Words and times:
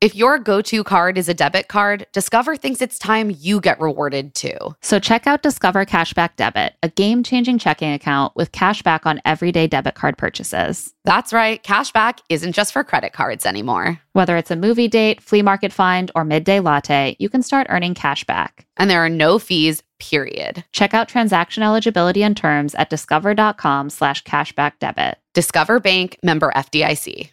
If 0.00 0.14
your 0.14 0.38
go 0.38 0.62
to 0.62 0.82
card 0.82 1.18
is 1.18 1.28
a 1.28 1.34
debit 1.34 1.68
card, 1.68 2.06
Discover 2.14 2.56
thinks 2.56 2.80
it's 2.80 2.98
time 2.98 3.36
you 3.38 3.60
get 3.60 3.78
rewarded 3.78 4.34
too. 4.34 4.56
So 4.80 4.98
check 4.98 5.26
out 5.26 5.42
Discover 5.42 5.84
Cashback 5.84 6.36
Debit, 6.36 6.72
a 6.82 6.88
game 6.88 7.22
changing 7.22 7.58
checking 7.58 7.92
account 7.92 8.34
with 8.34 8.50
cash 8.50 8.80
back 8.82 9.04
on 9.04 9.20
everyday 9.26 9.66
debit 9.66 9.96
card 9.96 10.16
purchases. 10.16 10.94
That's 11.04 11.34
right, 11.34 11.62
cashback 11.62 12.20
isn't 12.30 12.52
just 12.54 12.72
for 12.72 12.82
credit 12.82 13.12
cards 13.12 13.44
anymore. 13.44 14.00
Whether 14.14 14.38
it's 14.38 14.50
a 14.50 14.56
movie 14.56 14.88
date, 14.88 15.22
flea 15.22 15.42
market 15.42 15.70
find, 15.70 16.10
or 16.14 16.24
midday 16.24 16.60
latte, 16.60 17.14
you 17.18 17.28
can 17.28 17.42
start 17.42 17.66
earning 17.68 17.92
cash 17.92 18.24
back. 18.24 18.66
And 18.78 18.88
there 18.88 19.04
are 19.04 19.10
no 19.10 19.38
fees, 19.38 19.82
period. 19.98 20.64
Check 20.72 20.94
out 20.94 21.08
transaction 21.08 21.62
eligibility 21.62 22.22
and 22.22 22.34
terms 22.34 22.74
at 22.76 22.88
discover.com 22.88 23.90
slash 23.90 24.24
cashback 24.24 24.78
debit. 24.78 25.18
Discover 25.34 25.80
Bank 25.80 26.16
member 26.22 26.50
FDIC. 26.56 27.32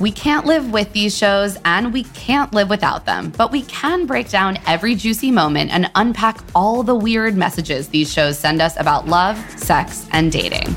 We 0.00 0.12
can't 0.12 0.46
live 0.46 0.70
with 0.72 0.92
these 0.92 1.16
shows 1.16 1.58
and 1.64 1.92
we 1.92 2.04
can't 2.04 2.54
live 2.54 2.70
without 2.70 3.04
them, 3.04 3.32
but 3.36 3.50
we 3.50 3.62
can 3.62 4.06
break 4.06 4.28
down 4.28 4.56
every 4.64 4.94
juicy 4.94 5.32
moment 5.32 5.72
and 5.72 5.90
unpack 5.96 6.38
all 6.54 6.84
the 6.84 6.94
weird 6.94 7.36
messages 7.36 7.88
these 7.88 8.12
shows 8.12 8.38
send 8.38 8.62
us 8.62 8.78
about 8.78 9.08
love, 9.08 9.36
sex, 9.58 10.06
and 10.12 10.30
dating. 10.30 10.76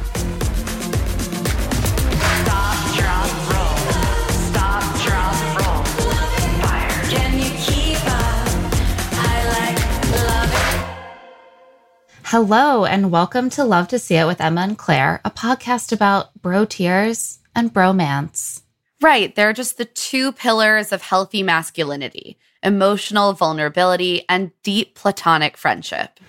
Hello, 12.24 12.86
and 12.86 13.12
welcome 13.12 13.52
to 13.52 13.64
Love 13.64 13.90
to 13.90 14.00
See 14.00 14.16
It 14.16 14.26
with 14.26 14.42
Emma 14.42 14.62
and 14.62 14.78
Claire, 14.78 15.22
a 15.24 15.30
podcast 15.30 15.92
about 15.92 16.34
bro 16.42 16.66
tears 16.66 17.38
and 17.54 17.72
bromance. 17.72 18.61
Right, 19.02 19.36
they're 19.36 19.54
just 19.54 19.78
the 19.78 19.86
two 19.86 20.32
pillars 20.32 20.92
of 20.92 21.02
healthy 21.02 21.42
masculinity 21.44 22.38
emotional 22.64 23.34
vulnerability 23.34 24.24
and 24.30 24.52
deep 24.62 24.94
platonic 24.94 25.58
friendship. 25.58 26.20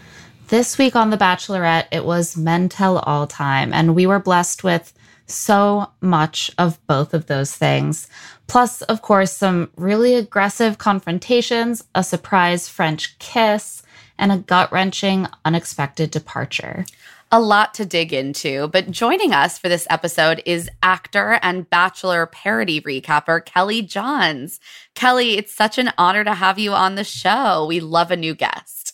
This 0.49 0.79
week 0.79 0.97
on 0.97 1.11
The 1.11 1.19
Bachelorette, 1.19 1.89
it 1.93 2.07
was 2.07 2.39
Men 2.39 2.71
Tell 2.71 3.01
All 3.01 3.27
Time, 3.27 3.75
and 3.75 3.95
we 3.95 4.07
were 4.07 4.19
blessed 4.19 4.65
with 4.65 4.95
so 5.27 5.91
much 6.01 6.51
of 6.57 6.85
both 6.87 7.13
of 7.13 7.27
those 7.27 7.55
things. 7.55 8.09
Plus, 8.47 8.81
of 8.83 9.03
course, 9.03 9.33
some 9.33 9.71
really 9.77 10.15
aggressive 10.15 10.79
confrontations, 10.79 11.85
a 11.95 12.03
surprise 12.03 12.67
French 12.69 13.19
kiss, 13.19 13.83
and 14.19 14.33
a 14.33 14.39
gut 14.39 14.73
wrenching, 14.73 15.27
unexpected 15.45 16.11
departure. 16.11 16.87
A 17.35 17.41
lot 17.41 17.73
to 17.75 17.87
dig 17.87 18.13
into, 18.13 18.69
but 18.69 18.91
joining 18.91 19.33
us 19.33 19.57
for 19.57 19.71
this 19.71 19.87
episode 19.89 20.43
is 20.45 20.69
actor 20.83 21.39
and 21.41 21.69
Bachelor 21.71 22.27
parody 22.27 22.79
recapper 22.83 23.43
Kelly 23.43 23.81
Johns. 23.81 24.61
Kelly, 24.95 25.39
it's 25.39 25.55
such 25.55 25.79
an 25.79 25.95
honor 25.97 26.25
to 26.25 26.35
have 26.35 26.59
you 26.59 26.73
on 26.73 26.95
the 26.95 27.05
show. 27.05 27.65
We 27.67 27.81
love 27.81 28.11
a 28.11 28.19
new 28.19 28.35
guest. 28.35 28.93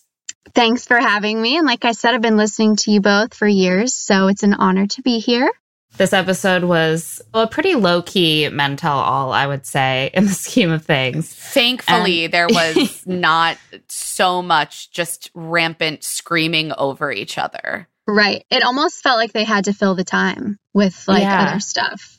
Thanks 0.55 0.85
for 0.85 1.01
having 1.01 1.43
me. 1.43 1.57
And 1.57 1.67
like 1.67 1.85
I 1.85 1.91
said, 1.91 2.15
I've 2.15 2.21
been 2.21 2.37
listening 2.37 2.77
to 2.77 2.93
you 2.93 3.01
both 3.01 3.35
for 3.35 3.49
years, 3.49 3.93
so 3.93 4.29
it's 4.29 4.45
an 4.45 4.55
honor 4.55 4.87
to 4.87 5.03
be 5.03 5.19
here. 5.19 5.51
This 5.97 6.13
episode 6.13 6.63
was 6.63 7.21
a 7.35 7.49
pretty 7.49 7.75
low 7.75 8.03
key 8.03 8.49
Men 8.51 8.77
Tell 8.77 8.99
All, 8.99 9.33
I 9.33 9.49
would 9.49 9.67
say, 9.67 10.11
in 10.15 10.27
the 10.27 10.33
scheme 10.33 10.71
of 10.71 10.85
things. 10.85 11.35
Thankfully, 11.35 12.29
there 12.29 12.47
was 12.47 13.03
not 13.07 13.59
so 13.89 14.43
much 14.43 14.93
just 14.93 15.33
rampant 15.35 16.05
screaming 16.05 16.73
over 16.79 17.11
each 17.11 17.37
other. 17.37 17.89
Right. 18.09 18.45
It 18.51 18.63
almost 18.65 19.03
felt 19.03 19.19
like 19.19 19.33
they 19.33 19.45
had 19.45 19.67
to 19.67 19.75
fill 19.75 19.95
the 19.95 20.03
time 20.05 20.59
with 20.73 21.05
like 21.07 21.23
Yeah. 21.23 21.51
other 21.51 21.61
stuff. 21.61 22.19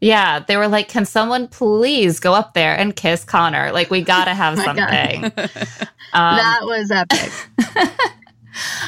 Yeah, 0.00 0.38
they 0.40 0.56
were 0.56 0.66
like, 0.66 0.88
"Can 0.88 1.04
someone 1.04 1.46
please 1.46 2.20
go 2.20 2.32
up 2.32 2.54
there 2.54 2.74
and 2.74 2.96
kiss 2.96 3.22
Connor? 3.22 3.70
Like, 3.70 3.90
we 3.90 4.00
gotta 4.00 4.32
have 4.42 4.58
Oh 4.58 4.64
something." 4.64 5.32
Um, 6.12 6.36
that 6.38 6.60
was 6.64 6.90
epic. 6.90 7.30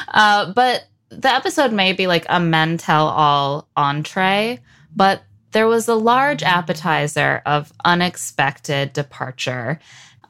uh, 0.09 0.51
but 0.51 0.83
the 1.09 1.33
episode 1.33 1.71
may 1.71 1.93
be 1.93 2.07
like 2.07 2.25
a 2.27 2.39
men 2.39 2.77
tell 2.77 3.07
all 3.07 3.69
entree, 3.77 4.59
but 4.93 5.23
there 5.51 5.67
was 5.67 5.87
a 5.87 5.95
large 5.95 6.43
appetizer 6.43 7.41
of 7.45 7.71
unexpected 7.85 8.91
departure. 8.91 9.79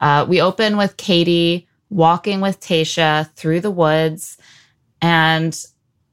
Uh, 0.00 0.24
we 0.28 0.40
open 0.40 0.76
with 0.76 0.96
Katie 0.96 1.66
walking 1.90 2.40
with 2.40 2.60
Tayshia 2.60 3.32
through 3.34 3.60
the 3.60 3.70
woods 3.72 4.38
and 5.02 5.58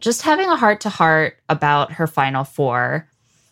just 0.01 0.23
having 0.23 0.49
a 0.49 0.57
heart 0.57 0.81
to 0.81 0.89
heart 0.89 1.37
about 1.47 1.93
her 1.93 2.07
final 2.07 2.43
four. 2.43 3.07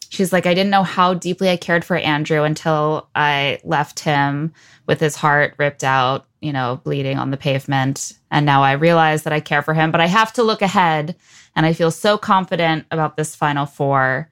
She's 0.10 0.34
like, 0.34 0.48
I 0.48 0.56
didn't 0.56 0.72
know 0.72 0.84
how 0.84 1.14
deeply 1.14 1.50
I 1.50 1.58
cared 1.58 1.86
for 1.86 1.96
Andrew 1.96 2.44
until 2.44 3.08
I 3.16 3.60
left 3.64 4.00
him 4.00 4.54
with 4.88 5.00
his 5.00 5.16
heart 5.16 5.54
ripped 5.60 5.84
out, 5.84 6.26
you 6.42 6.52
know, 6.52 6.82
bleeding 6.84 7.20
on 7.20 7.30
the 7.30 7.38
pavement. 7.38 8.14
And 8.32 8.44
now 8.44 8.64
I 8.64 8.72
realize 8.72 9.24
that 9.24 9.34
I 9.34 9.40
care 9.40 9.62
for 9.62 9.76
him, 9.76 9.92
but 9.92 10.02
I 10.02 10.08
have 10.08 10.34
to 10.34 10.44
look 10.44 10.64
ahead. 10.64 11.16
And 11.56 11.66
I 11.66 11.74
feel 11.74 11.92
so 11.92 12.18
confident 12.18 12.86
about 12.90 13.18
this 13.18 13.36
final 13.36 13.68
four. 13.68 14.32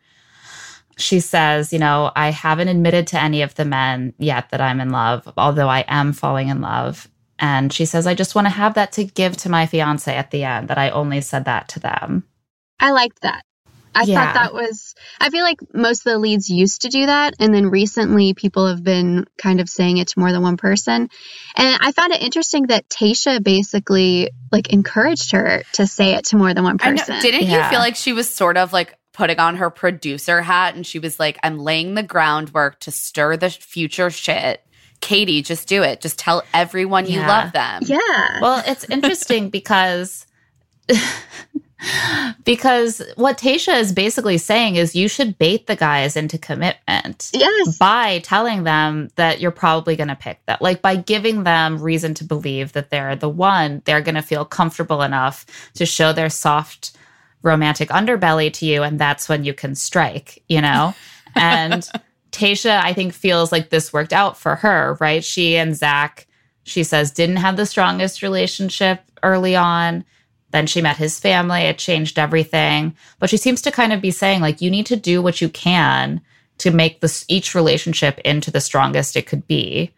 She 0.97 1.19
says, 1.19 1.71
you 1.71 1.77
know, 1.77 2.11
I 2.15 2.31
haven't 2.31 2.69
admitted 2.69 3.05
to 3.07 3.21
any 3.21 3.43
of 3.43 3.53
the 3.53 3.65
men 3.65 4.15
yet 4.17 4.49
that 4.49 4.61
I'm 4.61 4.81
in 4.81 4.89
love, 4.89 5.31
although 5.37 5.69
I 5.69 5.85
am 5.87 6.11
falling 6.11 6.47
in 6.47 6.61
love. 6.61 7.07
And 7.39 7.71
she 7.71 7.85
says, 7.85 8.07
I 8.07 8.15
just 8.15 8.35
want 8.35 8.45
to 8.45 8.51
have 8.51 8.73
that 8.75 8.91
to 8.93 9.03
give 9.03 9.37
to 9.37 9.49
my 9.49 9.65
fiance 9.65 10.13
at 10.13 10.31
the 10.31 10.43
end, 10.43 10.69
that 10.69 10.77
I 10.77 10.89
only 10.89 11.21
said 11.21 11.45
that 11.45 11.67
to 11.69 11.79
them. 11.79 12.23
I 12.79 12.91
liked 12.91 13.21
that. 13.21 13.43
I 13.95 14.03
Yeah. 14.03 14.25
thought 14.25 14.33
that 14.35 14.53
was, 14.53 14.93
I 15.19 15.29
feel 15.31 15.43
like 15.43 15.57
most 15.73 16.05
of 16.05 16.13
the 16.13 16.19
leads 16.19 16.49
used 16.49 16.81
to 16.81 16.89
do 16.89 17.07
that. 17.07 17.33
And 17.39 17.53
then 17.53 17.69
recently 17.69 18.35
people 18.35 18.67
have 18.67 18.83
been 18.83 19.25
kind 19.39 19.59
of 19.59 19.67
saying 19.67 19.97
it 19.97 20.09
to 20.09 20.19
more 20.19 20.31
than 20.31 20.43
one 20.43 20.57
person. 20.57 21.09
And 21.55 21.77
I 21.81 21.91
found 21.91 22.13
it 22.13 22.21
interesting 22.21 22.67
that 22.67 22.87
Tayshia 22.89 23.43
basically 23.43 24.29
like 24.51 24.71
encouraged 24.71 25.31
her 25.31 25.63
to 25.73 25.87
say 25.87 26.13
it 26.13 26.25
to 26.25 26.37
more 26.37 26.53
than 26.53 26.63
one 26.63 26.77
I 26.79 26.91
know. 26.91 26.97
person. 26.97 27.19
Didn't 27.21 27.47
you 27.49 27.63
feel 27.63 27.79
like 27.79 27.95
she 27.95 28.13
was 28.13 28.29
sort 28.29 28.57
of 28.57 28.71
like 28.71 28.95
putting 29.13 29.39
on 29.39 29.55
her 29.55 29.71
producer 29.71 30.41
hat 30.43 30.75
and 30.75 30.85
she 30.85 30.99
was 30.99 31.19
like, 31.19 31.39
I'm 31.41 31.57
laying 31.57 31.95
the 31.95 32.03
groundwork 32.03 32.79
to 32.81 32.91
stir 32.91 33.35
the 33.35 33.49
future 33.49 34.11
shit. 34.11 34.63
Katie, 35.01 35.41
just 35.41 35.67
do 35.67 35.83
it. 35.83 36.01
Just 36.01 36.19
tell 36.19 36.43
everyone 36.53 37.05
you 37.05 37.19
love 37.19 37.51
them. 37.53 37.83
yeah. 37.85 38.41
Well, 38.41 38.63
it's 38.65 38.83
interesting 38.89 39.49
because 39.51 40.25
because 42.43 43.01
what 43.15 43.37
Tayshia 43.37 43.79
is 43.79 43.93
basically 43.93 44.37
saying 44.37 44.75
is 44.77 44.95
you 44.95 45.07
should 45.07 45.37
bait 45.37 45.67
the 45.67 45.75
guys 45.75 46.15
into 46.15 46.37
commitment 46.37 47.29
yes. 47.33 47.77
by 47.77 48.19
telling 48.19 48.63
them 48.63 49.09
that 49.15 49.39
you're 49.39 49.51
probably 49.51 49.95
going 49.95 50.07
to 50.07 50.15
pick 50.15 50.39
that. 50.45 50.61
Like 50.61 50.81
by 50.81 50.95
giving 50.95 51.43
them 51.43 51.81
reason 51.81 52.13
to 52.15 52.23
believe 52.23 52.73
that 52.73 52.89
they're 52.89 53.15
the 53.15 53.29
one, 53.29 53.81
they're 53.85 54.01
going 54.01 54.15
to 54.15 54.21
feel 54.21 54.45
comfortable 54.45 55.01
enough 55.01 55.45
to 55.75 55.85
show 55.85 56.13
their 56.13 56.29
soft 56.29 56.97
romantic 57.43 57.89
underbelly 57.89 58.51
to 58.53 58.65
you 58.65 58.81
and 58.83 58.99
that's 58.99 59.29
when 59.29 59.43
you 59.43 59.53
can 59.53 59.75
strike, 59.75 60.43
you 60.47 60.61
know? 60.61 60.93
And 61.35 61.87
Tayshia, 62.31 62.81
I 62.81 62.93
think, 62.93 63.13
feels 63.13 63.51
like 63.51 63.69
this 63.69 63.93
worked 63.93 64.13
out 64.13 64.37
for 64.37 64.55
her, 64.55 64.97
right? 64.99 65.23
She 65.23 65.57
and 65.57 65.75
Zac, 65.75 66.27
she 66.63 66.83
says, 66.83 67.11
didn't 67.11 67.37
have 67.37 67.57
the 67.57 67.65
strongest 67.65 68.21
relationship 68.21 69.01
early 69.23 69.55
on. 69.55 70.03
Then 70.51 70.67
she 70.67 70.81
met 70.81 70.97
his 70.97 71.19
family. 71.19 71.61
It 71.61 71.77
changed 71.77 72.19
everything. 72.19 72.95
But 73.19 73.29
she 73.29 73.37
seems 73.37 73.61
to 73.63 73.71
kind 73.71 73.93
of 73.93 74.01
be 74.01 74.11
saying, 74.11 74.41
like, 74.41 74.61
you 74.61 74.69
need 74.69 74.85
to 74.87 74.95
do 74.95 75.21
what 75.21 75.41
you 75.41 75.49
can 75.49 76.21
to 76.59 76.71
make 76.71 77.01
this 77.01 77.25
each 77.27 77.53
relationship 77.53 78.19
into 78.19 78.51
the 78.51 78.61
strongest 78.61 79.15
it 79.15 79.27
could 79.27 79.45
be, 79.47 79.93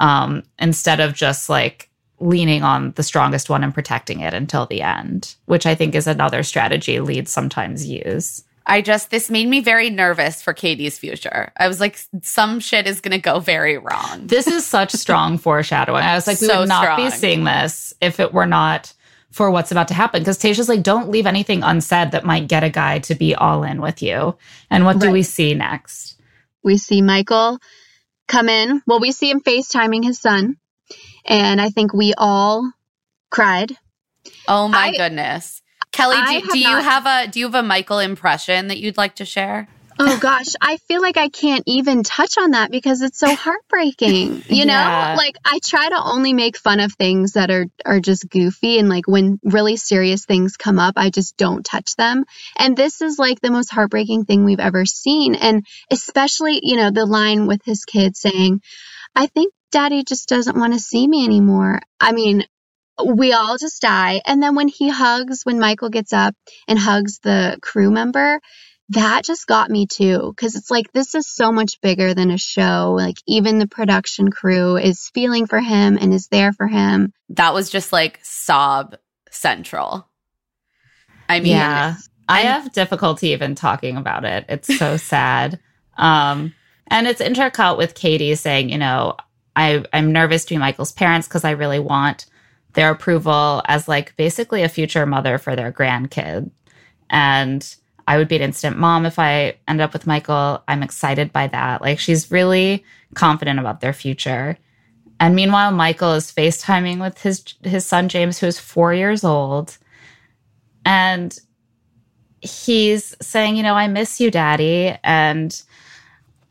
um, 0.00 0.42
instead 0.58 1.00
of 1.00 1.14
just 1.14 1.48
like 1.48 1.88
leaning 2.18 2.62
on 2.62 2.92
the 2.92 3.02
strongest 3.02 3.48
one 3.48 3.64
and 3.64 3.72
protecting 3.72 4.20
it 4.20 4.34
until 4.34 4.66
the 4.66 4.82
end, 4.82 5.34
which 5.46 5.66
I 5.66 5.74
think 5.74 5.94
is 5.94 6.06
another 6.06 6.42
strategy 6.42 7.00
leads 7.00 7.30
sometimes 7.30 7.86
use. 7.86 8.42
I 8.70 8.80
just, 8.82 9.10
this 9.10 9.30
made 9.30 9.48
me 9.48 9.60
very 9.60 9.90
nervous 9.90 10.40
for 10.40 10.52
Katie's 10.54 10.96
future. 10.98 11.52
I 11.56 11.68
was 11.68 11.80
like, 11.80 11.98
some 12.22 12.60
shit 12.60 12.86
is 12.86 13.00
going 13.00 13.12
to 13.12 13.18
go 13.18 13.40
very 13.40 13.76
wrong. 13.78 14.26
This 14.26 14.46
is 14.46 14.64
such 14.64 14.92
strong 14.92 15.38
foreshadowing. 15.38 16.02
I 16.04 16.14
was 16.14 16.26
like, 16.26 16.40
we 16.40 16.46
So 16.46 16.60
would 16.60 16.68
not 16.68 16.82
strong. 16.84 17.04
be 17.04 17.10
seeing 17.10 17.44
this 17.44 17.92
if 18.00 18.20
it 18.20 18.32
were 18.32 18.46
not 18.46 18.92
for 19.32 19.50
what's 19.50 19.70
about 19.72 19.88
to 19.88 19.94
happen. 19.94 20.20
Because 20.22 20.38
Tayshia's 20.38 20.68
like, 20.68 20.82
don't 20.82 21.10
leave 21.10 21.26
anything 21.26 21.62
unsaid 21.62 22.12
that 22.12 22.24
might 22.24 22.48
get 22.48 22.64
a 22.64 22.70
guy 22.70 23.00
to 23.00 23.14
be 23.14 23.34
all 23.34 23.62
in 23.64 23.80
with 23.80 24.02
you. 24.02 24.36
And 24.70 24.84
what 24.84 24.98
do 25.00 25.10
we 25.10 25.22
see 25.22 25.54
next? 25.54 26.16
we 26.62 26.76
see 26.76 27.00
Michael 27.00 27.58
come 28.28 28.48
in. 28.48 28.82
Well, 28.86 29.00
we 29.00 29.12
see 29.12 29.30
him 29.30 29.40
FaceTiming 29.40 30.04
his 30.04 30.18
son. 30.20 30.56
And 31.24 31.60
I 31.60 31.70
think 31.70 31.92
we 31.94 32.12
all 32.18 32.70
cried. 33.30 33.76
Oh 34.46 34.68
my 34.68 34.88
I- 34.88 34.96
goodness. 34.96 35.62
Kelly, 35.92 36.40
do, 36.40 36.48
do 36.52 36.58
you 36.58 36.76
have 36.76 37.06
a 37.06 37.30
do 37.30 37.40
you 37.40 37.46
have 37.46 37.54
a 37.54 37.62
Michael 37.62 37.98
impression 37.98 38.68
that 38.68 38.78
you'd 38.78 38.96
like 38.96 39.16
to 39.16 39.24
share? 39.24 39.68
Oh 40.02 40.18
gosh, 40.18 40.54
I 40.62 40.78
feel 40.78 41.02
like 41.02 41.18
I 41.18 41.28
can't 41.28 41.64
even 41.66 42.02
touch 42.02 42.38
on 42.38 42.52
that 42.52 42.70
because 42.70 43.02
it's 43.02 43.18
so 43.18 43.34
heartbreaking. 43.34 44.44
You 44.48 44.64
know? 44.64 44.72
Yeah. 44.72 45.14
Like 45.16 45.36
I 45.44 45.58
try 45.62 45.90
to 45.90 46.02
only 46.02 46.32
make 46.32 46.56
fun 46.56 46.80
of 46.80 46.92
things 46.94 47.32
that 47.32 47.50
are 47.50 47.66
are 47.84 48.00
just 48.00 48.28
goofy 48.28 48.78
and 48.78 48.88
like 48.88 49.06
when 49.06 49.38
really 49.44 49.76
serious 49.76 50.24
things 50.24 50.56
come 50.56 50.78
up, 50.78 50.94
I 50.96 51.10
just 51.10 51.36
don't 51.36 51.64
touch 51.64 51.96
them. 51.96 52.24
And 52.58 52.76
this 52.76 53.02
is 53.02 53.18
like 53.18 53.40
the 53.40 53.50
most 53.50 53.70
heartbreaking 53.70 54.24
thing 54.24 54.44
we've 54.44 54.58
ever 54.58 54.86
seen 54.86 55.34
and 55.34 55.66
especially, 55.90 56.60
you 56.62 56.76
know, 56.76 56.90
the 56.90 57.04
line 57.04 57.46
with 57.46 57.60
his 57.64 57.84
kid 57.84 58.16
saying, 58.16 58.62
"I 59.14 59.26
think 59.26 59.52
daddy 59.70 60.02
just 60.02 60.28
doesn't 60.28 60.56
want 60.56 60.72
to 60.72 60.78
see 60.78 61.06
me 61.06 61.24
anymore." 61.26 61.80
I 62.00 62.12
mean, 62.12 62.44
we 63.04 63.32
all 63.32 63.56
just 63.58 63.82
die. 63.82 64.20
And 64.26 64.42
then 64.42 64.54
when 64.54 64.68
he 64.68 64.88
hugs, 64.88 65.42
when 65.44 65.58
Michael 65.58 65.90
gets 65.90 66.12
up 66.12 66.34
and 66.68 66.78
hugs 66.78 67.18
the 67.20 67.58
crew 67.62 67.90
member, 67.90 68.40
that 68.90 69.24
just 69.24 69.46
got 69.46 69.70
me 69.70 69.86
too. 69.86 70.34
Cause 70.36 70.56
it's 70.56 70.70
like, 70.70 70.92
this 70.92 71.14
is 71.14 71.32
so 71.32 71.52
much 71.52 71.80
bigger 71.80 72.12
than 72.12 72.30
a 72.30 72.38
show. 72.38 72.94
Like, 72.96 73.16
even 73.26 73.58
the 73.58 73.68
production 73.68 74.30
crew 74.30 74.76
is 74.76 75.10
feeling 75.14 75.46
for 75.46 75.60
him 75.60 75.96
and 76.00 76.12
is 76.12 76.28
there 76.28 76.52
for 76.52 76.66
him. 76.66 77.12
That 77.30 77.54
was 77.54 77.70
just 77.70 77.92
like 77.92 78.18
sob 78.22 78.96
central. 79.30 80.08
I 81.28 81.38
mean, 81.38 81.52
yeah. 81.52 81.94
I 82.28 82.42
have 82.42 82.72
difficulty 82.72 83.28
even 83.28 83.54
talking 83.54 83.96
about 83.96 84.24
it. 84.24 84.44
It's 84.48 84.76
so 84.76 84.96
sad. 84.98 85.60
Um, 85.96 86.54
and 86.88 87.06
it's 87.06 87.20
intercut 87.20 87.78
with 87.78 87.94
Katie 87.94 88.34
saying, 88.34 88.70
you 88.70 88.78
know, 88.78 89.16
I, 89.54 89.84
I'm 89.92 90.12
nervous 90.12 90.44
to 90.46 90.54
be 90.54 90.58
Michael's 90.58 90.92
parents 90.92 91.28
because 91.28 91.44
I 91.44 91.50
really 91.52 91.78
want 91.78 92.26
their 92.74 92.90
approval 92.90 93.62
as 93.66 93.88
like 93.88 94.16
basically 94.16 94.62
a 94.62 94.68
future 94.68 95.06
mother 95.06 95.38
for 95.38 95.56
their 95.56 95.72
grandkid. 95.72 96.50
And 97.08 97.74
I 98.06 98.16
would 98.16 98.28
be 98.28 98.36
an 98.36 98.42
instant 98.42 98.78
mom 98.78 99.06
if 99.06 99.18
I 99.18 99.56
end 99.68 99.80
up 99.80 99.92
with 99.92 100.06
Michael. 100.06 100.62
I'm 100.68 100.82
excited 100.82 101.32
by 101.32 101.46
that. 101.48 101.80
Like 101.80 101.98
she's 101.98 102.30
really 102.30 102.84
confident 103.14 103.58
about 103.58 103.80
their 103.80 103.92
future. 103.92 104.56
And 105.18 105.36
meanwhile, 105.36 105.70
Michael 105.70 106.12
is 106.14 106.32
FaceTiming 106.32 107.00
with 107.00 107.20
his 107.20 107.44
his 107.62 107.84
son 107.84 108.08
James, 108.08 108.38
who 108.38 108.46
is 108.46 108.58
four 108.58 108.94
years 108.94 109.22
old. 109.22 109.76
And 110.84 111.38
he's 112.40 113.14
saying, 113.20 113.56
you 113.56 113.62
know, 113.62 113.74
I 113.74 113.86
miss 113.86 114.20
you, 114.20 114.30
daddy. 114.30 114.96
And 115.04 115.60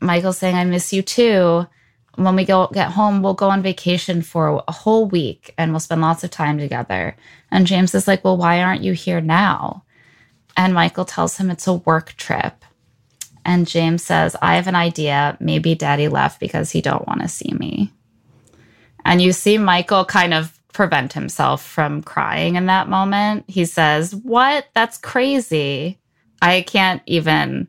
Michael's 0.00 0.38
saying, 0.38 0.56
I 0.56 0.64
miss 0.64 0.92
you 0.92 1.02
too. 1.02 1.66
When 2.16 2.36
we 2.36 2.44
go 2.44 2.68
get 2.72 2.90
home, 2.90 3.22
we'll 3.22 3.34
go 3.34 3.50
on 3.50 3.62
vacation 3.62 4.22
for 4.22 4.62
a 4.66 4.72
whole 4.72 5.06
week 5.06 5.54
and 5.56 5.72
we'll 5.72 5.80
spend 5.80 6.00
lots 6.00 6.24
of 6.24 6.30
time 6.30 6.58
together. 6.58 7.16
And 7.50 7.66
James 7.66 7.94
is 7.94 8.08
like, 8.08 8.24
Well, 8.24 8.36
why 8.36 8.62
aren't 8.62 8.82
you 8.82 8.92
here 8.92 9.20
now? 9.20 9.84
And 10.56 10.74
Michael 10.74 11.04
tells 11.04 11.36
him 11.36 11.50
it's 11.50 11.66
a 11.66 11.74
work 11.74 12.14
trip. 12.16 12.64
And 13.44 13.66
James 13.66 14.02
says, 14.02 14.36
I 14.42 14.56
have 14.56 14.66
an 14.66 14.74
idea. 14.74 15.36
Maybe 15.40 15.74
daddy 15.74 16.08
left 16.08 16.40
because 16.40 16.70
he 16.70 16.82
don't 16.82 17.06
want 17.06 17.22
to 17.22 17.28
see 17.28 17.52
me. 17.58 17.92
And 19.04 19.22
you 19.22 19.32
see 19.32 19.56
Michael 19.56 20.04
kind 20.04 20.34
of 20.34 20.58
prevent 20.72 21.12
himself 21.12 21.64
from 21.64 22.02
crying 22.02 22.56
in 22.56 22.66
that 22.66 22.88
moment. 22.88 23.44
He 23.48 23.64
says, 23.64 24.14
What? 24.14 24.66
That's 24.74 24.98
crazy. 24.98 25.98
I 26.42 26.62
can't 26.62 27.02
even 27.06 27.68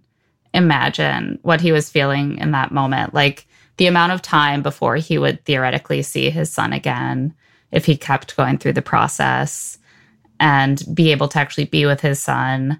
imagine 0.54 1.40
what 1.42 1.62
he 1.62 1.72
was 1.72 1.90
feeling 1.90 2.38
in 2.38 2.52
that 2.52 2.72
moment. 2.72 3.14
Like 3.14 3.48
the 3.78 3.88
amount 3.88 4.12
of 4.12 4.22
time 4.22 4.62
before 4.62 4.98
he 4.98 5.18
would 5.18 5.44
theoretically 5.46 6.02
see 6.02 6.30
his 6.30 6.52
son 6.52 6.74
again 6.74 7.34
if 7.72 7.86
he 7.86 7.96
kept 7.96 8.36
going 8.36 8.58
through 8.58 8.74
the 8.74 8.82
process 8.82 9.78
and 10.40 10.84
be 10.94 11.12
able 11.12 11.28
to 11.30 11.40
actually 11.40 11.66
be 11.66 11.86
with 11.86 12.02
his 12.02 12.20
son. 12.20 12.80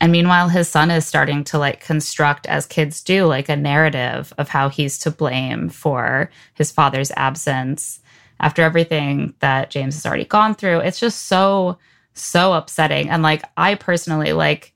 And 0.00 0.10
meanwhile, 0.10 0.48
his 0.48 0.68
son 0.68 0.90
is 0.90 1.06
starting 1.06 1.44
to 1.44 1.58
like 1.58 1.84
construct, 1.84 2.46
as 2.46 2.66
kids 2.66 3.02
do, 3.02 3.26
like 3.26 3.48
a 3.48 3.56
narrative 3.56 4.32
of 4.38 4.48
how 4.48 4.68
he's 4.68 4.98
to 5.00 5.10
blame 5.10 5.68
for 5.68 6.30
his 6.54 6.72
father's 6.72 7.12
absence 7.12 8.00
after 8.40 8.62
everything 8.62 9.34
that 9.38 9.70
James 9.70 9.94
has 9.94 10.06
already 10.06 10.24
gone 10.24 10.54
through. 10.54 10.78
It's 10.80 10.98
just 10.98 11.28
so, 11.28 11.78
so 12.14 12.52
upsetting. 12.52 13.08
And 13.08 13.22
like, 13.22 13.44
I 13.56 13.76
personally, 13.76 14.32
like, 14.32 14.74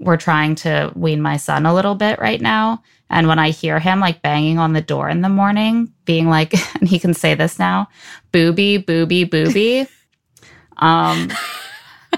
we're 0.00 0.16
trying 0.16 0.54
to 0.56 0.92
wean 0.96 1.20
my 1.22 1.36
son 1.36 1.66
a 1.66 1.74
little 1.74 1.94
bit 1.94 2.18
right 2.18 2.40
now. 2.40 2.82
And 3.10 3.28
when 3.28 3.38
I 3.38 3.50
hear 3.50 3.78
him 3.78 4.00
like 4.00 4.22
banging 4.22 4.58
on 4.58 4.72
the 4.72 4.80
door 4.80 5.08
in 5.08 5.20
the 5.20 5.28
morning, 5.28 5.92
being 6.06 6.28
like, 6.28 6.54
and 6.80 6.88
he 6.88 6.98
can 6.98 7.14
say 7.14 7.34
this 7.34 7.58
now, 7.58 7.88
booby, 8.32 8.78
booby, 8.78 9.24
booby. 9.24 9.86
um, 10.78 11.30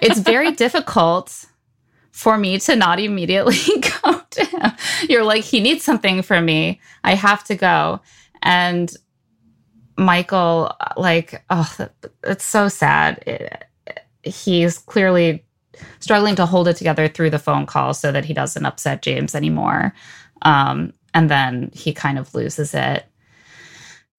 it's 0.00 0.20
very 0.20 0.52
difficult 0.52 1.44
for 2.12 2.38
me 2.38 2.58
to 2.60 2.76
not 2.76 3.00
immediately 3.00 3.56
go 4.02 4.20
to 4.30 4.44
him. 4.44 4.72
You're 5.08 5.24
like, 5.24 5.44
he 5.44 5.60
needs 5.60 5.82
something 5.82 6.22
from 6.22 6.44
me. 6.44 6.80
I 7.02 7.14
have 7.14 7.42
to 7.44 7.56
go. 7.56 8.00
And 8.42 8.94
Michael, 9.96 10.74
like, 10.96 11.42
oh, 11.50 11.76
it's 12.22 12.44
so 12.44 12.68
sad. 12.68 13.22
It- 13.26 13.64
he's 14.22 14.78
clearly 14.78 15.44
struggling 16.00 16.34
to 16.36 16.46
hold 16.46 16.68
it 16.68 16.76
together 16.76 17.08
through 17.08 17.30
the 17.30 17.38
phone 17.38 17.66
call 17.66 17.94
so 17.94 18.12
that 18.12 18.24
he 18.24 18.34
doesn't 18.34 18.66
upset 18.66 19.02
James 19.02 19.34
anymore. 19.34 19.94
Um, 20.42 20.92
and 21.14 21.30
then 21.30 21.70
he 21.72 21.92
kind 21.92 22.18
of 22.18 22.34
loses 22.34 22.74
it. 22.74 23.06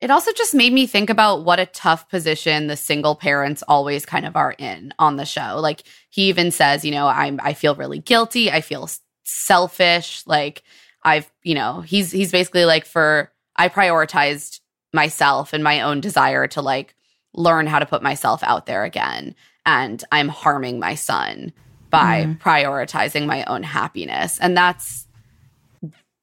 It 0.01 0.11
also 0.11 0.33
just 0.33 0.53
made 0.53 0.73
me 0.73 0.85
think 0.85 1.09
about 1.09 1.45
what 1.45 1.61
a 1.61 1.65
tough 1.65 2.09
position 2.09 2.67
the 2.67 2.75
single 2.75 3.15
parents 3.15 3.63
always 3.69 4.05
kind 4.05 4.25
of 4.25 4.35
are 4.35 4.53
in 4.57 4.93
on 4.99 5.15
the 5.15 5.25
show. 5.25 5.59
Like 5.61 5.83
he 6.09 6.27
even 6.27 6.51
says, 6.51 6.83
you 6.83 6.91
know, 6.91 7.07
I'm 7.07 7.39
I 7.41 7.53
feel 7.53 7.73
really 7.75 7.99
guilty, 7.99 8.51
I 8.51 8.59
feel 8.59 8.89
selfish, 9.23 10.23
like 10.27 10.63
I've, 11.03 11.31
you 11.41 11.55
know, 11.55 11.81
he's 11.81 12.11
he's 12.11 12.33
basically 12.33 12.65
like 12.65 12.85
for 12.85 13.31
I 13.55 13.69
prioritized 13.69 14.59
myself 14.91 15.53
and 15.53 15.63
my 15.63 15.79
own 15.79 16.01
desire 16.01 16.47
to 16.47 16.61
like 16.61 16.95
learn 17.33 17.65
how 17.65 17.79
to 17.79 17.85
put 17.85 18.03
myself 18.03 18.43
out 18.43 18.65
there 18.65 18.83
again 18.83 19.35
and 19.65 20.03
I'm 20.11 20.29
harming 20.29 20.79
my 20.79 20.95
son 20.95 21.53
by 21.89 22.25
prioritizing 22.39 23.25
my 23.27 23.43
own 23.45 23.63
happiness. 23.63 24.39
And 24.39 24.57
that's 24.57 25.07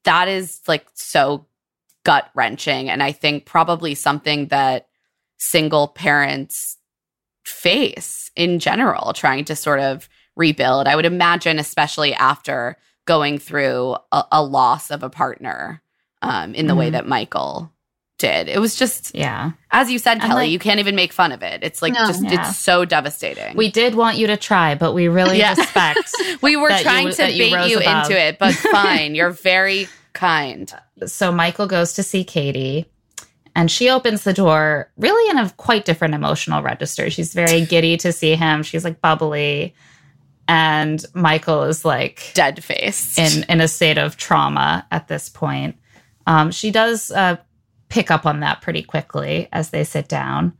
that 0.05 0.29
is 0.29 0.61
like 0.67 0.87
so 0.95 1.47
gut 2.05 2.31
wrenching 2.35 2.89
and 2.89 3.03
I 3.03 3.13
think 3.13 3.45
probably 3.45 3.95
something 3.95 4.47
that 4.49 4.89
single 5.37 5.89
parents 5.89 6.79
face 7.45 8.31
in 8.37 8.59
general 8.59 9.13
trying 9.13 9.45
to 9.47 9.57
sort 9.57 9.81
of 9.81 10.09
rebuild. 10.37 10.87
I 10.87 10.97
would 10.97 11.05
imagine 11.05 11.59
especially 11.59 12.15
after 12.15 12.77
going 13.07 13.39
through 13.39 13.97
a, 14.13 14.25
a 14.33 14.43
loss 14.43 14.91
of 14.91 15.03
a 15.03 15.11
partner 15.11 15.83
um, 16.23 16.55
in 16.55 16.67
the 16.67 16.75
way 16.75 16.89
Mhm. 16.89 16.93
that 16.93 17.07
Michael 17.09 17.73
did. 18.21 18.49
It 18.49 18.61
was 18.61 18.77
just 18.77 19.13
Yeah. 19.15 19.51
as 19.73 19.91
you 19.91 19.99
said 19.99 20.21
Kelly, 20.21 20.35
like- 20.45 20.51
you 20.51 20.59
can't 20.61 20.79
even 20.79 20.95
make 20.95 21.13
fun 21.13 21.33
of 21.33 21.43
it. 21.43 21.65
It's 21.65 21.83
like 21.83 21.95
No. 21.95 22.07
just 22.07 22.23
Yeah. 22.23 22.49
it's 22.49 22.57
so 22.59 22.85
devastating. 22.85 23.57
We 23.57 23.71
did 23.71 23.95
want 23.97 24.17
you 24.19 24.29
to 24.29 24.37
try, 24.37 24.77
but 24.77 24.93
we 24.93 25.09
really 25.09 25.39
Yeah. 25.39 25.55
respect. 25.57 26.11
we 26.43 26.55
were 26.57 26.69
that 26.69 26.79
you- 26.79 26.85
trying 26.85 27.11
to 27.11 27.17
that 27.17 27.35
you 27.35 27.51
bait 27.55 27.71
you 27.71 27.79
into 27.81 28.17
it, 28.17 28.39
but 28.39 28.55
fine. 28.73 29.15
You're 29.17 29.31
very 29.31 29.89
kind. 30.13 30.73
so 31.07 31.33
Michael 31.33 31.67
goes 31.67 31.95
to 31.95 32.03
see 32.03 32.23
Katie 32.25 32.87
and 33.57 33.71
she 33.71 33.89
opens 33.91 34.23
the 34.25 34.33
door 34.35 34.91
really 34.99 35.31
in 35.31 35.39
a 35.39 35.49
quite 35.51 35.85
different 35.85 36.15
emotional 36.15 36.63
register. 36.63 37.11
She's 37.11 37.33
very 37.35 37.65
giddy 37.73 37.97
to 37.99 38.13
see 38.13 38.35
him. 38.37 38.63
She's 38.63 38.85
like 38.85 39.01
bubbly. 39.01 39.75
And 40.49 41.05
Michael 41.15 41.63
is 41.65 41.85
like 41.85 42.33
Dead 42.35 42.63
face 42.65 43.17
in 43.19 43.45
in 43.49 43.61
a 43.61 43.69
state 43.69 43.99
of 43.99 44.17
trauma 44.17 44.85
at 44.91 45.07
this 45.09 45.29
point. 45.29 45.77
Um, 46.27 46.51
she 46.51 46.71
does 46.73 47.11
uh, 47.13 47.37
pick 47.91 48.11
up 48.11 48.25
on 48.25 48.41
that 48.41 48.63
pretty 48.63 48.83
quickly 48.83 49.49
as 49.53 49.71
they 49.71 49.85
sit 49.85 50.09
down, 50.09 50.55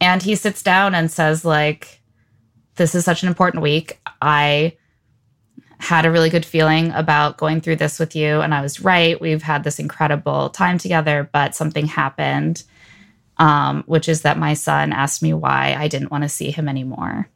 and 0.00 0.22
he 0.22 0.34
sits 0.34 0.62
down 0.62 0.94
and 0.94 1.10
says, 1.10 1.44
"Like, 1.44 2.02
this 2.74 2.94
is 2.94 3.04
such 3.04 3.22
an 3.22 3.28
important 3.28 3.62
week. 3.62 4.00
I 4.20 4.76
had 5.78 6.06
a 6.06 6.10
really 6.10 6.30
good 6.30 6.44
feeling 6.44 6.90
about 6.92 7.36
going 7.36 7.60
through 7.60 7.76
this 7.76 7.98
with 7.98 8.16
you, 8.16 8.40
and 8.40 8.54
I 8.54 8.62
was 8.62 8.80
right. 8.80 9.20
We've 9.20 9.42
had 9.42 9.62
this 9.62 9.78
incredible 9.78 10.50
time 10.50 10.78
together, 10.78 11.28
but 11.32 11.54
something 11.54 11.86
happened, 11.86 12.62
um, 13.36 13.84
which 13.86 14.08
is 14.08 14.22
that 14.22 14.38
my 14.38 14.54
son 14.54 14.92
asked 14.92 15.22
me 15.22 15.34
why 15.34 15.76
I 15.78 15.88
didn't 15.88 16.10
want 16.10 16.24
to 16.24 16.28
see 16.28 16.50
him 16.50 16.68
anymore. 16.68 17.28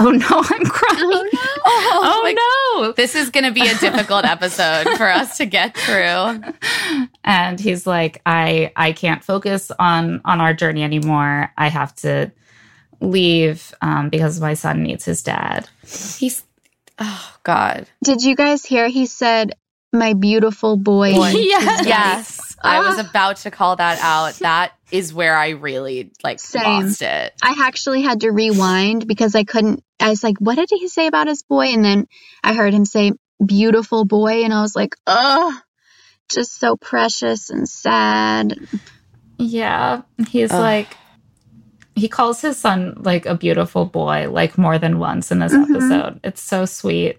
Oh 0.00 0.10
no, 0.10 0.26
I'm 0.30 0.64
crying. 0.64 1.00
Oh 1.02 1.28
no. 1.32 1.40
Oh, 2.02 2.20
like, 2.24 2.36
no. 2.36 2.92
This 2.92 3.14
is 3.14 3.28
going 3.30 3.44
to 3.44 3.50
be 3.50 3.68
a 3.68 3.74
difficult 3.76 4.24
episode 4.24 4.88
for 4.96 5.06
us 5.06 5.36
to 5.36 5.46
get 5.46 5.76
through. 5.76 6.42
And 7.22 7.60
he's 7.60 7.86
like, 7.86 8.22
I 8.24 8.72
I 8.74 8.92
can't 8.92 9.22
focus 9.22 9.70
on 9.78 10.20
on 10.24 10.40
our 10.40 10.54
journey 10.54 10.82
anymore. 10.82 11.52
I 11.56 11.68
have 11.68 11.94
to 11.96 12.32
leave 13.00 13.74
um, 13.82 14.08
because 14.08 14.40
my 14.40 14.54
son 14.54 14.82
needs 14.82 15.04
his 15.04 15.22
dad. 15.22 15.68
He's 15.86 16.42
oh 16.98 17.36
god. 17.42 17.86
Did 18.02 18.22
you 18.22 18.34
guys 18.34 18.64
hear 18.64 18.88
he 18.88 19.06
said 19.06 19.52
my 19.92 20.14
beautiful 20.14 20.76
boy? 20.76 21.14
Boy. 21.14 21.34
Yes. 21.36 21.86
Yes. 21.86 22.49
I 22.62 22.80
was 22.80 22.98
Ah. 22.98 23.08
about 23.08 23.36
to 23.38 23.50
call 23.50 23.76
that 23.76 23.98
out. 24.02 24.34
That 24.40 24.72
is 24.90 25.14
where 25.14 25.36
I 25.36 25.50
really 25.50 26.12
like 26.22 26.38
Same. 26.40 26.62
lost 26.86 27.02
it. 27.02 27.32
I 27.42 27.54
actually 27.66 28.02
had 28.02 28.20
to 28.20 28.30
rewind 28.30 29.06
because 29.06 29.34
I 29.34 29.44
couldn't. 29.44 29.82
I 30.00 30.08
was 30.10 30.22
like, 30.22 30.38
what 30.38 30.56
did 30.56 30.68
he 30.70 30.88
say 30.88 31.06
about 31.06 31.26
his 31.28 31.42
boy? 31.42 31.66
And 31.66 31.84
then 31.84 32.06
I 32.42 32.54
heard 32.54 32.74
him 32.74 32.84
say, 32.84 33.12
beautiful 33.44 34.04
boy. 34.04 34.44
And 34.44 34.52
I 34.52 34.60
was 34.62 34.74
like, 34.76 34.94
ugh, 35.06 35.54
just 36.28 36.58
so 36.58 36.76
precious 36.76 37.50
and 37.50 37.68
sad. 37.68 38.58
Yeah. 39.38 40.02
He's 40.28 40.52
Ugh. 40.52 40.60
like 40.60 40.96
he 41.94 42.08
calls 42.08 42.40
his 42.40 42.56
son 42.56 42.94
like 43.02 43.26
a 43.26 43.34
beautiful 43.34 43.84
boy 43.84 44.28
like 44.30 44.56
more 44.56 44.78
than 44.78 44.98
once 44.98 45.30
in 45.30 45.38
this 45.38 45.52
Mhm. 45.52 45.70
episode. 45.70 46.20
It's 46.24 46.42
so 46.42 46.64
sweet. 46.64 47.18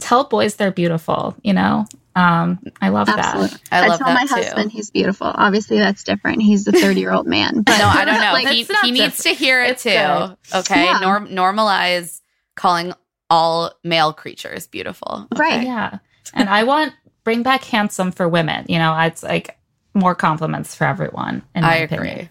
Tell 0.00 0.24
boys 0.24 0.56
they're 0.56 0.70
beautiful, 0.72 1.36
you 1.42 1.52
know? 1.52 1.86
Um, 2.16 2.60
I 2.80 2.90
love 2.90 3.08
Absolutely. 3.08 3.58
that. 3.70 3.84
I 3.84 3.88
love 3.88 3.98
tell 3.98 4.06
that 4.08 4.14
my 4.14 4.26
too. 4.26 4.34
husband 4.44 4.70
he's 4.70 4.90
beautiful. 4.90 5.26
Obviously, 5.26 5.78
that's 5.78 6.04
different. 6.04 6.42
He's 6.42 6.66
a 6.68 6.72
30 6.72 7.00
year 7.00 7.10
old 7.12 7.26
man. 7.26 7.62
But 7.62 7.78
No, 7.78 7.86
I 7.86 8.04
don't 8.04 8.14
know. 8.20 8.32
Like, 8.32 8.48
he 8.48 8.60
it's 8.60 8.70
not 8.70 8.84
he 8.84 8.92
needs 8.92 9.22
to 9.24 9.30
hear 9.30 9.62
it 9.64 9.70
It's 9.72 9.82
too. 9.82 9.90
good. 9.90 10.36
Okay, 10.54 10.84
Yeah. 10.84 10.98
Norm- 11.00 11.28
normalize 11.28 12.20
calling 12.54 12.92
all 13.30 13.72
male 13.82 14.12
creatures 14.12 14.66
beautiful. 14.68 15.26
okay? 15.32 15.40
Right. 15.40 15.62
Yeah. 15.64 15.98
And 16.34 16.48
I 16.48 16.62
want 16.64 16.92
bring 17.24 17.42
back 17.42 17.64
handsome 17.64 18.12
for 18.12 18.28
women. 18.28 18.66
You 18.68 18.78
know, 18.78 18.96
it's 19.00 19.22
like 19.22 19.58
more 19.94 20.14
compliments 20.14 20.74
for 20.74 20.84
everyone. 20.86 21.42
In 21.54 21.62
my 21.62 21.72
I 21.72 21.76
agree. 21.78 21.96
Opinion. 22.10 22.30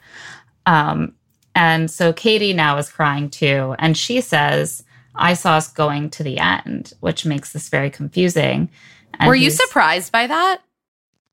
Um, 0.66 1.16
and 1.56 1.92
so 1.92 2.14
Katie 2.14 2.54
now 2.54 2.78
is 2.78 2.90
crying 2.90 3.30
too, 3.30 3.76
and 3.80 3.98
she 3.98 4.22
says, 4.22 4.84
"I 5.16 5.34
saw 5.34 5.54
us 5.56 5.68
going 5.72 6.10
to 6.12 6.24
the 6.24 6.40
end," 6.40 6.94
which 7.00 7.26
makes 7.26 7.52
this 7.54 7.70
very 7.70 7.90
confusing. 7.90 8.70
And 9.20 9.28
Were 9.28 9.36
you 9.36 9.50
surprised 9.50 10.12
by 10.12 10.28
that? 10.28 10.62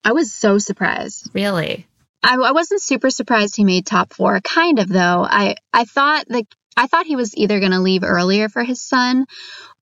I 0.05 0.13
was 0.13 0.33
so 0.33 0.59
surprised. 0.59 1.31
Really? 1.35 1.87
I, 2.23 2.35
I 2.37 2.53
wasn't 2.53 2.83
super 2.83 3.11
surprised 3.11 3.57
he 3.57 3.65
made 3.65 3.87
top 3.87 4.13
four. 4.13 4.41
Kind 4.41 4.79
of 4.79 4.89
though. 4.89 5.27
I 5.29 5.57
I 5.73 5.85
thought 5.85 6.25
like 6.29 6.47
I 6.77 6.87
thought 6.87 7.07
he 7.07 7.17
was 7.17 7.37
either 7.37 7.61
going 7.61 7.73
to 7.73 7.81
leave 7.81 8.05
earlier 8.05 8.49
for 8.49 8.63
his 8.63 8.81
son, 8.81 9.27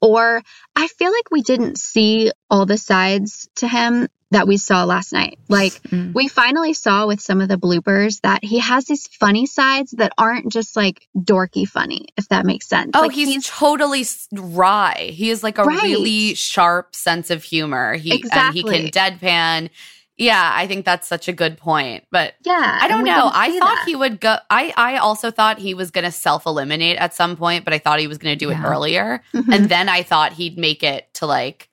or 0.00 0.43
I 0.75 0.88
feel 0.88 1.12
like 1.12 1.31
we 1.31 1.43
didn't 1.43 1.78
see 1.78 2.33
all 2.50 2.67
the 2.67 2.78
sides 2.78 3.49
to 3.57 3.69
him 3.69 4.09
that 4.30 4.47
we 4.47 4.56
saw 4.58 4.85
last 4.85 5.12
night. 5.12 5.38
Like 5.49 5.73
Mm. 5.85 6.12
we 6.14 6.28
finally 6.28 6.75
saw 6.75 7.06
with 7.06 7.20
some 7.20 7.40
of 7.40 7.49
the 7.49 7.56
bloopers 7.56 8.20
that 8.20 8.44
he 8.44 8.58
has 8.58 8.85
these 8.85 9.06
funny 9.06 9.47
sides 9.47 9.92
that 9.92 10.12
aren't 10.18 10.52
just 10.52 10.76
like 10.76 11.08
dorky 11.16 11.66
funny, 11.66 12.08
if 12.16 12.28
that 12.28 12.44
makes 12.44 12.68
sense. 12.68 12.90
Oh, 12.94 13.02
Like, 13.02 13.12
he's, 13.12 13.47
totally 13.47 14.04
wry. 14.32 15.11
He 15.14 15.30
is 15.30 15.42
like 15.42 15.56
a 15.58 15.64
Right. 15.64 15.82
really 15.82 16.35
sharp 16.35 16.94
sense 16.94 17.30
of 17.30 17.42
humor. 17.42 17.94
He 17.94 18.23
and 18.32 18.54
he 18.54 18.62
can 18.62 18.88
deadpan. 18.88 19.70
Yeah, 20.18 20.50
I 20.52 20.66
think 20.66 20.85
that's 20.85 21.06
such 21.06 21.28
a 21.28 21.32
good 21.32 21.56
point. 21.56 22.04
But 22.11 22.35
yeah. 22.44 22.78
I 22.82 22.88
don't 22.88 23.04
know. 23.04 23.30
I 23.32 23.56
thought 23.58 23.76
that. 23.76 23.85
he 23.87 23.94
would 23.94 24.20
go. 24.20 24.37
I 24.50 24.75
I 24.76 24.97
also 24.97 25.30
thought 25.30 25.58
he 25.58 25.75
was 25.75 25.90
going 25.92 26.04
to 26.04 26.11
self 26.11 26.44
eliminate 26.44 26.97
at 26.99 27.14
some 27.14 27.37
point, 27.37 27.64
but 27.64 27.73
I 27.73 27.78
thought 27.78 28.00
he 28.00 28.08
was 28.08 28.18
going 28.18 28.37
to 28.37 28.44
do 28.44 28.50
it 28.50 28.54
Yeah. 28.54 28.66
earlier. 28.66 29.23
Mhm. 29.32 29.54
And 29.54 29.68
then 29.68 29.88
I 29.88 30.02
thought 30.02 30.32
he'd 30.32 30.58
make 30.58 30.82
it 30.82 31.08
to 31.14 31.26
like 31.26 31.68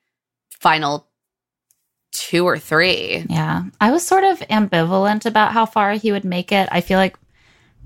final 0.60 1.08
two 2.18 2.46
or 2.46 2.58
three. 2.58 3.26
Yeah. 3.30 3.64
I 3.80 3.92
was 3.92 4.06
sort 4.06 4.24
of 4.24 4.40
ambivalent 4.40 5.26
about 5.26 5.52
how 5.52 5.66
far 5.66 5.94
he 5.94 6.12
would 6.12 6.26
make 6.26 6.52
it. 6.52 6.70
I 6.72 6.82
feel 6.82 6.98
like 6.98 7.18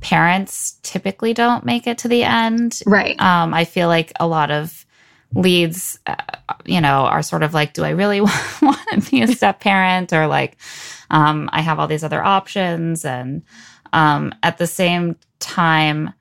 parents 0.02 0.80
typically 0.84 1.34
don't 1.34 1.66
make 1.66 1.88
it 1.88 2.00
to 2.00 2.08
the 2.08 2.24
end. 2.24 2.80
right. 2.86 3.20
Um, 3.20 3.54
I 3.54 3.66
feel 3.66 3.88
like 3.88 4.12
a 4.20 4.28
lot 4.28 4.52
of 4.52 4.86
leads, 5.34 6.00
uh, 6.08 6.16
you 6.66 6.82
know, 6.82 7.06
are 7.06 7.22
sort 7.22 7.44
of 7.44 7.54
like, 7.54 7.74
do 7.74 7.84
I 7.84 7.90
really 7.92 8.22
want 8.62 9.04
to 9.04 9.12
be 9.12 9.22
a 9.22 9.28
step 9.28 9.60
parent? 9.60 10.14
Or 10.14 10.28
like, 10.28 10.58
um, 11.10 11.50
I 11.52 11.62
have 11.62 11.80
all 11.80 11.88
these 11.88 12.04
other 12.04 12.24
options. 12.24 13.06
And 13.06 13.44
um, 13.94 14.34
at 14.44 14.58
the 14.58 14.68
same 14.68 15.16
time, 15.40 16.14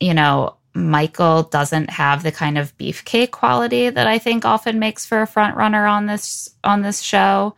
you 0.00 0.14
know, 0.14 0.57
Michael 0.74 1.44
doesn't 1.44 1.90
have 1.90 2.22
the 2.22 2.32
kind 2.32 2.58
of 2.58 2.76
beefcake 2.78 3.30
quality 3.30 3.90
that 3.90 4.06
I 4.06 4.18
think 4.18 4.44
often 4.44 4.78
makes 4.78 5.06
for 5.06 5.22
a 5.22 5.26
front 5.26 5.56
runner 5.56 5.86
on 5.86 6.06
this 6.06 6.50
on 6.62 6.82
this 6.82 7.00
show. 7.00 7.56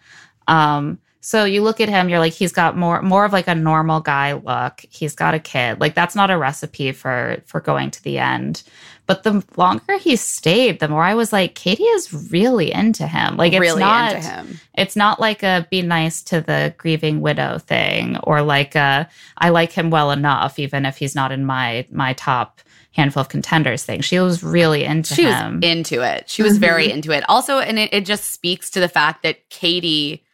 Um, 0.49 0.99
so 1.23 1.45
you 1.45 1.62
look 1.62 1.81
at 1.81 1.90
him, 1.90 2.09
you're 2.09 2.19
like, 2.19 2.33
he's 2.33 2.52
got 2.52 2.76
more 2.76 3.02
more 3.02 3.25
of 3.25 3.33
like 3.33 3.47
a 3.49 3.55
normal 3.55 4.00
guy 4.00 4.33
look. 4.33 4.85
He's 4.88 5.14
got 5.14 5.35
a 5.35 5.38
kid. 5.38 5.81
Like 5.81 5.95
that's 5.95 6.17
not 6.17 6.31
a 6.31 6.38
recipe 6.38 6.93
for 6.93 7.43
for 7.47 7.61
going 7.61 7.90
to 7.90 8.02
the 8.02 8.19
end. 8.19 8.62
But 9.07 9.25
the 9.25 9.45
longer 9.57 9.99
he 9.99 10.14
stayed, 10.14 10.79
the 10.79 10.87
more 10.87 11.02
I 11.02 11.14
was 11.14 11.33
like, 11.33 11.57
Katie 11.57 11.83
is 11.83 12.31
really 12.31 12.73
into 12.73 13.09
him. 13.09 13.37
Like 13.37 13.52
it's 13.52 13.61
really 13.61 13.81
not 13.81 14.14
into 14.14 14.29
him. 14.29 14.61
it's 14.75 14.95
not 14.95 15.19
like 15.19 15.43
a 15.43 15.67
be 15.69 15.83
nice 15.83 16.23
to 16.23 16.40
the 16.40 16.75
grieving 16.79 17.21
widow 17.21 17.59
thing 17.59 18.17
or 18.19 18.40
like 18.40 18.76
a 18.76 19.09
I 19.37 19.49
like 19.49 19.73
him 19.73 19.90
well 19.90 20.12
enough 20.12 20.59
even 20.59 20.87
if 20.87 20.97
he's 20.97 21.14
not 21.17 21.33
in 21.33 21.45
my 21.45 21.87
my 21.90 22.12
top 22.14 22.61
handful 22.92 23.20
of 23.20 23.28
contenders 23.28 23.85
thing. 23.85 24.00
She 24.00 24.18
was 24.18 24.42
really 24.42 24.85
into 24.85 25.14
She 25.14 25.25
was 25.26 25.35
him. 25.35 25.62
into 25.62 26.02
it. 26.02 26.28
She 26.28 26.42
was 26.42 26.59
very 26.59 26.87
mm-hmm. 26.87 26.94
into 26.97 27.12
it. 27.12 27.25
Also, 27.28 27.59
and 27.59 27.78
it, 27.78 27.92
it 27.94 28.04
just 28.06 28.32
speaks 28.32 28.70
to 28.70 28.80
the 28.80 28.88
fact 28.88 29.23
that 29.23 29.49
Katie, 29.49 30.25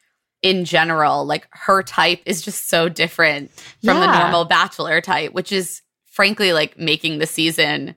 in 0.43 0.65
general, 0.65 1.25
like 1.27 1.47
her 1.51 1.83
type 1.83 2.23
is 2.25 2.41
just 2.43 2.69
so 2.69 2.89
different 2.89 3.51
from 3.85 4.01
the 4.01 4.19
normal 4.21 4.45
bachelor 4.47 5.01
type, 5.01 5.33
which 5.33 5.53
is 5.53 5.83
frankly 6.07 6.53
like 6.55 6.79
making 6.79 7.19
the 7.19 7.27
season 7.27 7.95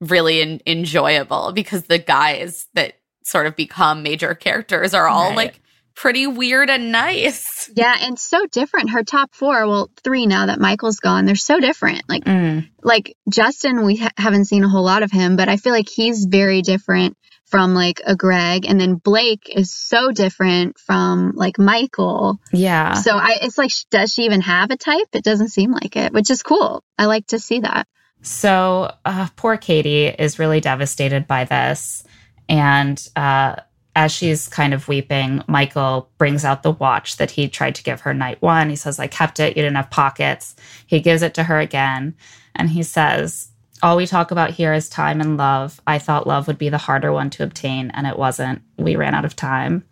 really 0.00 0.42
en- 0.42 0.60
enjoyable 0.66 1.52
because 1.52 1.84
the 1.84 1.98
guys 1.98 2.66
that 2.74 2.94
sort 3.24 3.46
of 3.46 3.56
become 3.56 4.02
major 4.02 4.34
characters 4.34 4.92
are 4.94 5.06
all 5.08 5.28
Right. 5.28 5.36
like 5.36 5.60
pretty 5.94 6.26
weird 6.26 6.70
and 6.70 6.92
nice. 6.92 7.70
Yeah, 7.74 7.94
and 8.00 8.18
so 8.18 8.46
different. 8.46 8.90
Her 8.90 9.02
top 9.04 9.34
four, 9.34 9.66
well, 9.66 9.90
three 10.02 10.26
now 10.26 10.46
that 10.46 10.60
Michael's 10.60 10.98
gone, 11.00 11.24
they're 11.26 11.34
so 11.36 11.60
different. 11.60 12.02
Like, 12.08 12.24
Mm. 12.24 12.68
like 12.82 13.16
Justin, 13.30 13.84
we 13.84 13.96
ha- 13.96 14.10
haven't 14.16 14.46
seen 14.46 14.64
a 14.64 14.68
whole 14.68 14.84
lot 14.84 15.02
of 15.02 15.10
him, 15.10 15.36
but 15.36 15.48
I 15.48 15.56
feel 15.56 15.72
like 15.72 15.88
he's 15.88 16.24
very 16.24 16.62
different 16.62 17.16
from 17.46 17.74
like 17.74 18.00
a 18.06 18.16
Greg, 18.16 18.64
and 18.66 18.80
then 18.80 18.94
Blake 18.94 19.50
is 19.54 19.70
so 19.74 20.10
different 20.10 20.78
from 20.78 21.32
like 21.34 21.58
Michael. 21.58 22.38
Yeah. 22.52 22.94
So 22.94 23.12
I, 23.14 23.38
it's 23.42 23.58
like, 23.58 23.70
does 23.90 24.12
she 24.12 24.22
even 24.22 24.40
have 24.40 24.70
a 24.70 24.76
type? 24.76 25.08
It 25.12 25.22
doesn't 25.22 25.50
seem 25.50 25.70
like 25.72 25.94
it, 25.96 26.12
which 26.14 26.30
is 26.30 26.42
cool. 26.42 26.82
I 26.96 27.04
like 27.04 27.26
to 27.28 27.38
see 27.38 27.60
that. 27.60 27.86
So 28.22 28.94
uh, 29.04 29.28
poor 29.36 29.56
Katie 29.58 30.06
is 30.06 30.38
really 30.38 30.60
devastated 30.60 31.26
by 31.26 31.44
this. 31.44 32.04
And 32.48 32.98
uh, 33.16 33.56
as 33.94 34.10
she's 34.10 34.48
kind 34.48 34.72
of 34.72 34.88
weeping, 34.88 35.42
Michael 35.46 36.10
brings 36.16 36.44
out 36.44 36.62
the 36.62 36.72
watch 36.72 37.16
that 37.18 37.30
he 37.30 37.48
tried 37.48 37.74
to 37.74 37.82
give 37.82 38.00
her 38.00 38.14
night 38.14 38.40
one. 38.40 38.70
He 38.70 38.76
says, 38.76 38.98
I 38.98 39.06
kept 39.06 39.38
it. 39.38 39.56
You 39.56 39.62
didn't 39.62 39.76
have 39.76 39.90
pockets. 39.90 40.56
He 40.86 41.00
gives 41.00 41.22
it 41.22 41.34
to 41.34 41.44
her 41.44 41.58
again. 41.58 42.14
And 42.54 42.70
he 42.70 42.82
says, 42.82 43.50
All 43.82 43.96
we 43.96 44.06
talk 44.06 44.30
about 44.30 44.50
here 44.50 44.72
is 44.72 44.88
time 44.88 45.20
and 45.20 45.36
love. 45.36 45.80
I 45.86 45.98
thought 45.98 46.26
love 46.26 46.46
would 46.46 46.58
be 46.58 46.70
the 46.70 46.78
harder 46.78 47.12
one 47.12 47.28
to 47.30 47.44
obtain, 47.44 47.90
and 47.90 48.06
it 48.06 48.18
wasn't. 48.18 48.62
We 48.78 48.96
ran 48.96 49.14
out 49.14 49.26
of 49.26 49.36
time. 49.36 49.84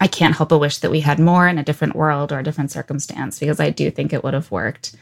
I 0.00 0.08
can't 0.08 0.34
help 0.34 0.48
but 0.48 0.58
wish 0.58 0.78
that 0.78 0.90
we 0.90 1.00
had 1.00 1.20
more 1.20 1.46
in 1.46 1.58
a 1.58 1.64
different 1.64 1.94
world 1.94 2.32
or 2.32 2.40
a 2.40 2.42
different 2.42 2.72
circumstance 2.72 3.38
because 3.38 3.60
I 3.60 3.70
do 3.70 3.88
think 3.90 4.12
it 4.12 4.24
would 4.24 4.34
have 4.34 4.50
worked. 4.50 4.96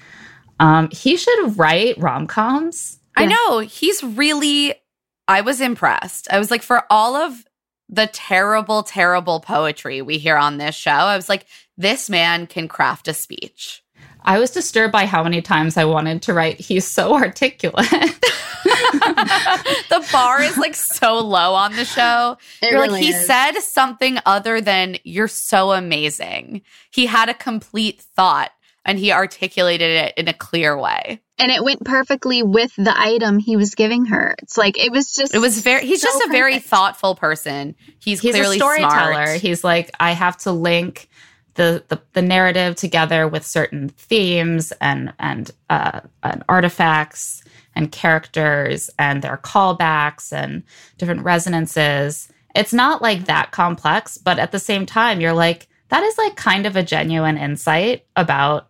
Um, 0.59 0.91
he 0.91 1.17
should 1.17 1.57
write 1.57 1.97
rom 1.97 2.27
coms. 2.27 2.99
I 3.17 3.25
know. 3.27 3.61
He's 3.61 4.03
really, 4.03 4.75
I 5.27 5.41
was 5.41 5.61
impressed. 5.61 6.29
I 6.31 6.39
was 6.39 6.51
like, 6.51 6.63
for 6.63 6.85
all 6.91 7.17
of 7.17 7.45
the 7.91 8.09
terrible, 8.13 8.83
terrible 8.83 9.41
poetry 9.41 10.01
we 10.01 10.19
hear 10.19 10.37
on 10.37 10.57
this 10.57 10.75
show, 10.75 10.91
I 10.91 11.17
was 11.17 11.29
like, 11.29 11.47
this 11.77 12.09
man 12.09 12.47
can 12.47 12.69
craft 12.69 13.09
a 13.09 13.15
speech. 13.15 13.83
I 14.23 14.39
was 14.39 14.51
disturbed 14.51 14.93
by 14.93 15.07
how 15.07 15.25
many 15.25 15.43
times 15.43 15.77
I 15.77 15.87
wanted 15.87 16.23
to 16.23 16.35
write, 16.35 16.61
he's 16.61 16.87
so 16.87 17.15
articulate. 17.15 17.89
the 18.61 20.07
bar 20.13 20.43
is 20.43 20.57
like 20.57 20.75
so 20.75 21.19
low 21.19 21.55
on 21.55 21.75
the 21.75 21.85
show. 21.85 22.37
It 22.63 22.71
You're 22.71 22.83
really 22.83 22.93
like, 22.93 23.03
he 23.03 23.11
is. 23.11 23.27
said 23.27 23.53
something 23.61 24.19
other 24.27 24.61
than, 24.61 24.97
you're 25.05 25.29
so 25.29 25.73
amazing. 25.73 26.63
He 26.91 27.07
had 27.07 27.29
a 27.29 27.35
complete 27.35 28.03
thought 28.15 28.51
and 28.85 28.99
he 28.99 29.11
articulated 29.11 29.91
it 29.91 30.15
in 30.17 30.29
a 30.29 30.35
clear 30.35 30.79
way. 30.79 31.21
And 31.41 31.51
it 31.51 31.65
went 31.65 31.85
perfectly 31.85 32.43
with 32.43 32.75
the 32.77 32.95
item 32.97 33.39
he 33.39 33.57
was 33.57 33.75
giving 33.75 34.07
her. 34.07 34.35
It's 34.43 34.57
like 34.59 34.79
it 34.79 34.93
was 34.93 35.13
just 35.13 35.35
It 35.35 35.39
was 35.39 35.61
very. 35.61 35.87
He's 35.87 36.03
so 36.03 36.09
just 36.09 36.25
a 36.27 36.29
very 36.31 36.59
thoughtful 36.59 37.15
person. 37.15 37.75
He's, 37.99 38.21
He's 38.21 38.35
clearly 38.35 38.57
a 38.57 38.61
storyteller. 38.61 39.27
smart. 39.27 39.41
He's 39.41 39.65
like, 39.65 39.91
I 39.99 40.13
have 40.13 40.37
to 40.39 40.53
link 40.53 41.09
the, 41.55 41.85
the 41.89 42.01
the 42.13 42.23
narrative 42.23 42.77
together 42.77 43.27
with 43.27 43.45
certain 43.45 43.89
themes 43.91 44.73
and 44.81 45.13
and 45.19 45.51
uh, 45.69 46.01
and 46.23 46.45
artifacts 46.49 47.43
and 47.75 47.91
characters 47.93 48.91
and 48.99 49.23
their 49.23 49.37
callbacks 49.37 50.33
and 50.33 50.63
different 50.99 51.23
resonances. 51.25 52.33
It's 52.55 52.73
not 52.73 53.01
like 53.01 53.27
that 53.27 53.53
complex, 53.53 54.19
but 54.19 54.39
at 54.39 54.53
the 54.53 54.59
same 54.59 54.87
time, 54.87 55.21
you're 55.21 55.33
like, 55.33 55.69
that 55.89 56.03
is 56.03 56.19
like 56.19 56.35
kind 56.37 56.67
of 56.67 56.77
a 56.77 56.83
genuine 56.83 57.37
insight 57.37 58.07
about 58.17 58.70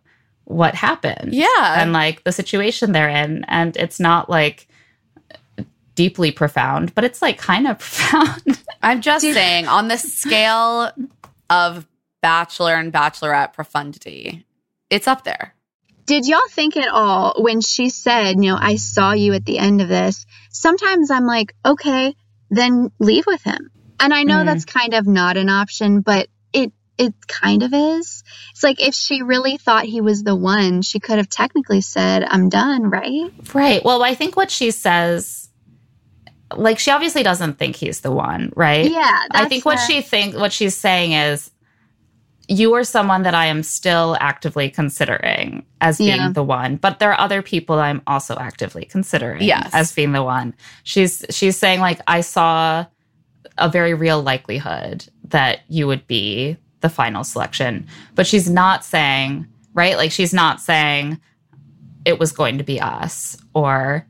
what 0.51 0.75
happened. 0.75 1.33
Yeah. 1.33 1.81
And 1.81 1.93
like 1.93 2.23
the 2.23 2.31
situation 2.31 2.91
they're 2.91 3.09
in. 3.09 3.43
And 3.47 3.75
it's 3.77 3.99
not 3.99 4.29
like 4.29 4.67
deeply 5.95 6.31
profound, 6.31 6.93
but 6.95 7.03
it's 7.03 7.21
like 7.21 7.37
kind 7.37 7.67
of 7.67 7.79
profound. 7.79 8.61
I'm 8.81 9.01
just 9.01 9.21
saying, 9.23 9.67
on 9.67 9.87
the 9.87 9.97
scale 9.97 10.91
of 11.49 11.87
Bachelor 12.21 12.75
and 12.75 12.91
Bachelorette 12.91 13.53
profundity, 13.53 14.45
it's 14.89 15.07
up 15.07 15.23
there. 15.23 15.53
Did 16.05 16.25
y'all 16.25 16.39
think 16.49 16.75
at 16.77 16.89
all 16.89 17.35
when 17.37 17.61
she 17.61 17.89
said, 17.89 18.33
you 18.37 18.51
know, 18.51 18.57
I 18.59 18.75
saw 18.75 19.11
you 19.13 19.33
at 19.33 19.45
the 19.45 19.59
end 19.59 19.81
of 19.81 19.87
this? 19.87 20.25
Sometimes 20.49 21.11
I'm 21.11 21.25
like, 21.25 21.53
okay, 21.65 22.15
then 22.49 22.91
leave 22.99 23.25
with 23.27 23.43
him. 23.43 23.69
And 23.99 24.13
I 24.13 24.23
know 24.23 24.37
Mhm. 24.41 24.45
that's 24.45 24.65
kind 24.65 24.93
of 24.95 25.05
not 25.07 25.37
an 25.37 25.49
option, 25.49 26.01
but 26.01 26.27
it 26.51 26.73
it 26.97 27.13
kind 27.27 27.63
of 27.63 27.73
is. 27.73 28.23
It's 28.51 28.63
like 28.63 28.81
if 28.81 28.93
she 28.93 29.21
really 29.23 29.57
thought 29.57 29.85
he 29.85 30.01
was 30.01 30.23
the 30.23 30.35
one, 30.35 30.81
she 30.81 30.99
could 30.99 31.17
have 31.17 31.29
technically 31.29 31.81
said, 31.81 32.23
I'm 32.23 32.49
done, 32.49 32.89
right? 32.89 33.31
Right. 33.53 33.83
Well, 33.83 34.03
I 34.03 34.13
think 34.13 34.35
what 34.35 34.51
she 34.51 34.71
says, 34.71 35.49
like, 36.55 36.79
she 36.79 36.91
obviously 36.91 37.23
doesn't 37.23 37.57
think 37.57 37.75
he's 37.75 38.01
the 38.01 38.11
one, 38.11 38.51
right? 38.55 38.89
Yeah. 38.91 39.19
I 39.31 39.45
think 39.45 39.65
what 39.65 39.77
where- 39.77 39.87
she 39.87 40.01
think 40.01 40.35
what 40.35 40.51
she's 40.53 40.75
saying 40.75 41.13
is, 41.13 41.49
you 42.47 42.73
are 42.73 42.83
someone 42.83 43.23
that 43.23 43.33
I 43.33 43.45
am 43.45 43.63
still 43.63 44.17
actively 44.19 44.69
considering 44.69 45.65
as 45.79 45.99
being 45.99 46.17
Yeah. 46.17 46.31
the 46.33 46.43
one, 46.43 46.75
but 46.75 46.99
there 46.99 47.11
are 47.13 47.19
other 47.19 47.41
people 47.41 47.79
I'm 47.79 48.01
also 48.05 48.35
actively 48.35 48.83
considering 48.83 49.41
Yes. 49.43 49.69
as 49.71 49.93
being 49.93 50.11
the 50.11 50.23
one. 50.23 50.53
She's 50.83 51.23
she's 51.29 51.57
saying 51.57 51.79
like 51.79 52.01
I 52.07 52.19
saw 52.21 52.85
a 53.57 53.69
very 53.69 53.93
real 53.93 54.21
likelihood 54.21 55.05
that 55.29 55.59
you 55.69 55.87
would 55.87 56.05
be 56.07 56.57
the 56.81 56.89
final 56.89 57.23
selection, 57.23 57.87
but 58.15 58.27
she's 58.27 58.49
not 58.49 58.83
saying 58.83 59.47
right 59.73 59.97
like 59.97 60.11
she's 60.11 60.33
not 60.33 60.59
saying 60.59 61.19
it 62.05 62.19
was 62.19 62.31
going 62.31 62.57
to 62.57 62.63
be 62.63 62.79
us 62.79 63.37
or 63.53 64.05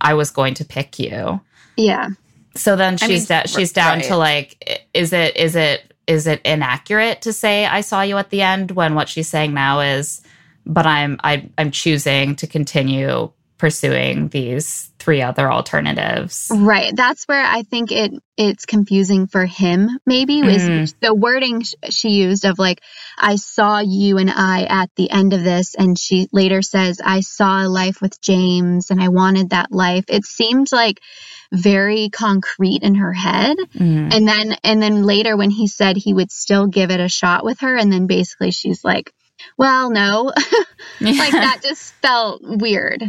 I 0.00 0.14
was 0.14 0.30
going 0.30 0.54
to 0.54 0.64
pick 0.64 0.98
you. 0.98 1.40
Yeah. 1.76 2.10
So 2.56 2.76
then 2.76 2.94
I 2.94 2.96
she's 3.06 3.28
mean, 3.28 3.40
da- 3.40 3.46
she's 3.46 3.72
down 3.72 3.98
right. 3.98 4.04
to 4.06 4.16
like, 4.16 4.88
is 4.94 5.12
it 5.12 5.36
is 5.36 5.56
it 5.56 5.94
is 6.06 6.26
it 6.26 6.40
inaccurate 6.44 7.22
to 7.22 7.32
say 7.32 7.66
I 7.66 7.82
saw 7.82 8.02
you 8.02 8.16
at 8.16 8.30
the 8.30 8.42
end 8.42 8.72
when 8.72 8.94
what 8.94 9.08
she's 9.08 9.28
saying 9.28 9.54
now 9.54 9.80
is, 9.80 10.22
but 10.66 10.86
I'm 10.86 11.20
I, 11.22 11.48
I'm 11.58 11.70
choosing 11.70 12.36
to 12.36 12.46
continue 12.46 13.30
pursuing 13.60 14.28
these 14.28 14.90
three 14.98 15.22
other 15.22 15.50
alternatives. 15.52 16.50
Right. 16.54 16.94
That's 16.96 17.24
where 17.24 17.44
I 17.44 17.62
think 17.62 17.92
it 17.92 18.12
it's 18.36 18.64
confusing 18.64 19.26
for 19.26 19.44
him. 19.44 19.88
Maybe 20.06 20.42
was 20.42 20.62
Mhm. 20.62 20.94
the 21.00 21.14
wording 21.14 21.62
sh- 21.62 21.74
she 21.90 22.08
used 22.10 22.44
of 22.46 22.58
like, 22.58 22.80
"I 23.18 23.36
saw 23.36 23.80
you 23.80 24.16
and 24.18 24.30
I 24.30 24.62
at 24.64 24.90
the 24.96 25.10
end 25.10 25.32
of 25.34 25.44
this," 25.44 25.74
and 25.74 25.98
she 25.98 26.28
later 26.32 26.62
says, 26.62 27.00
"I 27.04 27.20
saw 27.20 27.64
a 27.64 27.68
life 27.68 28.00
with 28.00 28.20
James, 28.22 28.90
and 28.90 29.00
I 29.02 29.08
wanted 29.08 29.50
that 29.50 29.70
life." 29.72 30.04
It 30.08 30.24
seemed 30.24 30.68
like 30.72 31.00
very 31.52 32.08
concrete 32.10 32.82
in 32.82 32.94
her 32.94 33.12
head, 33.12 33.56
Mm. 33.78 34.14
and 34.14 34.26
then 34.28 34.56
and 34.64 34.82
then 34.82 35.02
later 35.04 35.36
when 35.36 35.50
he 35.50 35.66
said 35.66 35.96
he 35.98 36.14
would 36.14 36.30
still 36.30 36.66
give 36.66 36.90
it 36.90 37.00
a 37.00 37.08
shot 37.08 37.44
with 37.44 37.60
her, 37.60 37.76
and 37.76 37.92
then 37.92 38.06
basically 38.06 38.50
she's 38.52 38.84
like, 38.84 39.12
"Well, 39.58 39.90
no," 39.90 40.32
like 41.00 41.32
that 41.32 41.60
just 41.62 41.92
felt 42.02 42.40
weird. 42.42 43.02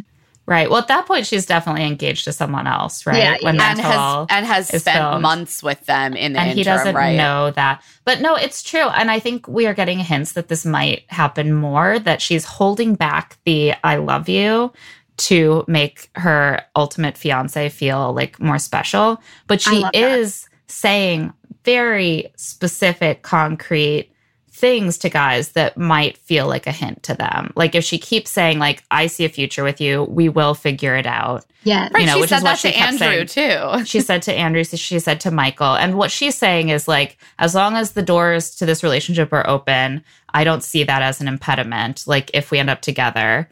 Right. 0.52 0.70
Well, 0.70 0.80
at 0.80 0.90
that 0.90 1.06
point, 1.06 1.26
she's 1.26 1.46
definitely 1.46 1.86
engaged 1.86 2.26
to 2.26 2.34
someone 2.34 2.68
else, 2.68 3.06
right? 3.06 3.18
Yeah, 3.18 3.38
when 3.42 3.60
and 3.60 3.80
has 3.80 4.28
and 4.30 4.46
has 4.46 4.68
spent 4.68 4.98
filmed. 4.98 5.22
months 5.22 5.64
with 5.64 5.84
them 5.86 6.14
in 6.14 6.34
the 6.34 6.42
and 6.42 6.52
he 6.52 6.64
doesn't 6.64 6.94
right? 6.94 7.16
know 7.16 7.52
that. 7.52 7.82
But 8.04 8.20
no, 8.20 8.36
it's 8.36 8.62
true. 8.62 8.88
And 8.88 9.10
I 9.10 9.20
think 9.20 9.48
we 9.48 9.66
are 9.66 9.74
getting 9.74 10.00
hints 10.00 10.34
that 10.34 10.50
this 10.50 10.66
might 10.66 11.06
happen 11.08 11.54
more, 11.54 12.00
that 12.00 12.22
she's 12.22 12.44
holding 12.44 12.96
back 12.96 13.38
the 13.46 13.74
I 13.84 13.96
love 13.96 14.28
you 14.28 14.74
to 15.18 15.64
make 15.68 16.10
her 16.16 16.62
ultimate 16.76 17.18
fiance 17.18 17.70
feel 17.70 18.14
like 18.14 18.40
more 18.40 18.60
special. 18.60 19.22
But 19.48 19.62
she 19.62 19.78
is 19.78 19.82
that. 19.84 19.96
is 19.96 20.50
saying 20.68 21.34
very 21.64 22.32
specific, 22.36 23.22
concrete 23.22 24.12
things 24.54 24.98
to 24.98 25.10
guys 25.10 25.54
that 25.54 25.78
might 25.78 26.18
feel 26.18 26.46
like 26.46 26.68
a 26.68 26.72
hint 26.72 27.02
to 27.04 27.14
them. 27.14 27.54
Like 27.56 27.74
if 27.74 27.84
she 27.84 27.98
keeps 27.98 28.30
saying 28.30 28.60
like 28.60 28.84
I 28.92 29.08
see 29.08 29.24
a 29.24 29.30
future 29.30 29.64
with 29.64 29.80
you, 29.80 30.04
we 30.04 30.28
will 30.28 30.54
figure 30.54 30.96
it 30.96 31.06
out 31.06 31.46
Yeah. 31.64 31.88
Right, 31.94 32.02
you 32.02 32.06
know, 32.06 32.16
she 32.16 32.22
which 32.22 32.30
said 32.30 32.38
is 32.38 32.44
what 32.44 32.50
that 32.50 32.60
she 32.60 32.72
to 32.72 32.78
kept 32.78 33.02
Andrew 33.02 33.26
too. 33.26 33.86
she 33.86 34.02
said 34.02 34.22
to 34.24 34.34
Andrew, 34.34 34.64
she 34.64 35.00
said 35.00 35.22
to 35.22 35.32
Michael. 35.32 35.76
And 35.76 35.98
what 35.98 36.12
she's 36.12 36.36
saying 36.36 36.70
is 36.70 36.88
like, 36.88 37.18
as 37.40 37.56
long 37.56 37.76
as 37.76 37.92
the 37.92 38.02
doors 38.02 38.56
to 38.56 38.66
this 38.66 38.84
relationship 38.84 39.32
are 39.32 39.48
open, 39.48 40.04
I 40.34 40.44
don't 40.44 40.64
see 40.64 40.84
that 40.84 41.02
as 41.02 41.22
an 41.22 41.28
impediment. 41.28 42.06
Like, 42.06 42.32
if 42.34 42.52
we 42.52 42.60
end 42.60 42.70
up 42.70 42.82
together, 42.82 43.50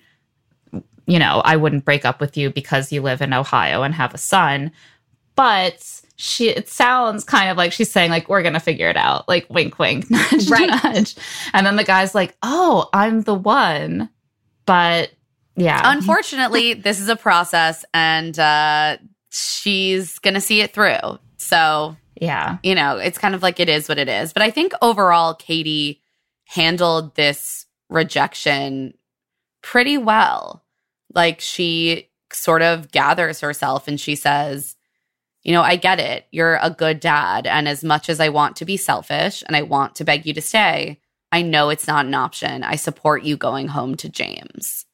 you 1.06 1.20
know, 1.20 1.42
I 1.44 1.56
wouldn't 1.56 1.86
break 1.86 2.06
up 2.06 2.20
with 2.20 2.38
you 2.38 2.50
because 2.50 2.92
you 2.92 3.02
live 3.02 3.22
in 3.22 3.34
Ohio 3.34 3.84
and 3.84 3.94
have 3.94 4.14
a 4.14 4.18
son. 4.18 4.72
But 5.36 6.02
she, 6.22 6.50
it 6.50 6.68
sounds 6.68 7.24
kind 7.24 7.50
of 7.50 7.56
like 7.56 7.72
she's 7.72 7.90
saying, 7.90 8.12
like, 8.12 8.28
we're 8.28 8.42
to 8.54 8.60
figure 8.60 8.90
it 8.90 8.98
out. 8.98 9.26
Like, 9.30 9.50
wink, 9.50 9.80
wink, 9.80 10.12
nudge, 10.12 10.50
Right. 10.50 10.70
nudge. 10.84 11.16
And 11.54 11.66
then 11.66 11.78
the 11.78 11.86
guy's 11.86 12.14
like, 12.14 12.36
oh, 12.44 12.90
I'm 12.92 13.22
the 13.22 13.34
one. 13.34 14.10
But 14.66 15.12
yeah. 15.56 15.82
Unfortunately, 15.86 16.74
this 16.74 17.00
is 17.00 17.08
a 17.08 17.16
process, 17.16 17.86
and 17.94 18.38
uh, 18.38 18.98
she's 19.30 20.20
gonna 20.20 20.42
see 20.42 20.60
it 20.62 20.74
through. 20.74 21.20
So 21.38 21.96
yeah. 22.20 22.58
you 22.64 22.76
know, 22.76 22.98
it's 22.98 23.18
kind 23.18 23.34
of 23.34 23.42
like 23.42 23.60
it 23.62 23.70
is 23.70 23.88
what 23.88 23.98
it 23.98 24.10
is. 24.10 24.34
But 24.34 24.42
I 24.44 24.52
think 24.52 24.74
overall, 24.82 25.34
Katie 25.34 26.02
handled 26.46 27.16
this 27.16 27.66
rejection 27.90 28.94
pretty 29.62 29.98
well. 29.98 30.64
Like 31.14 31.40
she 31.42 32.10
sort 32.32 32.62
of 32.62 32.92
gathers 32.92 33.40
herself 33.42 33.88
and 33.88 34.00
she 34.00 34.16
says, 34.16 34.76
You 35.44 35.54
know, 35.54 35.62
I 35.62 35.78
get 35.78 36.00
it. 36.00 36.26
You're 36.32 36.60
a 36.62 36.70
good 36.70 37.00
dad. 37.00 37.48
And 37.48 37.68
as 37.68 37.84
much 37.84 38.10
as 38.10 38.20
I 38.20 38.30
want 38.30 38.56
to 38.58 38.66
be 38.66 38.78
selfish 38.78 39.44
and 39.48 39.56
I 39.56 39.62
want 39.62 39.96
to 39.96 40.04
beg 40.04 40.26
you 40.26 40.34
to 40.34 40.42
stay, 40.42 41.00
I 41.32 41.42
know 41.42 41.70
it's 41.70 41.88
not 41.88 42.06
an 42.06 42.14
option. 42.14 42.64
I 42.64 42.76
support 42.76 43.24
you 43.24 43.38
going 43.38 43.68
home 43.68 43.96
to 43.98 44.10
James. 44.10 44.86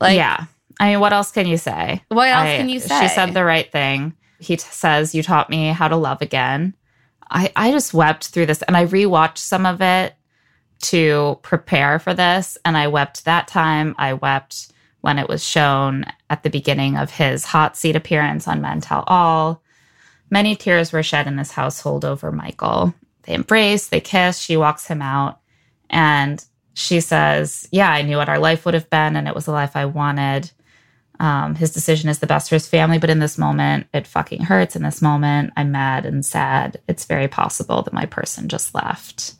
Like, 0.00 0.16
yeah. 0.16 0.46
I 0.80 0.90
mean, 0.90 1.00
what 1.00 1.12
else 1.12 1.30
can 1.30 1.46
you 1.46 1.58
say? 1.58 2.02
what 2.08 2.28
else 2.28 2.48
I- 2.48 2.56
can 2.56 2.68
you 2.68 2.80
say? 2.80 3.00
She 3.02 3.08
said 3.08 3.34
the 3.34 3.44
right 3.44 3.70
thing. 3.70 4.14
He 4.40 4.56
t- 4.56 4.64
says, 4.68 5.14
You 5.14 5.22
taught 5.22 5.48
me 5.50 5.68
how 5.68 5.86
to 5.86 5.96
love 5.96 6.20
again. 6.20 6.74
I, 7.30 7.52
I 7.54 7.70
just 7.70 7.94
wept 7.94 8.28
through 8.28 8.46
this 8.46 8.62
and 8.62 8.76
I 8.76 8.86
rewatched 8.86 9.38
some 9.38 9.64
of 9.64 9.80
it 9.80 10.14
to 10.82 11.38
prepare 11.42 12.00
for 12.00 12.12
this. 12.12 12.58
And 12.64 12.76
I 12.76 12.88
wept 12.88 13.24
that 13.24 13.46
time. 13.46 13.94
I 13.98 14.14
wept 14.14 14.71
when 15.02 15.18
it 15.18 15.28
was 15.28 15.44
shown 15.44 16.04
at 16.30 16.42
the 16.42 16.50
beginning 16.50 16.96
of 16.96 17.10
his 17.10 17.44
hot 17.44 17.76
seat 17.76 17.94
appearance 17.94 18.48
on 18.48 18.62
Men 18.62 18.80
Tell 18.80 19.04
All. 19.06 19.62
Many 20.30 20.56
tears 20.56 20.92
were 20.92 21.02
shed 21.02 21.26
in 21.26 21.36
this 21.36 21.50
household 21.50 22.04
over 22.04 22.32
Michael. 22.32 22.94
They 23.24 23.34
embrace, 23.34 23.88
they 23.88 24.00
kiss, 24.00 24.38
she 24.38 24.56
walks 24.56 24.86
him 24.86 25.02
out. 25.02 25.40
And 25.90 26.42
she 26.74 27.00
says, 27.00 27.68
Yeah, 27.70 27.90
I 27.90 28.02
knew 28.02 28.16
what 28.16 28.28
our 28.28 28.38
life 28.38 28.64
would 28.64 28.74
have 28.74 28.88
been, 28.88 29.14
and 29.16 29.28
it 29.28 29.34
was 29.34 29.44
the 29.44 29.52
life 29.52 29.76
I 29.76 29.84
wanted. 29.84 30.50
Um, 31.20 31.54
his 31.54 31.72
decision 31.72 32.08
is 32.08 32.18
the 32.18 32.26
best 32.26 32.48
for 32.48 32.56
his 32.56 32.66
family, 32.66 32.98
but 32.98 33.10
in 33.10 33.18
this 33.18 33.38
moment, 33.38 33.86
it 33.92 34.06
fucking 34.06 34.42
hurts. 34.42 34.74
In 34.74 34.82
this 34.82 35.02
moment, 35.02 35.52
I'm 35.56 35.70
mad 35.70 36.06
and 36.06 36.24
sad. 36.24 36.80
It's 36.88 37.04
very 37.04 37.28
possible 37.28 37.82
that 37.82 37.92
my 37.92 38.06
person 38.06 38.48
just 38.48 38.74
left. 38.74 39.34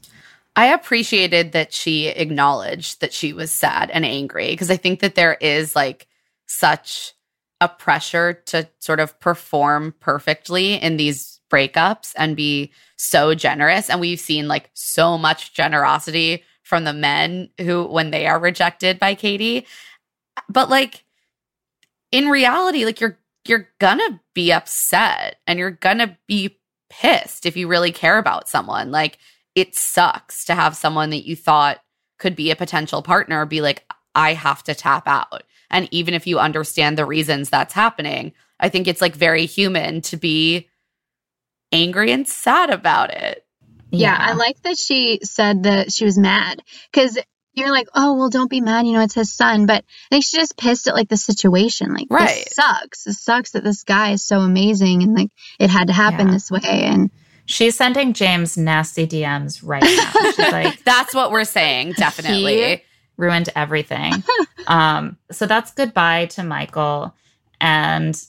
I 0.55 0.67
appreciated 0.67 1.53
that 1.53 1.73
she 1.73 2.09
acknowledged 2.09 3.01
that 3.01 3.13
she 3.13 3.33
was 3.33 3.51
sad 3.51 3.91
and 3.91 4.05
angry 4.05 4.51
because 4.51 4.71
I 4.71 4.77
think 4.77 5.01
that 5.01 5.15
there 5.15 5.35
is 5.41 5.75
like 5.75 6.09
such 6.47 7.15
a 7.61 7.69
pressure 7.69 8.35
to 8.47 8.69
sort 8.79 9.01
of 9.01 9.19
perform 9.21 9.95
perfectly 10.01 10.75
in 10.75 10.97
these 10.97 11.41
breakups 11.51 12.13
and 12.17 12.37
be 12.37 12.73
so 12.97 13.35
generous. 13.35 13.89
And 13.89 14.01
we've 14.01 14.21
seen 14.21 14.49
like 14.49 14.69
so 14.75 15.17
much 15.17 15.55
generosity 15.55 16.45
from 16.63 16.85
the 16.85 16.93
men 16.93 17.49
who, 17.59 17.85
when 17.85 18.11
they 18.11 18.27
are 18.27 18.39
rejected 18.39 18.99
by 18.99 19.15
Katie. 19.15 19.67
But 20.49 20.69
like 20.69 21.05
in 22.11 22.29
reality, 22.29 22.85
like 22.85 23.01
you're, 23.01 23.19
you're 23.47 23.69
gonna 23.79 24.21
be 24.35 24.53
upset 24.53 25.37
and 25.47 25.59
you're 25.59 25.71
gonna 25.71 26.19
be 26.27 26.59
pissed 26.91 27.47
if 27.47 27.57
you 27.57 27.69
really 27.69 27.91
care 27.91 28.19
about 28.19 28.49
someone. 28.49 28.91
Like, 28.91 29.19
it 29.55 29.75
sucks 29.75 30.45
to 30.47 30.55
have 30.55 30.77
someone 30.77 31.11
that 31.11 31.27
you 31.27 31.37
thought 31.37 31.81
could 32.19 32.35
be 32.37 32.51
a 32.51 32.57
potential 32.57 33.03
partner 33.03 33.45
be 33.47 33.61
like, 33.61 33.85
I 34.15 34.35
have 34.35 34.63
to 34.65 34.75
tap 34.75 35.07
out. 35.09 35.43
And 35.71 35.89
even 35.91 36.15
if 36.15 36.27
you 36.27 36.39
understand 36.39 36.97
the 36.99 37.05
reasons 37.07 37.51
that's 37.51 37.75
happening, 37.75 38.33
I 38.61 38.69
think 38.69 38.87
it's 38.87 39.01
like 39.01 39.15
very 39.17 39.47
human 39.47 40.01
to 40.03 40.17
be 40.17 40.69
angry 41.73 42.13
and 42.13 42.27
sad 42.29 42.71
about 42.71 43.11
it. 43.13 43.45
Yeah, 43.91 44.17
I 44.19 44.33
like 44.33 44.61
that 44.63 44.79
she 44.79 45.19
said 45.23 45.65
that 45.65 45.93
she 45.93 46.05
was 46.07 46.17
mad 46.17 46.63
because 46.91 47.19
you're 47.53 47.71
like, 47.71 47.89
oh, 47.95 48.15
well, 48.17 48.31
don't 48.31 48.49
be 48.51 48.63
mad. 48.63 48.87
You 48.87 48.95
know, 48.95 49.03
it's 49.03 49.15
his 49.15 49.31
son. 49.35 49.67
But 49.67 49.85
I 49.85 50.09
think 50.11 50.25
she 50.25 50.39
just 50.39 50.57
pissed 50.57 50.89
at 50.89 50.95
like 50.95 51.11
the 51.11 51.19
situation. 51.19 51.93
Like, 51.93 52.07
Right. 52.09 52.45
this 52.47 52.55
sucks. 52.55 53.07
It 53.07 53.13
sucks 53.15 53.51
that 53.51 53.65
this 53.65 53.83
guy 53.85 54.13
is 54.13 54.25
so 54.25 54.39
amazing 54.39 55.03
and 55.03 55.15
like 55.15 55.29
it 55.59 55.69
had 55.69 55.89
to 55.89 55.93
happen 55.93 56.29
Yeah. 56.29 56.33
this 56.33 56.51
way. 56.51 56.61
And 56.85 57.11
She's 57.53 57.77
sending 57.77 58.15
James 58.15 58.57
nasty 58.57 59.07
DMs 59.07 59.61
right 59.63 59.83
now. 59.83 60.13
She's 60.31 60.39
like, 60.53 60.83
That's 60.85 61.15
what 61.15 61.31
we're 61.31 61.45
saying, 61.45 61.93
definitely. 61.93 62.83
Ruined 63.19 63.51
everything. 63.55 64.25
um, 64.67 65.19
so 65.31 65.45
that's 65.47 65.71
goodbye 65.73 66.27
to 66.27 66.43
Michael. 66.43 67.15
And 67.61 68.21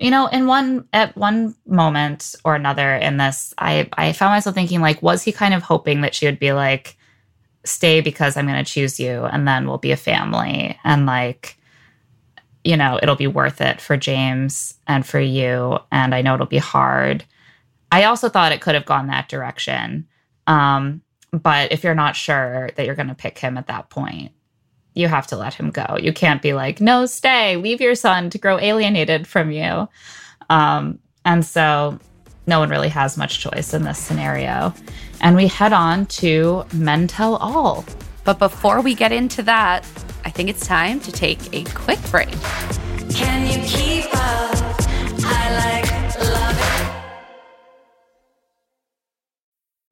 you 0.00 0.10
know, 0.10 0.26
in 0.26 0.46
one 0.46 0.88
at 0.92 1.16
one 1.16 1.54
moment 1.66 2.34
or 2.44 2.54
another 2.54 2.96
in 2.96 3.18
this, 3.18 3.52
I 3.58 3.88
I 3.92 4.12
found 4.12 4.32
myself 4.32 4.54
thinking 4.54 4.80
like, 4.80 5.02
was 5.02 5.22
he 5.22 5.32
kind 5.32 5.52
of 5.52 5.62
hoping 5.62 6.00
that 6.00 6.14
she 6.14 6.24
would 6.24 6.38
be 6.38 6.52
like, 6.52 6.96
stay 7.64 8.00
because 8.00 8.38
I'm 8.38 8.46
gonna 8.46 8.64
choose 8.64 8.98
you 8.98 9.24
and 9.24 9.46
then 9.46 9.68
we'll 9.68 9.76
be 9.76 9.92
a 9.92 9.96
family 9.96 10.78
and 10.82 11.04
like 11.04 11.58
you 12.64 12.76
know, 12.76 12.98
it'll 13.00 13.16
be 13.16 13.28
worth 13.28 13.60
it 13.60 13.80
for 13.80 13.96
James 13.96 14.74
and 14.88 15.06
for 15.06 15.20
you. 15.20 15.78
And 15.92 16.14
I 16.14 16.20
know 16.20 16.34
it'll 16.34 16.46
be 16.46 16.58
hard. 16.58 17.24
I 17.96 18.04
also 18.04 18.28
thought 18.28 18.52
it 18.52 18.60
could 18.60 18.74
have 18.74 18.84
gone 18.84 19.06
that 19.06 19.26
direction. 19.26 20.06
Um, 20.46 21.00
but 21.32 21.72
if 21.72 21.82
you're 21.82 21.94
not 21.94 22.14
sure 22.14 22.68
that 22.76 22.84
you're 22.84 22.94
going 22.94 23.08
to 23.08 23.14
pick 23.14 23.38
him 23.38 23.56
at 23.56 23.68
that 23.68 23.88
point, 23.88 24.32
you 24.92 25.08
have 25.08 25.26
to 25.28 25.36
let 25.36 25.54
him 25.54 25.70
go. 25.70 25.96
You 25.98 26.12
can't 26.12 26.42
be 26.42 26.52
like, 26.52 26.78
no, 26.78 27.06
stay, 27.06 27.56
leave 27.56 27.80
your 27.80 27.94
son 27.94 28.28
to 28.28 28.36
grow 28.36 28.58
alienated 28.58 29.26
from 29.26 29.50
you. 29.50 29.88
Um, 30.50 30.98
and 31.24 31.42
so 31.42 31.98
no 32.46 32.60
one 32.60 32.68
really 32.68 32.90
has 32.90 33.16
much 33.16 33.40
choice 33.40 33.72
in 33.72 33.84
this 33.84 33.98
scenario. 33.98 34.74
And 35.22 35.34
we 35.34 35.46
head 35.46 35.72
on 35.72 36.04
to 36.20 36.66
Men 36.74 37.06
Tell 37.06 37.36
All. 37.36 37.86
But 38.24 38.38
before 38.38 38.82
we 38.82 38.94
get 38.94 39.10
into 39.10 39.42
that, 39.44 39.86
I 40.26 40.28
think 40.28 40.50
it's 40.50 40.66
time 40.66 41.00
to 41.00 41.10
take 41.10 41.40
a 41.54 41.64
quick 41.72 42.00
break. 42.10 42.36
Can 43.14 43.46
you 43.46 43.66
keep 43.66 44.04
up? 44.12 44.76
I 45.24 45.80
like 45.80 45.95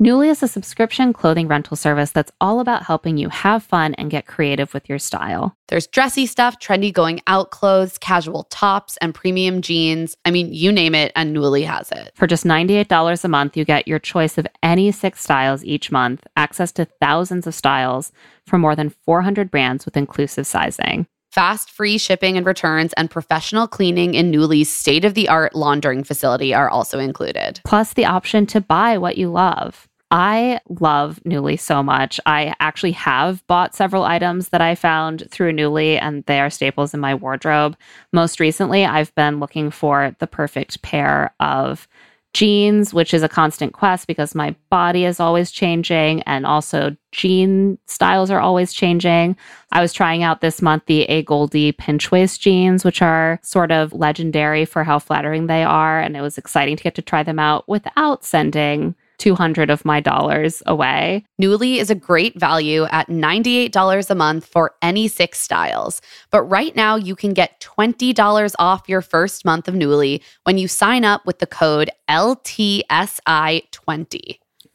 Nuuly 0.04 0.28
is 0.28 0.42
a 0.42 0.48
subscription 0.48 1.14
clothing 1.14 1.48
rental 1.48 1.78
service 1.78 2.10
that's 2.10 2.30
all 2.38 2.60
about 2.60 2.82
helping 2.82 3.16
you 3.16 3.30
have 3.30 3.62
fun 3.62 3.94
and 3.94 4.10
get 4.10 4.26
creative 4.26 4.74
with 4.74 4.86
your 4.86 4.98
style. 4.98 5.56
There's 5.68 5.86
dressy 5.86 6.26
stuff, 6.26 6.60
trendy 6.60 6.92
going 6.92 7.22
out 7.26 7.50
clothes, 7.52 7.96
casual 7.96 8.44
tops, 8.50 8.98
and 8.98 9.14
premium 9.14 9.62
jeans. 9.62 10.14
I 10.26 10.30
mean, 10.30 10.52
you 10.52 10.72
name 10.72 10.94
it, 10.94 11.10
and 11.16 11.34
Nuuly 11.34 11.64
has 11.64 11.90
it. 11.90 12.12
For 12.14 12.26
just 12.26 12.44
$98 12.44 13.24
a 13.24 13.28
month, 13.28 13.56
you 13.56 13.64
get 13.64 13.88
your 13.88 13.98
choice 13.98 14.36
of 14.36 14.46
any 14.62 14.92
six 14.92 15.22
styles 15.22 15.64
each 15.64 15.90
month, 15.90 16.26
access 16.36 16.70
to 16.72 16.84
thousands 16.84 17.46
of 17.46 17.54
styles 17.54 18.12
from 18.46 18.60
more 18.60 18.76
than 18.76 18.90
400 18.90 19.50
brands 19.50 19.86
with 19.86 19.96
inclusive 19.96 20.46
sizing. 20.46 21.06
Fast, 21.32 21.70
free 21.70 21.96
shipping 21.96 22.36
and 22.36 22.44
returns, 22.44 22.92
and 22.92 23.10
professional 23.10 23.66
cleaning 23.66 24.12
in 24.12 24.30
Nuuly's 24.30 24.70
state 24.70 25.06
of 25.06 25.14
the 25.14 25.30
art 25.30 25.54
laundering 25.54 26.04
facility 26.04 26.52
are 26.52 26.68
also 26.68 26.98
included. 26.98 27.62
plus 27.64 27.94
the 27.94 28.04
option 28.04 28.44
to 28.44 28.60
buy 28.60 28.98
what 28.98 29.16
you 29.16 29.30
love. 29.30 29.88
I 30.14 30.60
love 30.68 31.18
Nuuly 31.26 31.58
so 31.58 31.82
much. 31.82 32.20
I 32.24 32.54
actually 32.60 32.92
have 32.92 33.44
bought 33.48 33.74
several 33.74 34.04
items 34.04 34.50
that 34.50 34.60
I 34.60 34.76
found 34.76 35.28
through 35.28 35.54
Nuuly, 35.54 35.98
and 36.00 36.24
they 36.26 36.38
are 36.38 36.50
staples 36.50 36.94
in 36.94 37.00
my 37.00 37.16
wardrobe. 37.16 37.76
Most 38.12 38.38
recently, 38.38 38.84
I've 38.84 39.12
been 39.16 39.40
looking 39.40 39.72
for 39.72 40.14
the 40.20 40.28
perfect 40.28 40.82
pair 40.82 41.34
of 41.40 41.88
jeans, 42.32 42.94
which 42.94 43.12
is 43.12 43.24
a 43.24 43.28
constant 43.28 43.72
quest 43.72 44.06
because 44.06 44.36
my 44.36 44.54
body 44.70 45.04
is 45.04 45.18
always 45.18 45.50
changing 45.50 46.22
and 46.22 46.46
also 46.46 46.96
jean 47.10 47.76
styles 47.86 48.30
are 48.30 48.40
always 48.40 48.72
changing. 48.72 49.36
I 49.72 49.80
was 49.80 49.92
trying 49.92 50.22
out 50.22 50.40
this 50.40 50.62
month 50.62 50.86
the 50.86 51.06
AGOLDE 51.08 51.76
pinch 51.76 52.12
waist 52.12 52.40
jeans, 52.40 52.84
which 52.84 53.02
are 53.02 53.40
sort 53.42 53.72
of 53.72 53.92
legendary 53.92 54.64
for 54.64 54.84
how 54.84 55.00
flattering 55.00 55.48
they 55.48 55.64
are. 55.64 55.98
And 55.98 56.16
it 56.16 56.20
was 56.20 56.38
exciting 56.38 56.76
to 56.76 56.84
get 56.84 56.94
to 56.94 57.02
try 57.02 57.24
them 57.24 57.40
out 57.40 57.68
without 57.68 58.24
sending 58.24 58.94
200 59.24 59.70
of 59.70 59.86
my 59.86 60.00
dollars 60.00 60.62
away. 60.66 61.24
Nuuly 61.40 61.78
is 61.78 61.88
a 61.88 61.94
great 61.94 62.38
value 62.38 62.84
at 62.90 63.08
$98 63.08 64.10
a 64.10 64.14
month 64.14 64.44
for 64.44 64.74
any 64.82 65.08
six 65.08 65.40
styles. 65.40 66.02
But 66.30 66.42
right 66.42 66.76
now, 66.76 66.96
you 66.96 67.16
can 67.16 67.32
get 67.32 67.58
$20 67.60 68.54
off 68.58 68.86
your 68.86 69.00
first 69.00 69.46
month 69.46 69.66
of 69.66 69.72
Nuuly 69.74 70.20
when 70.42 70.58
you 70.58 70.68
sign 70.68 71.06
up 71.06 71.24
with 71.24 71.38
the 71.38 71.46
code 71.46 71.90
LTSI20. 72.10 72.84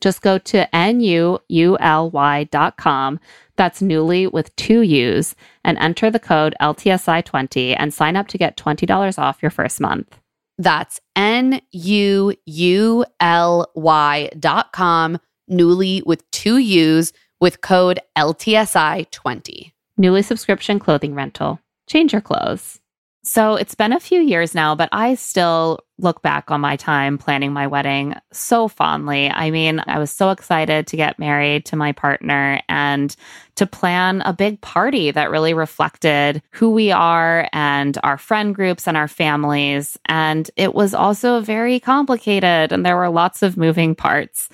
Just 0.02 0.24
go 0.24 0.40
to 0.40 0.76
N-U-U-L-Y 0.76 2.44
dot 2.46 2.78
com. 2.78 3.20
That's 3.56 3.84
Nuuly 3.84 4.34
with 4.34 4.56
two 4.56 4.82
U's 4.82 5.36
and 5.64 5.78
enter 5.78 6.10
the 6.10 6.18
code 6.20 6.56
LTSI20 6.60 7.76
and 7.78 7.94
sign 7.94 8.16
up 8.16 8.28
to 8.30 8.40
get 8.40 8.58
$20 8.58 9.20
off 9.20 9.44
your 9.44 9.52
first 9.52 9.80
month. 9.80 10.19
That's 10.60 11.00
N 11.16 11.62
U 11.72 12.36
U 12.46 13.06
L 13.22 13.72
Y 13.76 14.30
dot 14.38 14.74
com, 14.74 15.18
Nuuly 15.50 16.06
with 16.06 16.30
two 16.32 16.58
U's 16.58 17.14
with 17.40 17.62
code 17.62 18.00
LTSI20. 18.18 19.72
Nuuly 19.98 20.24
subscription 20.24 20.78
clothing 20.78 21.16
rental. 21.16 21.60
Change 21.88 22.12
your 22.12 22.22
clothes. 22.22 22.80
So 23.24 23.56
it's 23.56 23.76
been 23.76 23.92
a 23.92 24.00
few 24.00 24.22
years 24.22 24.56
now, 24.56 24.76
but 24.76 24.88
I 24.94 25.16
still 25.16 25.80
look 25.98 26.22
back 26.22 26.50
on 26.52 26.62
my 26.62 26.78
time 26.78 27.18
planning 27.18 27.52
my 27.52 27.68
wedding 27.68 28.16
so 28.32 28.70
fondly. 28.70 29.30
I 29.30 29.52
mean, 29.52 29.84
I 29.86 30.00
was 30.00 30.10
so 30.10 30.30
excited 30.30 30.88
to 30.88 30.98
get 30.98 31.20
married 31.20 31.66
to 31.66 31.76
my 31.76 31.92
partner 31.92 32.62
and 32.70 33.14
to 33.56 33.68
plan 33.68 34.22
a 34.22 34.32
big 34.32 34.62
party 34.62 35.12
that 35.12 35.32
really 35.32 35.54
reflected 35.54 36.42
who 36.52 36.70
we 36.70 36.92
are 36.92 37.50
and 37.52 37.98
our 38.04 38.18
friend 38.18 38.56
groups 38.56 38.88
and 38.88 38.96
our 38.96 39.10
families. 39.10 40.00
And 40.06 40.50
it 40.56 40.74
was 40.74 40.94
also 40.94 41.42
very 41.42 41.82
complicated 41.82 42.72
and 42.72 42.86
there 42.86 42.96
were 42.96 43.10
lots 43.10 43.44
of 43.44 43.58
moving 43.58 43.96
parts. 43.96 44.48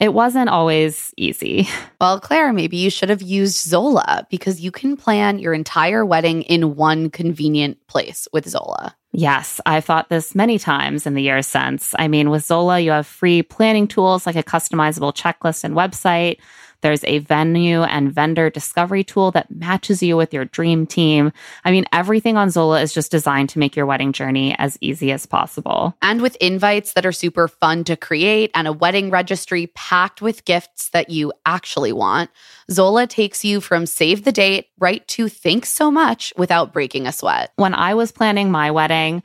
It 0.00 0.14
wasn't 0.14 0.48
always 0.48 1.14
easy. 1.16 1.68
Well, 2.00 2.18
Claire, 2.18 2.54
maybe 2.54 2.78
you 2.78 2.88
should 2.88 3.10
have 3.10 3.20
used 3.20 3.58
Zola 3.58 4.26
because 4.30 4.58
you 4.58 4.70
can 4.70 4.96
plan 4.96 5.38
your 5.38 5.52
entire 5.52 6.02
wedding 6.02 6.40
in 6.44 6.74
one 6.74 7.10
convenient 7.10 7.76
place 7.88 8.26
with 8.32 8.48
Zola. 8.48 8.96
Yes, 9.12 9.60
I've 9.66 9.84
thought 9.84 10.08
this 10.08 10.34
many 10.34 10.58
times 10.58 11.06
in 11.06 11.12
the 11.12 11.20
years 11.20 11.46
since. 11.46 11.94
I 11.98 12.08
mean, 12.08 12.30
with 12.30 12.42
Zola, 12.42 12.80
you 12.80 12.92
have 12.92 13.06
free 13.06 13.42
planning 13.42 13.86
tools 13.86 14.24
like 14.24 14.36
a 14.36 14.42
customizable 14.42 15.14
checklist 15.14 15.62
and 15.62 15.74
website. 15.74 16.38
There's 16.80 17.04
a 17.04 17.18
venue 17.18 17.82
and 17.82 18.12
vendor 18.12 18.50
discovery 18.50 19.04
tool 19.04 19.30
that 19.32 19.50
matches 19.50 20.02
you 20.02 20.16
with 20.16 20.32
your 20.32 20.44
dream 20.44 20.86
team. 20.86 21.32
I 21.64 21.70
mean, 21.70 21.84
everything 21.92 22.36
on 22.36 22.50
Zola 22.50 22.80
is 22.80 22.92
just 22.92 23.10
designed 23.10 23.48
to 23.50 23.58
make 23.58 23.76
your 23.76 23.86
wedding 23.86 24.12
journey 24.12 24.54
as 24.58 24.78
easy 24.80 25.12
as 25.12 25.26
possible. 25.26 25.96
And 26.02 26.22
with 26.22 26.36
invites 26.36 26.92
that 26.94 27.06
are 27.06 27.12
super 27.12 27.48
fun 27.48 27.84
to 27.84 27.96
create 27.96 28.50
and 28.54 28.66
a 28.66 28.72
wedding 28.72 29.10
registry 29.10 29.68
packed 29.68 30.22
with 30.22 30.44
gifts 30.44 30.88
that 30.90 31.10
you 31.10 31.32
actually 31.46 31.92
want, 31.92 32.30
Zola 32.70 33.06
takes 33.06 33.44
you 33.44 33.60
from 33.60 33.86
save 33.86 34.24
the 34.24 34.32
date 34.32 34.68
right 34.78 35.06
to 35.08 35.28
think 35.28 35.66
so 35.66 35.90
much 35.90 36.32
without 36.36 36.72
breaking 36.72 37.06
a 37.06 37.12
sweat. 37.12 37.52
When 37.56 37.74
I 37.74 37.94
was 37.94 38.12
planning 38.12 38.50
my 38.50 38.70
wedding, 38.70 39.22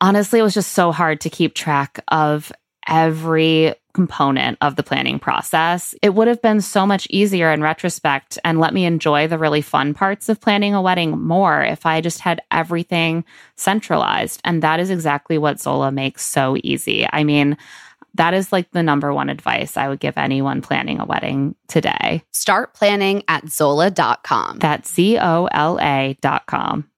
honestly, 0.00 0.40
it 0.40 0.42
was 0.42 0.54
just 0.54 0.72
so 0.72 0.92
hard 0.92 1.20
to 1.22 1.30
keep 1.30 1.54
track 1.54 2.00
of 2.08 2.52
every 2.88 3.74
component 3.94 4.58
of 4.60 4.76
the 4.76 4.82
planning 4.82 5.18
process. 5.18 5.94
It 6.02 6.14
would 6.14 6.26
have 6.26 6.42
been 6.42 6.60
so 6.60 6.84
much 6.84 7.06
easier 7.10 7.52
in 7.52 7.62
retrospect 7.62 8.38
and 8.44 8.58
let 8.58 8.74
me 8.74 8.84
enjoy 8.84 9.28
the 9.28 9.38
really 9.38 9.62
fun 9.62 9.94
parts 9.94 10.28
of 10.28 10.40
planning 10.40 10.74
a 10.74 10.82
wedding 10.82 11.12
more 11.12 11.62
if 11.62 11.86
I 11.86 12.00
just 12.00 12.18
had 12.18 12.42
everything 12.50 13.24
centralized. 13.56 14.40
And 14.44 14.62
that 14.62 14.80
is 14.80 14.90
exactly 14.90 15.38
what 15.38 15.60
Zola 15.60 15.92
makes 15.92 16.24
so 16.24 16.56
easy. 16.64 17.06
I 17.12 17.22
mean, 17.22 17.56
that 18.14 18.34
is 18.34 18.52
like 18.52 18.70
the 18.72 18.82
number 18.82 19.12
one 19.12 19.28
advice 19.28 19.76
I 19.76 19.88
would 19.88 20.00
give 20.00 20.16
anyone 20.18 20.60
planning 20.62 21.00
a 21.00 21.04
wedding 21.04 21.54
today. 21.68 22.22
Start 22.32 22.74
planning 22.74 23.22
at 23.28 23.48
Zola.com. 23.48 24.58
That's 24.58 24.92
Z 24.92 25.18
O 25.18 25.48
L 25.52 25.78
A 25.80 26.16
dot 26.20 26.46
com. 26.46 26.88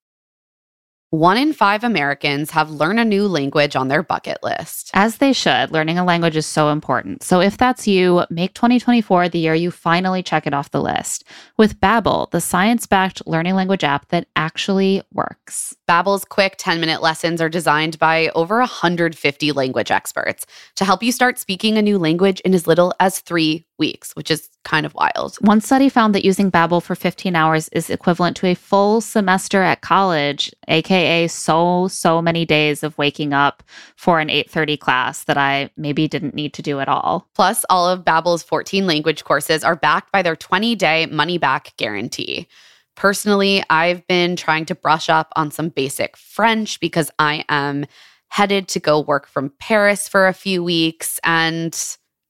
One 1.10 1.36
in 1.36 1.52
five 1.52 1.84
Americans 1.84 2.50
have 2.50 2.68
learn 2.68 2.98
a 2.98 3.04
new 3.04 3.28
language 3.28 3.76
on 3.76 3.86
their 3.86 4.02
bucket 4.02 4.38
list. 4.42 4.90
As 4.92 5.18
they 5.18 5.32
should. 5.32 5.70
Learning 5.70 5.98
a 5.98 6.04
language 6.04 6.36
is 6.36 6.46
so 6.46 6.70
important. 6.70 7.22
So 7.22 7.40
if 7.40 7.56
that's 7.56 7.86
you, 7.86 8.24
make 8.28 8.54
2024 8.54 9.28
the 9.28 9.38
year 9.38 9.54
you 9.54 9.70
finally 9.70 10.24
check 10.24 10.48
it 10.48 10.52
off 10.52 10.72
the 10.72 10.82
list 10.82 11.22
with 11.56 11.80
Babbel, 11.80 12.28
the 12.32 12.40
science-backed 12.40 13.24
learning 13.24 13.54
language 13.54 13.84
app 13.84 14.08
that 14.08 14.26
actually 14.34 15.00
works. 15.12 15.76
Babbel's 15.88 16.24
quick 16.24 16.58
10-minute 16.58 17.00
lessons 17.00 17.40
are 17.40 17.48
designed 17.48 18.00
by 18.00 18.28
over 18.34 18.58
150 18.58 19.52
language 19.52 19.92
experts 19.92 20.44
to 20.74 20.84
help 20.84 21.04
you 21.04 21.12
start 21.12 21.38
speaking 21.38 21.78
a 21.78 21.82
new 21.82 21.98
language 21.98 22.40
in 22.40 22.52
as 22.52 22.66
little 22.66 22.92
as 22.98 23.20
3 23.20 23.64
weeks, 23.78 24.12
which 24.16 24.30
is 24.30 24.48
kind 24.64 24.86
of 24.86 24.94
wild. 24.94 25.36
One 25.40 25.60
study 25.60 25.88
found 25.88 26.14
that 26.14 26.24
using 26.24 26.50
Babbel 26.50 26.82
for 26.82 26.96
15 26.96 27.36
hours 27.36 27.68
is 27.68 27.90
equivalent 27.90 28.36
to 28.38 28.46
a 28.46 28.54
full 28.54 29.00
semester 29.00 29.62
at 29.62 29.82
college, 29.82 30.50
aka 30.66 30.95
so 31.28 31.88
so 31.88 32.22
many 32.22 32.44
days 32.44 32.82
of 32.82 32.96
waking 32.98 33.32
up 33.32 33.62
for 33.96 34.20
an 34.20 34.28
8:30 34.28 34.78
class 34.78 35.24
that 35.24 35.36
I 35.36 35.70
maybe 35.76 36.08
didn't 36.08 36.34
need 36.34 36.52
to 36.54 36.62
do 36.62 36.80
at 36.80 36.88
all. 36.88 37.28
Plus, 37.34 37.64
all 37.70 37.88
of 37.88 38.04
Babbel's 38.04 38.42
14 38.42 38.86
language 38.86 39.24
courses 39.24 39.64
are 39.64 39.76
backed 39.76 40.12
by 40.12 40.22
their 40.22 40.36
20-day 40.36 41.06
money-back 41.06 41.74
guarantee. 41.76 42.48
Personally, 42.94 43.62
I've 43.68 44.06
been 44.06 44.36
trying 44.36 44.64
to 44.66 44.74
brush 44.74 45.08
up 45.08 45.32
on 45.36 45.50
some 45.50 45.68
basic 45.68 46.16
French 46.16 46.80
because 46.80 47.10
I 47.18 47.44
am 47.48 47.86
headed 48.28 48.68
to 48.68 48.80
go 48.80 49.00
work 49.00 49.26
from 49.26 49.52
Paris 49.58 50.08
for 50.08 50.26
a 50.26 50.32
few 50.34 50.64
weeks 50.64 51.20
and 51.22 51.72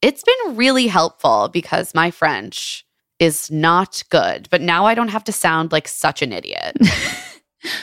it's 0.03 0.23
been 0.23 0.57
really 0.57 0.87
helpful 0.87 1.49
because 1.53 1.95
my 1.95 2.11
French 2.11 2.85
is 3.19 3.51
not 3.51 4.05
good, 4.11 4.49
but 4.51 4.61
now 4.61 4.85
I 4.87 4.95
don't 4.95 5.09
have 5.09 5.25
to 5.25 5.33
sound 5.33 5.73
like 5.73 5.89
such 5.89 6.23
an 6.23 6.33
idiot. 6.33 6.77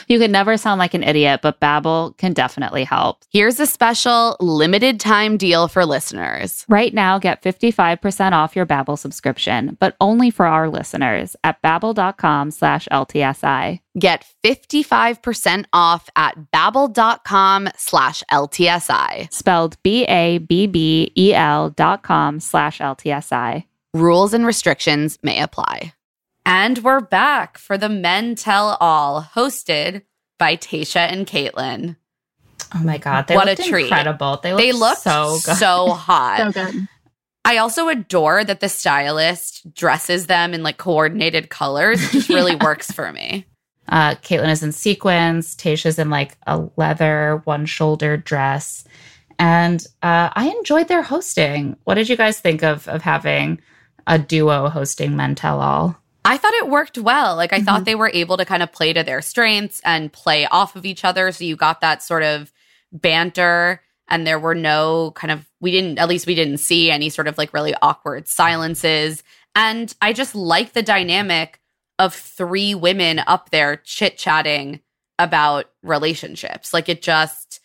You 0.07 0.19
can 0.19 0.31
never 0.31 0.57
sound 0.57 0.79
like 0.79 0.93
an 0.93 1.03
idiot, 1.03 1.41
but 1.41 1.59
Babbel 1.59 2.17
can 2.17 2.33
definitely 2.33 2.83
help. 2.83 3.23
Here's 3.29 3.59
a 3.59 3.65
special 3.65 4.37
limited 4.39 4.99
time 4.99 5.37
deal 5.37 5.67
for 5.67 5.85
listeners. 5.85 6.65
Right 6.69 6.93
now, 6.93 7.19
get 7.19 7.41
55% 7.41 8.31
off 8.33 8.55
your 8.55 8.65
Babbel 8.65 8.97
subscription, 8.97 9.77
but 9.79 9.95
only 9.99 10.29
for 10.29 10.45
our 10.45 10.69
listeners 10.69 11.35
at 11.43 11.61
babbel.com 11.61 12.51
slash 12.51 12.87
LTSI. 12.91 13.79
Get 13.97 14.25
55% 14.43 15.65
off 15.71 16.09
at 16.15 16.35
babbel.com 16.51 17.69
slash 17.77 18.23
LTSI. 18.31 19.31
Spelled 19.31 19.77
B-A-B-B-E-L 19.83 21.69
dot 21.69 22.03
com 22.03 22.39
slash 22.39 22.79
LTSI. 22.79 23.65
Rules 23.93 24.33
and 24.33 24.45
restrictions 24.45 25.19
may 25.21 25.39
apply. 25.41 25.93
And 26.45 26.79
we're 26.79 26.99
back 26.99 27.57
for 27.57 27.77
the 27.77 27.89
Men 27.89 28.35
Tell 28.35 28.77
All, 28.79 29.21
hosted 29.35 30.03
by 30.37 30.55
Tayshia 30.57 31.11
and 31.11 31.25
Kaitlyn. 31.25 31.95
Oh 32.75 32.83
my 32.83 32.97
god, 32.97 33.27
they 33.27 33.35
What 33.35 33.47
a 33.47 33.55
treat. 33.55 33.83
incredible. 33.85 34.39
They 34.41 34.51
looked 34.53 34.61
They 34.63 34.71
look 34.73 34.97
so 34.97 35.37
good. 35.45 35.57
so 35.57 35.89
hot. 35.91 36.53
So 36.53 36.63
good. 36.65 36.87
I 37.45 37.57
also 37.57 37.89
adore 37.89 38.43
that 38.43 38.61
the 38.61 38.69
stylist 38.69 39.73
dresses 39.73 40.27
them 40.27 40.53
in 40.53 40.63
like 40.63 40.77
coordinated 40.77 41.49
colors. 41.49 42.01
It 42.03 42.11
just 42.11 42.29
really 42.29 42.55
works 42.61 42.91
for 42.91 43.11
me. 43.11 43.45
Uh, 43.87 44.15
Kaitlyn 44.15 44.49
is 44.49 44.63
in 44.63 44.71
sequins. 44.71 45.55
Tayshia's 45.55 45.99
in 45.99 46.09
like 46.09 46.37
a 46.47 46.67
leather 46.77 47.41
one 47.43 47.65
shoulder 47.65 48.15
dress. 48.17 48.85
And 49.39 49.85
uh, 50.01 50.29
I 50.33 50.49
enjoyed 50.57 50.87
their 50.87 51.01
hosting. 51.03 51.75
What 51.83 51.95
did 51.95 52.07
you 52.09 52.15
guys 52.15 52.39
think 52.39 52.63
of 52.63 52.87
of 52.87 53.01
having 53.01 53.59
a 54.07 54.17
duo 54.19 54.69
hosting 54.69 55.15
Men 55.15 55.35
Tell 55.35 55.61
All? 55.61 55.97
I 56.25 56.37
thought 56.37 56.53
it 56.53 56.69
worked 56.69 56.97
well. 56.97 57.35
Like 57.35 57.51
I 57.51 57.61
thought 57.61 57.85
they 57.85 57.95
were 57.95 58.11
able 58.13 58.37
to 58.37 58.45
kind 58.45 58.63
of 58.63 58.71
play 58.71 58.93
to 58.93 59.03
their 59.03 59.21
strengths 59.21 59.81
and 59.83 60.11
play 60.11 60.45
off 60.45 60.75
of 60.75 60.85
each 60.85 61.03
other. 61.03 61.31
So 61.31 61.43
you 61.43 61.55
got 61.55 61.81
that 61.81 62.01
sort 62.01 62.23
of 62.23 62.53
banter 62.93 63.81
and 64.07 64.25
there 64.25 64.39
were 64.39 64.55
no 64.55 65.11
kind 65.15 65.31
of 65.31 65.49
we 65.59 65.71
didn't 65.71 65.99
at 65.99 66.07
least 66.07 66.27
we 66.27 66.35
didn't 66.35 66.57
see 66.57 66.91
any 66.91 67.09
sort 67.09 67.27
of 67.27 67.37
like 67.37 67.53
really 67.53 67.73
awkward 67.81 68.27
silences. 68.27 69.23
And 69.55 69.93
I 70.01 70.13
just 70.13 70.33
like 70.33 70.73
the 70.73 70.83
dynamic 70.83 71.59
of 71.99 72.13
three 72.13 72.73
women 72.73 73.19
up 73.27 73.49
there 73.49 73.77
chit-chatting 73.77 74.79
about 75.19 75.69
relationships. 75.83 76.73
Like 76.73 76.87
it 76.87 77.01
just 77.01 77.59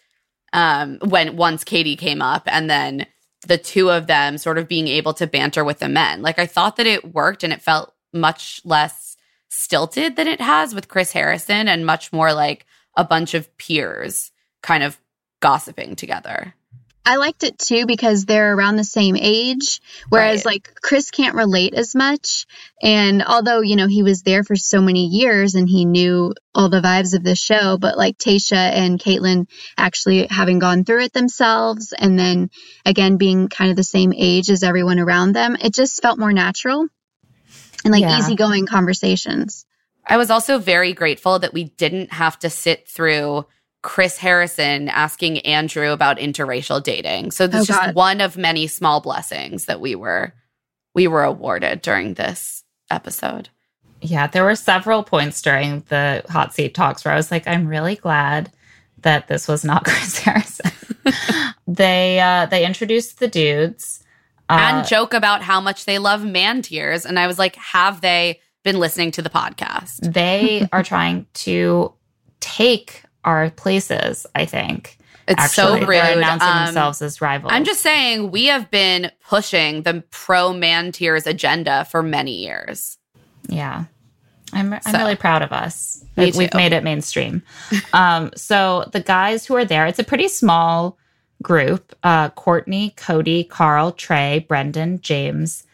um 0.52 0.98
when 1.04 1.36
once 1.36 1.62
Katie 1.62 1.96
came 1.96 2.22
up 2.22 2.42
and 2.46 2.68
then 2.68 3.06
the 3.46 3.58
two 3.58 3.88
of 3.90 4.08
them 4.08 4.36
sort 4.36 4.58
of 4.58 4.66
being 4.66 4.88
able 4.88 5.14
to 5.14 5.28
banter 5.28 5.64
with 5.64 5.78
the 5.78 5.88
men. 5.88 6.22
Like 6.22 6.40
I 6.40 6.46
thought 6.46 6.76
that 6.76 6.86
it 6.86 7.14
worked 7.14 7.44
and 7.44 7.52
it 7.52 7.62
felt 7.62 7.94
much 8.12 8.60
less 8.64 9.16
stilted 9.48 10.16
than 10.16 10.26
it 10.28 10.40
has 10.40 10.74
with 10.74 10.88
Chris 10.88 11.12
Harrison 11.12 11.68
and 11.68 11.86
much 11.86 12.12
more 12.12 12.32
like 12.32 12.66
a 12.96 13.04
bunch 13.04 13.34
of 13.34 13.56
peers 13.58 14.30
kind 14.62 14.82
of 14.82 14.98
gossiping 15.40 15.96
together. 15.96 16.54
I 17.06 17.16
liked 17.16 17.42
it 17.42 17.58
too 17.58 17.86
because 17.86 18.26
they're 18.26 18.54
around 18.54 18.76
the 18.76 18.84
same 18.84 19.16
age, 19.16 19.80
whereas 20.10 20.44
Right. 20.44 20.52
like 20.52 20.74
Chris 20.82 21.10
can't 21.10 21.36
relate 21.36 21.72
as 21.72 21.94
much. 21.94 22.44
And 22.82 23.24
although, 23.24 23.62
you 23.62 23.76
know, 23.76 23.86
he 23.86 24.02
was 24.02 24.20
there 24.22 24.44
for 24.44 24.56
so 24.56 24.82
many 24.82 25.06
years 25.06 25.54
and 25.54 25.66
he 25.66 25.86
knew 25.86 26.34
all 26.54 26.68
the 26.68 26.82
vibes 26.82 27.14
of 27.14 27.24
the 27.24 27.34
show, 27.34 27.78
but 27.78 27.96
like 27.96 28.18
Tayshia 28.18 28.56
and 28.72 29.00
Kaitlyn 29.00 29.46
actually 29.78 30.26
having 30.26 30.58
gone 30.58 30.84
through 30.84 31.04
it 31.04 31.14
themselves 31.14 31.94
and 31.98 32.18
then 32.18 32.50
again 32.84 33.16
being 33.16 33.48
kind 33.48 33.70
of 33.70 33.76
the 33.76 33.84
same 33.84 34.12
age 34.14 34.50
as 34.50 34.62
everyone 34.62 34.98
around 34.98 35.32
them, 35.32 35.56
it 35.58 35.72
just 35.72 36.02
felt 36.02 36.18
more 36.18 36.32
natural 36.34 36.88
and 37.84 37.92
like 37.92 38.02
Yeah. 38.02 38.18
easygoing 38.18 38.66
conversations. 38.66 39.64
I 40.06 40.16
was 40.16 40.30
also 40.30 40.58
very 40.58 40.92
grateful 40.94 41.38
that 41.40 41.52
we 41.52 41.64
didn't 41.64 42.12
have 42.12 42.38
to 42.40 42.50
sit 42.50 42.88
through 42.88 43.46
Chris 43.82 44.16
Harrison 44.18 44.88
asking 44.88 45.40
Andrew 45.40 45.90
about 45.92 46.18
interracial 46.18 46.82
dating. 46.82 47.30
So 47.30 47.46
this 47.46 47.58
Oh, 47.58 47.60
is 47.62 47.66
just 47.68 47.94
one 47.94 48.20
of 48.20 48.36
many 48.36 48.66
small 48.66 49.00
blessings 49.00 49.66
that 49.66 49.80
we 49.80 49.94
were 49.94 50.32
we 50.94 51.06
were 51.06 51.22
awarded 51.22 51.82
during 51.82 52.14
this 52.14 52.64
episode. 52.90 53.50
Yeah, 54.00 54.26
there 54.26 54.44
were 54.44 54.56
several 54.56 55.02
points 55.04 55.42
during 55.42 55.84
the 55.88 56.24
hot 56.28 56.54
seat 56.54 56.74
talks 56.74 57.04
where 57.04 57.12
I 57.14 57.16
was 57.16 57.30
like, 57.30 57.46
I'm 57.46 57.66
really 57.68 57.96
glad 57.96 58.50
that 59.02 59.28
this 59.28 59.46
was 59.46 59.64
not 59.64 59.84
Chris 59.86 60.18
Harrison. 60.18 60.72
they 61.66 62.18
uh 62.20 62.46
they 62.46 62.64
introduced 62.66 63.18
the 63.20 63.28
dudes. 63.28 64.02
Uh, 64.50 64.56
and 64.78 64.86
joke 64.86 65.12
about 65.14 65.42
how 65.42 65.60
much 65.60 65.84
they 65.84 65.98
love 65.98 66.24
man 66.24 66.62
tears. 66.62 67.04
And 67.04 67.18
I 67.18 67.26
was 67.26 67.38
like, 67.38 67.56
have 67.56 68.00
they 68.00 68.40
been 68.64 68.78
listening 68.78 69.10
to 69.12 69.22
the 69.22 69.30
podcast? 69.30 70.12
they 70.12 70.66
are 70.72 70.82
trying 70.82 71.26
to 71.34 71.92
take 72.40 73.02
our 73.24 73.50
places, 73.50 74.26
I 74.34 74.44
think. 74.46 74.96
It's 75.26 75.38
Actually, 75.38 75.80
so 75.80 75.86
rude. 75.86 75.88
They're 75.90 76.16
announcing 76.16 76.48
Um, 76.48 76.64
themselves 76.66 77.02
as 77.02 77.20
rivals. 77.20 77.52
I'm 77.52 77.64
just 77.64 77.82
saying, 77.82 78.30
we 78.30 78.46
have 78.46 78.70
been 78.70 79.10
pushing 79.28 79.82
the 79.82 80.02
pro 80.10 80.54
man 80.54 80.90
tears 80.92 81.26
agenda 81.26 81.84
for 81.90 82.02
many 82.02 82.32
years. 82.36 82.96
Yeah. 83.48 83.84
I'm, 84.54 84.72
I'm 84.72 84.80
So. 84.80 84.96
really 84.96 85.16
proud 85.16 85.42
of 85.42 85.52
us. 85.52 86.02
Like, 86.16 86.34
We've 86.34 86.54
made 86.54 86.72
it 86.72 86.82
mainstream. 86.82 87.42
um, 87.92 88.30
so 88.34 88.88
the 88.92 89.00
guys 89.00 89.44
who 89.44 89.54
are 89.56 89.66
there, 89.66 89.86
it's 89.86 89.98
a 89.98 90.04
pretty 90.04 90.28
small 90.28 90.96
group. 91.42 91.94
Uh, 92.02 92.30
Quartney, 92.30 92.96
Cody, 92.96 93.44
Carl, 93.44 93.92
Trey, 93.92 94.44
Brendan, 94.48 95.00
James, 95.00 95.64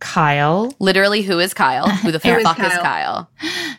Kyle, 0.00 0.74
Literally, 0.80 1.22
who 1.22 1.38
is 1.38 1.54
Kyle? 1.54 1.88
Who 1.88 2.12
the 2.12 2.18
Who 2.22 2.36
is 2.36 2.42
fuck 2.42 2.58
is 2.60 2.72
Kyle? 2.72 2.82
Kyle? 2.82 3.30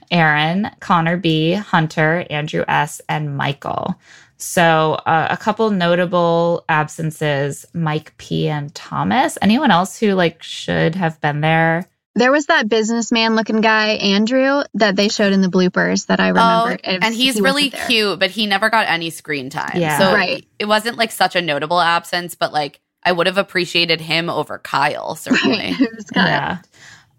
Aaron, 0.10 0.71
Connor 0.79 1.17
B, 1.17 1.53
Hunter, 1.53 2.25
Andrew 2.31 2.63
S, 2.67 2.99
and 3.08 3.38
Michael. 3.38 3.95
So 4.38 4.93
uh, 5.05 5.27
a 5.29 5.38
couple 5.38 5.69
notable 5.69 6.65
absences, 6.67 7.65
Mike 7.73 8.17
P 8.17 8.49
and 8.49 8.73
Thomas. 8.73 9.38
Anyone 9.41 9.71
else 9.71 9.97
who 9.99 10.13
like 10.13 10.41
should 10.41 10.95
have 10.95 11.21
been 11.21 11.41
there? 11.41 11.88
There 12.17 12.32
was 12.32 12.45
that 12.45 12.69
businessman 12.69 13.36
looking 13.36 13.60
guy, 13.60 13.89
Andrew, 13.89 14.63
that 14.75 14.95
they 14.95 15.10
showed 15.10 15.34
in 15.34 15.41
the 15.41 15.49
bloopers 15.49 16.06
that 16.08 16.19
I 16.21 16.30
remember. 16.30 16.78
Oh, 16.82 16.89
and 17.01 17.13
he's 17.13 17.36
he 17.36 17.41
really 17.41 17.69
cute, 17.69 18.19
but 18.19 18.32
he 18.32 18.45
never 18.47 18.69
got 18.69 18.88
any 18.88 19.10
screen 19.10 19.49
time. 19.49 19.73
Yeah. 19.75 19.97
So 19.99 20.13
Right. 20.13 20.45
it 20.58 20.65
wasn't 20.65 20.97
like 20.97 21.12
such 21.12 21.36
a 21.36 21.41
notable 21.41 21.80
absence, 21.82 22.34
but 22.36 22.54
like 22.54 22.80
I 23.04 23.12
would 23.12 23.28
have 23.28 23.38
appreciated 23.38 23.99
him 24.01 24.30
over 24.30 24.58
Kyle, 24.60 25.15
certainly. 25.17 25.58
Right. 25.58 25.82
It 25.82 25.95
was 25.95 26.06
of- 26.10 26.15
Yeah. 26.15 26.58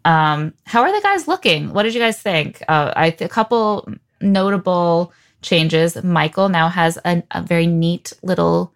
Um, 0.06 0.54
how 0.64 0.82
are 0.82 0.92
the 0.92 1.02
guys 1.02 1.28
looking? 1.28 1.72
What 1.72 1.82
did 1.82 1.92
you 1.94 2.00
guys 2.00 2.20
think? 2.20 2.62
Uh, 2.66 2.92
I 2.96 3.06
a 3.20 3.28
couple 3.28 3.88
notable 4.20 5.12
changes. 5.42 6.02
Michael 6.02 6.48
now 6.48 6.68
has 6.68 6.96
a, 7.04 7.22
a 7.32 7.42
very 7.42 7.66
neat 7.66 8.12
little 8.22 8.72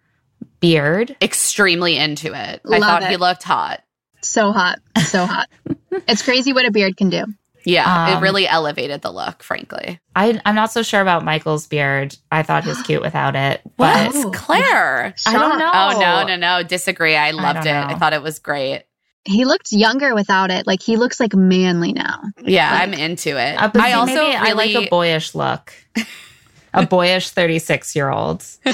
beard. 0.59 1.15
Extremely 1.21 1.97
into 1.97 2.27
it. 2.27 2.61
I 2.65 2.77
Love 2.77 2.81
thought 2.81 3.05
he 3.09 3.17
looked 3.17 3.43
hot. 3.43 3.81
So 4.21 4.51
hot. 4.51 4.79
So 5.05 5.25
hot. 5.25 5.49
it's 6.07 6.21
crazy 6.21 6.53
what 6.53 6.65
a 6.65 6.71
beard 6.71 6.97
can 6.97 7.09
do. 7.09 7.25
Yeah, 7.63 8.07
Um, 8.07 8.17
it 8.17 8.21
really 8.25 8.47
elevated 8.47 9.03
the 9.03 9.11
look, 9.11 9.43
frankly. 9.43 9.99
I, 10.15 10.41
I'm 10.45 10.55
not 10.55 10.71
so 10.71 10.81
sure 10.81 10.99
about 10.99 11.23
Michael's 11.23 11.67
beard. 11.67 12.15
I 12.31 12.41
thought 12.41 12.63
he 12.63 12.69
was 12.69 12.81
cute 12.81 13.03
without 13.03 13.35
it, 13.35 13.61
but 13.77 14.13
What? 14.15 14.33
Claire. 14.33 15.13
I 15.27 15.33
don't 15.33 15.59
know. 15.59 15.69
Oh 15.71 15.99
no, 15.99 16.25
no, 16.25 16.35
no. 16.37 16.63
Disagree. 16.63 17.15
I 17.15 17.31
loved 17.31 17.65
don't 17.65 17.67
it. 17.67 17.93
I 17.93 17.99
thought 17.99 18.13
it 18.13 18.23
was 18.23 18.39
great. 18.39 18.85
He 19.25 19.45
looked 19.45 19.71
younger 19.71 20.15
without 20.15 20.49
it. 20.49 20.65
Like 20.65 20.81
he 20.81 20.97
looks 20.97 21.19
like 21.19 21.35
manly 21.35 21.93
now. 21.93 22.21
Yeah, 22.43 22.71
Like- 22.71 22.81
I'm 22.81 22.93
into 22.95 23.29
it. 23.39 23.55
Uh, 23.61 23.69
I 23.75 23.89
see, 23.89 23.93
also 23.93 24.13
really 24.15 24.35
I 24.35 24.53
like 24.53 24.73
a 24.75 24.89
boyish 24.89 25.35
look. 25.35 25.71
a 26.73 26.87
boyish 26.87 27.29
36 27.29 27.95
year 27.95 28.09
old, 28.09 28.43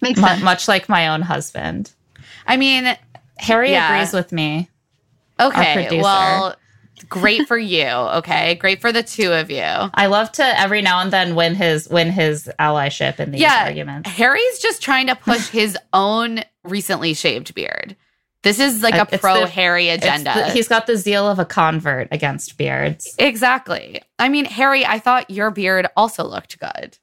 Makes 0.00 0.20
mu- 0.20 0.26
sense. 0.26 0.42
much 0.42 0.66
like 0.68 0.88
my 0.88 1.08
own 1.08 1.20
husband. 1.20 1.92
I 2.46 2.56
mean, 2.56 2.96
Harry 3.36 3.72
Yeah. 3.72 3.92
agrees 3.94 4.14
with 4.14 4.32
me. 4.32 4.70
Okay. 5.40 6.00
Well, 6.00 6.54
great 7.08 7.46
for 7.48 7.58
you, 7.58 7.86
okay? 7.86 8.54
Great 8.54 8.80
for 8.80 8.92
the 8.92 9.02
two 9.02 9.32
of 9.32 9.50
you. 9.50 9.62
I 9.62 10.06
love 10.06 10.30
to 10.32 10.44
every 10.60 10.80
now 10.82 11.00
and 11.00 11.12
then 11.12 11.34
win 11.34 11.54
his 11.54 11.88
win 11.88 12.10
his 12.10 12.50
allyship 12.58 13.20
in 13.20 13.32
these 13.32 13.40
Yeah. 13.40 13.64
arguments. 13.64 14.08
Harry's 14.10 14.58
just 14.60 14.82
trying 14.82 15.08
to 15.08 15.14
push 15.16 15.48
his 15.48 15.76
own 15.92 16.40
recently 16.62 17.14
shaved 17.14 17.54
beard. 17.54 17.96
This 18.42 18.58
is 18.60 18.82
like 18.82 18.94
Uh, 18.94 19.06
a 19.10 19.18
pro 19.18 19.40
the- 19.40 19.46
Harry 19.48 19.88
agenda. 19.88 20.32
the- 20.34 20.50
he's 20.50 20.68
got 20.68 20.86
the 20.86 20.96
zeal 20.96 21.28
of 21.28 21.38
a 21.38 21.44
convert 21.46 22.08
against 22.12 22.56
beards. 22.58 23.14
exactly. 23.18 24.02
I 24.18 24.28
mean, 24.28 24.44
Harry, 24.44 24.84
I 24.84 24.98
thought 24.98 25.30
your 25.30 25.50
beard 25.50 25.86
also 25.96 26.24
looked 26.24 26.58
good. 26.60 26.98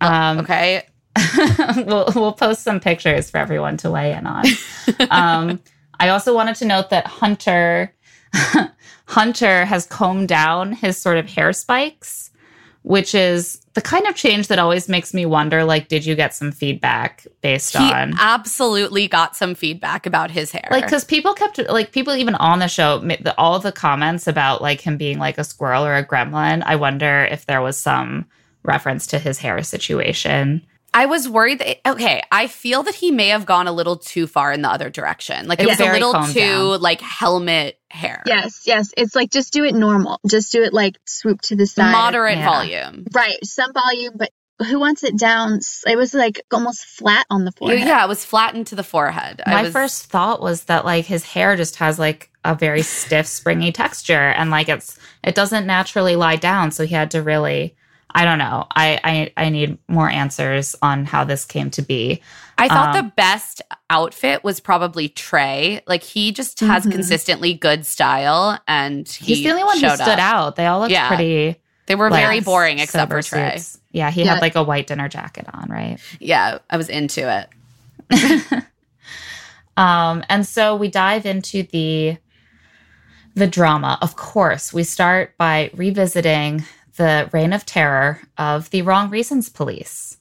Um, 0.00 0.38
Okay. 0.40 0.86
we'll 1.76 2.10
we'll 2.14 2.32
post 2.32 2.62
some 2.62 2.78
pictures 2.78 3.30
for 3.30 3.38
everyone 3.38 3.76
to 3.78 3.90
weigh 3.90 4.12
in 4.12 4.26
on. 4.26 4.44
um, 5.10 5.60
I 6.00 6.08
also 6.10 6.34
wanted 6.34 6.56
to 6.56 6.64
note 6.64 6.90
that 6.90 7.06
Hunter 7.06 7.92
Hunter 9.06 9.64
has 9.64 9.86
combed 9.86 10.28
down 10.28 10.72
his 10.72 10.98
sort 10.98 11.16
of 11.16 11.28
hair 11.28 11.52
spikes, 11.52 12.30
which 12.82 13.14
is 13.14 13.60
the 13.74 13.82
kind 13.82 14.06
of 14.06 14.14
change 14.16 14.48
that 14.48 14.58
always 14.58 14.88
makes 14.88 15.12
me 15.12 15.26
wonder 15.26 15.62
like 15.62 15.88
did 15.88 16.06
you 16.06 16.14
get 16.14 16.32
some 16.34 16.50
feedback 16.50 17.26
based 17.42 17.76
He 17.76 17.92
on 17.92 18.14
absolutely 18.18 19.06
got 19.06 19.36
some 19.36 19.54
feedback 19.54 20.06
about 20.06 20.30
his 20.30 20.50
hair. 20.50 20.66
like 20.70 20.84
because 20.84 21.04
people 21.04 21.34
kept 21.34 21.58
like 21.68 21.92
people 21.92 22.14
even 22.14 22.34
on 22.36 22.58
the 22.60 22.68
show 22.68 23.06
all 23.36 23.58
the 23.58 23.72
comments 23.72 24.26
about 24.26 24.62
like 24.62 24.80
him 24.80 24.96
being 24.96 25.18
like 25.18 25.36
a 25.36 25.44
squirrel 25.44 25.84
or 25.84 25.94
a 25.94 26.06
gremlin 26.06 26.62
i 26.64 26.74
wonder 26.74 27.28
if 27.30 27.44
there 27.44 27.60
was 27.60 27.76
some 27.76 28.24
reference 28.62 29.06
to 29.08 29.18
his 29.18 29.38
hair 29.38 29.62
situation 29.62 30.64
I 30.96 31.06
was 31.06 31.28
worried 31.28 31.58
that 31.58 31.78
okay, 31.86 32.22
I 32.32 32.46
feel 32.46 32.82
that 32.84 32.94
he 32.94 33.10
may 33.10 33.28
have 33.28 33.44
gone 33.46 33.66
a 33.68 33.72
little 33.72 33.96
too 33.96 34.26
far 34.26 34.52
in 34.52 34.62
the 34.62 34.68
other 34.70 34.88
direction. 34.90 35.46
Like 35.46 35.60
it 35.60 35.64
It 35.64 35.68
was 35.68 35.78
was 35.78 35.88
a 35.88 35.92
little 35.92 36.12
too 36.32 36.40
down. 36.72 36.80
like 36.80 37.00
helmet 37.00 37.78
hair. 37.90 38.22
Yes, 38.26 38.62
yes. 38.66 38.92
It's 38.96 39.14
like 39.14 39.30
just 39.30 39.52
do 39.52 39.64
it 39.64 39.74
normal. 39.74 40.18
Just 40.28 40.52
do 40.52 40.62
it 40.62 40.72
like 40.72 40.96
swoop 41.04 41.40
to 41.42 41.56
the 41.56 41.66
side. 41.66 41.92
Moderate 41.92 42.38
Yeah. 42.38 42.44
volume. 42.46 43.04
Right. 43.14 43.36
Some 43.44 43.72
volume, 43.72 44.14
but 44.16 44.30
who 44.58 44.80
wants 44.80 45.04
it 45.04 45.18
down? 45.18 45.60
It 45.86 45.96
was 45.96 46.14
like 46.14 46.40
almost 46.50 46.82
flat 46.84 47.26
on 47.28 47.44
the 47.44 47.52
forehead. 47.52 47.80
Yeah, 47.86 48.02
it 48.02 48.08
was 48.08 48.24
flattened 48.24 48.68
to 48.68 48.74
the 48.74 48.82
forehead. 48.82 49.42
My 49.46 49.64
was, 49.64 49.72
first 49.72 50.06
thought 50.06 50.40
was 50.40 50.64
that 50.64 50.86
like 50.86 51.04
his 51.04 51.24
hair 51.24 51.56
just 51.56 51.76
has 51.76 51.98
like 51.98 52.30
a 52.42 52.54
very 52.54 52.80
stiff 52.96 53.26
springy 53.26 53.70
texture 53.70 54.28
and 54.38 54.50
like 54.50 54.70
it's 54.70 54.98
it 55.22 55.34
doesn't 55.34 55.66
naturally 55.66 56.16
lie 56.16 56.36
down 56.36 56.70
so 56.70 56.86
he 56.86 56.94
had 56.94 57.10
to 57.10 57.22
really 57.22 57.76
i 58.16 58.24
don't 58.24 58.38
know 58.38 58.66
i 58.74 58.98
i, 59.04 59.32
I 59.46 59.48
need 59.50 59.78
more 59.88 60.08
answers 60.10 60.74
on 60.82 61.04
how 61.04 61.22
this 61.24 61.44
came 61.44 61.70
to 61.70 61.82
be 61.82 62.20
I 62.58 62.68
thought 62.68 62.96
um, 62.96 63.04
the 63.04 63.12
best 63.16 63.60
outfit 63.90 64.42
was 64.42 64.60
probably 64.60 65.10
Trey. 65.10 65.82
Like 65.86 66.02
he 66.02 66.32
just 66.32 66.58
has 66.60 66.86
Mhm. 66.86 66.92
consistently 66.92 67.52
good 67.52 67.84
style, 67.84 68.58
and 68.66 69.06
he 69.06 69.34
he's 69.34 69.44
the 69.44 69.50
only 69.50 69.62
one 69.62 69.74
who 69.78 69.90
stood 69.90 70.08
up. 70.08 70.18
out 70.18 70.56
they 70.56 70.64
all 70.64 70.80
looked 70.80 70.90
Yeah. 70.90 71.06
pretty 71.08 71.60
They 71.84 71.94
were 71.94 72.08
like, 72.08 72.22
very 72.24 72.40
boring 72.40 72.78
except 72.78 73.12
for 73.12 73.20
Trey. 73.20 73.58
suits. 73.58 73.78
yeah 73.92 74.10
he 74.10 74.22
Yeah. 74.24 74.32
had 74.32 74.40
like 74.40 74.54
a 74.54 74.62
white 74.62 74.86
dinner 74.86 75.06
jacket 75.06 75.44
on 75.52 75.68
right 75.68 75.98
Yeah, 76.18 76.56
I 76.70 76.78
was 76.78 76.88
into 76.88 77.28
it. 78.10 78.64
Um, 79.76 80.24
and 80.30 80.46
so 80.46 80.74
we 80.76 80.88
dive 80.88 81.26
into 81.26 81.62
the 81.64 82.16
the 83.34 83.46
drama. 83.46 83.98
Of 84.00 84.16
course, 84.16 84.72
we 84.72 84.82
start 84.82 85.36
by 85.36 85.70
revisiting 85.74 86.64
the 86.96 87.28
reign 87.32 87.52
of 87.52 87.66
terror 87.66 88.20
of 88.38 88.70
the 88.70 88.82
wrong 88.82 89.10
reasons 89.10 89.48
police. 89.48 90.16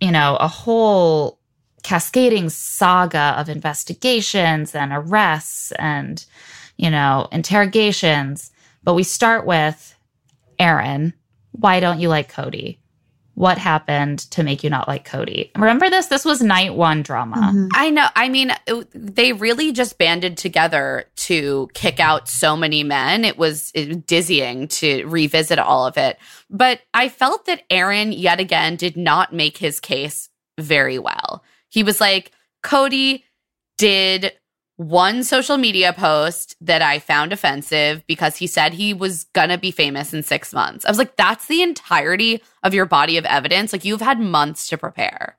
You 0.00 0.10
know, 0.10 0.36
a 0.36 0.48
whole 0.48 1.38
cascading 1.82 2.50
saga 2.50 3.34
of 3.38 3.48
investigations 3.48 4.74
and 4.74 4.92
arrests 4.92 5.72
and 5.72 6.24
you 6.76 6.90
know 6.90 7.28
interrogations. 7.32 8.50
But 8.82 8.94
we 8.94 9.02
start 9.02 9.46
with 9.46 9.94
Aaron. 10.58 11.14
Why 11.52 11.80
don't 11.80 12.00
you 12.00 12.08
like 12.08 12.28
Cody? 12.28 12.79
What 13.40 13.56
happened 13.56 14.18
to 14.32 14.42
make 14.42 14.62
you 14.62 14.68
not 14.68 14.86
like 14.86 15.06
Cody? 15.06 15.50
Remember 15.56 15.88
this? 15.88 16.08
This 16.08 16.26
was 16.26 16.42
night 16.42 16.74
one 16.74 17.02
drama. 17.02 17.36
Mhm. 17.54 17.68
I 17.74 17.88
know. 17.88 18.06
I 18.14 18.28
mean, 18.28 18.52
it- 18.66 18.88
they 18.92 19.32
really 19.32 19.72
just 19.72 19.96
banded 19.96 20.36
together 20.36 21.06
to 21.28 21.70
kick 21.72 22.00
out 22.00 22.28
so 22.28 22.54
many 22.54 22.82
men. 22.84 23.24
It 23.24 23.38
was, 23.38 23.70
it 23.74 23.88
was 23.88 23.96
dizzying 23.96 24.68
to 24.68 25.06
revisit 25.06 25.58
all 25.58 25.86
of 25.86 25.96
it. 25.96 26.18
But 26.50 26.80
I 26.92 27.08
felt 27.08 27.46
that 27.46 27.62
Aaron, 27.70 28.12
yet 28.12 28.40
again, 28.40 28.76
did 28.76 28.98
not 28.98 29.32
make 29.32 29.56
his 29.56 29.80
case 29.80 30.28
very 30.58 30.98
well. 30.98 31.42
He 31.70 31.82
was 31.82 31.98
like, 31.98 32.32
Cody 32.62 33.24
did 33.78 34.32
one 34.80 35.22
social 35.24 35.58
media 35.58 35.92
post 35.92 36.56
that 36.62 36.80
I 36.80 37.00
found 37.00 37.34
offensive 37.34 38.02
because 38.06 38.36
he 38.38 38.46
said 38.46 38.72
he 38.72 38.94
was 38.94 39.24
gonna 39.34 39.58
be 39.58 39.70
famous 39.70 40.14
in 40.14 40.22
six 40.22 40.54
months. 40.54 40.86
I 40.86 40.90
was 40.90 40.96
like, 40.96 41.16
that's 41.16 41.46
the 41.48 41.60
entirety 41.60 42.42
of 42.62 42.72
your 42.72 42.86
body 42.86 43.18
of 43.18 43.26
evidence. 43.26 43.74
Like, 43.74 43.84
you've 43.84 44.00
had 44.00 44.18
months 44.18 44.68
to 44.68 44.78
prepare. 44.78 45.36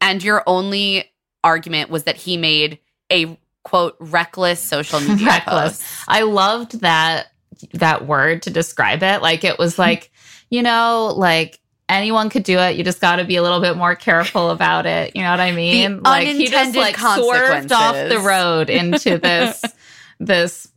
And 0.00 0.22
your 0.22 0.44
only 0.46 1.10
argument 1.42 1.90
was 1.90 2.04
that 2.04 2.14
he 2.14 2.36
made 2.36 2.78
a 3.10 3.36
quote 3.64 3.96
reckless 3.98 4.60
social 4.60 5.00
media 5.08 5.26
Reckless. 5.26 5.78
post. 5.78 6.04
I 6.06 6.22
loved 6.22 6.80
that 6.82 7.26
that 7.72 8.06
word 8.06 8.42
to 8.42 8.50
describe 8.50 9.02
it. 9.02 9.20
Like 9.20 9.42
it 9.42 9.58
was 9.58 9.78
like, 9.80 10.12
you 10.50 10.62
know, 10.62 11.12
like 11.16 11.58
anyone 11.88 12.30
could 12.30 12.42
do 12.42 12.58
it. 12.58 12.76
You 12.76 12.84
just 12.84 13.00
got 13.00 13.16
to 13.16 13.24
be 13.24 13.36
a 13.36 13.42
little 13.42 13.60
bit 13.60 13.76
more 13.76 13.94
careful 13.94 14.50
about 14.50 14.86
it. 14.86 15.14
You 15.14 15.22
know 15.22 15.30
what 15.30 15.40
I 15.40 15.52
mean? 15.52 16.02
like 16.02 16.28
he 16.28 16.46
just 16.46 16.76
like 16.76 16.96
swerved 16.96 17.72
off 17.72 17.94
the 17.94 18.20
road 18.20 18.70
into 18.70 19.18
this 19.22 19.64
this 20.18 20.68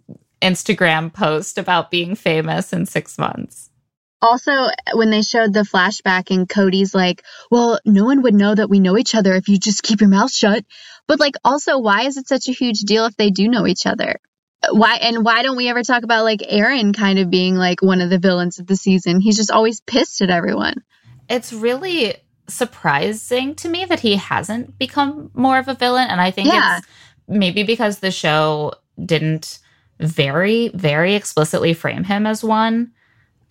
Instagram 0.41 1.11
post 1.13 1.57
about 1.57 1.91
being 1.91 2.15
famous 2.15 2.73
in 2.73 2.85
6 2.85 3.17
months. 3.17 3.69
Also, 4.21 4.51
when 4.93 5.11
they 5.11 5.21
showed 5.21 5.53
the 5.53 5.61
flashback 5.61 6.29
and 6.29 6.47
Cody's 6.47 6.93
like, 6.93 7.23
well, 7.49 7.79
no 7.85 8.03
one 8.03 8.21
would 8.23 8.33
know 8.33 8.53
that 8.53 8.69
we 8.69 8.81
know 8.81 8.97
each 8.97 9.15
other 9.15 9.33
if 9.35 9.47
you 9.47 9.57
just 9.57 9.81
keep 9.81 10.01
your 10.01 10.09
mouth 10.09 10.31
shut. 10.31 10.65
But 11.07 11.21
like, 11.21 11.35
also, 11.45 11.79
why 11.79 12.03
is 12.03 12.17
it 12.17 12.27
such 12.27 12.49
a 12.49 12.53
huge 12.53 12.81
deal 12.81 13.05
if 13.05 13.15
they 13.15 13.29
do 13.29 13.47
know 13.47 13.65
each 13.65 13.85
other? 13.85 14.19
Why 14.69 14.95
and 14.97 15.23
why 15.23 15.41
don't 15.41 15.55
we 15.55 15.69
ever 15.69 15.83
talk 15.83 16.03
about 16.03 16.25
like 16.25 16.43
Aaron 16.45 16.91
kind 16.91 17.17
of 17.17 17.29
being 17.29 17.55
like 17.55 17.81
one 17.81 18.01
of 18.01 18.09
the 18.09 18.19
villains 18.19 18.59
of 18.59 18.67
the 18.67 18.75
season? 18.75 19.21
He's 19.21 19.37
just 19.37 19.51
always 19.51 19.79
pissed 19.79 20.21
at 20.21 20.29
everyone. 20.29 20.83
It's 21.29 21.53
really 21.53 22.15
surprising 22.47 23.55
to 23.55 23.69
me 23.69 23.85
that 23.85 23.99
he 23.99 24.15
hasn't 24.15 24.77
become 24.79 25.29
more 25.33 25.59
of 25.59 25.67
a 25.67 25.75
villain 25.75 26.07
and 26.09 26.19
I 26.19 26.31
think 26.31 26.47
Yeah. 26.47 26.77
it's 26.79 26.87
maybe 27.27 27.63
because 27.63 27.99
the 27.99 28.11
show 28.11 28.73
didn't 29.05 29.59
very 29.99 30.69
very 30.69 31.13
explicitly 31.15 31.73
frame 31.73 32.03
him 32.05 32.25
as 32.25 32.43
one 32.43 32.91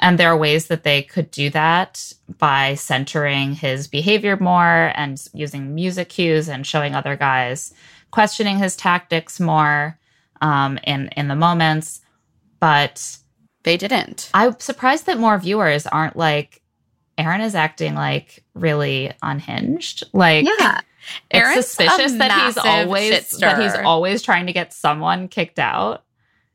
and 0.01 0.19
there 0.19 0.31
are 0.31 0.37
ways 0.37 0.67
that 0.67 0.83
they 0.83 1.03
could 1.03 1.31
do 1.31 1.51
that 1.51 2.13
by 2.39 2.75
centering 2.75 3.53
his 3.55 3.87
behavior 3.87 4.37
more 4.37 4.93
and 4.95 5.23
using 5.33 5.75
music 5.75 6.09
cues 6.09 6.49
and 6.49 6.67
showing 6.67 6.95
other 6.95 7.17
guys 7.17 7.73
questioning 8.11 8.59
his 8.59 8.75
tactics 8.77 9.39
more 9.39 9.99
um, 10.41 10.79
in 10.83 11.09
in 11.17 11.29
the 11.29 11.37
moments 11.37 12.01
but 12.61 13.17
They 13.63 13.77
didn't. 13.77 14.31
I'm 14.35 14.59
surprised 14.59 15.07
that 15.07 15.19
more 15.19 15.39
viewers 15.39 15.87
aren't 15.87 16.17
like 16.17 16.63
Aaron 17.19 17.41
is 17.41 17.55
acting 17.55 17.95
like 17.95 18.45
really 18.55 19.13
unhinged. 19.23 20.05
Like 20.13 20.47
Yeah. 20.47 20.81
it's 21.31 21.45
Aaron's 21.45 21.59
a 21.59 21.63
suspicious 21.63 22.13
that 22.15 22.47
he's 22.47 22.59
always 22.59 23.09
shit 23.11 23.41
that 23.41 23.61
he's 23.61 23.75
always 23.75 24.23
trying 24.23 24.47
to 24.47 24.53
get 24.53 24.73
someone 24.73 25.29
kicked 25.29 25.59
out. 25.59 26.05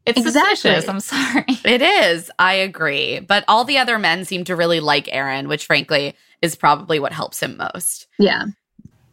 It's 0.06 0.18
Exactly. 0.20 0.56
suspicious. 0.56 0.90
I'm 0.90 1.00
sorry. 1.00 1.46
It 1.66 1.82
is. 1.82 2.30
I 2.40 2.56
agree. 2.56 3.20
But 3.20 3.46
all 3.48 3.64
the 3.66 3.78
other 3.78 3.98
men 4.00 4.26
seem 4.26 4.44
to 4.46 4.56
really 4.56 4.80
like 4.80 5.08
Aaron, 5.12 5.48
which 5.48 5.66
frankly 5.66 6.16
is 6.42 6.56
probably 6.56 7.00
what 7.00 7.14
helps 7.14 7.42
him 7.42 7.58
most. 7.58 8.08
Yeah. 8.20 8.46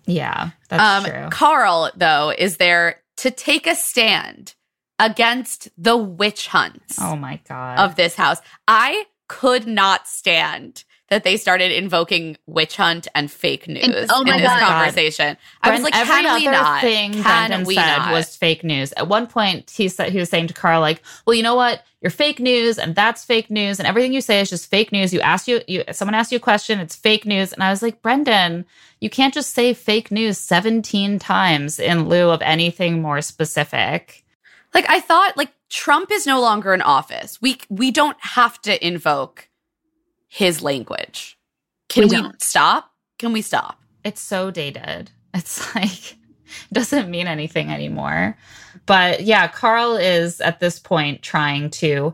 Yeah, 0.07 0.51
that's 0.69 1.07
um, 1.07 1.11
true. 1.13 1.29
Carl, 1.31 1.91
though, 1.95 2.33
is 2.37 2.57
there 2.57 3.01
to 3.19 3.31
take 3.31 3.69
a 3.69 3.77
stand 3.77 4.55
against 4.99 5.69
the 5.79 5.97
witch 5.97 6.49
hunts 6.49 6.99
Oh 7.01 7.15
my 7.15 7.39
god. 7.49 7.79
of 7.79 7.95
this 7.95 8.17
house. 8.17 8.39
I 8.67 9.05
could 9.29 9.67
not 9.69 10.09
stand 10.09 10.83
that 11.11 11.25
they 11.25 11.37
started 11.37 11.73
invoking 11.73 12.37
witch 12.47 12.77
hunt 12.77 13.09
and 13.17 13.31
fake 13.31 13.67
news 13.67 14.07
oh 14.11 14.23
my 14.23 14.37
in 14.37 14.41
this 14.41 14.49
God. 14.49 14.61
conversation. 14.61 15.37
I 15.61 15.73
was 15.73 15.83
like, 15.83 15.95
every 15.95 16.23
can 16.23 16.35
we 16.37 16.45
not? 16.47 16.81
thing 16.81 17.13
can 17.13 17.23
Brendan 17.49 17.67
we 17.67 17.75
said 17.75 17.99
not? 17.99 18.13
was 18.13 18.37
fake 18.37 18.63
news. 18.63 18.93
At 18.93 19.09
one 19.09 19.27
point, 19.27 19.71
he 19.71 19.89
said 19.89 20.13
he 20.13 20.19
was 20.19 20.31
saying 20.31 20.47
to 20.47 20.55
Carl, 20.55 20.81
like, 20.81 21.03
"Well, 21.27 21.35
you 21.35 21.43
know 21.43 21.57
what? 21.57 21.85
You're 22.01 22.11
fake 22.11 22.39
news, 22.41 22.79
and 22.79 22.95
that's 22.95 23.25
fake 23.25 23.51
news, 23.51 23.79
and 23.79 23.87
everything 23.87 24.13
you 24.13 24.21
say 24.21 24.41
is 24.41 24.49
just 24.49 24.71
fake 24.71 24.93
news. 24.93 25.13
You 25.13 25.21
ask 25.21 25.49
you, 25.49 25.61
you 25.67 25.85
someone 25.93 26.15
asks 26.15 26.33
you 26.33 26.37
a 26.37 26.41
question, 26.41 26.79
it's 26.79 26.97
fake 26.97 27.27
news." 27.27 27.53
And 27.53 27.63
I 27.63 27.71
was 27.71 27.83
like, 27.83 28.01
Brendan, 28.03 28.65
you 29.01 29.11
can't 29.11 29.35
just 29.35 29.53
say 29.53 29.75
fake 29.75 30.11
news 30.13 30.39
17 30.39 31.19
times 31.19 31.81
in 31.81 32.09
lieu 32.09 32.31
of 32.31 32.41
anything 32.43 33.03
more 33.03 33.21
specific. 33.21 34.25
like 34.73 34.89
I 34.89 35.01
thought 35.01 35.37
like 35.37 35.51
Trump 35.69 36.11
is 36.13 36.27
no 36.27 36.41
longer 36.41 36.73
in 36.73 36.83
office. 36.83 37.43
We 37.43 37.59
we 37.69 37.91
don't 37.91 38.17
have 38.21 38.61
to 38.63 38.87
invoke 38.87 39.49
his 40.31 40.63
language. 40.63 41.37
Can 41.91 42.09
We 42.09 42.21
we, 42.23 42.31
stop? 42.39 42.91
Can 43.19 43.33
we 43.35 43.43
stop? 43.43 43.79
It's 44.05 44.21
so 44.23 44.51
dated. 44.51 45.11
It's 45.35 45.75
like 45.77 46.17
doesn't 46.73 47.09
mean 47.09 47.29
anything 47.29 47.71
anymore. 47.71 48.37
But 48.87 49.23
yeah, 49.23 49.47
Carl 49.47 49.95
is 49.97 50.41
at 50.41 50.59
this 50.59 50.81
point 50.81 51.23
trying 51.23 51.71
to, 51.71 52.13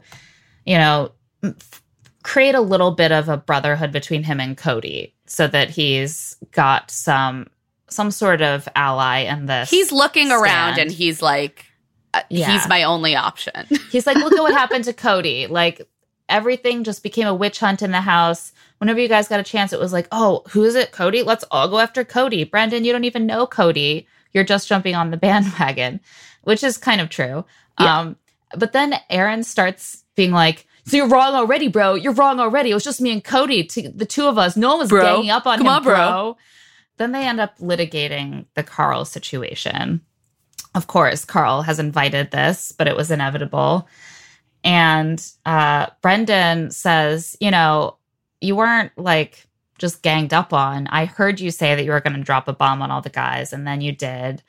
you 0.66 0.76
know, 0.76 1.12
f- 1.42 1.82
create 2.22 2.54
a 2.54 2.60
little 2.60 2.90
bit 2.90 3.12
of 3.12 3.30
a 3.30 3.38
brotherhood 3.38 3.92
between 3.92 4.22
him 4.22 4.38
and 4.40 4.54
Cody 4.54 5.14
so 5.26 5.46
that 5.46 5.70
he's 5.70 6.36
got 6.50 6.90
some 6.90 7.46
some 7.88 8.10
sort 8.10 8.42
of 8.42 8.68
ally 8.76 9.20
in 9.20 9.46
this. 9.46 9.70
He's 9.70 9.92
looking 9.92 10.30
around 10.30 10.78
and 10.78 10.90
he's 10.90 11.22
like, 11.22 11.64
uh, 12.12 12.20
Yeah. 12.28 12.50
he's 12.52 12.68
my 12.68 12.82
only 12.82 13.16
option. 13.16 13.66
He's 13.90 14.06
like, 14.06 14.16
look 14.18 14.34
at 14.34 14.42
what 14.42 14.52
happened 14.62 14.84
to 14.84 14.92
Cody. 14.92 15.46
Like 15.46 15.80
everything 16.28 16.84
just 16.84 17.02
became 17.02 17.26
a 17.26 17.34
witch 17.34 17.60
hunt 17.60 17.82
in 17.82 17.92
the 17.92 18.00
house. 18.00 18.52
Whenever 18.78 19.00
you 19.00 19.08
guys 19.08 19.28
got 19.28 19.40
a 19.40 19.44
chance, 19.44 19.72
it 19.72 19.80
was 19.80 19.92
like, 19.92 20.08
oh, 20.12 20.42
who 20.50 20.64
is 20.64 20.74
it? 20.74 20.92
Cody? 20.92 21.22
Let's 21.22 21.44
all 21.50 21.68
go 21.68 21.78
after 21.78 22.04
Cody. 22.04 22.44
Brendan, 22.44 22.84
you 22.84 22.92
don't 22.92 23.04
even 23.04 23.26
know 23.26 23.46
Cody. 23.46 24.06
You're 24.32 24.44
just 24.44 24.68
jumping 24.68 24.94
on 24.94 25.10
the 25.10 25.16
bandwagon, 25.26 26.00
which 26.42 26.62
is 26.62 26.78
kind 26.78 27.00
of 27.00 27.08
true. 27.08 27.44
Yeah. 27.80 28.00
Um, 28.00 28.16
but 28.56 28.72
then 28.72 28.94
Aaron 29.10 29.42
starts 29.42 30.04
being 30.14 30.30
like, 30.32 30.66
so 30.84 30.96
you're 30.96 31.08
wrong 31.08 31.34
already, 31.34 31.68
bro. 31.68 31.94
You're 31.94 32.12
wrong 32.12 32.38
already. 32.38 32.70
It 32.70 32.74
was 32.74 32.84
just 32.84 33.00
me 33.00 33.10
and 33.10 33.24
Cody, 33.24 33.64
to 33.64 33.88
the 33.88 34.06
two 34.06 34.26
of 34.26 34.38
us. 34.38 34.56
No 34.56 34.70
one 34.70 34.78
was 34.78 34.88
Bro. 34.88 35.02
ganging 35.02 35.30
up 35.30 35.46
on 35.46 35.58
Come 35.58 35.66
him, 35.66 35.72
on, 35.72 35.82
bro. 35.82 35.94
bro. 35.94 36.36
Then 36.98 37.12
they 37.12 37.26
end 37.26 37.40
up 37.40 37.58
litigating 37.58 38.46
the 38.54 38.62
Carl 38.62 39.04
situation. 39.04 40.00
Of 40.76 40.86
course, 40.86 41.24
Carl 41.24 41.62
has 41.62 41.78
invited 41.78 42.30
this, 42.30 42.70
but 42.70 42.86
it 42.86 42.96
was 42.96 43.10
inevitable. 43.10 43.88
And 44.66 45.24
uh, 45.46 45.86
Brendan 46.02 46.72
says, 46.72 47.36
you 47.40 47.52
know, 47.52 47.96
you 48.40 48.56
weren't 48.56 48.90
like 48.98 49.46
just 49.78 50.02
ganged 50.02 50.34
up 50.34 50.52
on. 50.52 50.88
I 50.88 51.04
heard 51.04 51.38
you 51.38 51.52
say 51.52 51.76
that 51.76 51.84
you 51.84 51.92
were 51.92 52.00
going 52.00 52.16
to 52.16 52.22
drop 52.22 52.48
a 52.48 52.52
bomb 52.52 52.82
on 52.82 52.90
all 52.90 53.00
the 53.00 53.08
guys, 53.08 53.52
and 53.52 53.64
then 53.64 53.80
you 53.80 53.92
did 53.92 54.42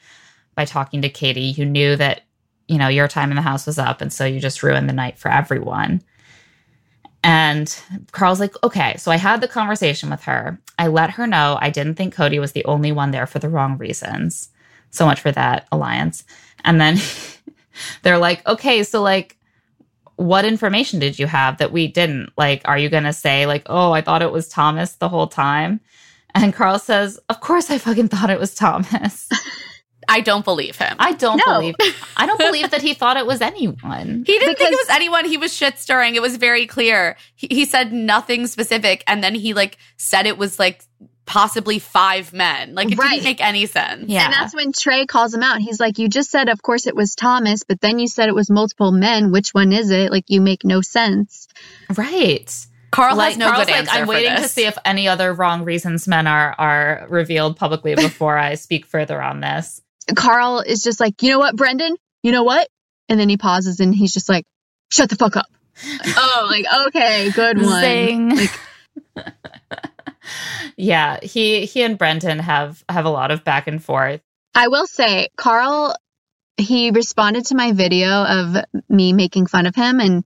by 0.56 0.66
talking 0.66 1.04
to 1.04 1.10
Katie. 1.10 1.42
You 1.42 1.66
knew 1.66 1.96
that, 1.98 2.24
you 2.68 2.80
know, 2.80 2.88
your 2.88 3.08
time 3.08 3.30
in 3.30 3.36
the 3.36 3.44
house 3.44 3.68
was 3.68 3.78
up, 3.78 4.02
and 4.02 4.12
so 4.12 4.26
you 4.26 4.40
just 4.40 4.64
ruined 4.64 4.90
the 4.90 4.94
night 4.94 5.20
for 5.20 5.30
everyone. 5.30 6.02
And 7.24 7.80
Carl's 8.12 8.40
like, 8.40 8.56
okay, 8.64 8.96
so 8.98 9.12
I 9.12 9.18
had 9.18 9.42
the 9.42 9.48
conversation 9.48 10.10
with 10.10 10.24
her. 10.24 10.60
I 10.80 10.88
let 10.88 11.12
her 11.12 11.28
know 11.28 11.60
I 11.62 11.70
didn't 11.70 11.96
think 11.96 12.16
Cody 12.16 12.40
was 12.40 12.54
the 12.54 12.66
only 12.66 12.92
one 12.92 13.12
there 13.12 13.28
for 13.28 13.38
the 13.38 13.50
wrong 13.50 13.78
reasons. 13.78 14.50
So 14.90 15.06
much 15.06 15.20
for 15.22 15.32
that 15.32 15.68
alliance. 15.72 16.24
And 16.64 16.82
then 16.82 16.98
they're 18.02 18.18
like, 18.18 18.48
okay, 18.48 18.82
so 18.82 19.02
like, 19.04 19.37
what 20.18 20.46
information 20.46 21.00
did 21.00 21.18
you 21.18 21.26
have 21.28 21.58
that 21.60 21.72
we 21.72 21.88
didn't? 21.88 22.32
Like, 22.38 22.62
are 22.66 22.78
you 22.78 22.90
going 22.90 23.06
to 23.06 23.14
say, 23.14 23.46
like, 23.46 23.64
oh, 23.68 23.92
I 23.94 24.02
thought 24.02 24.22
it 24.22 24.32
was 24.32 24.48
Thomas 24.50 24.94
the 24.94 25.10
whole 25.10 25.28
time? 25.28 25.80
And 26.36 26.54
Carl 26.54 26.78
says, 26.80 27.20
of 27.30 27.40
course 27.40 27.72
I 27.72 27.78
fucking 27.78 28.10
thought 28.10 28.30
it 28.30 28.40
was 28.40 28.54
Thomas. 28.54 29.30
I 30.10 30.22
don't 30.22 30.46
believe 30.46 30.78
him. 30.78 30.96
I 31.00 31.12
don't 31.14 31.42
No. 31.46 31.60
believe, 31.60 31.76
I 32.16 32.26
don't 32.26 32.38
believe 32.50 32.72
that 32.72 32.82
he 32.82 32.94
thought 32.94 33.18
it 33.18 33.26
was 33.26 33.42
anyone. 33.42 34.24
He 34.26 34.40
didn't 34.40 34.56
think 34.56 34.72
it 34.72 34.78
was 34.78 34.90
anyone. 34.90 35.26
He 35.26 35.38
was 35.38 35.54
shit 35.54 35.78
stirring. 35.80 36.16
It 36.16 36.22
was 36.22 36.38
very 36.38 36.66
clear. 36.66 37.18
He, 37.36 37.48
he 37.52 37.66
said 37.66 37.92
nothing 37.92 38.48
specific, 38.48 39.04
and 39.08 39.22
then 39.24 39.36
he 39.36 39.54
like 39.54 39.78
said 39.98 40.26
it 40.26 40.38
was 40.38 40.60
like 40.60 40.84
possibly 41.28 41.78
five 41.78 42.34
men. 42.34 42.74
Like 42.74 42.92
it 42.92 42.98
Right. 42.98 43.12
didn't 43.12 43.26
make 43.26 43.42
any 43.42 43.68
sense. 43.68 44.06
Yeah. 44.08 44.26
And 44.26 44.34
that's 44.34 44.56
when 44.56 44.72
Trey 44.72 45.06
calls 45.06 45.34
him 45.34 45.44
out. 45.44 45.60
He's 45.60 45.80
like, 45.80 46.00
You 46.00 46.08
just 46.08 46.32
said, 46.32 46.50
of 46.50 46.64
course, 46.64 46.88
it 46.88 46.96
was 46.96 47.14
Thomas, 47.14 47.64
but 47.68 47.80
then 47.82 48.00
you 48.00 48.08
said 48.08 48.30
it 48.30 48.34
was 48.36 48.50
multiple 48.50 48.92
men. 48.92 49.32
Which 49.32 49.50
one 49.50 49.72
is 49.74 49.92
it? 49.92 50.10
Like, 50.12 50.24
you 50.28 50.42
make 50.42 50.64
no 50.64 50.82
sense. 50.82 51.48
Right. 51.96 52.50
Carl 52.90 53.18
like 53.18 53.32
has 53.32 53.38
no 53.38 53.48
Carl's 53.52 53.66
good 53.66 53.72
like, 53.72 53.80
answer 53.82 53.92
I'm 54.00 54.06
for 54.06 54.10
waiting 54.10 54.36
to 54.38 54.48
see 54.48 54.66
if 54.66 54.78
any 54.86 55.10
other 55.10 55.34
wrong 55.34 55.66
reasons 55.66 56.08
men 56.08 56.26
are 56.26 56.56
are 56.58 57.06
revealed 57.10 57.58
publicly 57.58 57.94
before 58.08 58.38
I 58.38 58.56
speak 58.56 58.86
further 58.86 59.22
on 59.22 59.42
this. 59.42 59.82
Carl 60.16 60.62
is 60.62 60.82
just 60.82 61.00
like, 61.02 61.22
You 61.22 61.30
know 61.32 61.40
what, 61.40 61.56
Brendan? 61.58 61.96
You 62.24 62.32
know 62.32 62.44
what? 62.44 62.68
And 63.10 63.20
then 63.20 63.28
he 63.30 63.36
pauses 63.38 63.82
and 63.82 63.94
he's 63.94 64.14
just 64.14 64.30
like, 64.30 64.46
Shut 64.90 65.10
the 65.10 65.18
fuck 65.18 65.36
up. 65.36 65.48
oh, 66.06 66.48
like, 66.50 66.66
okay, 66.88 67.30
good 67.32 67.62
one. 67.62 67.82
Zing. 67.82 68.30
Like, 68.38 68.50
yeah, 70.76 71.20
he 71.22 71.66
he 71.66 71.84
and 71.84 71.98
Brendan 71.98 72.40
have 72.40 72.84
have 72.90 73.06
a 73.06 73.10
lot 73.10 73.32
of 73.32 73.44
back 73.44 73.68
and 73.68 73.84
forth. 73.84 74.22
I 74.56 74.70
will 74.70 74.88
say, 74.88 75.30
Carl, 75.38 75.96
he 76.58 76.90
responded 76.90 77.46
to 77.46 77.56
my 77.56 77.72
video 77.74 78.10
of 78.24 78.56
me 78.90 79.14
making 79.14 79.46
fun 79.46 79.68
of 79.68 79.76
him. 79.76 80.00
And 80.00 80.24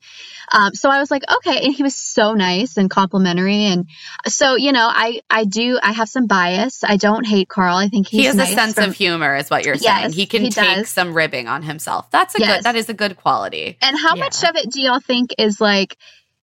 um, 0.53 0.73
so 0.73 0.89
I 0.89 0.99
was 1.01 1.11
like, 1.11 1.23
okay. 1.29 1.65
And 1.65 1.73
he 1.75 1.83
was 1.83 1.95
so 1.97 2.33
nice 2.33 2.77
and 2.77 2.89
complimentary. 2.89 3.65
And 3.65 3.87
so, 4.27 4.55
you 4.55 4.71
know, 4.71 4.87
I, 4.89 5.19
I 5.29 5.43
do, 5.43 5.77
I 5.83 5.91
have 5.91 6.07
some 6.07 6.27
bias. 6.27 6.85
I 6.85 6.95
don't 6.95 7.25
hate 7.25 7.49
Carl. 7.49 7.75
I 7.75 7.89
think 7.89 8.07
he's 8.07 8.21
he 8.21 8.25
has 8.27 8.35
nice 8.37 8.51
a 8.51 8.55
sense 8.55 8.73
from- 8.75 8.91
of 8.91 8.95
humor, 8.95 9.35
is 9.35 9.49
what 9.49 9.65
you're 9.65 9.75
saying. 9.75 10.03
Yes, 10.03 10.13
he 10.13 10.25
can 10.25 10.43
he 10.43 10.49
take 10.49 10.77
does. 10.77 10.89
some 10.89 11.13
ribbing 11.13 11.49
on 11.49 11.63
himself. 11.63 12.09
That's 12.11 12.33
a 12.35 12.39
Yes. 12.39 12.57
good. 12.59 12.63
That 12.63 12.75
is 12.77 12.87
a 12.87 12.93
good 12.93 13.17
quality. 13.17 13.77
And 13.81 13.97
how 13.97 14.15
Yeah. 14.15 14.23
much 14.23 14.41
of 14.45 14.55
it 14.55 14.71
do 14.71 14.79
y'all 14.81 15.01
think 15.01 15.31
is 15.37 15.59
like, 15.59 15.97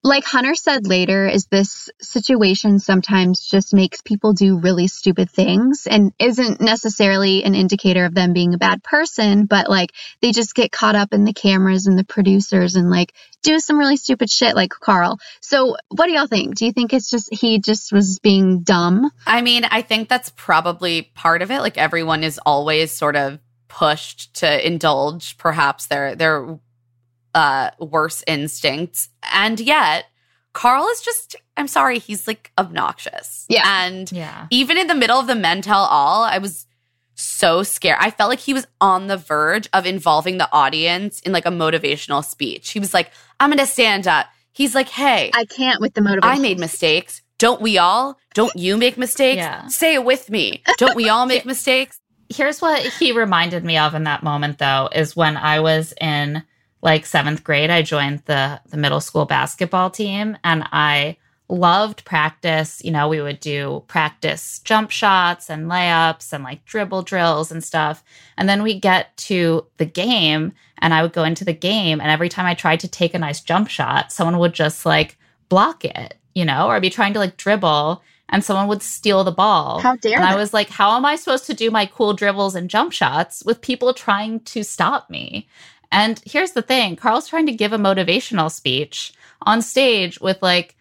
like 0.02 0.24
Hunter 0.24 0.56
said 0.56 0.88
later, 0.88 1.28
is 1.28 1.48
this 1.48 1.90
situation 2.00 2.80
sometimes 2.80 3.42
just 3.42 3.74
makes 3.74 4.02
people 4.02 4.32
do 4.32 4.58
really 4.58 4.88
stupid 4.88 5.30
things 5.30 5.88
and 5.90 6.14
isn't 6.18 6.62
necessarily 6.62 7.44
an 7.44 7.54
indicator 7.54 8.06
of 8.06 8.14
them 8.14 8.32
being 8.32 8.54
a 8.54 8.58
bad 8.58 8.82
person, 8.82 9.46
but 9.46 9.70
like 9.70 9.92
they 10.22 10.32
just 10.32 10.56
get 10.56 10.72
caught 10.72 10.96
up 10.96 11.14
in 11.14 11.26
the 11.26 11.34
cameras 11.34 11.86
and 11.86 11.98
the 11.98 12.06
producers 12.06 12.76
and 12.76 12.90
like 12.90 13.14
do 13.42 13.60
some 13.60 13.78
really 13.78 13.98
stupid 13.98 14.30
shit 14.30 14.56
like 14.56 14.70
Carl. 14.70 15.20
So 15.42 15.76
what 15.90 16.06
do 16.06 16.14
y'all 16.14 16.28
think? 16.28 16.56
Do 16.56 16.66
you 16.66 16.72
think 16.72 16.94
it's 16.94 17.10
just 17.10 17.34
he 17.34 17.60
just 17.60 17.92
was 17.92 18.20
being 18.20 18.62
dumb? 18.62 19.12
I 19.28 19.42
mean, 19.42 19.66
I 19.66 19.82
think 19.82 20.08
that's 20.08 20.32
probably 20.36 21.12
part 21.14 21.42
of 21.42 21.52
it. 21.52 21.60
Like 21.60 21.78
everyone 21.78 22.24
is 22.24 22.40
always 22.46 22.94
sort 22.94 23.18
of 23.18 23.40
pushed 23.68 24.34
to 24.36 24.66
indulge 24.66 25.38
perhaps 25.38 25.88
their 25.88 26.16
their 26.16 26.58
uh 27.36 27.72
worse 27.80 28.24
instincts. 28.28 29.10
And 29.34 29.60
yet 29.60 30.06
Carl 30.54 30.88
is 30.88 31.02
just 31.02 31.36
I'm 31.58 31.68
sorry, 31.68 32.00
he's 32.00 32.28
like 32.28 32.52
obnoxious. 32.58 33.46
Yeah. 33.50 33.64
And 33.86 34.12
Yeah. 34.12 34.48
even 34.50 34.78
in 34.78 34.88
the 34.88 34.96
middle 34.96 35.20
of 35.20 35.28
the 35.28 35.36
men 35.36 35.62
tell 35.62 35.84
all, 35.84 36.24
I 36.24 36.38
was 36.38 36.66
so 37.16 37.64
scared. 37.64 37.98
I 38.00 38.12
felt 38.12 38.30
like 38.30 38.40
he 38.40 38.54
was 38.54 38.66
on 38.80 39.08
the 39.08 39.18
verge 39.18 39.68
of 39.74 39.86
involving 39.86 40.38
the 40.38 40.50
audience 40.54 41.20
in 41.22 41.34
like 41.34 41.46
a 41.46 41.50
motivational 41.52 42.24
speech. 42.24 42.72
He 42.72 42.80
was 42.80 42.94
like, 42.94 43.12
I'm 43.40 43.50
gonna 43.50 43.66
stand 43.66 44.08
up. 44.08 44.28
He's 44.54 44.74
like, 44.76 44.90
hey, 44.90 45.30
I 45.34 45.46
can't 45.46 45.80
with 45.82 45.94
the 45.94 46.02
motivation. 46.02 46.38
I 46.38 46.40
made 46.42 46.60
mistakes. 46.60 47.22
Don't 47.38 47.62
we 47.62 47.78
all? 47.78 48.18
Don't 48.34 48.56
you 48.58 48.76
make 48.78 48.98
mistakes? 48.98 49.38
Yeah. 49.38 49.68
Say 49.68 49.94
it 49.94 50.04
with 50.04 50.30
me. 50.30 50.62
Don't 50.78 50.96
we 50.96 51.08
all 51.10 51.26
make 51.26 51.46
mistakes? 51.54 52.00
Here's 52.30 52.62
what 52.62 52.82
he 52.86 53.12
reminded 53.12 53.64
me 53.64 53.78
of 53.78 53.96
in 53.96 54.04
that 54.04 54.24
moment 54.24 54.58
though 54.58 54.90
is 54.94 55.16
when 55.16 55.36
I 55.38 55.60
was 55.62 55.94
in 56.00 56.44
like 56.82 57.06
7th 57.06 57.44
grade 57.44 57.70
I 57.70 57.82
joined 57.82 58.24
the 58.26 58.62
the 58.70 58.78
middle 58.78 59.02
school 59.02 59.26
basketball 59.26 59.90
team 59.90 60.38
and 60.44 60.64
I 60.72 61.18
loved 61.50 62.06
practice. 62.06 62.82
You 62.84 62.92
know, 62.92 63.08
we 63.08 63.22
would 63.22 63.40
do 63.40 63.84
practice 63.88 64.60
jump 64.60 64.92
shots 64.92 65.50
and 65.50 65.70
layups 65.70 66.32
and 66.32 66.44
like 66.44 66.64
dribble 66.66 67.02
drills 67.04 67.52
and 67.52 67.64
stuff. 67.64 68.04
And 68.38 68.48
then 68.48 68.64
we 68.64 68.80
get 68.80 69.16
to 69.18 69.66
the 69.78 69.86
game 69.86 70.54
and 70.78 70.94
I 70.94 71.02
would 71.02 71.14
go 71.14 71.24
into 71.24 71.44
the 71.44 71.54
game 71.54 72.00
and 72.00 72.10
every 72.10 72.30
time 72.30 72.46
I 72.46 72.54
tried 72.54 72.80
to 72.82 72.88
take 72.88 73.14
a 73.14 73.20
nice 73.20 73.42
jump 73.42 73.68
shot, 73.68 74.12
someone 74.12 74.40
would 74.40 74.54
just 74.54 74.86
like 74.86 75.18
block 75.50 75.84
it, 75.84 76.16
you 76.36 76.46
know, 76.46 76.68
or 76.68 76.76
I'd 76.76 76.82
be 76.82 76.90
trying 76.90 77.14
to 77.14 77.20
like 77.20 77.36
dribble 77.36 78.02
and 78.30 78.44
someone 78.44 78.68
would 78.68 78.84
steal 78.84 79.24
the 79.24 79.32
ball. 79.32 79.80
How 79.80 79.96
dare 79.96 80.18
And 80.18 80.26
I 80.26 80.36
was 80.36 80.54
like, 80.54 80.70
how 80.70 80.96
am 80.96 81.06
I 81.06 81.16
supposed 81.16 81.48
to 81.48 81.54
do 81.54 81.72
my 81.72 81.88
cool 81.88 82.14
dribbles 82.14 82.56
and 82.56 82.70
jump 82.70 82.94
shots 82.94 83.44
with 83.44 83.62
people 83.62 83.94
trying 83.94 84.42
to 84.42 84.64
stop 84.64 85.10
me? 85.10 85.48
And 85.92 86.22
here's 86.26 86.52
the 86.52 86.62
thing 86.62 86.96
Carl's 86.96 87.28
trying 87.28 87.46
to 87.48 87.52
give 87.52 87.74
a 87.74 87.78
motivational 87.78 88.52
speech 88.52 89.14
on 89.44 89.62
stage 89.62 90.20
with 90.20 90.42
like 90.42 90.76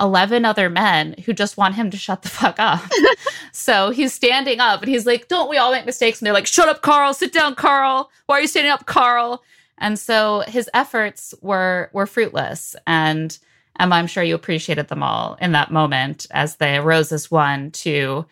11 0.00 0.44
other 0.44 0.68
men 0.68 1.14
who 1.24 1.32
just 1.32 1.56
want 1.56 1.76
him 1.76 1.90
to 1.90 1.96
shut 1.96 2.22
the 2.22 2.28
fuck 2.28 2.56
up. 2.58 2.82
so 3.52 3.90
he's 3.90 4.12
standing 4.12 4.60
up 4.60 4.82
and 4.82 4.90
he's 4.90 5.06
like, 5.06 5.28
Don't 5.28 5.48
we 5.48 5.56
all 5.56 5.72
make 5.72 5.86
mistakes? 5.86 6.20
And 6.20 6.26
they're 6.26 6.34
like, 6.34 6.46
Shut 6.46 6.68
up, 6.68 6.82
Carl. 6.82 7.14
Sit 7.14 7.32
down, 7.32 7.54
Carl. 7.54 8.10
Why 8.26 8.38
are 8.38 8.40
you 8.40 8.48
standing 8.48 8.72
up, 8.72 8.86
Carl? 8.86 9.42
And 9.78 9.98
so 9.98 10.42
his 10.46 10.68
efforts 10.74 11.34
were 11.40 11.90
were 11.92 12.06
fruitless. 12.06 12.76
And 12.86 13.36
Emma, 13.78 13.96
I'm 13.96 14.06
sure 14.06 14.22
you 14.22 14.34
appreciated 14.34 14.88
them 14.88 15.02
all 15.02 15.36
in 15.40 15.52
that 15.52 15.72
moment 15.72 16.26
as 16.30 16.56
they 16.56 16.76
arose 16.76 17.10
as 17.12 17.30
one 17.30 17.70
to 17.72 18.24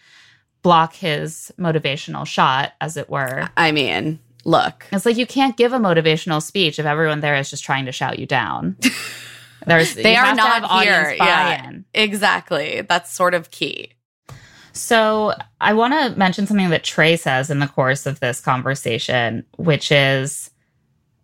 block 0.62 0.94
his 0.94 1.52
motivational 1.58 2.24
shot, 2.24 2.72
as 2.80 2.96
it 2.96 3.10
were. 3.10 3.48
I 3.56 3.72
mean, 3.72 4.20
look, 4.44 4.86
It's 4.92 5.06
like 5.06 5.16
you 5.16 5.26
can't 5.26 5.56
give 5.56 5.72
a 5.72 5.78
motivational 5.78 6.42
speech 6.42 6.78
if 6.78 6.86
everyone 6.86 7.20
there 7.20 7.36
is 7.36 7.50
just 7.50 7.64
trying 7.64 7.86
to 7.86 7.92
shout 7.92 8.18
you 8.18 8.26
down. 8.26 8.76
There's 9.66 9.94
they 9.94 10.16
are 10.16 10.34
not 10.34 10.82
here. 10.82 11.14
Yeah, 11.16 11.70
exactly. 11.94 12.80
That's 12.82 13.12
sort 13.12 13.34
of 13.34 13.50
key. 13.50 13.92
So 14.72 15.34
I 15.60 15.74
want 15.74 15.92
to 15.92 16.18
mention 16.18 16.46
something 16.46 16.70
that 16.70 16.82
Trey 16.84 17.16
says 17.16 17.50
in 17.50 17.58
the 17.58 17.68
course 17.68 18.06
of 18.06 18.20
this 18.20 18.40
conversation, 18.40 19.44
which 19.56 19.92
is 19.92 20.50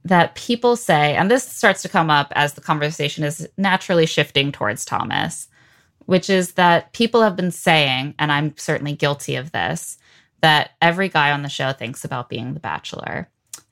that 0.05 0.35
people 0.35 0.77
say, 0.77 1.17
and 1.17 1.31
this 1.31 1.45
starts 1.45 1.83
to 1.83 1.89
come 1.89 2.11
up 2.11 2.33
as 2.37 2.55
the 2.55 2.61
conversation 2.61 3.25
is 3.25 3.49
naturally 3.57 4.07
shifting 4.07 4.53
towards 4.53 4.85
Thomas, 4.85 5.49
which 6.07 6.31
is 6.31 6.53
that 6.53 6.93
people 6.93 7.23
have 7.23 7.37
been 7.37 7.51
saying, 7.51 8.15
and 8.19 8.31
I'm 8.31 8.57
certainly 8.57 8.95
guilty 8.95 9.37
of 9.37 9.53
this, 9.53 9.99
that 10.41 10.71
every 10.81 11.09
guy 11.09 11.33
on 11.33 11.43
the 11.43 11.49
show 11.49 11.73
thinks 11.73 12.05
about 12.05 12.29
being 12.29 12.55
the 12.55 12.61
bachelor. 12.61 13.29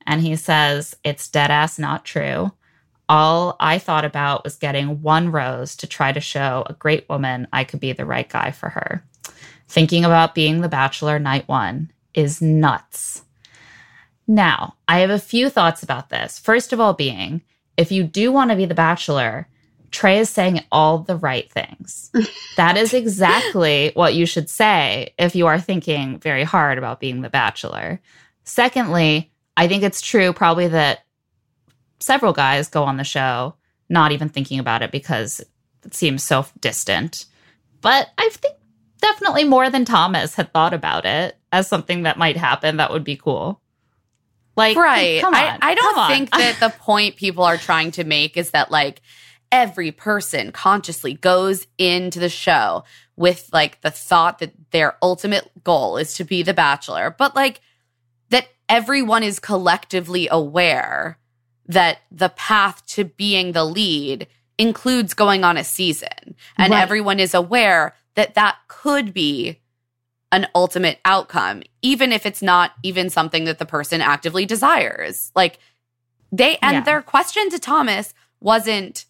And 0.06 0.20
he 0.20 0.36
says, 0.36 0.96
it's 1.04 1.28
dead 1.28 1.50
ass 1.50 1.78
not 1.78 2.04
true. 2.04 2.52
All 3.08 3.56
I 3.60 3.78
thought 3.78 4.04
about 4.04 4.44
was 4.44 4.56
getting 4.56 5.02
one 5.02 5.30
rose 5.30 5.76
to 5.76 5.86
try 5.86 6.12
to 6.12 6.20
show 6.20 6.64
a 6.66 6.74
great 6.74 7.08
woman 7.08 7.46
I 7.52 7.64
could 7.64 7.80
be 7.80 7.92
the 7.92 8.04
right 8.04 8.28
guy 8.28 8.50
for 8.50 8.68
her. 8.70 9.04
Thinking 9.68 10.04
about 10.04 10.34
being 10.34 10.60
the 10.60 10.68
bachelor 10.68 11.18
night 11.18 11.46
one 11.48 11.92
is 12.14 12.42
nuts. 12.42 13.22
Now, 14.26 14.74
I 14.88 15.00
have 15.00 15.10
a 15.10 15.20
few 15.20 15.50
thoughts 15.50 15.82
about 15.82 16.08
this. 16.08 16.38
First 16.38 16.72
of 16.72 16.80
all, 16.80 16.94
being 16.94 17.42
if 17.76 17.92
you 17.92 18.04
do 18.04 18.32
want 18.32 18.50
to 18.50 18.56
be 18.56 18.64
the 18.64 18.74
bachelor, 18.74 19.48
Trey 19.90 20.18
is 20.18 20.30
saying 20.30 20.64
all 20.72 20.98
the 20.98 21.16
right 21.16 21.50
things. 21.50 22.10
that 22.56 22.76
is 22.76 22.92
exactly 22.92 23.92
what 23.94 24.14
you 24.14 24.26
should 24.26 24.50
say 24.50 25.14
if 25.18 25.34
you 25.34 25.46
are 25.46 25.60
thinking 25.60 26.18
very 26.18 26.44
hard 26.44 26.78
about 26.78 27.00
being 27.00 27.22
the 27.22 27.30
bachelor. 27.30 28.00
Secondly, 28.44 29.30
I 29.56 29.68
think 29.68 29.82
it's 29.82 30.00
true 30.00 30.32
probably 30.32 30.68
that 30.68 31.00
several 32.00 32.32
guys 32.32 32.68
go 32.68 32.84
on 32.84 32.96
the 32.96 33.04
show 33.04 33.54
not 33.88 34.12
even 34.12 34.28
thinking 34.28 34.58
about 34.58 34.82
it 34.82 34.90
because 34.90 35.40
it 35.84 35.94
seems 35.94 36.22
so 36.22 36.46
distant. 36.60 37.26
But 37.80 38.08
I 38.18 38.28
think 38.30 38.56
definitely 39.00 39.44
more 39.44 39.70
than 39.70 39.84
Thomas 39.84 40.34
had 40.34 40.52
thought 40.52 40.74
about 40.74 41.06
it 41.06 41.36
as 41.52 41.68
something 41.68 42.02
that 42.02 42.18
might 42.18 42.36
happen 42.36 42.78
that 42.78 42.90
would 42.90 43.04
be 43.04 43.16
cool. 43.16 43.60
Like, 44.56 44.76
right. 44.76 45.20
Come 45.20 45.34
on, 45.34 45.40
I, 45.40 45.58
I 45.60 45.74
don't 45.74 46.08
think 46.08 46.30
that 46.30 46.56
the 46.60 46.70
point 46.80 47.16
people 47.16 47.44
are 47.44 47.58
trying 47.58 47.90
to 47.92 48.04
make 48.04 48.36
is 48.36 48.50
that 48.50 48.70
like 48.70 49.02
every 49.52 49.92
person 49.92 50.52
consciously 50.52 51.14
goes 51.14 51.66
into 51.78 52.18
the 52.18 52.28
show 52.28 52.84
with 53.16 53.48
like 53.52 53.80
the 53.80 53.90
thought 53.90 54.38
that 54.40 54.52
their 54.70 54.96
ultimate 55.02 55.50
goal 55.64 55.96
is 55.96 56.14
to 56.14 56.24
be 56.24 56.42
the 56.42 56.54
bachelor, 56.54 57.14
but 57.16 57.34
like 57.34 57.60
that 58.30 58.48
everyone 58.68 59.22
is 59.22 59.38
collectively 59.38 60.28
aware 60.30 61.18
that 61.66 61.98
the 62.10 62.28
path 62.30 62.84
to 62.86 63.04
being 63.04 63.52
the 63.52 63.64
lead 63.64 64.26
includes 64.58 65.14
going 65.14 65.44
on 65.44 65.56
a 65.56 65.64
season 65.64 66.34
and 66.56 66.72
Right. 66.72 66.80
everyone 66.82 67.20
is 67.20 67.34
aware 67.34 67.94
that 68.14 68.34
that 68.34 68.56
could 68.68 69.12
be 69.12 69.60
an 70.32 70.46
ultimate 70.54 70.98
outcome 71.04 71.62
even 71.82 72.10
if 72.10 72.24
it's 72.26 72.42
not 72.42 72.72
even 72.82 73.10
something 73.10 73.44
that 73.44 73.58
the 73.58 73.66
person 73.66 74.00
actively 74.00 74.46
desires 74.46 75.30
like 75.36 75.58
they 76.32 76.56
and 76.62 76.78
Yeah. 76.78 76.80
their 76.82 77.02
question 77.02 77.48
to 77.50 77.58
Thomas 77.58 78.14
wasn't 78.40 79.04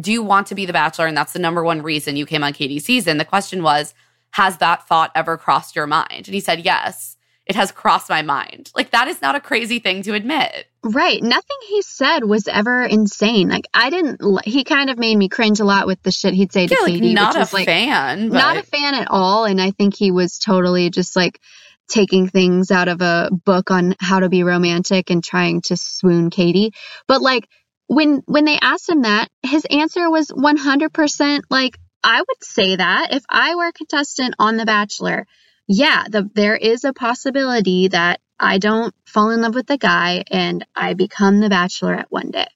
do 0.00 0.12
you 0.12 0.22
want 0.22 0.46
to 0.46 0.54
be 0.54 0.66
the 0.66 0.72
bachelor 0.72 1.06
and 1.06 1.16
that's 1.16 1.32
the 1.32 1.38
number 1.38 1.62
one 1.62 1.82
reason 1.82 2.16
you 2.16 2.26
came 2.26 2.44
on 2.44 2.52
Katie's 2.52 2.84
season 2.84 3.18
the 3.18 3.24
question 3.24 3.62
was 3.62 3.94
has 4.32 4.58
that 4.58 4.86
thought 4.86 5.10
ever 5.14 5.36
crossed 5.36 5.76
your 5.76 5.86
mind 5.86 6.26
and 6.26 6.34
he 6.34 6.40
said 6.40 6.64
yes 6.64 7.16
it 7.46 7.54
has 7.54 7.70
crossed 7.70 8.08
my 8.08 8.22
mind 8.22 8.70
like 8.74 8.90
that 8.90 9.08
is 9.08 9.22
not 9.22 9.34
a 9.34 9.40
crazy 9.40 9.78
thing 9.78 10.02
to 10.02 10.14
admit 10.14 10.66
Right. 10.92 11.20
Nothing 11.20 11.56
he 11.68 11.82
said 11.82 12.20
was 12.24 12.46
ever 12.46 12.84
insane. 12.84 13.48
Like 13.48 13.66
I 13.74 13.90
didn't. 13.90 14.20
He 14.44 14.62
kind 14.62 14.88
of 14.88 14.98
made 14.98 15.16
me 15.16 15.28
cringe 15.28 15.58
a 15.58 15.64
lot 15.64 15.86
with 15.86 16.00
the 16.02 16.12
shit 16.12 16.34
he'd 16.34 16.52
say 16.52 16.66
to 16.68 16.74
like 16.80 16.92
Katie, 16.92 17.12
not 17.12 17.34
a 17.34 17.54
like 17.54 17.66
fan 17.66 18.28
not 18.28 18.56
a 18.56 18.62
fan 18.62 18.94
at 18.94 19.08
all. 19.10 19.44
And 19.46 19.60
I 19.60 19.72
think 19.72 19.96
he 19.96 20.10
was 20.10 20.38
totally 20.38 20.90
just 20.90 21.16
like 21.16 21.40
taking 21.88 22.28
things 22.28 22.70
out 22.70 22.88
of 22.88 23.00
a 23.00 23.30
book 23.44 23.70
on 23.70 23.94
how 23.98 24.20
to 24.20 24.28
be 24.28 24.44
romantic 24.44 25.10
and 25.10 25.24
trying 25.24 25.60
to 25.62 25.76
swoon 25.76 26.30
Katie. 26.30 26.72
But 27.08 27.20
like 27.20 27.48
when 27.86 28.22
when 28.26 28.44
they 28.44 28.58
asked 28.60 28.88
him 28.88 29.02
that, 29.02 29.28
his 29.42 29.64
answer 29.70 30.10
was 30.10 30.28
100% 30.28 31.42
like 31.50 31.78
I 32.02 32.20
would 32.20 32.44
say 32.44 32.76
that 32.76 33.12
if 33.12 33.24
I 33.28 33.54
were 33.54 33.68
a 33.68 33.72
contestant 33.72 34.34
on 34.38 34.56
The 34.56 34.64
Bachelor. 34.64 35.26
Yeah, 35.68 36.04
the, 36.08 36.30
there 36.34 36.54
is 36.54 36.84
a 36.84 36.92
possibility 36.92 37.88
that 37.88 38.20
I 38.38 38.58
don't 38.58 38.94
fall 39.04 39.30
in 39.30 39.40
love 39.40 39.54
with 39.54 39.66
the 39.66 39.78
guy 39.78 40.22
and 40.30 40.64
I 40.76 40.94
become 40.94 41.40
the 41.40 41.48
bachelorette 41.48 42.06
one 42.08 42.30
day. 42.30 42.46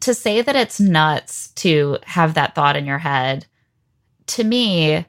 to 0.00 0.14
say 0.14 0.42
that 0.42 0.54
it's 0.54 0.78
nuts 0.78 1.48
to 1.56 1.98
have 2.04 2.34
that 2.34 2.54
thought 2.54 2.76
in 2.76 2.86
your 2.86 2.98
head 2.98 3.46
to 4.26 4.44
me 4.44 5.04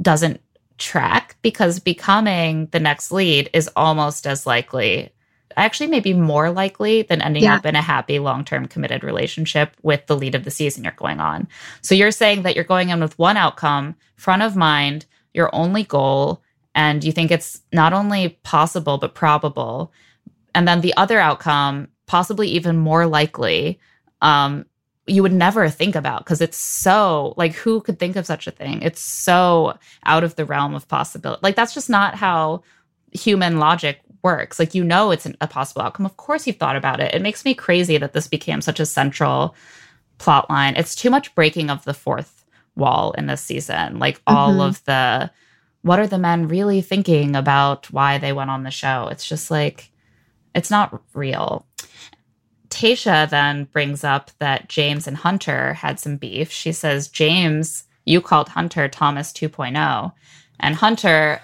doesn't 0.00 0.40
track 0.78 1.36
because 1.42 1.78
becoming 1.78 2.66
the 2.72 2.80
next 2.80 3.12
lead 3.12 3.50
is 3.52 3.70
almost 3.76 4.26
as 4.26 4.46
likely 4.46 5.12
actually 5.56 5.86
maybe 5.88 6.12
more 6.14 6.50
likely 6.50 7.02
than 7.02 7.22
ending 7.22 7.44
Yeah. 7.44 7.56
up 7.56 7.66
in 7.66 7.76
a 7.76 7.82
happy 7.82 8.18
long-term 8.18 8.66
committed 8.66 9.02
relationship 9.04 9.74
with 9.82 10.06
the 10.06 10.16
lead 10.16 10.34
of 10.34 10.44
the 10.44 10.50
season 10.50 10.84
you're 10.84 10.92
going 10.92 11.20
on. 11.20 11.48
So 11.80 11.94
you're 11.94 12.10
saying 12.10 12.42
that 12.42 12.54
you're 12.54 12.64
going 12.64 12.90
in 12.90 13.00
with 13.00 13.18
one 13.18 13.36
outcome 13.36 13.94
front 14.16 14.42
of 14.42 14.56
mind 14.56 15.06
your 15.34 15.54
only 15.54 15.84
goal 15.84 16.42
and 16.74 17.02
you 17.02 17.12
think 17.12 17.30
it's 17.30 17.60
not 17.72 17.92
only 17.92 18.30
possible 18.42 18.98
but 18.98 19.14
probable. 19.14 19.92
And 20.54 20.68
then 20.68 20.80
the 20.82 20.94
other 20.96 21.18
outcome 21.18 21.88
possibly 22.06 22.48
even 22.48 22.76
more 22.76 23.06
likely 23.06 23.78
um 24.20 24.66
you 25.06 25.22
would 25.22 25.32
never 25.32 25.68
think 25.68 25.96
about 25.96 26.24
because 26.24 26.40
it's 26.40 26.56
so 26.56 27.34
like 27.36 27.54
who 27.54 27.80
could 27.80 27.98
think 27.98 28.14
of 28.16 28.24
such 28.26 28.46
a 28.46 28.52
thing? 28.52 28.82
It's 28.82 29.00
so 29.00 29.76
out 30.04 30.22
of 30.22 30.36
the 30.36 30.44
realm 30.44 30.74
of 30.74 30.86
possibility. 30.86 31.40
Like 31.42 31.56
that's 31.56 31.74
just 31.74 31.90
not 31.90 32.14
how 32.14 32.62
human 33.10 33.58
logic 33.58 34.00
works. 34.22 34.58
Like 34.58 34.74
you 34.74 34.84
know 34.84 35.10
it's 35.10 35.26
an, 35.26 35.36
a 35.40 35.46
possible 35.48 35.82
outcome. 35.82 36.06
Of 36.06 36.16
course 36.16 36.46
you've 36.46 36.56
thought 36.56 36.76
about 36.76 37.00
it. 37.00 37.14
It 37.14 37.22
makes 37.22 37.44
me 37.44 37.54
crazy 37.54 37.98
that 37.98 38.12
this 38.12 38.28
became 38.28 38.60
such 38.60 38.80
a 38.80 38.86
central 38.86 39.54
plot 40.18 40.48
line. 40.50 40.74
It's 40.76 40.94
too 40.94 41.10
much 41.10 41.34
breaking 41.34 41.70
of 41.70 41.84
the 41.84 41.94
fourth 41.94 42.44
wall 42.76 43.12
in 43.12 43.26
this 43.26 43.42
season. 43.42 43.98
Like 43.98 44.20
all 44.26 44.54
Mhm. 44.54 44.68
of 44.68 44.84
the 44.84 45.30
what 45.82 45.98
are 45.98 46.06
the 46.06 46.18
men 46.18 46.46
really 46.46 46.80
thinking 46.80 47.34
about 47.34 47.90
why 47.90 48.16
they 48.18 48.32
went 48.32 48.50
on 48.50 48.62
the 48.62 48.70
show? 48.70 49.08
It's 49.10 49.26
just 49.26 49.50
like 49.50 49.90
it's 50.54 50.70
not 50.70 51.00
real. 51.14 51.66
Tayshia 52.68 53.28
then 53.28 53.64
brings 53.64 54.02
up 54.04 54.30
that 54.38 54.68
James 54.68 55.06
and 55.06 55.16
Hunter 55.16 55.74
had 55.74 56.00
some 56.00 56.16
beef. 56.16 56.50
She 56.50 56.72
says, 56.72 57.08
James, 57.08 57.84
you 58.06 58.20
called 58.20 58.48
Hunter 58.48 58.88
Thomas 58.88 59.32
2.0. 59.32 60.12
And 60.60 60.74
Hunter 60.76 61.40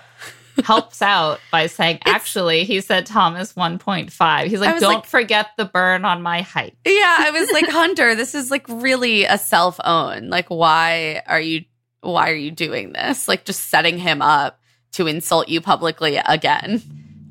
helps 0.65 1.03
out 1.03 1.41
by 1.51 1.67
saying, 1.67 1.99
actually, 2.05 2.65
he 2.65 2.81
said 2.81 3.07
Thomas 3.07 3.53
1.5. 3.55 4.47
He's 4.47 4.61
like, 4.61 4.81
don't 4.81 4.95
like- 4.95 5.07
forget 5.07 5.49
the 5.57 5.65
burn 5.65 6.05
on 6.05 6.23
my 6.23 6.43
height. 6.43 6.77
Yeah, 6.85 7.17
I 7.21 7.31
was 7.31 7.51
like, 7.53 7.69
Hunter, 7.71 8.15
this 8.15 8.35
is 8.35 8.51
like 8.51 8.67
really 8.69 9.25
a 9.25 9.39
self 9.39 9.79
own. 9.85 10.29
Like, 10.31 10.49
why 10.49 11.23
are 11.27 11.41
you 11.41 11.65
why 12.01 12.31
are 12.31 12.35
you 12.35 12.51
doing 12.51 12.93
this? 12.93 13.29
Like 13.29 13.45
just 13.45 13.69
setting 13.71 13.99
him 13.99 14.23
up 14.23 14.61
to 14.93 15.07
insult 15.07 15.49
you 15.49 15.61
publicly 15.61 16.17
again. 16.17 16.83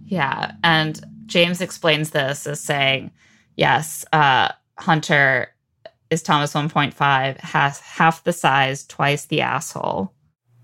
Yeah. 0.06 0.54
And 0.64 1.00
James 1.26 1.62
explains 1.62 2.12
this 2.12 2.48
as 2.48 2.60
saying, 2.60 3.12
yes, 3.56 4.06
uh, 4.14 4.50
Hunter 4.78 5.54
is 6.10 6.22
Thomas 6.22 6.54
1.5, 6.54 7.38
has 7.40 7.80
half 7.80 8.24
the 8.24 8.34
size, 8.34 8.86
twice 8.86 9.26
the 9.26 9.42
asshole. 9.42 10.14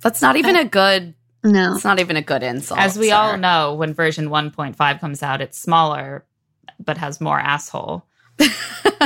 That's 0.01 0.21
not 0.21 0.35
even 0.35 0.55
a 0.55 0.65
good 0.65 1.15
No. 1.43 1.75
it's 1.75 1.83
not 1.83 1.99
even 1.99 2.15
a 2.15 2.21
good 2.21 2.43
insult. 2.43 2.79
As 2.79 2.97
we 2.97 3.09
sir. 3.09 3.15
all 3.15 3.37
know, 3.37 3.73
when 3.73 3.93
version 3.93 4.29
1.5 4.29 4.99
comes 4.99 5.21
out, 5.21 5.41
it's 5.41 5.59
smaller, 5.59 6.25
but 6.79 6.97
has 6.97 7.19
more 7.19 7.39
asshole. 7.39 8.05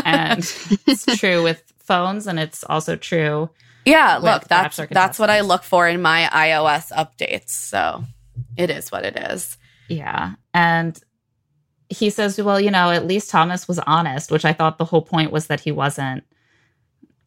and 0.06 0.40
it's 0.86 1.06
true 1.18 1.44
with 1.44 1.64
phones, 1.78 2.28
and 2.28 2.40
it's 2.40 2.64
also 2.64 2.96
true. 2.96 3.50
Yeah, 3.86 4.18
with 4.18 4.26
look, 4.26 4.48
that's 4.48 4.80
that's 4.92 5.18
what 5.20 5.30
I 5.30 5.42
look 5.42 5.64
for 5.64 5.88
in 5.88 6.02
my 6.02 6.30
iOS 6.32 6.92
updates. 6.92 7.50
So 7.50 8.04
it 8.56 8.70
is 8.70 8.92
what 8.92 9.06
it 9.06 9.18
is. 9.18 9.58
Yeah. 9.88 10.34
And 10.54 11.00
he 11.90 12.10
says, 12.10 12.40
well, 12.40 12.60
you 12.60 12.72
know, 12.72 12.92
at 12.92 13.08
least 13.08 13.30
Thomas 13.30 13.68
was 13.68 13.80
honest, 13.80 14.32
which 14.32 14.46
I 14.46 14.54
thought 14.54 14.78
the 14.78 14.86
whole 14.86 15.02
point 15.02 15.32
was 15.32 15.48
that 15.48 15.62
he 15.62 15.72
wasn't 15.72 16.24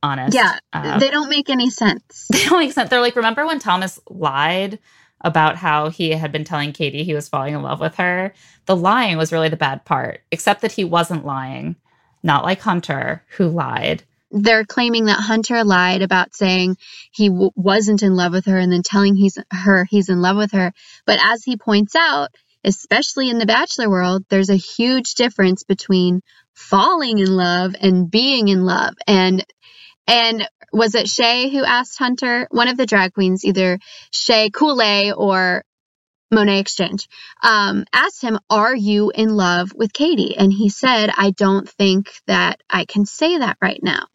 honest. 0.02 0.34
Yeah. 0.34 0.58
Uh, 0.72 0.98
they 0.98 1.10
don't 1.10 1.30
make 1.30 1.48
any 1.48 1.70
sense. 1.70 2.26
they 2.32 2.44
don't 2.44 2.58
make 2.60 2.72
sense. 2.72 2.90
They're 2.90 3.00
like, 3.00 3.16
remember 3.16 3.46
when 3.46 3.58
Thomas 3.58 3.98
lied 4.08 4.78
about 5.22 5.56
how 5.56 5.90
he 5.90 6.10
had 6.10 6.32
been 6.32 6.44
telling 6.44 6.72
Katie 6.72 7.04
he 7.04 7.14
was 7.14 7.28
falling 7.28 7.54
in 7.54 7.62
love 7.62 7.80
with 7.80 7.96
her? 7.96 8.32
The 8.66 8.76
lying 8.76 9.16
was 9.16 9.32
really 9.32 9.48
the 9.48 9.56
bad 9.56 9.84
part, 9.84 10.22
except 10.30 10.62
that 10.62 10.72
he 10.72 10.84
wasn't 10.84 11.26
lying, 11.26 11.76
not 12.22 12.44
like 12.44 12.60
Hunter, 12.60 13.22
who 13.36 13.48
lied. 13.48 14.02
They're 14.30 14.64
claiming 14.64 15.06
that 15.06 15.20
Hunter 15.20 15.64
lied 15.64 16.02
about 16.02 16.34
saying 16.34 16.76
he 17.10 17.28
w- 17.28 17.50
wasn't 17.56 18.02
in 18.02 18.14
love 18.14 18.32
with 18.32 18.46
her 18.46 18.58
and 18.58 18.72
then 18.72 18.82
telling 18.82 19.16
he's 19.16 19.36
her 19.50 19.84
he's 19.90 20.08
in 20.08 20.22
love 20.22 20.36
with 20.36 20.52
her. 20.52 20.72
But 21.04 21.18
as 21.22 21.42
he 21.42 21.56
points 21.56 21.96
out, 21.96 22.30
especially 22.62 23.30
in 23.30 23.38
the 23.38 23.46
bachelor 23.46 23.88
world, 23.90 24.24
there's 24.28 24.50
a 24.50 24.56
huge 24.56 25.14
difference 25.14 25.64
between 25.64 26.20
falling 26.54 27.18
in 27.18 27.34
love 27.34 27.74
and 27.80 28.10
being 28.10 28.48
in 28.48 28.64
love. 28.64 28.94
And 29.06 29.44
and 30.10 30.48
was 30.72 30.94
it 30.94 31.08
Shea 31.08 31.48
who 31.50 31.64
asked 31.64 31.98
Hunter, 31.98 32.46
one 32.50 32.68
of 32.68 32.76
the 32.76 32.86
drag 32.86 33.14
queens, 33.14 33.44
either 33.44 33.78
Shea 34.10 34.50
Couleé 34.50 35.12
or 35.16 35.64
Monét 36.32 36.60
X 36.60 36.74
Change, 36.76 37.08
um, 37.42 37.84
asked 37.92 38.22
him, 38.22 38.38
Are 38.48 38.74
you 38.74 39.10
in 39.10 39.30
love 39.30 39.72
with 39.74 39.92
Katie? 39.92 40.36
And 40.36 40.52
he 40.52 40.68
said, 40.68 41.10
I 41.16 41.30
don't 41.30 41.68
think 41.68 42.12
that 42.26 42.60
I 42.68 42.84
can 42.84 43.04
say 43.06 43.38
that 43.38 43.56
right 43.60 43.80
now. 43.82 44.06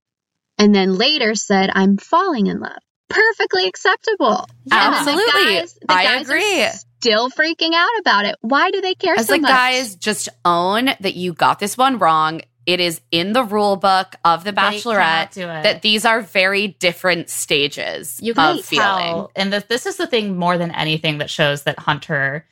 And 0.58 0.74
then 0.74 0.96
later 0.96 1.36
said, 1.36 1.70
I'm 1.74 1.98
falling 1.98 2.48
in 2.48 2.60
love. 2.60 2.78
Perfectly 3.10 3.68
acceptable. 3.68 4.46
Yeah. 4.64 4.90
The 4.90 4.96
Absolutely. 4.98 5.56
guys- 5.56 5.74
the 5.74 5.94
I 5.94 6.04
agree. 6.22 6.68
Still 7.02 7.30
freaking 7.30 7.74
out 7.76 8.00
about 8.00 8.26
it. 8.26 8.36
Why 8.42 8.72
do 8.72 8.82
they 8.82 8.96
care 8.96 9.16
As 9.16 9.28
so 9.28 9.34
like 9.34 9.42
much? 9.42 9.52
guys, 9.52 9.96
just 9.96 10.30
own 10.44 10.86
that 10.86 11.14
you 11.16 11.34
got 11.34 11.60
this 11.60 11.78
one 11.78 12.00
wrong. 12.00 12.42
It 12.66 12.80
is 12.80 13.02
in 13.12 13.34
the 13.34 13.44
rule 13.44 13.76
book 13.76 14.16
of 14.24 14.44
the 14.44 14.54
Bachelorette 14.54 15.34
that 15.36 15.82
these 15.82 16.06
are 16.06 16.22
very 16.22 16.68
different 16.68 17.30
stages 17.30 18.20
you 18.22 18.34
can 18.34 18.60
of 18.60 18.66
feeling. 18.66 18.86
tell, 18.86 19.32
and 19.36 19.54
this 19.54 19.64
this 19.66 19.86
is 19.86 19.98
the 19.98 20.08
thing 20.08 20.38
more 20.38 20.58
than 20.58 20.72
anything 20.72 21.20
that 21.20 21.30
shows 21.30 21.64
that 21.64 21.80
Hunter 21.80 22.46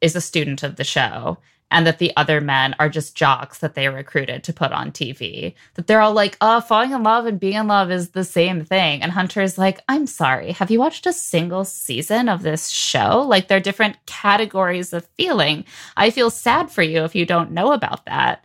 is 0.00 0.16
a 0.16 0.20
student 0.20 0.62
of 0.62 0.76
the 0.76 0.84
show 0.84 1.38
and 1.72 1.86
that 1.86 1.98
the 1.98 2.12
other 2.16 2.40
men 2.40 2.76
are 2.78 2.90
just 2.90 3.16
jocks 3.16 3.58
that 3.58 3.74
they 3.74 3.88
recruited 3.88 4.44
to 4.44 4.52
put 4.52 4.72
on 4.72 4.92
TV. 4.92 5.54
That 5.74 5.86
they're 5.86 6.02
all 6.02 6.12
like, 6.12 6.36
oh, 6.40 6.60
falling 6.60 6.92
in 6.92 7.02
love 7.02 7.24
and 7.24 7.40
being 7.40 7.54
in 7.54 7.66
love 7.66 7.90
is 7.90 8.10
the 8.10 8.24
same 8.24 8.62
thing. 8.62 9.02
And 9.02 9.10
Hunter's 9.10 9.56
like, 9.56 9.80
I'm 9.88 10.06
sorry, 10.06 10.52
have 10.52 10.70
you 10.70 10.78
watched 10.78 11.06
a 11.06 11.14
single 11.14 11.64
season 11.64 12.28
of 12.28 12.42
this 12.42 12.68
show? 12.68 13.22
Like, 13.22 13.48
they're 13.48 13.58
different 13.58 13.96
categories 14.04 14.92
of 14.92 15.08
feeling. 15.16 15.64
I 15.96 16.10
feel 16.10 16.28
sad 16.28 16.70
for 16.70 16.82
you 16.82 17.04
if 17.04 17.14
you 17.14 17.24
don't 17.24 17.52
know 17.52 17.72
about 17.72 18.04
that. 18.04 18.44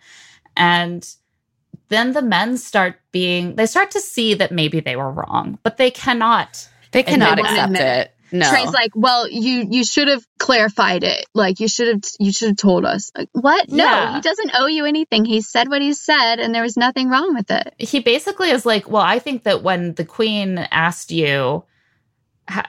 And 0.58 1.08
then 1.89 2.12
the 2.14 2.22
men 2.22 2.58
start 2.58 2.99
being, 3.12 3.55
they 3.55 3.66
start 3.66 3.91
to 3.91 4.01
see 4.01 4.34
that 4.34 4.51
maybe 4.51 4.80
they 4.82 4.95
were 4.95 5.12
wrong, 5.12 5.58
but 5.64 5.78
they 5.78 5.91
cannot. 5.91 6.68
They 6.91 7.03
cannot 7.03 7.39
admit 7.39 7.51
accept 7.51 7.76
it. 7.80 8.14
No. 8.30 8.49
Trey's 8.49 8.74
like, 8.74 8.91
well, 8.93 9.30
you 9.30 9.66
you 9.72 9.86
should 9.86 10.10
have 10.10 10.26
clarified 10.38 11.05
it. 11.05 11.26
Like 11.34 11.62
you 11.62 11.70
should 11.70 11.88
have 11.88 12.01
you 12.20 12.34
should 12.34 12.49
have 12.49 12.58
told 12.58 12.84
us. 12.84 13.10
Like, 13.16 13.30
what? 13.32 13.70
No, 13.70 13.86
Yeah. 13.86 14.16
he 14.16 14.22
doesn't 14.22 14.51
owe 14.53 14.68
you 14.68 14.84
anything. 14.84 15.24
He 15.24 15.39
said 15.39 15.70
what 15.70 15.82
he 15.82 15.93
said, 15.93 16.39
and 16.39 16.53
there 16.53 16.64
was 16.64 16.76
nothing 16.76 17.10
wrong 17.10 17.34
with 17.34 17.49
it. 17.49 17.74
he 17.78 18.01
basically 18.01 18.49
is 18.49 18.66
like, 18.66 18.89
well, 18.89 19.01
I 19.01 19.20
think 19.20 19.43
that 19.43 19.64
when 19.64 19.93
the 19.93 20.03
queen 20.03 20.58
asked 20.72 21.10
you 21.12 21.64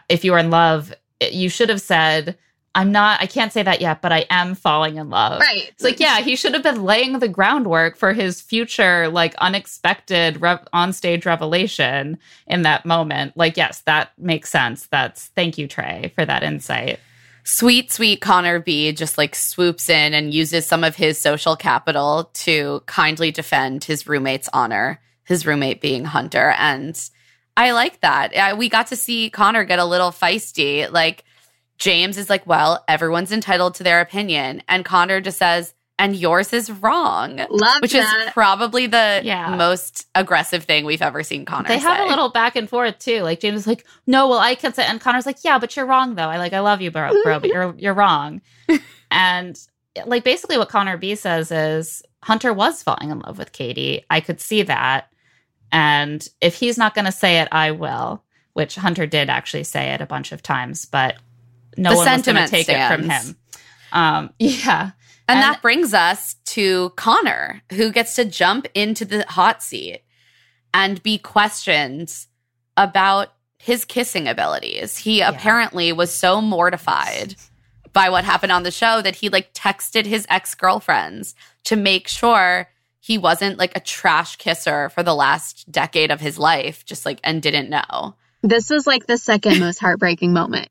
if 0.09 0.25
you 0.25 0.31
were 0.33 0.39
in 0.39 0.51
love, 0.51 0.93
you 1.21 1.49
should 1.49 1.69
have 1.71 1.81
said, 1.81 2.37
I'm 2.79 2.93
not, 2.93 3.21
I 3.21 3.27
can't 3.27 3.53
say 3.53 3.65
that 3.65 3.81
yet, 3.81 4.03
but 4.03 4.13
I 4.13 4.25
am 4.31 4.55
falling 4.55 4.97
in 4.97 5.11
love. 5.11 5.41
Right. 5.41 5.69
It's 5.71 5.83
like, 5.83 5.99
yeah, 5.99 6.21
he 6.21 6.37
should 6.37 6.55
have 6.55 6.63
been 6.63 6.85
laying 6.85 7.19
the 7.19 7.27
groundwork 7.27 7.97
for 7.97 8.13
his 8.13 8.41
future, 8.41 9.09
like 9.09 9.35
unexpected 9.39 10.41
rev- 10.41 10.65
onstage 10.73 11.27
revelation 11.27 12.19
in 12.47 12.63
that 12.63 12.87
moment. 12.87 13.37
Like, 13.37 13.57
yes, 13.57 13.81
that 13.87 14.13
makes 14.17 14.49
sense. 14.51 14.87
That's 14.87 15.27
thank 15.35 15.59
you, 15.59 15.67
Trey, 15.67 16.13
for 16.15 16.25
that 16.25 16.45
insight. 16.45 17.01
sweet, 17.43 17.91
sweet 17.91 18.21
Connor 18.21 18.61
B 18.61 18.93
just 18.93 19.19
like 19.19 19.35
swoops 19.35 19.89
in 19.89 20.15
and 20.15 20.33
uses 20.33 20.65
some 20.65 20.85
of 20.85 20.95
his 20.95 21.19
social 21.19 21.57
capital 21.57 22.31
to 22.35 22.83
kindly 22.87 23.33
defend 23.33 23.85
his 23.85 24.07
roommate's 24.07 24.49
honor, 24.53 25.01
his 25.25 25.47
roommate 25.47 25.81
being 25.81 26.05
Hunter. 26.05 26.55
And 26.59 26.97
I 27.57 27.73
like 27.73 28.01
that. 28.03 28.57
We 28.57 28.69
got 28.69 28.87
to 28.89 28.97
see 28.97 29.31
Connor 29.31 29.65
get 29.65 29.81
a 29.81 29.85
little 29.85 30.13
feisty. 30.13 30.89
Like, 30.93 31.25
James 31.79 32.19
is 32.19 32.29
like, 32.29 32.47
well, 32.47 32.85
everyone's 32.89 33.33
entitled 33.33 33.75
to 33.77 33.83
their 33.83 34.01
opinion. 34.01 34.63
And 34.69 34.85
Connor 34.85 35.21
just 35.21 35.39
says, 35.39 35.75
and 36.01 36.15
yours 36.15 36.53
is 36.53 36.71
wrong. 36.71 37.39
Love 37.51 37.83
Which 37.83 37.93
that. 37.93 38.27
is 38.29 38.33
probably 38.33 38.87
the 38.87 39.21
Yeah. 39.25 39.55
most 39.57 40.07
aggressive 40.15 40.63
thing 40.65 40.85
we've 40.85 41.03
ever 41.03 41.25
seen 41.25 41.45
Connor 41.45 41.69
They 41.69 41.79
have 41.79 41.99
say. 41.99 42.05
a 42.05 42.09
little 42.09 42.29
back 42.31 42.55
and 42.55 42.69
forth 42.69 42.99
too. 43.01 43.23
Like 43.23 43.41
James 43.41 43.61
is 43.63 43.67
like, 43.67 43.85
no, 44.07 44.29
well, 44.29 44.39
I 44.39 44.55
can 44.55 44.73
say, 44.73 44.85
and 44.87 45.01
Connor's 45.01 45.27
like, 45.27 45.39
yeah, 45.45 45.59
but 45.59 45.75
you're 45.77 45.87
wrong 45.87 46.15
though. 46.15 46.29
I 46.29 46.39
like, 46.39 46.53
I 46.53 46.61
love 46.61 46.81
you, 46.81 46.91
bro, 46.93 47.13
bro 47.25 47.41
but 47.41 47.49
you're 47.51 47.75
you're 47.79 47.95
wrong. 47.95 48.43
and 49.11 49.59
like, 50.07 50.23
basically, 50.23 50.57
what 50.59 50.69
Connor 50.69 50.97
B 50.97 51.17
says 51.17 51.51
is 51.51 52.03
Hunter 52.23 52.53
was 52.53 52.81
falling 52.83 53.11
in 53.11 53.19
love 53.19 53.37
with 53.39 53.51
Katie. 53.51 54.05
I 54.09 54.21
could 54.21 54.41
see 54.41 54.63
that, 54.63 55.11
and 55.73 56.27
if 56.41 56.55
he's 56.55 56.79
not 56.79 56.95
going 56.95 57.07
to 57.07 57.13
say 57.13 57.41
it, 57.41 57.49
I 57.51 57.73
will. 57.73 58.23
Which 58.53 58.77
Hunter 58.77 59.07
did 59.07 59.29
actually 59.31 59.65
say 59.65 59.91
it 59.91 60.01
a 60.01 60.07
bunch 60.07 60.31
of 60.33 60.43
times, 60.43 60.85
but 60.85 61.17
no 61.79 61.91
The 61.91 61.97
one 61.97 62.05
was 62.07 62.07
going 62.07 62.19
to 62.19 62.25
sentiment 62.25 62.51
take 62.51 62.69
it 62.69 62.89
from 62.89 63.05
stands. 63.05 63.29
him. 63.29 63.37
Um, 63.93 64.31
yeah. 64.39 64.91
And, 65.29 65.39
And- 65.39 65.43
that 65.43 65.63
brings 65.63 65.95
us 65.95 66.35
to 66.47 66.91
Connor, 66.97 67.63
who 67.73 67.91
gets 67.93 68.15
to 68.17 68.25
jump 68.25 68.67
into 68.75 69.05
the 69.05 69.25
hot 69.29 69.63
seat 69.63 70.03
and 70.75 71.03
be 71.03 71.19
questioned 71.19 72.15
about 72.77 73.33
his 73.59 73.85
kissing 73.85 74.29
abilities. 74.29 74.97
He 74.97 75.21
apparently 75.21 75.93
was 75.93 76.15
so 76.15 76.41
mortified 76.41 77.35
by 77.93 78.11
what 78.11 78.25
happened 78.25 78.53
on 78.53 78.63
the 78.63 78.71
show 78.71 79.03
that 79.03 79.17
he 79.17 79.29
like 79.31 79.53
texted 79.55 80.05
his 80.07 80.27
ex-girlfriends 80.31 81.35
to 81.65 81.75
make 81.77 82.07
sure 82.07 82.69
he 83.01 83.19
wasn't 83.19 83.59
like 83.59 83.77
a 83.77 83.81
trash 83.81 84.37
kisser 84.37 84.91
for 84.91 85.03
the 85.03 85.15
last 85.15 85.71
decade 85.73 86.11
of 86.11 86.21
his 86.21 86.39
life, 86.39 86.85
just 86.85 87.05
like 87.07 87.19
and 87.25 87.43
didn't 87.43 87.71
know. 87.71 88.15
This 88.43 88.71
was 88.71 88.87
like 88.87 89.07
the 89.07 89.19
second 89.19 89.59
most 89.59 89.79
heartbreaking 89.79 90.33
moment. 90.33 90.69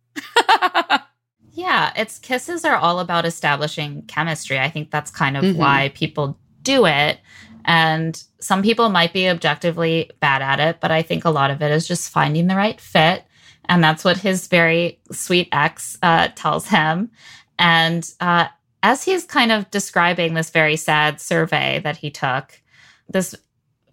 Yeah, 1.57 1.91
it's 1.95 2.19
kisses 2.19 2.63
are 2.65 2.75
all 2.75 2.99
about 2.99 3.25
establishing 3.25 4.03
chemistry. 4.03 4.59
I 4.59 4.69
think 4.69 4.91
that's 4.91 5.09
kind 5.09 5.35
of 5.35 5.43
Mhm. 5.43 5.55
why 5.55 5.91
people 5.95 6.37
do 6.61 6.85
it. 6.85 7.19
And 7.65 8.21
some 8.39 8.61
people 8.61 8.89
might 8.89 9.11
be 9.11 9.27
objectively 9.27 10.11
bad 10.19 10.43
at 10.43 10.59
it, 10.59 10.79
but 10.79 10.91
I 10.91 11.01
think 11.01 11.25
a 11.25 11.31
lot 11.31 11.49
of 11.49 11.63
it 11.63 11.71
is 11.71 11.87
just 11.87 12.11
finding 12.11 12.45
the 12.45 12.55
right 12.55 12.79
fit. 12.79 13.25
And 13.67 13.83
that's 13.83 14.03
what 14.03 14.17
his 14.17 14.47
very 14.47 14.99
sweet 15.11 15.49
ex 15.51 15.97
uh, 16.03 16.27
tells 16.35 16.67
him. 16.67 17.09
And 17.57 18.07
uh, 18.19 18.49
as 18.83 19.03
he's 19.03 19.25
kind 19.25 19.51
of 19.51 19.71
describing 19.71 20.35
this 20.35 20.51
very 20.51 20.75
sad 20.75 21.19
survey 21.19 21.81
that 21.83 21.97
he 21.97 22.11
took, 22.11 22.61
this 23.09 23.33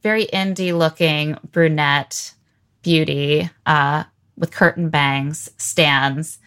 very 0.03 0.27
indie 0.35 0.77
looking 0.77 1.39
brunette 1.51 2.35
beauty 2.83 3.49
uh, 3.65 4.05
with 4.37 4.51
curtain 4.51 4.91
bangs 4.91 5.51
stands 5.57 6.39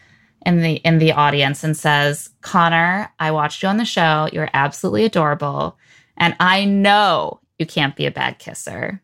in 0.48 0.62
the 0.62 0.76
in 0.76 0.98
the 0.98 1.12
audience 1.12 1.64
and 1.66 1.76
says, 1.76 2.30
"Connor, 2.42 3.12
I 3.20 3.32
watched 3.32 3.62
you 3.62 3.68
on 3.68 3.76
the 3.76 3.86
show. 3.86 4.30
You're 4.32 4.50
absolutely 4.54 5.04
adorable, 5.04 5.78
and 6.16 6.36
I 6.40 6.64
know 6.64 7.42
you 7.60 7.66
can't 7.66 7.98
be 7.98 8.06
a 8.06 8.12
bad 8.12 8.40
kisser. 8.40 9.02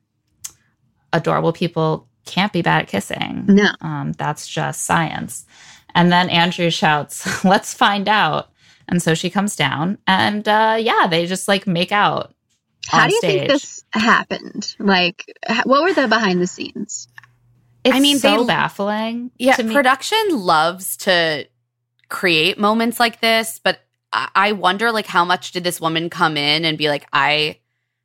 Adorable 1.12 1.52
people 1.52 2.08
can't 2.26 2.54
be 2.54 2.62
bad 2.62 2.84
at 2.84 2.88
kissing. 2.88 3.44
No. 3.48 3.72
Um, 3.82 4.14
that's 4.14 4.48
just 4.48 4.86
science." 4.86 5.46
And 5.94 6.12
then 6.12 6.30
Andrew 6.30 6.70
shouts, 6.70 7.44
"Let's 7.46 7.74
find 7.74 8.08
out." 8.08 8.50
And 8.88 9.04
so 9.04 9.14
she 9.14 9.30
comes 9.30 9.58
down, 9.58 9.98
and 10.08 10.48
uh, 10.48 10.78
yeah, 10.80 11.08
they 11.10 11.26
just 11.26 11.50
like 11.50 11.68
make 11.68 11.92
out. 11.92 12.34
How 12.88 13.04
on 13.04 13.10
do 13.10 13.16
you 13.16 13.22
think 13.22 13.48
this 13.50 13.84
happened? 13.92 14.76
Like, 14.80 15.26
what 15.66 15.84
were 15.84 15.94
the 15.94 16.08
behind 16.08 16.42
the 16.42 16.48
scenes? 16.48 17.10
It's 17.84 17.96
I 17.96 18.00
mean, 18.00 18.18
so 18.20 18.42
they- 18.42 18.48
baffling. 18.48 19.32
Yeah, 19.38 19.56
to 19.56 19.64
me. 19.64 19.74
production 19.74 20.20
loves 20.32 20.98
to 20.98 21.48
create 22.10 22.58
moments 22.60 23.00
like 23.00 23.20
this, 23.22 23.60
but 23.64 23.80
I 24.12 24.30
I 24.36 24.52
wonder 24.54 24.92
like 24.92 25.08
how 25.08 25.26
much 25.26 25.52
did 25.52 25.64
this 25.64 25.82
woman 25.82 26.10
come 26.10 26.38
in 26.38 26.66
and 26.66 26.78
be 26.78 26.88
like, 26.88 27.08
I 27.12 27.60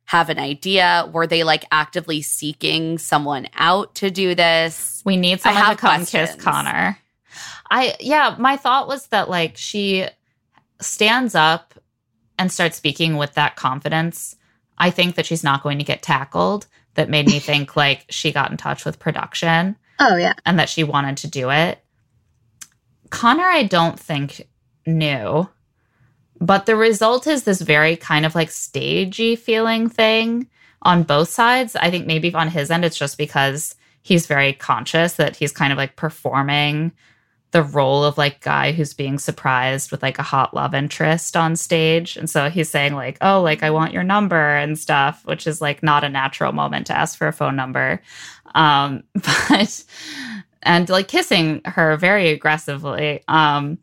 have 0.05 0.29
an 0.29 0.39
idea? 0.39 1.07
Were 1.13 1.27
they 1.27 1.43
like 1.43 1.65
actively 1.71 2.21
seeking 2.21 2.97
someone 2.97 3.47
out 3.55 3.93
to 3.95 4.09
do 4.09 4.33
this? 4.33 5.03
We 5.05 5.17
need 5.17 5.39
someone 5.39 5.61
to 5.61 5.67
have 5.67 5.77
come 5.77 6.05
kiss. 6.05 6.35
Connor. 6.35 6.97
I 7.69 7.95
yeah, 7.99 8.35
my 8.39 8.57
thought 8.57 8.87
was 8.87 9.07
that 9.07 9.29
like 9.29 9.55
she 9.55 10.07
stands 10.81 11.35
up 11.35 11.75
and 12.39 12.51
starts 12.51 12.77
speaking 12.77 13.17
with 13.17 13.35
that 13.35 13.55
confidence. 13.55 14.35
I 14.77 14.89
think 14.91 15.15
that 15.15 15.25
she's 15.25 15.43
not 15.43 15.61
going 15.61 15.77
to 15.77 15.83
get 15.83 16.01
tackled. 16.01 16.65
That 16.95 17.09
made 17.09 17.27
me 17.27 17.39
think 17.39 17.75
like 17.75 18.05
she 18.09 18.31
got 18.31 18.51
in 18.51 18.57
touch 18.57 18.85
with 18.85 18.99
production 18.99 19.75
Oh 19.99 20.15
yeah, 20.15 20.33
and 20.45 20.57
that 20.59 20.69
she 20.69 20.83
wanted 20.83 21.17
to 21.17 21.27
do 21.27 21.49
it. 21.51 21.83
Connor, 23.09 23.43
I 23.43 23.63
don't 23.63 23.99
think 23.99 24.47
knew, 24.85 25.49
but 26.39 26.65
the 26.65 26.75
result 26.75 27.27
is 27.27 27.43
this 27.43 27.61
very 27.61 27.95
kind 27.95 28.25
of 28.25 28.33
like 28.33 28.49
stagey 28.49 29.35
feeling 29.35 29.89
thing 29.89 30.47
on 30.81 31.03
both 31.03 31.29
sides. 31.29 31.75
I 31.75 31.91
think 31.91 32.07
maybe 32.07 32.33
on 32.33 32.47
his 32.47 32.71
end, 32.71 32.85
it's 32.85 32.97
just 32.97 33.17
because 33.17 33.75
he's 34.01 34.25
very 34.25 34.53
conscious 34.53 35.13
that 35.13 35.35
he's 35.35 35.51
kind 35.51 35.73
of 35.73 35.77
like 35.77 35.97
performing 35.97 36.93
the 37.51 37.63
role 37.63 38.03
of 38.03 38.17
like 38.17 38.41
guy 38.41 38.71
who's 38.71 38.93
being 38.93 39.17
surprised 39.17 39.91
with 39.91 40.03
like 40.03 40.19
a 40.19 40.23
hot 40.23 40.53
love 40.53 40.75
interest 40.75 41.35
on 41.35 41.55
stage. 41.55 42.15
And 42.15 42.29
so 42.29 42.49
he's 42.49 42.69
saying 42.69 42.93
like, 42.93 43.17
"Oh, 43.21 43.41
like 43.41 43.63
I 43.63 43.71
want 43.71 43.93
your 43.93 44.03
number" 44.03 44.55
and 44.55 44.77
stuff, 44.77 45.25
which 45.25 45.47
is 45.47 45.61
like 45.61 45.81
not 45.81 46.03
a 46.03 46.09
natural 46.09 46.51
moment 46.51 46.87
to 46.87 46.97
ask 46.97 47.17
for 47.17 47.27
a 47.27 47.33
phone 47.33 47.55
number. 47.55 48.01
Um 48.53 49.03
but 49.13 49.83
and 50.61 50.89
like 50.89 51.07
kissing 51.07 51.61
her 51.65 51.97
very 51.97 52.29
aggressively. 52.29 53.23
Um 53.27 53.79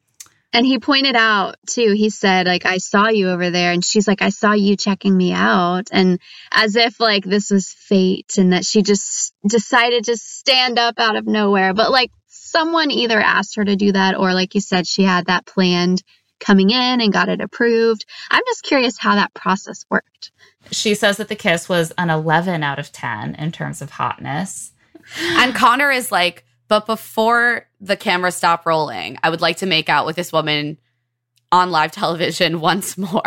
and 0.53 0.65
he 0.65 0.79
pointed 0.79 1.17
out 1.17 1.57
too. 1.67 1.93
He 1.93 2.09
said, 2.09 2.47
like, 2.47 2.65
I 2.65 2.79
saw 2.79 3.09
you 3.09 3.29
over 3.29 3.51
there, 3.51 3.73
and 3.73 3.85
she's 3.85 4.09
like, 4.09 4.23
I 4.23 4.31
saw 4.31 4.53
you 4.53 4.75
checking 4.75 5.15
me 5.15 5.35
out, 5.35 5.89
and 5.93 6.19
as 6.51 6.77
if 6.77 6.99
like 6.99 7.25
this 7.25 7.51
was 7.51 7.69
fate, 7.69 8.39
and 8.39 8.55
that 8.55 8.65
she 8.65 8.83
just 8.83 9.35
decided 9.47 10.05
to 10.05 10.17
stand 10.17 10.79
up 10.79 10.99
out 10.99 11.17
of 11.17 11.27
nowhere. 11.27 11.75
But 11.75 11.91
like, 11.91 12.11
someone 12.57 12.91
either 12.91 13.21
asked 13.21 13.57
her 13.57 13.65
to 13.65 13.77
do 13.77 13.93
that, 13.93 14.17
or 14.17 14.33
like 14.33 14.55
you 14.55 14.61
said, 14.61 14.87
she 14.87 15.03
had 15.03 15.27
that 15.27 15.45
planned 15.47 16.03
coming 16.41 16.71
in 16.71 17.01
and 17.01 17.13
got 17.13 17.29
it 17.29 17.41
approved. 17.41 18.05
I'm 18.31 18.43
just 18.47 18.63
curious 18.63 18.99
how 18.99 19.15
that 19.17 19.35
process 19.35 19.85
worked. 19.91 20.31
she 20.71 20.95
says 20.95 21.19
that 21.19 21.29
the 21.29 21.35
kiss 21.37 21.69
was 21.69 21.93
an 21.99 22.11
11 22.11 22.63
out 22.63 22.79
of 22.79 22.93
10 22.93 23.35
in 23.35 23.53
terms 23.53 23.83
of 23.83 23.91
hotness. 23.91 24.73
And 25.21 25.55
Connor 25.55 25.91
is 25.91 26.11
like, 26.11 26.45
but 26.69 26.87
before 26.87 27.69
the 27.81 27.97
camera 27.97 28.33
stop 28.33 28.67
rolling, 28.67 29.19
I 29.23 29.31
would 29.31 29.41
like 29.41 29.59
to 29.59 29.67
make 29.67 29.89
out 29.89 30.05
with 30.07 30.17
this 30.17 30.33
woman 30.33 30.79
on 31.53 31.71
live 31.71 31.93
television 31.93 32.61
once 32.71 32.99
more 32.99 33.23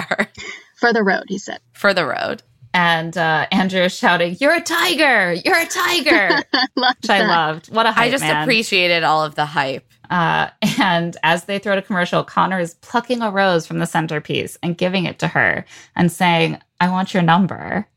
For 0.75 0.91
the 0.91 1.03
road, 1.03 1.23
he 1.27 1.38
said. 1.38 1.59
for 1.73 1.93
the 1.93 2.05
road. 2.05 2.43
And 2.74 3.17
uh, 3.17 3.47
Andrew 3.51 3.82
is 3.82 3.95
shouting, 3.97 4.38
You're 4.39 4.55
a 4.55 4.61
tiger! 4.61 5.34
You're 5.34 5.59
a 5.59 5.65
tiger! 5.65 6.43
Love 6.76 6.95
Which 7.01 7.09
I 7.09 7.20
that. 7.20 7.28
loved. 7.28 7.74
What 7.74 7.86
a 7.86 7.91
hype 7.91 8.05
I 8.05 8.11
just 8.11 8.24
man. 8.24 8.43
appreciated 8.43 9.03
all 9.03 9.24
of 9.24 9.36
the 9.36 9.45
hype. 9.45 9.86
Uh, 10.09 10.49
and 10.80 11.17
as 11.24 11.45
they 11.45 11.59
throw 11.59 11.76
to 11.76 11.82
commercial, 11.82 12.24
Connor 12.24 12.59
is 12.59 12.76
plucking 12.76 13.22
a 13.22 13.32
rose 13.32 13.65
from 13.67 13.80
the 13.80 13.86
centerpiece 13.86 14.57
and 14.63 14.78
giving 14.78 15.05
it 15.05 15.20
to 15.20 15.28
her 15.28 15.65
and 15.95 16.11
saying, 16.11 16.59
I 16.80 16.89
want 16.89 17.13
your 17.13 17.24
number. 17.24 17.88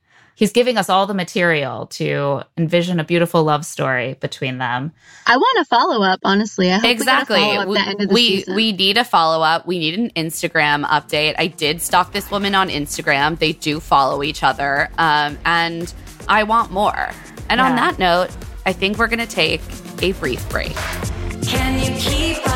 He's 0.43 0.51
giving 0.51 0.77
us 0.77 0.89
all 0.89 1.07
the 1.07 1.15
material 1.15 1.87
to 1.87 2.43
envision 2.59 2.99
a 2.99 3.05
beautiful 3.05 3.45
love 3.45 3.65
story 3.65 4.15
between 4.15 4.59
them. 4.59 4.91
I 5.25 5.37
want 5.37 5.61
a 5.61 5.65
follow 5.65 6.03
up, 6.03 6.19
honestly. 6.25 6.69
I 6.69 6.79
hope 6.79 6.85
exactly. 6.85 7.37
We, 7.37 7.45
get 7.45 7.53
a 7.53 7.55
follow-up 7.55 7.75
the 7.75 7.89
end 7.89 8.01
of 8.01 8.09
the 8.09 8.13
we 8.13 8.45
we 8.49 8.73
need 8.73 8.99
a 8.99 9.05
follow 9.05 9.45
up. 9.45 9.69
We 9.69 9.79
need 9.79 9.97
an 10.01 10.11
Instagram 10.17 10.85
update. 10.85 11.37
I 11.39 11.47
did 11.47 11.81
stalk 11.81 12.13
this 12.13 12.29
woman 12.29 12.57
on 12.57 12.71
Instagram. 12.71 13.39
They 13.39 13.53
do 13.53 13.79
follow 13.79 14.25
each 14.25 14.43
other, 14.43 14.91
um, 14.99 15.39
and 15.45 15.95
I 16.27 16.43
want 16.43 16.73
more. 16.73 17.11
And 17.49 17.61
on 17.61 17.77
that 17.77 18.01
note, 18.01 18.31
I 18.67 18.73
think 18.73 18.99
we're 18.99 19.07
gonna 19.07 19.29
take 19.29 19.61
a 20.03 20.11
brief 20.11 20.49
break. 20.49 20.75
Can 21.45 21.79
you 21.79 21.97
keep 22.01 22.52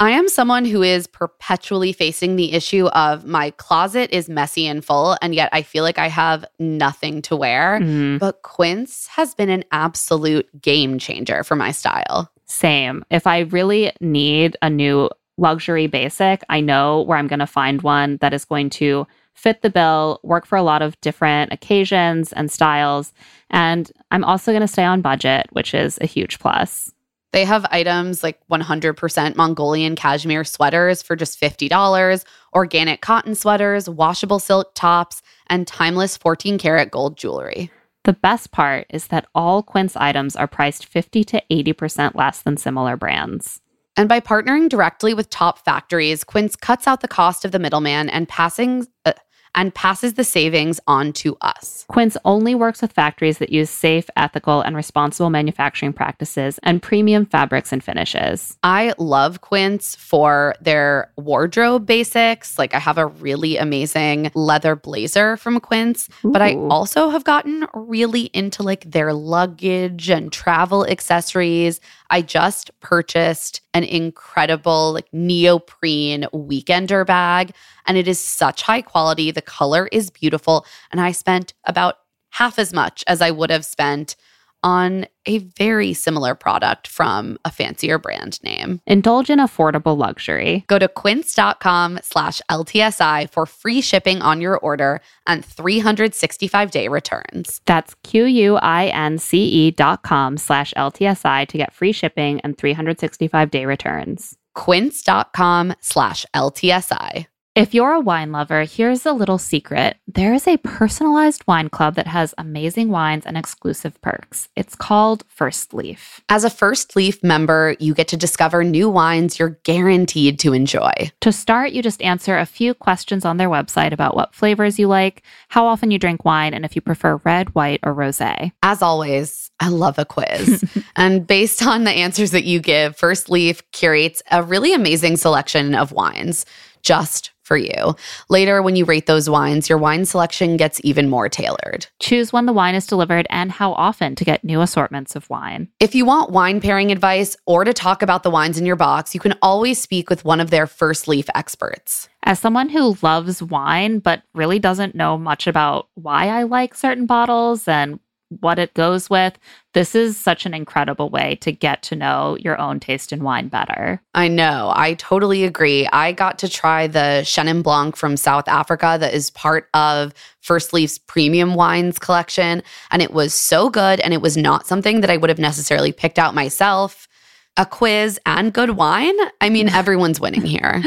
I 0.00 0.10
am 0.12 0.28
someone 0.28 0.64
who 0.64 0.82
is 0.82 1.08
perpetually 1.08 1.92
facing 1.92 2.36
the 2.36 2.52
issue 2.52 2.86
of 2.88 3.26
my 3.26 3.50
closet 3.52 4.10
is 4.12 4.28
messy 4.28 4.66
and 4.66 4.84
full, 4.84 5.16
and 5.20 5.34
yet 5.34 5.48
I 5.52 5.62
feel 5.62 5.82
like 5.82 5.98
I 5.98 6.08
have 6.08 6.44
nothing 6.60 7.20
to 7.22 7.34
wear. 7.34 7.80
Mhm. 7.80 8.20
But 8.20 8.42
Quince 8.42 9.08
has 9.08 9.34
been 9.34 9.50
an 9.50 9.64
absolute 9.72 10.48
game 10.62 11.00
changer 11.00 11.42
for 11.42 11.56
my 11.56 11.72
style. 11.72 12.30
Same. 12.46 13.04
If 13.10 13.26
I 13.26 13.40
really 13.40 13.92
need 14.00 14.56
a 14.62 14.70
new 14.70 15.10
luxury 15.36 15.88
basic, 15.88 16.44
I 16.48 16.60
know 16.60 17.02
where 17.02 17.18
I'm 17.18 17.26
going 17.26 17.38
to 17.40 17.46
find 17.46 17.82
one 17.82 18.18
that 18.20 18.32
is 18.32 18.44
going 18.44 18.70
to 18.70 19.06
fit 19.34 19.62
the 19.62 19.70
bill, 19.70 20.20
work 20.22 20.46
for 20.46 20.56
a 20.56 20.62
lot 20.62 20.82
of 20.82 21.00
different 21.00 21.52
occasions 21.52 22.32
and 22.32 22.50
styles. 22.50 23.12
And 23.50 23.90
I'm 24.10 24.24
also 24.24 24.52
going 24.52 24.62
to 24.62 24.68
stay 24.68 24.84
on 24.84 25.00
budget, 25.00 25.46
which 25.50 25.74
is 25.74 25.98
a 26.00 26.06
huge 26.06 26.38
plus. 26.38 26.92
They 27.38 27.44
have 27.44 27.64
items 27.70 28.24
like 28.24 28.40
100% 28.50 29.36
Mongolian 29.36 29.94
cashmere 29.94 30.42
sweaters 30.42 31.02
for 31.02 31.14
just 31.14 31.40
$50, 31.40 32.24
organic 32.52 33.00
cotton 33.00 33.36
sweaters, 33.36 33.88
washable 33.88 34.40
silk 34.40 34.74
tops, 34.74 35.22
and 35.46 35.64
timeless 35.64 36.16
14 36.16 36.58
karat 36.58 36.90
gold 36.90 37.16
jewelry. 37.16 37.70
The 38.02 38.12
best 38.12 38.50
part 38.50 38.88
is 38.90 39.06
that 39.06 39.28
all 39.36 39.62
Quince 39.62 39.94
items 39.94 40.34
are 40.34 40.48
priced 40.48 40.84
50 40.84 41.22
to 41.22 41.42
80% 41.48 42.16
less 42.16 42.42
than 42.42 42.56
similar 42.56 42.96
brands. 42.96 43.60
And 43.96 44.08
by 44.08 44.18
partnering 44.18 44.68
directly 44.68 45.14
with 45.14 45.30
top 45.30 45.64
factories, 45.64 46.24
Quince 46.24 46.56
cuts 46.56 46.88
out 46.88 47.02
the 47.02 47.06
cost 47.06 47.44
of 47.44 47.52
the 47.52 47.60
middleman 47.60 48.10
and 48.10 48.28
passing 48.28 48.88
uh, 49.04 49.12
and 49.58 49.74
passes 49.74 50.14
the 50.14 50.22
savings 50.22 50.78
on 50.86 51.12
to 51.12 51.36
us. 51.40 51.84
Quince 51.88 52.16
only 52.24 52.54
works 52.54 52.80
with 52.80 52.92
factories 52.92 53.38
that 53.38 53.50
use 53.50 53.68
safe, 53.68 54.08
ethical, 54.16 54.60
and 54.60 54.76
responsible 54.76 55.30
manufacturing 55.30 55.92
practices 55.92 56.60
and 56.62 56.80
premium 56.80 57.26
fabrics 57.26 57.72
and 57.72 57.82
finishes. 57.82 58.56
I 58.62 58.94
love 58.98 59.40
Quince 59.40 59.96
for 59.96 60.54
their 60.60 61.10
wardrobe 61.16 61.86
basics. 61.86 62.56
Like 62.56 62.72
I 62.72 62.78
have 62.78 62.98
a 62.98 63.06
really 63.06 63.56
amazing 63.56 64.30
leather 64.32 64.76
blazer 64.76 65.36
from 65.36 65.58
Quince, 65.58 66.08
but 66.22 66.40
I 66.40 66.54
also 66.70 67.08
have 67.08 67.24
gotten 67.24 67.66
really 67.74 68.30
into 68.32 68.62
like 68.62 68.88
their 68.88 69.12
luggage 69.12 70.08
and 70.08 70.32
travel 70.32 70.86
accessories. 70.86 71.80
I 72.10 72.22
just 72.22 72.70
purchased 72.80 73.60
an 73.74 73.84
incredible 73.84 74.92
like 74.92 75.08
neoprene 75.12 76.26
weekender 76.32 77.06
bag 77.06 77.52
and 77.86 77.96
it 77.96 78.08
is 78.08 78.18
such 78.18 78.62
high 78.62 78.82
quality. 78.82 79.30
The 79.30 79.42
color 79.42 79.88
is 79.92 80.10
beautiful 80.10 80.64
and 80.90 81.00
I 81.00 81.12
spent 81.12 81.52
about 81.64 81.96
half 82.30 82.58
as 82.58 82.72
much 82.72 83.04
as 83.06 83.20
I 83.20 83.30
would 83.30 83.50
have 83.50 83.64
spent 83.64 84.16
on 84.62 85.06
a 85.26 85.38
very 85.38 85.92
similar 85.94 86.34
product 86.34 86.86
from 86.86 87.38
a 87.44 87.50
fancier 87.50 87.98
brand 87.98 88.42
name. 88.42 88.80
Indulge 88.86 89.30
in 89.30 89.38
affordable 89.38 89.96
luxury. 89.96 90.64
Go 90.66 90.78
to 90.78 90.88
quince.com 90.88 92.00
slash 92.02 92.40
LTSI 92.50 93.30
for 93.30 93.46
free 93.46 93.80
shipping 93.80 94.22
on 94.22 94.40
your 94.40 94.58
order 94.58 95.00
and 95.26 95.44
365 95.44 96.70
day 96.70 96.88
returns. 96.88 97.60
That's 97.66 97.94
Q-U-I-N-C-E 98.04 99.70
dot 99.72 100.02
com 100.02 100.36
slash 100.36 100.74
LTSI 100.76 101.48
to 101.48 101.58
get 101.58 101.72
free 101.72 101.92
shipping 101.92 102.40
and 102.40 102.56
365 102.56 103.50
day 103.50 103.64
returns. 103.64 104.36
Quince.com 104.54 105.74
slash 105.80 106.26
LTSI. 106.34 107.26
If 107.58 107.74
you're 107.74 107.90
a 107.90 107.98
wine 107.98 108.30
lover, 108.30 108.62
here's 108.62 109.04
a 109.04 109.12
little 109.12 109.36
secret. 109.36 109.96
There 110.06 110.32
is 110.32 110.46
a 110.46 110.58
personalized 110.58 111.42
wine 111.48 111.68
club 111.70 111.96
that 111.96 112.06
has 112.06 112.32
amazing 112.38 112.90
wines 112.90 113.26
and 113.26 113.36
exclusive 113.36 114.00
perks. 114.00 114.48
It's 114.54 114.76
called 114.76 115.24
First 115.26 115.74
Leaf. 115.74 116.20
As 116.28 116.44
a 116.44 116.50
First 116.50 116.94
Leaf 116.94 117.20
member, 117.24 117.74
you 117.80 117.94
get 117.94 118.06
to 118.08 118.16
discover 118.16 118.62
new 118.62 118.88
wines 118.88 119.40
you're 119.40 119.58
guaranteed 119.64 120.38
to 120.38 120.52
enjoy. 120.52 120.92
To 121.20 121.32
start, 121.32 121.72
you 121.72 121.82
just 121.82 122.00
answer 122.00 122.38
a 122.38 122.46
few 122.46 122.74
questions 122.74 123.24
on 123.24 123.38
their 123.38 123.50
website 123.50 123.90
about 123.92 124.14
what 124.14 124.36
flavors 124.36 124.78
you 124.78 124.86
like, 124.86 125.24
how 125.48 125.66
often 125.66 125.90
you 125.90 125.98
drink 125.98 126.24
wine, 126.24 126.54
and 126.54 126.64
if 126.64 126.76
you 126.76 126.80
prefer 126.80 127.16
red, 127.24 127.56
white, 127.56 127.80
or 127.82 127.92
rosé. 127.92 128.52
As 128.62 128.82
always, 128.82 129.50
I 129.58 129.70
love 129.70 129.98
a 129.98 130.04
quiz. 130.04 130.62
and 130.94 131.26
based 131.26 131.66
on 131.66 131.82
the 131.82 131.90
answers 131.90 132.30
that 132.30 132.44
you 132.44 132.60
give, 132.60 132.96
First 132.96 133.28
Leaf 133.28 133.68
curates 133.72 134.22
a 134.30 134.44
really 134.44 134.72
amazing 134.74 135.16
selection 135.16 135.74
of 135.74 135.90
wines 135.90 136.46
just 136.82 137.32
for 137.48 137.56
you. 137.56 137.96
Later, 138.28 138.62
when 138.62 138.76
you 138.76 138.84
rate 138.84 139.06
those 139.06 139.28
wines, 139.28 139.68
your 139.68 139.78
wine 139.78 140.04
selection 140.04 140.56
gets 140.58 140.80
even 140.84 141.08
more 141.08 141.28
tailored. 141.28 141.86
Choose 141.98 142.32
when 142.32 142.46
the 142.46 142.52
wine 142.52 142.74
is 142.74 142.86
delivered 142.86 143.26
and 143.30 143.50
how 143.50 143.72
often 143.72 144.14
to 144.14 144.24
get 144.24 144.44
new 144.44 144.60
assortments 144.60 145.16
of 145.16 145.28
wine. 145.30 145.68
If 145.80 145.94
you 145.94 146.04
want 146.04 146.30
wine 146.30 146.60
pairing 146.60 146.92
advice 146.92 147.36
or 147.46 147.64
to 147.64 147.72
talk 147.72 148.02
about 148.02 148.22
the 148.22 148.30
wines 148.30 148.58
in 148.58 148.66
your 148.66 148.76
box, 148.76 149.14
you 149.14 149.20
can 149.20 149.34
always 149.42 149.80
speak 149.80 150.10
with 150.10 150.24
one 150.24 150.40
of 150.40 150.50
their 150.50 150.66
First 150.66 151.08
Leaf 151.08 151.26
experts. 151.34 152.08
As 152.22 152.38
someone 152.38 152.68
who 152.68 152.96
loves 153.00 153.42
wine 153.42 154.00
but 154.00 154.22
really 154.34 154.58
doesn't 154.58 154.94
know 154.94 155.16
much 155.16 155.46
about 155.46 155.88
why 155.94 156.28
I 156.28 156.42
like 156.42 156.74
certain 156.74 157.06
bottles 157.06 157.66
and 157.66 157.98
what 158.28 158.58
it 158.58 158.74
goes 158.74 159.08
with, 159.08 159.38
this 159.74 159.94
is 159.94 160.16
such 160.16 160.44
an 160.44 160.54
incredible 160.54 161.08
way 161.08 161.36
to 161.36 161.52
get 161.52 161.82
to 161.84 161.96
know 161.96 162.36
your 162.40 162.58
own 162.60 162.80
taste 162.80 163.12
in 163.12 163.22
wine 163.22 163.48
better. 163.48 164.02
I 164.14 164.28
know. 164.28 164.72
I 164.74 164.94
totally 164.94 165.44
agree. 165.44 165.86
I 165.92 166.12
got 166.12 166.38
to 166.40 166.48
try 166.48 166.86
the 166.86 167.22
Chenin 167.24 167.62
Blanc 167.62 167.96
from 167.96 168.16
South 168.16 168.48
Africa 168.48 168.96
that 169.00 169.14
is 169.14 169.30
part 169.30 169.68
of 169.74 170.12
First 170.40 170.72
Leaf's 170.72 170.98
premium 170.98 171.54
wines 171.54 171.98
collection. 171.98 172.62
And 172.90 173.02
it 173.02 173.12
was 173.12 173.34
so 173.34 173.70
good. 173.70 174.00
And 174.00 174.12
it 174.12 174.22
was 174.22 174.36
not 174.36 174.66
something 174.66 175.00
that 175.00 175.10
I 175.10 175.16
would 175.16 175.30
have 175.30 175.38
necessarily 175.38 175.92
picked 175.92 176.18
out 176.18 176.34
myself. 176.34 177.08
A 177.56 177.66
quiz 177.66 178.20
and 178.24 178.52
good 178.52 178.70
wine. 178.70 179.16
I 179.40 179.48
mean, 179.48 179.68
everyone's 179.72 180.20
winning 180.20 180.42
here. 180.42 180.82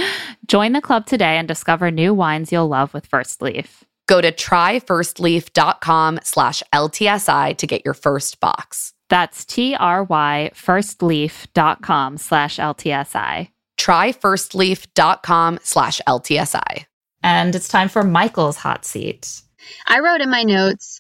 Join 0.48 0.72
the 0.72 0.82
club 0.82 1.06
today 1.06 1.38
and 1.38 1.48
discover 1.48 1.92
new 1.92 2.14
wines 2.14 2.52
you'll 2.52 2.68
love 2.68 2.94
with 2.94 3.06
First 3.08 3.42
Leaf. 3.42 3.84
Go 4.12 4.20
to 4.20 4.34
tryfirstleaf.com 4.34 6.20
slash 6.24 6.64
LTSI 6.74 7.58
to 7.58 7.66
get 7.66 7.86
your 7.86 7.94
first 7.94 8.42
box. 8.42 8.94
That's 9.08 9.46
T-R-Y 9.46 10.52
firstleaf.com 10.54 12.18
slash 12.18 12.58
LTSI. 12.58 13.48
Tryfirstleaf.com 13.80 15.60
slash 15.64 16.02
LTSI. 16.06 16.86
And 17.24 17.56
it's 17.56 17.70
time 17.70 17.88
for 17.88 18.04
Michael's 18.04 18.58
hot 18.58 18.84
seat. 18.84 19.44
I 19.88 20.02
wrote 20.02 20.20
in 20.20 20.30
my 20.30 20.44
notes 20.44 21.00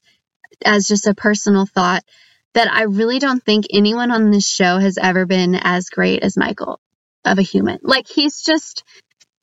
as 0.63 0.87
just 0.87 1.05
a 1.05 1.13
personal 1.13 1.65
thought 1.65 2.05
that 2.53 2.71
I 2.71 2.83
really 2.83 3.19
don't 3.19 3.43
think 3.43 3.65
anyone 3.73 4.11
on 4.11 4.31
this 4.31 4.47
show 4.47 4.77
has 4.77 4.97
ever 4.97 5.25
been 5.25 5.55
as 5.55 5.89
great 5.89 6.23
as 6.23 6.37
Michael 6.37 6.79
of 7.25 7.39
a 7.39 7.41
human. 7.41 7.79
Like 7.81 8.07
he's 8.07 8.41
just 8.41 8.85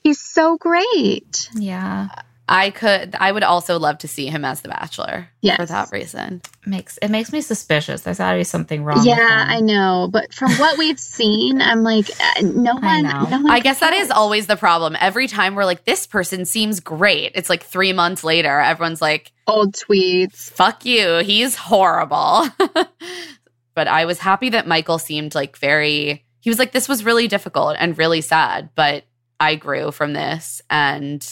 he's 0.03 0.23
so 0.23 0.57
great. 0.57 1.51
Yeah. 1.55 2.09
I 2.51 2.71
could 2.71 3.15
I 3.19 3.31
would 3.31 3.43
also 3.43 3.79
love 3.79 3.99
to 3.99 4.09
see 4.09 4.27
him 4.27 4.45
as 4.45 4.63
the 4.63 4.69
bachelor 4.71 5.29
Yes. 5.43 5.57
for 5.57 5.67
that 5.67 5.91
reason. 5.93 6.41
Makes 6.65 6.99
it 7.03 7.11
makes 7.11 7.31
me 7.33 7.41
suspicious. 7.43 8.01
There's 8.03 8.19
gotta 8.19 8.39
be 8.39 8.45
something 8.45 8.85
wrong. 8.85 9.05
yeah, 9.05 9.15
with 9.17 9.21
him. 9.21 9.57
I 9.57 9.61
know, 9.61 10.09
but 10.11 10.33
from 10.33 10.53
what 10.53 10.79
we've 10.79 10.99
seen, 10.99 11.61
I'm 11.61 11.83
like 11.83 12.09
uh, 12.11 12.41
no 12.43 12.75
one 12.75 12.85
I 12.85 13.01
know. 13.03 13.25
no 13.25 13.37
one 13.43 13.51
I 13.51 13.61
guess 13.61 13.81
that 13.81 13.93
is 13.93 14.11
always 14.11 14.47
the 14.47 14.57
problem. 14.57 14.97
Every 14.99 15.27
time 15.27 15.55
we're 15.55 15.67
like, 15.67 15.85
this 15.85 16.07
person 16.07 16.45
seems 16.47 16.81
great. 16.81 17.33
It's 17.35 17.51
like 17.51 17.63
three 17.65 17.93
months 17.93 18.25
later, 18.25 18.59
everyone's 18.61 19.03
like, 19.03 19.33
old 19.47 19.75
tweets. 19.75 20.51
fuck 20.51 20.85
you. 20.87 21.19
He's 21.19 21.55
horrible. 21.55 22.47
but 23.75 23.89
I 23.89 24.07
was 24.07 24.19
happy 24.19 24.51
that 24.51 24.67
Michael 24.67 24.99
seemed 24.99 25.35
like 25.35 25.57
very, 25.59 26.25
he 26.41 26.51
was 26.51 26.59
like, 26.59 26.73
this 26.73 26.89
was 26.89 27.05
really 27.05 27.29
difficult 27.29 27.77
and 27.79 27.97
really 27.97 28.21
sad, 28.23 28.71
but 28.75 29.05
I 29.41 29.55
grew 29.55 29.93
from 29.93 30.15
this 30.15 30.61
and 30.69 31.25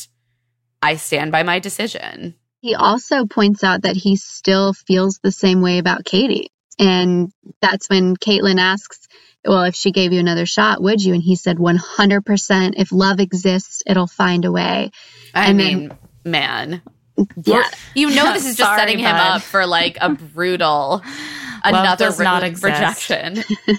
I 0.82 0.96
stand 0.96 1.32
by 1.32 1.42
my 1.42 1.58
decision. 1.58 2.34
He 2.60 2.74
also 2.74 3.26
points 3.26 3.62
out 3.64 3.82
that 3.82 3.96
he 3.96 4.16
still 4.16 4.72
feels 4.72 5.18
the 5.22 5.32
same 5.32 5.60
way 5.62 5.78
about 5.78 6.04
Katie. 6.04 6.50
And 6.78 7.32
that's 7.60 7.88
when 7.88 8.16
Kaitlyn 8.16 8.58
asks, 8.60 9.06
Well, 9.44 9.62
if 9.64 9.74
she 9.74 9.92
gave 9.92 10.12
you 10.12 10.20
another 10.20 10.46
shot, 10.46 10.82
would 10.82 11.00
you? 11.02 11.14
And 11.14 11.22
he 11.22 11.36
said, 11.36 11.56
100%. 11.58 12.74
If 12.76 12.92
love 12.92 13.20
exists, 13.20 13.82
it'll 13.86 14.06
find 14.06 14.44
a 14.44 14.52
way. 14.52 14.90
I 15.34 15.46
And 15.48 15.56
mean, 15.58 15.88
then- 15.88 15.98
man, 16.24 16.82
Yeah. 17.44 17.62
You 17.94 18.10
know, 18.14 18.32
this 18.32 18.44
is 18.46 18.56
just 18.56 18.68
Sorry, 18.68 18.78
setting 18.80 18.98
him 18.98 19.12
bud. 19.16 19.36
up 19.36 19.42
for 19.42 19.64
like 19.66 19.96
a 20.00 20.10
brutal 20.10 21.02
another 21.64 22.06
does 22.06 22.20
not 22.20 22.42
exist. 22.42 22.64
rejection. 22.64 23.44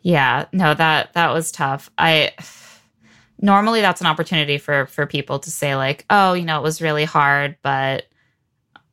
Yeah, 0.00 0.46
no, 0.52 0.74
that 0.74 1.12
that 1.14 1.32
was 1.32 1.50
tough. 1.50 1.90
I 1.98 2.32
normally 3.40 3.80
that's 3.80 4.00
an 4.00 4.06
opportunity 4.06 4.58
for 4.58 4.86
for 4.86 5.06
people 5.06 5.38
to 5.40 5.50
say 5.50 5.76
like, 5.76 6.04
"Oh, 6.10 6.34
you 6.34 6.44
know, 6.44 6.58
it 6.58 6.62
was 6.62 6.82
really 6.82 7.04
hard, 7.04 7.56
but 7.62 8.06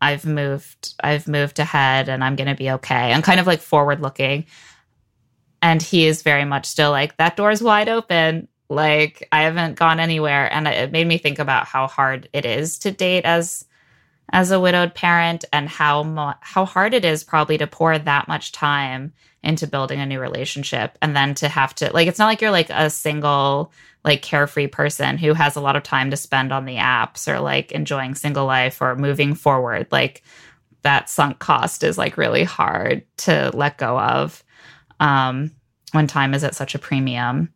I've 0.02 0.26
moved 0.26 0.94
I've 1.04 1.28
moved 1.28 1.60
ahead 1.60 2.10
and 2.10 2.24
I'm 2.24 2.36
going 2.36 2.48
to 2.48 2.56
be 2.56 2.72
okay." 2.72 3.12
And 3.12 3.24
kind 3.24 3.40
of 3.40 3.48
like 3.48 3.62
forward 3.62 4.02
looking. 4.02 4.46
And 5.62 5.82
he 5.82 6.06
is 6.06 6.22
very 6.22 6.46
much 6.46 6.66
still 6.66 6.92
like, 6.92 7.18
"That 7.18 7.36
door's 7.38 7.62
wide 7.62 7.90
open." 7.90 8.48
Like, 8.68 9.28
I 9.32 9.44
haven't 9.44 9.76
gone 9.76 10.00
anywhere 10.00 10.52
and 10.52 10.68
it 10.68 10.92
made 10.92 11.06
me 11.08 11.20
think 11.20 11.38
about 11.38 11.68
how 11.68 11.88
hard 11.88 12.30
it 12.34 12.46
is 12.46 12.80
to 12.80 12.92
date 12.92 13.24
as 13.24 13.66
as 14.32 14.52
a 14.52 14.60
widowed 14.60 14.94
parent 14.96 15.46
and 15.54 15.70
how 15.70 16.04
mu- 16.04 16.34
how 16.42 16.66
hard 16.66 16.94
it 16.94 17.06
is 17.06 17.24
probably 17.24 17.58
to 17.58 17.68
pour 17.68 17.98
that 17.98 18.28
much 18.28 18.52
time 18.52 19.14
into 19.44 19.68
building 19.68 20.00
a 20.00 20.06
new 20.06 20.20
relationship 20.20 20.98
and 21.02 21.16
then 21.16 21.36
to 21.36 21.48
have 21.48 21.74
to 21.76 21.92
like 21.94 22.08
it's 22.08 22.18
not 22.18 22.26
like 22.26 22.42
you're 22.42 22.52
like 22.52 22.70
a 22.72 22.90
single 22.90 23.72
like 24.04 24.22
carefree 24.22 24.68
person 24.68 25.18
who 25.18 25.34
has 25.34 25.56
a 25.56 25.62
lot 25.62 25.76
of 25.76 25.84
time 25.84 26.12
to 26.12 26.18
spend 26.18 26.52
on 26.52 26.66
the 26.66 26.76
apps 26.76 27.28
or 27.28 27.40
like 27.40 27.72
enjoying 27.72 28.16
single 28.16 28.46
life 28.46 28.82
or 28.82 28.96
moving 28.96 29.34
forward. 29.34 29.88
Like 29.92 30.22
that 30.84 31.10
sunk 31.10 31.40
cost 31.40 31.84
is 31.84 31.98
like 31.98 32.16
really 32.16 32.44
hard 32.44 33.04
to 33.18 33.52
let 33.54 33.78
go 33.78 34.00
of 34.00 34.44
um 35.00 35.52
when 35.92 36.08
time 36.08 36.34
is 36.34 36.44
at 36.44 36.56
such 36.56 36.76
a 36.76 36.80
premium. 36.80 37.54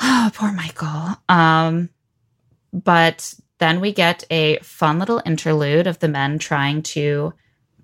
Oh 0.00 0.30
poor 0.34 0.52
michael. 0.52 1.16
Um 1.28 1.90
but 2.72 3.34
then 3.58 3.80
we 3.80 3.92
get 3.92 4.24
a 4.30 4.58
fun 4.58 4.98
little 4.98 5.22
interlude 5.24 5.86
of 5.86 5.98
the 5.98 6.08
men 6.08 6.38
trying 6.38 6.82
to 6.82 7.32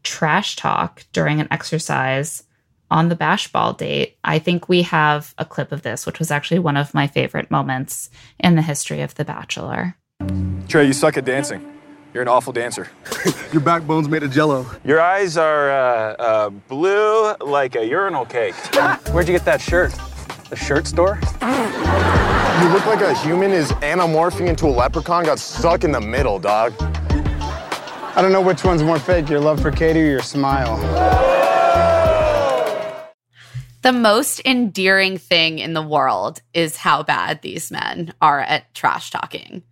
trash 0.03 0.57
talk 0.57 1.05
during 1.12 1.41
an 1.41 1.49
exercise 1.51 2.45
on 2.91 3.09
the 3.09 3.16
bash 3.16 3.51
ball 3.51 3.72
date. 3.72 4.16
I 4.22 4.39
think 4.39 4.68
we 4.68 4.83
have 4.83 5.35
a 5.39 5.45
clip 5.45 5.72
of 5.72 5.83
this, 5.83 6.07
which 6.07 6.18
was 6.18 6.31
actually 6.31 6.61
one 6.61 6.77
of 6.77 6.95
my 6.95 7.07
favorite 7.07 7.51
moments 7.51 8.11
in 8.39 8.55
the 8.55 8.62
history 8.62 9.01
of 9.01 9.14
The 9.14 9.25
Bachelor. 9.25 9.97
Trey, 10.68 10.87
you 10.87 10.93
suck 10.93 11.16
at 11.16 11.25
dancing. 11.25 11.70
You're 12.12 12.22
an 12.22 12.29
awful 12.29 12.53
dancer. 12.53 12.89
Your 13.53 13.61
backbone's 13.61 14.09
made 14.09 14.22
of 14.22 14.31
jello. 14.31 14.66
Your 14.85 15.01
eyes 15.01 15.37
are 15.37 15.70
uh, 15.70 16.14
uh, 16.14 16.51
blue 16.51 17.35
like 17.41 17.75
a 17.75 17.85
urinal 17.85 18.25
cake. 18.25 18.55
Where'd 19.11 19.27
you 19.27 19.35
get 19.35 19.45
that 19.47 19.61
shirt? 19.61 19.93
The 20.51 20.57
shirt 20.57 20.87
store? 20.87 21.19
You 21.43 22.69
look 22.69 22.87
like 22.87 23.01
a 23.01 23.15
human 23.15 23.51
is 23.51 23.73
anamorphing 23.73 24.47
into 24.47 24.67
a 24.67 24.69
leprechaun, 24.69 25.25
got 25.25 25.39
stuck 25.39 25.85
in 25.85 25.93
the 25.93 26.01
middle, 26.01 26.39
dog. 26.39 26.75
I 26.81 28.23
don't 28.23 28.31
know 28.31 28.43
which 28.43 28.63
one's 28.63 28.83
more 28.83 28.99
fake, 28.99 29.29
your 29.29 29.41
love 29.41 29.61
for 29.61 29.71
Katie 29.71 30.03
or 30.03 30.11
your 30.11 30.23
smile. 30.23 30.77
the 33.83 33.93
most 33.93 34.41
endearing 34.45 35.19
thing 35.19 35.59
in 35.59 35.75
the 35.75 35.83
world 35.83 36.41
is 36.55 36.77
how 36.77 37.03
bad 37.03 37.43
these 37.43 37.71
men 37.71 38.15
are 38.21 38.41
at 38.41 38.73
trash 38.75 39.11
talking. 39.11 39.63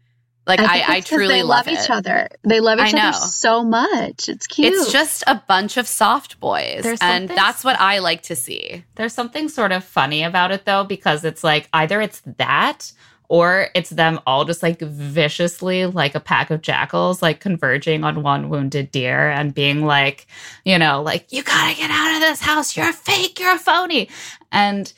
Like 0.47 0.59
I, 0.61 0.66
think 0.66 0.88
I, 0.88 0.97
it's 0.97 1.09
'cause 1.11 1.16
truly 1.16 1.34
they 1.34 1.43
love, 1.43 1.66
love 1.66 1.68
it. 1.68 1.84
each 1.84 1.90
other. 1.90 2.28
They 2.43 2.61
love 2.61 2.78
I 2.80 2.88
each 2.88 2.95
know. 2.95 3.09
other 3.11 3.18
so 3.18 3.62
much. 3.62 4.28
It's 4.28 4.47
cute. 4.49 4.72
It's 4.72 4.90
just 4.90 5.22
a 5.26 5.36
bunch 5.47 5.76
of 5.76 5.86
soft 5.86 6.40
boys, 6.40 6.84
and 7.01 7.28
that's 7.28 7.62
what 7.62 7.78
I 7.80 8.01
like 8.01 8.22
to 8.24 8.34
see. 8.36 8.84
There's 8.97 9.12
something 9.14 9.49
sort 9.49 9.70
of 9.70 9.84
funny 9.84 10.24
about 10.24 10.51
it 10.51 10.64
though, 10.64 10.82
because 10.84 11.24
it's 11.24 11.45
like 11.45 11.68
either 11.72 12.01
it's 12.01 12.22
that 12.38 12.93
or 13.28 13.68
it's 13.74 13.88
them 13.90 14.20
all 14.26 14.45
just 14.45 14.62
like 14.62 14.78
viciously 14.80 15.86
like 15.86 16.14
a 16.14 16.20
pack 16.20 16.51
of 16.51 16.61
jackals 16.61 17.22
like 17.22 17.40
converging 17.40 18.05
on 18.05 18.22
one 18.22 18.51
wounded 18.51 18.90
deer 18.90 19.30
and 19.30 19.55
being 19.55 19.86
like 19.86 20.26
you 20.66 20.78
know 20.78 21.01
like 21.01 21.32
you 21.32 21.43
gotta 21.43 21.74
get 21.74 21.88
out 21.90 22.14
of 22.14 22.20
this 22.20 22.43
house 22.43 22.76
you're 22.76 22.90
a 22.90 22.93
fake 22.93 23.38
you're 23.40 23.55
a 23.55 23.59
phony 23.59 24.09
and 24.51 24.93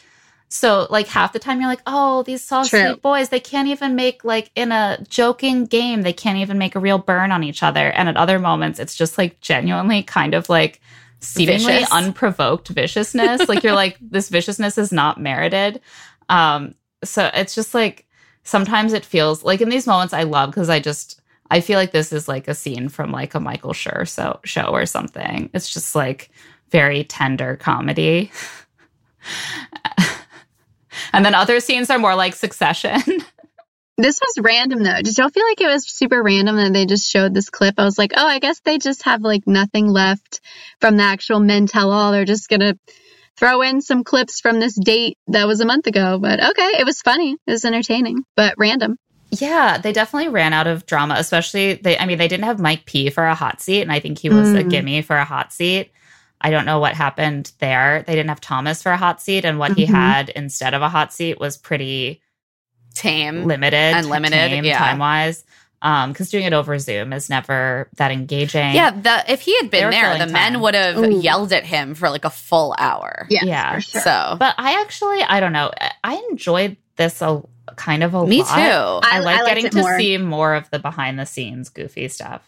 so 0.54 0.86
like 0.88 1.08
half 1.08 1.32
the 1.32 1.38
time 1.38 1.60
you're 1.60 1.68
like 1.68 1.82
oh 1.86 2.22
these 2.22 2.42
soft 2.42 2.70
True. 2.70 2.80
sweet 2.80 3.02
boys 3.02 3.28
they 3.28 3.40
can't 3.40 3.68
even 3.68 3.94
make 3.94 4.24
like 4.24 4.50
in 4.54 4.70
a 4.70 4.98
joking 5.08 5.66
game 5.66 6.02
they 6.02 6.12
can't 6.12 6.38
even 6.38 6.58
make 6.58 6.74
a 6.74 6.80
real 6.80 6.98
burn 6.98 7.32
on 7.32 7.42
each 7.42 7.62
other 7.62 7.90
and 7.90 8.08
at 8.08 8.16
other 8.16 8.38
moments 8.38 8.78
it's 8.78 8.94
just 8.94 9.18
like 9.18 9.40
genuinely 9.40 10.02
kind 10.02 10.34
of 10.34 10.48
like 10.48 10.80
seemingly 11.20 11.64
Vicious. 11.64 11.90
unprovoked 11.90 12.68
viciousness 12.68 13.48
like 13.48 13.62
you're 13.62 13.74
like 13.74 13.98
this 14.00 14.28
viciousness 14.28 14.78
is 14.78 14.92
not 14.92 15.20
merited 15.20 15.80
um 16.28 16.74
so 17.02 17.30
it's 17.34 17.54
just 17.54 17.74
like 17.74 18.06
sometimes 18.44 18.92
it 18.92 19.04
feels 19.04 19.42
like 19.42 19.60
in 19.60 19.68
these 19.68 19.86
moments 19.86 20.14
I 20.14 20.22
love 20.22 20.50
because 20.50 20.68
I 20.68 20.78
just 20.78 21.20
I 21.50 21.60
feel 21.60 21.78
like 21.78 21.92
this 21.92 22.12
is 22.12 22.28
like 22.28 22.46
a 22.48 22.54
scene 22.54 22.88
from 22.88 23.10
like 23.10 23.34
a 23.34 23.40
Michael 23.40 23.72
Schur 23.72 24.08
so 24.08 24.40
show 24.44 24.66
or 24.66 24.86
something. 24.86 25.50
It's 25.52 25.72
just 25.72 25.94
like 25.94 26.30
very 26.70 27.04
tender 27.04 27.56
comedy. 27.56 28.30
and 31.12 31.24
then 31.24 31.34
other 31.34 31.60
scenes 31.60 31.90
are 31.90 31.98
more 31.98 32.14
like 32.14 32.34
Succession. 32.34 33.00
This 33.96 34.20
was 34.20 34.44
random 34.44 34.82
though. 34.82 35.02
Did 35.02 35.16
y'all 35.16 35.28
feel 35.28 35.46
like 35.46 35.60
it 35.60 35.68
was 35.68 35.86
super 35.86 36.20
random 36.20 36.56
that 36.56 36.72
they 36.72 36.84
just 36.84 37.08
showed 37.08 37.32
this 37.32 37.48
clip? 37.48 37.76
I 37.78 37.84
was 37.84 37.96
like, 37.96 38.10
oh, 38.16 38.26
I 38.26 38.40
guess 38.40 38.58
they 38.58 38.76
just 38.76 39.04
have 39.04 39.22
like 39.22 39.46
nothing 39.46 39.86
left 39.86 40.40
from 40.80 40.96
the 40.96 41.04
actual 41.04 41.38
men 41.38 41.68
tell 41.68 41.92
all. 41.92 42.10
They're 42.10 42.24
just 42.24 42.48
gonna 42.48 42.76
throw 43.36 43.62
in 43.62 43.80
some 43.80 44.02
clips 44.02 44.40
from 44.40 44.58
this 44.58 44.74
date 44.74 45.16
that 45.28 45.46
was 45.46 45.60
a 45.60 45.64
month 45.64 45.86
ago. 45.86 46.18
But 46.18 46.42
okay, 46.42 46.70
it 46.80 46.84
was 46.84 47.02
funny. 47.02 47.36
It 47.46 47.50
was 47.52 47.64
entertaining, 47.64 48.24
but 48.34 48.54
random. 48.58 48.96
yeah, 49.30 49.78
they 49.78 49.92
definitely 49.92 50.28
ran 50.28 50.52
out 50.52 50.66
of 50.66 50.86
drama, 50.86 51.14
especially 51.18 51.74
they 51.74 51.96
I 51.96 52.06
mean 52.06 52.18
they 52.18 52.26
didn't 52.28 52.46
have 52.46 52.58
Mike 52.58 52.86
P 52.86 53.10
for 53.10 53.24
a 53.24 53.34
hot 53.36 53.60
seat 53.62 53.82
and 53.82 53.92
I 53.92 54.00
think 54.00 54.18
he 54.18 54.28
was 54.28 54.54
a 54.54 54.64
Mm. 54.64 54.70
gimme 54.70 55.02
for 55.02 55.16
a 55.16 55.24
hot 55.24 55.52
seat. 55.52 55.92
I 56.40 56.50
don't 56.50 56.66
know 56.66 56.78
what 56.78 56.94
happened 56.94 57.52
there. 57.58 58.04
They 58.06 58.14
didn't 58.14 58.28
have 58.28 58.40
Thomas 58.40 58.82
for 58.82 58.92
a 58.92 58.96
hot 58.96 59.22
seat 59.22 59.44
and 59.44 59.58
what 59.58 59.72
he 59.72 59.86
Mhm. 59.86 59.90
had 59.90 60.28
instead 60.30 60.74
of 60.74 60.82
a 60.82 60.88
hot 60.88 61.12
seat 61.12 61.40
was 61.40 61.56
pretty 61.56 62.20
Tame. 62.94 63.44
limited 63.44 63.76
And 63.96 64.08
limited, 64.08 64.64
yeah. 64.64 64.78
time 64.78 64.98
wise. 64.98 65.44
Um, 65.82 66.12
because 66.12 66.30
doing 66.30 66.44
it 66.44 66.52
over 66.54 66.78
Zoom 66.78 67.12
is 67.12 67.28
never 67.28 67.88
that 67.96 68.10
engaging. 68.10 68.74
Yeah, 68.74 68.90
the, 68.90 69.24
if 69.30 69.42
he 69.42 69.54
had 69.56 69.70
been 69.70 69.84
were 69.86 69.90
there, 69.90 70.04
filling 70.14 70.26
the 70.26 70.32
men 70.32 70.52
time. 70.52 70.62
would 70.62 70.74
have 70.74 70.96
Ooh. 70.98 71.20
yelled 71.20 71.52
at 71.52 71.64
him 71.64 71.94
for 71.94 72.08
like 72.08 72.24
a 72.24 72.30
full 72.30 72.74
hour. 72.78 73.26
Yeah, 73.28 73.40
Yeah. 73.44 73.74
for 73.74 73.80
sure. 73.82 74.00
So, 74.00 74.36
But 74.38 74.54
I 74.56 74.80
actually, 74.80 75.22
I 75.22 75.40
don't 75.40 75.52
know. 75.52 75.72
I 76.02 76.14
enjoyed 76.30 76.76
this 76.96 77.20
a 77.20 77.42
kind 77.76 78.02
of 78.02 78.14
a 78.14 78.20
lot. 78.20 78.28
me 78.28 78.42
lot. 78.42 78.54
too. 78.54 78.60
I, 79.08 79.16
I- 79.16 79.18
like 79.20 79.40
I 79.42 79.46
getting 79.46 79.68
to 79.70 79.78
more. 79.78 79.98
see 79.98 80.16
more 80.16 80.54
of 80.54 80.70
the 80.70 80.78
behind 80.78 81.18
the 81.18 81.26
scenes 81.26 81.68
goofy 81.68 82.08
stuff. 82.08 82.42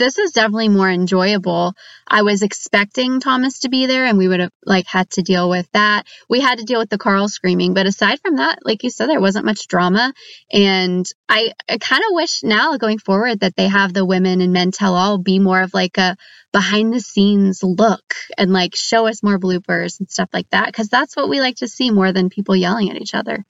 This 0.00 0.18
is 0.18 0.32
definitely 0.32 0.70
more 0.70 0.90
enjoyable. 0.90 1.74
I 2.08 2.22
was 2.22 2.42
expecting 2.42 3.20
Thomas 3.20 3.60
to 3.60 3.68
be 3.68 3.84
there 3.86 4.06
and 4.06 4.16
we 4.18 4.26
would 4.26 4.40
have 4.40 4.52
like 4.64 4.86
had 4.86 5.10
to 5.10 5.22
deal 5.22 5.48
with 5.48 5.70
that. 5.72 6.06
We 6.28 6.40
had 6.40 6.58
to 6.58 6.64
deal 6.64 6.80
with 6.80 6.88
the 6.88 6.98
Carl 6.98 7.28
screaming, 7.28 7.74
but 7.74 7.86
aside 7.86 8.18
from 8.20 8.36
that, 8.36 8.60
like 8.64 8.82
you 8.82 8.90
said, 8.90 9.08
there 9.08 9.20
wasn't 9.20 9.44
much 9.44 9.68
drama. 9.68 10.12
And 10.50 11.06
I, 11.28 11.52
I 11.68 11.76
kind 11.76 12.02
of 12.02 12.14
wish 12.14 12.42
now 12.42 12.78
going 12.78 12.98
forward 12.98 13.40
that 13.40 13.54
they 13.56 13.68
have 13.68 13.92
the 13.92 14.06
women 14.06 14.40
and 14.40 14.54
men 14.54 14.70
tell 14.72 14.94
all 14.94 15.18
be 15.18 15.38
more 15.38 15.60
of 15.60 15.74
like 15.74 15.98
a 15.98 16.16
behind 16.50 16.92
the 16.92 17.00
scenes 17.00 17.62
look 17.62 18.14
and 18.38 18.52
like 18.52 18.74
show 18.74 19.06
us 19.06 19.22
more 19.22 19.38
bloopers 19.38 20.00
and 20.00 20.10
stuff 20.10 20.30
like 20.32 20.48
that. 20.50 20.72
Cause 20.72 20.88
that's 20.88 21.14
what 21.14 21.28
we 21.28 21.40
like 21.40 21.56
to 21.56 21.68
see 21.68 21.90
more 21.90 22.10
than 22.10 22.30
people 22.30 22.56
yelling 22.56 22.90
at 22.90 23.00
each 23.00 23.14
other. 23.14 23.44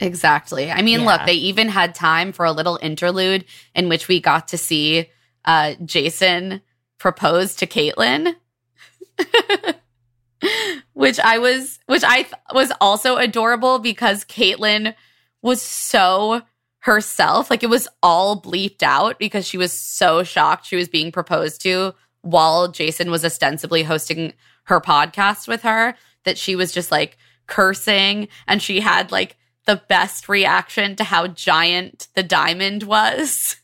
Exactly. 0.00 0.70
I 0.70 0.82
mean, 0.82 1.00
Yeah. 1.00 1.06
look, 1.06 1.26
they 1.26 1.34
even 1.34 1.68
had 1.68 1.94
time 1.94 2.32
for 2.32 2.44
a 2.44 2.52
little 2.52 2.78
interlude 2.80 3.44
in 3.74 3.88
which 3.88 4.08
we 4.08 4.20
got 4.20 4.48
to 4.48 4.58
see 4.58 5.08
uh, 5.44 5.74
Jason 5.84 6.62
proposed 6.98 7.58
to 7.58 7.66
Kaitlyn, 7.66 8.36
which 10.92 11.20
I 11.20 11.38
was, 11.38 11.78
which 11.86 12.04
I 12.04 12.22
th- 12.22 12.34
was 12.52 12.72
also 12.80 13.16
adorable 13.16 13.78
because 13.78 14.24
Kaitlyn 14.24 14.94
was 15.42 15.60
so 15.60 16.42
herself. 16.80 17.50
Like 17.50 17.62
it 17.62 17.70
was 17.70 17.88
all 18.02 18.40
bleeped 18.40 18.82
out 18.82 19.18
because 19.18 19.46
she 19.46 19.56
was 19.56 19.72
so 19.72 20.22
shocked 20.22 20.66
she 20.66 20.76
was 20.76 20.88
being 20.88 21.10
proposed 21.10 21.62
to 21.62 21.94
while 22.20 22.68
Jason 22.68 23.10
was 23.10 23.24
ostensibly 23.24 23.82
hosting 23.82 24.34
her 24.64 24.80
podcast 24.80 25.48
with 25.48 25.62
her 25.62 25.94
that 26.24 26.38
she 26.38 26.56
was 26.56 26.72
just 26.72 26.90
like 26.90 27.16
cursing 27.46 28.28
and 28.46 28.62
she 28.62 28.80
had 28.80 29.12
like 29.12 29.36
the 29.66 29.82
best 29.88 30.28
reaction 30.28 30.96
to 30.96 31.04
how 31.04 31.26
giant 31.26 32.08
the 32.14 32.22
diamond 32.22 32.82
was. 32.82 33.56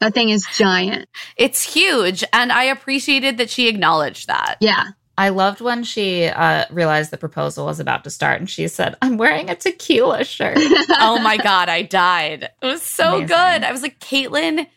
That 0.00 0.14
thing 0.14 0.28
is 0.30 0.46
giant. 0.56 1.08
It's 1.36 1.62
huge 1.62 2.22
and 2.32 2.52
I 2.52 2.64
appreciated 2.64 3.38
that 3.38 3.50
she 3.50 3.68
acknowledged 3.68 4.28
that. 4.28 4.56
Yeah. 4.60 4.84
I 5.16 5.30
loved 5.30 5.60
when 5.60 5.82
she 5.82 6.26
uh, 6.26 6.64
realized 6.70 7.10
the 7.10 7.16
proposal 7.18 7.66
was 7.66 7.80
about 7.80 8.04
to 8.04 8.10
start 8.10 8.38
and 8.38 8.48
she 8.48 8.68
said, 8.68 8.94
I'm 9.02 9.16
wearing 9.16 9.50
a 9.50 9.56
tequila 9.56 10.22
shirt. 10.24 10.56
oh 10.60 11.18
my 11.20 11.36
god, 11.36 11.68
I 11.68 11.82
died. 11.82 12.44
It 12.62 12.66
was 12.66 12.82
so 12.82 13.16
Amazing. 13.16 13.26
good. 13.26 13.64
I 13.64 13.72
was 13.72 13.82
like, 13.82 13.98
Kaitlyn 13.98 14.68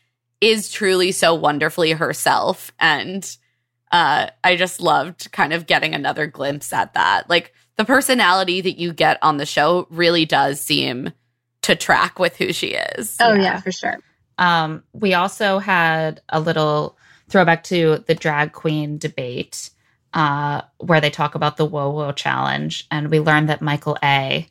is 0.41 0.71
truly 0.71 1.11
so 1.11 1.35
wonderfully 1.35 1.91
herself, 1.91 2.71
and 2.79 3.37
uh, 3.91 4.25
I 4.43 4.55
just 4.55 4.81
loved 4.81 5.31
kind 5.31 5.53
of 5.53 5.67
getting 5.67 5.93
another 5.93 6.25
glimpse 6.25 6.73
at 6.73 6.95
that. 6.95 7.29
Like 7.29 7.53
the 7.77 7.85
personality 7.85 8.61
that 8.61 8.79
you 8.79 8.93
get 8.93 9.19
on 9.21 9.37
the 9.37 9.45
show 9.45 9.85
really 9.91 10.25
does 10.25 10.59
seem 10.59 11.11
to 11.61 11.75
track 11.75 12.17
with 12.17 12.35
who 12.37 12.51
she 12.51 12.69
is. 12.69 13.15
Oh, 13.19 13.33
Yeah. 13.35 13.41
yeah, 13.43 13.59
for 13.61 13.71
sure. 13.71 13.99
Um, 14.37 14.83
we 14.93 15.13
also 15.13 15.59
had 15.59 16.21
a 16.29 16.39
little 16.39 16.97
throwback 17.29 17.63
to 17.65 18.03
the 18.07 18.15
drag 18.15 18.51
queen 18.53 18.97
debate 18.97 19.69
uh, 20.13 20.61
where 20.79 20.99
they 21.01 21.09
talk 21.09 21.35
about 21.35 21.57
the 21.57 21.65
Whoa 21.65 21.89
Whoa 21.89 22.11
challenge. 22.11 22.87
And 22.91 23.09
we 23.09 23.19
learned 23.19 23.49
that 23.49 23.61
Michael 23.61 23.97
A 24.03 24.47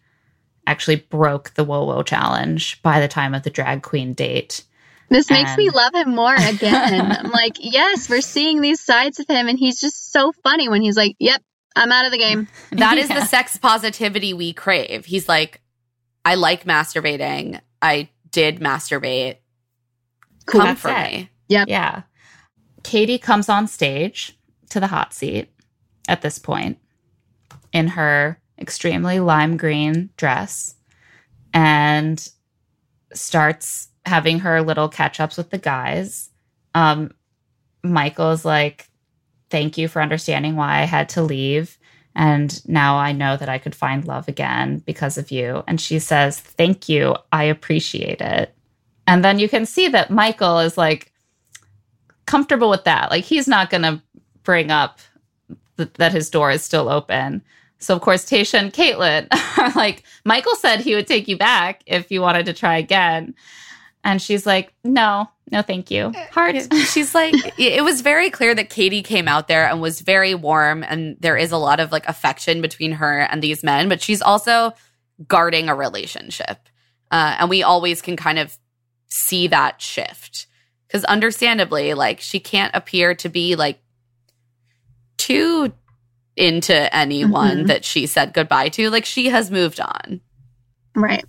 actually 0.67 0.97
broke 0.97 1.55
the 1.55 1.65
Whoa 1.65 1.85
Whoa 1.85 2.03
challenge 2.03 2.81
by 2.83 3.01
the 3.01 3.09
time 3.09 3.35
of 3.35 3.43
the 3.43 3.51
drag 3.51 3.83
queen 3.83 4.15
date. 4.15 4.65
This 5.11 5.29
makes 5.29 5.57
me 5.57 5.71
love 5.71 5.93
him 5.93 6.15
more 6.15 6.37
again. 6.37 7.11
I'm 7.11 7.31
like, 7.33 7.57
yes, 7.59 8.09
we're 8.09 8.21
seeing 8.21 8.61
these 8.61 8.81
sides 8.81 9.19
of 9.19 9.27
him, 9.29 9.49
and 9.49 9.59
he's 9.59 9.81
just 9.81 10.13
so 10.13 10.31
funny 10.45 10.69
when 10.69 10.83
he's 10.83 10.97
like, 10.97 11.17
"Yep, 11.19 11.43
I'm 11.75 11.91
out 11.91 12.07
of 12.07 12.13
the 12.13 12.19
game." 12.19 12.47
That 12.71 12.97
is 12.97 13.09
Yeah. 13.11 13.19
the 13.19 13.27
sex 13.27 13.57
positivity 13.59 14.35
we 14.35 14.53
crave. 14.53 15.05
He's 15.07 15.29
like, 15.29 15.61
I 16.25 16.37
like 16.37 16.63
masturbating. 16.65 17.61
I 17.83 18.09
did 18.31 18.61
masturbate. 18.61 19.39
Cool. 20.51 20.61
Come 20.61 20.69
That's 20.69 20.81
for 20.81 20.91
it. 20.91 21.13
me. 21.13 21.31
Yeah. 21.49 22.03
Katie 22.83 23.19
comes 23.19 23.49
on 23.49 23.67
stage 23.67 24.39
to 24.71 24.81
the 24.81 24.87
hot 24.87 25.13
seat 25.13 25.51
at 26.09 26.23
this 26.23 26.39
point 26.39 26.79
in 27.73 27.89
her 27.89 28.41
extremely 28.59 29.21
lime 29.21 29.57
green 29.57 30.11
dress 30.17 30.75
and 31.53 32.29
starts 33.13 33.89
having 34.07 34.41
her 34.41 34.63
little 34.63 34.89
catch 34.89 35.21
ups 35.21 35.37
with 35.37 35.51
the 35.51 35.59
guys. 35.59 36.31
Um, 36.75 37.13
Michael's 37.83 38.45
like, 38.45 38.87
Thank 39.51 39.77
you 39.77 39.89
for 39.89 40.01
understanding 40.01 40.55
why 40.55 40.81
I 40.81 40.85
had 40.85 41.09
to 41.11 41.23
leave. 41.23 41.77
And 42.15 42.67
now 42.69 42.97
I 42.97 43.11
know 43.13 43.37
that 43.37 43.49
I 43.49 43.59
could 43.59 43.75
find 43.75 44.05
love 44.05 44.29
again 44.29 44.79
because 44.87 45.19
of 45.19 45.33
you. 45.33 45.65
And 45.67 45.81
she 45.81 45.99
says, 45.99 46.39
Thank 46.39 46.89
you. 46.89 47.17
I 47.33 47.45
appreciate 47.45 48.21
it. 48.21 48.55
And 49.07 49.25
then 49.25 49.39
you 49.39 49.49
can 49.49 49.67
see 49.67 49.89
that 49.89 50.11
Michael 50.11 50.59
is 50.61 50.79
like 50.79 51.13
comfortable 52.27 52.71
with 52.71 52.85
that. 52.85 53.11
Like 53.11 53.25
he's 53.25 53.49
not 53.49 53.71
going 53.71 53.83
to 53.83 54.03
bring 54.43 54.71
up 54.71 55.01
th- 55.77 55.93
that 55.95 56.13
his 56.13 56.31
door 56.31 56.51
is 56.51 56.63
still 56.63 56.89
open. 56.89 57.43
So 57.79 57.95
of 57.95 58.03
course, 58.03 58.25
Tayshia 58.25 58.61
and 58.61 58.73
Kaitlyn 58.73 59.27
are 59.59 59.73
like, 59.73 60.05
Michael 60.25 60.55
said 60.55 60.81
he 60.81 60.95
would 60.95 61.07
take 61.07 61.29
you 61.29 61.37
back 61.37 61.83
if 61.87 62.11
you 62.11 62.21
wanted 62.21 62.47
to 62.47 62.53
try 62.53 62.77
again. 62.77 63.35
And 64.05 64.21
she's 64.21 64.47
like, 64.47 64.73
no, 64.85 65.29
no, 65.51 65.63
thank 65.63 65.91
you. 65.91 66.13
Heart. 66.31 66.73
She's 66.87 67.15
like, 67.15 67.35
it 67.59 67.83
was 67.83 68.01
very 68.01 68.31
clear 68.31 68.55
that 68.55 68.71
Katie 68.71 69.03
came 69.03 69.29
out 69.29 69.49
there 69.49 69.69
and 69.69 69.81
was 69.81 70.01
very 70.01 70.35
warm, 70.35 70.83
and 70.85 71.17
there 71.21 71.37
is 71.37 71.53
a 71.53 71.59
lot 71.59 71.81
of 71.81 71.93
like 71.93 72.09
affection 72.09 72.63
between 72.63 72.93
her 72.93 73.21
and 73.21 73.43
these 73.43 73.65
men, 73.65 73.89
but 73.89 74.01
she's 74.01 74.23
also 74.23 74.73
guarding 75.27 75.69
a 75.69 75.75
relationship. 75.75 76.69
Uh, 77.11 77.37
and 77.41 77.51
we 77.51 77.63
always 77.63 78.01
can 78.01 78.17
kind 78.17 78.39
of 78.39 78.57
see 79.11 79.49
that 79.49 79.83
shift 79.83 80.47
because 80.87 81.05
understandably, 81.05 81.95
like, 81.95 82.21
she 82.21 82.41
can't 82.41 82.75
appear 82.75 83.15
to 83.17 83.29
be 83.29 83.57
like 83.57 83.79
too 85.19 85.73
into 86.37 86.95
anyone 86.95 87.65
Mhm. 87.65 87.67
that 87.67 87.85
she 87.85 88.07
said 88.07 88.33
goodbye 88.33 88.69
to. 88.71 88.89
Like, 88.91 89.05
she 89.05 89.29
has 89.29 89.51
moved 89.51 89.81
on. 89.81 90.21
Right. 90.95 91.25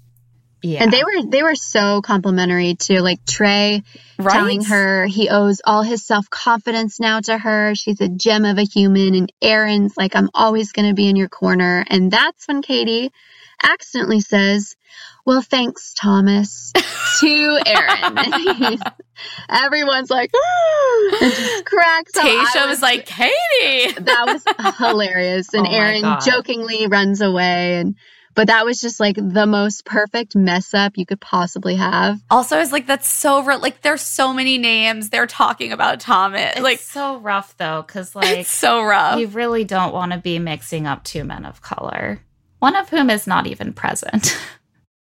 Yeah. 0.63 0.83
And 0.83 0.93
they 0.93 1.03
were 1.03 1.23
they 1.27 1.41
were 1.41 1.55
so 1.55 2.01
complimentary 2.01 2.75
to 2.81 3.01
Like 3.01 3.25
Trey 3.25 3.81
Right? 4.19 4.31
telling 4.33 4.63
her 4.65 5.07
he 5.07 5.27
owes 5.27 5.59
all 5.65 5.81
his 5.81 6.05
self 6.05 6.29
confidence 6.29 6.99
now 6.99 7.19
to 7.21 7.35
her. 7.35 7.73
She's 7.73 7.99
a 7.99 8.07
gem 8.07 8.45
of 8.45 8.59
a 8.59 8.63
human, 8.63 9.15
and 9.15 9.31
Aaron's 9.41 9.97
like, 9.97 10.15
"I'm 10.15 10.29
always 10.35 10.71
going 10.71 10.87
to 10.87 10.93
be 10.93 11.09
in 11.09 11.15
your 11.15 11.29
corner." 11.29 11.83
And 11.89 12.11
that's 12.11 12.47
when 12.47 12.61
Katie 12.61 13.11
accidentally 13.63 14.19
says, 14.21 14.75
"Well, 15.25 15.41
thanks, 15.41 15.93
Thomas," 15.93 16.71
to 17.19 17.59
Aaron. 17.65 18.79
Everyone's 19.49 20.09
like, 20.09 20.31
ah, 20.35 21.17
and 21.21 21.31
just 21.33 21.65
cracks 21.65 22.17
up. 22.17 22.25
I 22.25 22.65
was 22.67 22.81
like, 22.81 23.05
Katie. 23.05 23.93
that 24.01 24.25
was 24.25 24.75
hilarious. 24.77 25.53
And 25.53 25.67
Oh 25.67 25.71
Aaron 25.71 26.01
God. 26.01 26.21
jokingly 26.21 26.87
runs 26.87 27.21
away 27.21 27.75
and 27.75 27.95
but 28.33 28.47
that 28.47 28.63
was 28.65 28.79
just 28.79 28.99
like 29.01 29.17
the 29.17 29.45
most 29.45 29.83
perfect 29.83 30.37
mess 30.37 30.73
up 30.73 30.93
you 30.97 31.05
could 31.05 31.19
possibly 31.19 31.75
have. 31.75 32.17
Also, 32.31 32.55
I 32.55 32.59
was 32.59 32.71
like, 32.71 32.87
that's 32.87 33.09
so 33.09 33.43
real. 33.43 33.59
Like, 33.59 33.81
there's 33.81 34.01
so 34.01 34.31
many 34.33 34.57
names. 34.57 35.09
They're 35.09 35.27
talking 35.27 35.73
about 35.73 35.99
Thomas. 35.99 36.53
It's 36.53 36.61
like, 36.61 36.79
so 36.79 37.17
rough 37.17 37.57
though, 37.57 37.83
because 37.85 38.15
like 38.15 38.37
it's 38.39 38.49
so 38.49 38.83
rough. 38.83 39.19
you 39.19 39.27
really 39.27 39.65
don't 39.65 39.93
want 39.93 40.13
to 40.13 40.17
be 40.17 40.39
mixing 40.39 40.87
up 40.87 41.03
two 41.03 41.25
men 41.25 41.43
of 41.43 41.61
color, 41.61 42.21
one 42.61 42.75
of 42.77 42.89
whom 42.89 43.09
is 43.09 43.27
not 43.27 43.45
even 43.47 43.73
present. 43.73 44.37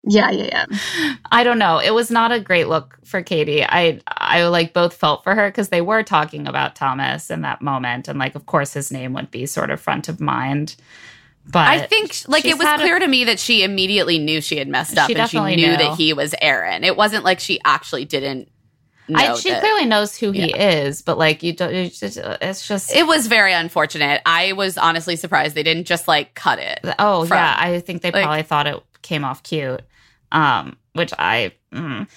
Yeah, 0.09 0.31
yeah, 0.31 0.67
yeah. 0.71 1.15
I 1.33 1.43
don't 1.43 1.59
know. 1.59 1.81
It 1.81 1.91
was 1.93 2.13
not 2.13 2.31
a 2.31 2.39
great 2.39 2.69
look 2.69 2.97
for 3.05 3.25
Katie. 3.25 3.65
I 3.65 4.01
I 4.07 4.45
like 4.47 4.73
both 4.73 4.95
felt 4.95 5.25
for 5.25 5.35
her 5.35 5.49
because 5.49 5.71
they 5.71 5.81
were 5.81 6.05
talking 6.05 6.47
about 6.47 6.77
Thomas 6.77 7.29
in 7.29 7.41
that 7.43 7.61
moment, 7.61 8.07
and 8.07 8.17
like 8.17 8.37
of 8.37 8.47
course 8.47 8.73
his 8.73 8.93
name 8.93 9.15
would 9.15 9.33
be 9.33 9.47
sort 9.47 9.69
of 9.69 9.81
front 9.81 10.09
of 10.09 10.21
mind. 10.21 10.77
But 11.45 11.67
I 11.67 11.87
think 11.89 12.13
like 12.29 12.45
it 12.45 12.57
was 12.57 12.65
had 12.69 12.79
a- 12.79 12.85
clear 12.85 13.01
to 13.01 13.09
me 13.09 13.25
that 13.25 13.41
she 13.41 13.65
immediately 13.65 14.21
knew 14.21 14.41
she 14.41 14.59
had 14.59 14.69
messed 14.69 14.97
up 14.97 15.09
She 15.09 15.17
and 15.17 15.29
she 15.29 15.41
knew 15.41 15.57
knew. 15.57 15.77
that 15.77 15.97
he 15.97 16.13
was 16.13 16.37
Aaron. 16.41 16.85
It 16.85 16.97
wasn't 16.97 17.25
like 17.25 17.41
she 17.41 17.59
actually 17.65 18.05
didn't 18.05 18.49
know. 18.49 18.53
I, 19.15 19.35
she 19.35 19.51
that- 19.51 19.61
clearly 19.61 19.85
knows 19.85 20.17
who 20.17 20.33
he 20.33 20.53
is, 20.53 21.03
but 21.03 21.19
like 21.19 21.43
you 21.43 21.53
don't. 21.53 21.73
It's 21.73 22.01
just, 22.01 22.17
it's 22.19 22.67
just 22.67 22.95
it 22.95 23.07
was 23.07 23.27
very 23.27 23.53
unfortunate. 23.53 24.23
I 24.27 24.53
was 24.53 24.77
honestly 24.77 25.17
surprised 25.17 25.55
they 25.55 25.63
didn't 25.63 25.85
just 25.85 26.09
like 26.09 26.35
cut 26.35 26.59
it. 26.59 26.81
Oh 26.99 27.25
from- 27.27 27.37
yeah, 27.37 27.55
I 27.59 27.81
think 27.81 28.03
they 28.03 28.11
like- 28.11 28.25
probably 28.25 28.43
thought 28.43 28.67
it 28.67 28.83
came 29.03 29.25
off 29.25 29.43
cute, 29.43 29.83
um, 30.33 30.77
which 30.95 31.13
I. 31.19 31.53
Mm. 31.73 32.09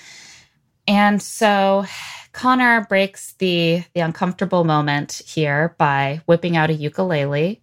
And 0.87 1.21
so 1.21 1.85
Connor 2.31 2.85
breaks 2.89 3.33
the 3.33 3.83
the 3.93 4.01
uncomfortable 4.01 4.63
moment 4.63 5.21
here 5.25 5.75
by 5.77 6.21
whipping 6.25 6.57
out 6.57 6.69
a 6.69 6.73
ukulele. 6.73 7.61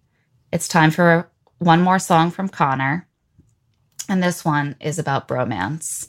It's 0.53 0.67
time 0.69 0.91
for 0.91 1.29
one 1.59 1.81
more 1.81 1.99
song 1.99 2.31
from 2.31 2.47
Connor, 2.47 3.05
and 4.07 4.23
this 4.23 4.45
one 4.45 4.75
is 4.79 4.99
about 4.99 5.27
bromance. 5.27 6.07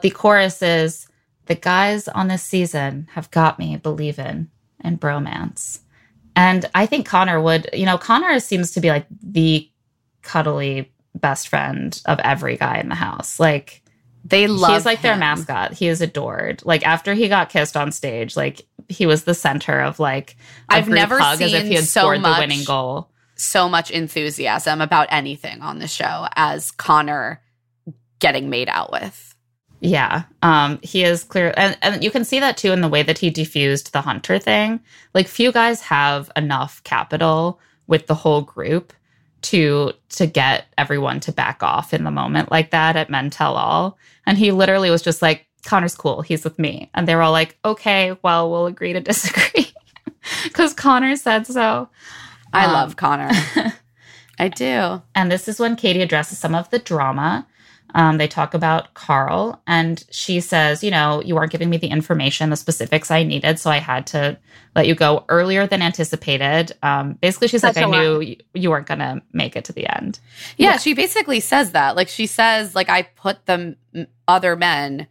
The 0.00 0.10
chorus 0.10 0.60
is 0.62 1.06
the 1.46 1.54
guys 1.54 2.08
on 2.08 2.28
this 2.28 2.42
season 2.42 3.08
have 3.12 3.30
got 3.30 3.58
me 3.58 3.76
believing 3.76 4.48
in 4.82 4.98
bromance. 4.98 5.80
And 6.34 6.68
I 6.74 6.86
think 6.86 7.06
Connor 7.06 7.40
would, 7.40 7.70
you 7.72 7.86
know, 7.86 7.96
Connor 7.98 8.38
seems 8.40 8.72
to 8.72 8.80
be 8.80 8.88
like 8.88 9.06
the 9.22 9.70
cuddly 10.22 10.92
best 11.14 11.48
friend 11.48 11.98
of 12.04 12.18
every 12.20 12.56
guy 12.56 12.78
in 12.78 12.88
the 12.88 12.94
house. 12.94 13.40
Like 13.40 13.82
They 14.24 14.46
love 14.46 14.72
he's 14.74 14.84
like 14.84 15.02
their 15.02 15.16
mascot. 15.16 15.72
He 15.72 15.88
is 15.88 16.00
adored. 16.02 16.62
Like 16.64 16.86
after 16.86 17.14
he 17.14 17.28
got 17.28 17.48
kissed 17.48 17.76
on 17.76 17.90
stage, 17.92 18.36
like 18.36 18.66
he 18.88 19.06
was 19.06 19.24
the 19.24 19.34
center 19.34 19.80
of 19.80 19.98
like 19.98 20.36
I've 20.68 20.88
never 20.88 21.18
hug 21.18 21.40
as 21.40 21.52
if 21.52 21.62
seen 21.62 21.70
he 21.70 21.74
had 21.76 21.84
so 21.84 22.00
scored 22.02 22.20
much- 22.20 22.36
the 22.36 22.40
winning 22.42 22.64
goal. 22.64 23.10
So 23.38 23.68
much 23.68 23.90
enthusiasm 23.90 24.80
about 24.80 25.08
anything 25.10 25.60
on 25.60 25.78
the 25.78 25.86
show 25.88 26.26
as 26.36 26.70
Connor 26.70 27.42
getting 28.18 28.48
made 28.48 28.68
out 28.70 28.90
with. 28.90 29.35
Yeah. 29.80 30.24
Um, 30.42 30.78
he 30.82 31.04
is 31.04 31.22
clear 31.24 31.52
and, 31.56 31.76
and 31.82 32.02
you 32.02 32.10
can 32.10 32.24
see 32.24 32.40
that 32.40 32.56
too 32.56 32.72
in 32.72 32.80
the 32.80 32.88
way 32.88 33.02
that 33.02 33.18
he 33.18 33.30
defused 33.30 33.90
the 33.90 34.00
hunter 34.00 34.38
thing. 34.38 34.80
Like 35.14 35.28
few 35.28 35.52
guys 35.52 35.82
have 35.82 36.30
enough 36.36 36.82
capital 36.84 37.60
with 37.86 38.06
the 38.06 38.14
whole 38.14 38.42
group 38.42 38.92
to 39.42 39.92
to 40.10 40.26
get 40.26 40.66
everyone 40.78 41.20
to 41.20 41.32
back 41.32 41.62
off 41.62 41.92
in 41.94 42.04
the 42.04 42.10
moment 42.10 42.50
like 42.50 42.70
that 42.70 42.96
at 42.96 43.10
Men 43.10 43.30
Tell 43.30 43.54
All. 43.54 43.98
And 44.24 44.38
he 44.38 44.50
literally 44.50 44.90
was 44.90 45.02
just 45.02 45.22
like, 45.22 45.46
Connor's 45.64 45.94
cool, 45.94 46.22
he's 46.22 46.42
with 46.44 46.58
me. 46.58 46.90
And 46.94 47.06
they 47.06 47.14
were 47.14 47.22
all 47.22 47.32
like, 47.32 47.56
Okay, 47.64 48.16
well, 48.22 48.50
we'll 48.50 48.66
agree 48.66 48.92
to 48.94 49.00
disagree. 49.12 49.72
Because 50.44 50.72
Connor 50.74 51.16
said 51.16 51.46
so. 51.46 51.88
I 52.52 52.64
Um, 52.66 52.72
love 52.72 52.96
Connor. 52.96 53.30
I 54.38 54.48
do. 54.48 55.02
And 55.14 55.30
this 55.30 55.48
is 55.48 55.60
when 55.60 55.76
Katie 55.76 56.02
addresses 56.02 56.38
some 56.38 56.54
of 56.54 56.70
the 56.70 56.78
drama. 56.78 57.46
Um, 57.96 58.18
they 58.18 58.28
talk 58.28 58.52
about 58.54 58.92
Carl, 58.94 59.60
and 59.66 60.04
she 60.10 60.40
says, 60.40 60.84
You 60.84 60.90
know, 60.90 61.22
you 61.22 61.34
weren't 61.34 61.50
giving 61.50 61.70
me 61.70 61.78
the 61.78 61.86
information, 61.88 62.50
the 62.50 62.56
specifics 62.56 63.10
I 63.10 63.22
needed. 63.22 63.58
So 63.58 63.70
I 63.70 63.78
had 63.78 64.06
to 64.08 64.38
let 64.74 64.86
you 64.86 64.94
go 64.94 65.24
earlier 65.30 65.66
than 65.66 65.80
anticipated. 65.80 66.72
Um, 66.82 67.14
basically, 67.14 67.48
she's 67.48 67.62
That's 67.62 67.76
like, 67.76 67.86
I 67.86 67.88
a 67.88 67.90
lot. 67.90 67.98
knew 67.98 68.20
you, 68.20 68.36
you 68.52 68.70
weren't 68.70 68.86
going 68.86 68.98
to 69.00 69.22
make 69.32 69.56
it 69.56 69.64
to 69.64 69.72
the 69.72 69.86
end. 69.96 70.20
Yeah, 70.58 70.76
she 70.76 70.92
basically 70.92 71.40
says 71.40 71.72
that. 71.72 71.96
Like 71.96 72.08
she 72.08 72.26
says, 72.26 72.74
like 72.74 72.90
I 72.90 73.02
put 73.02 73.46
the 73.46 73.74
m- 73.94 74.06
other 74.28 74.56
men 74.56 75.06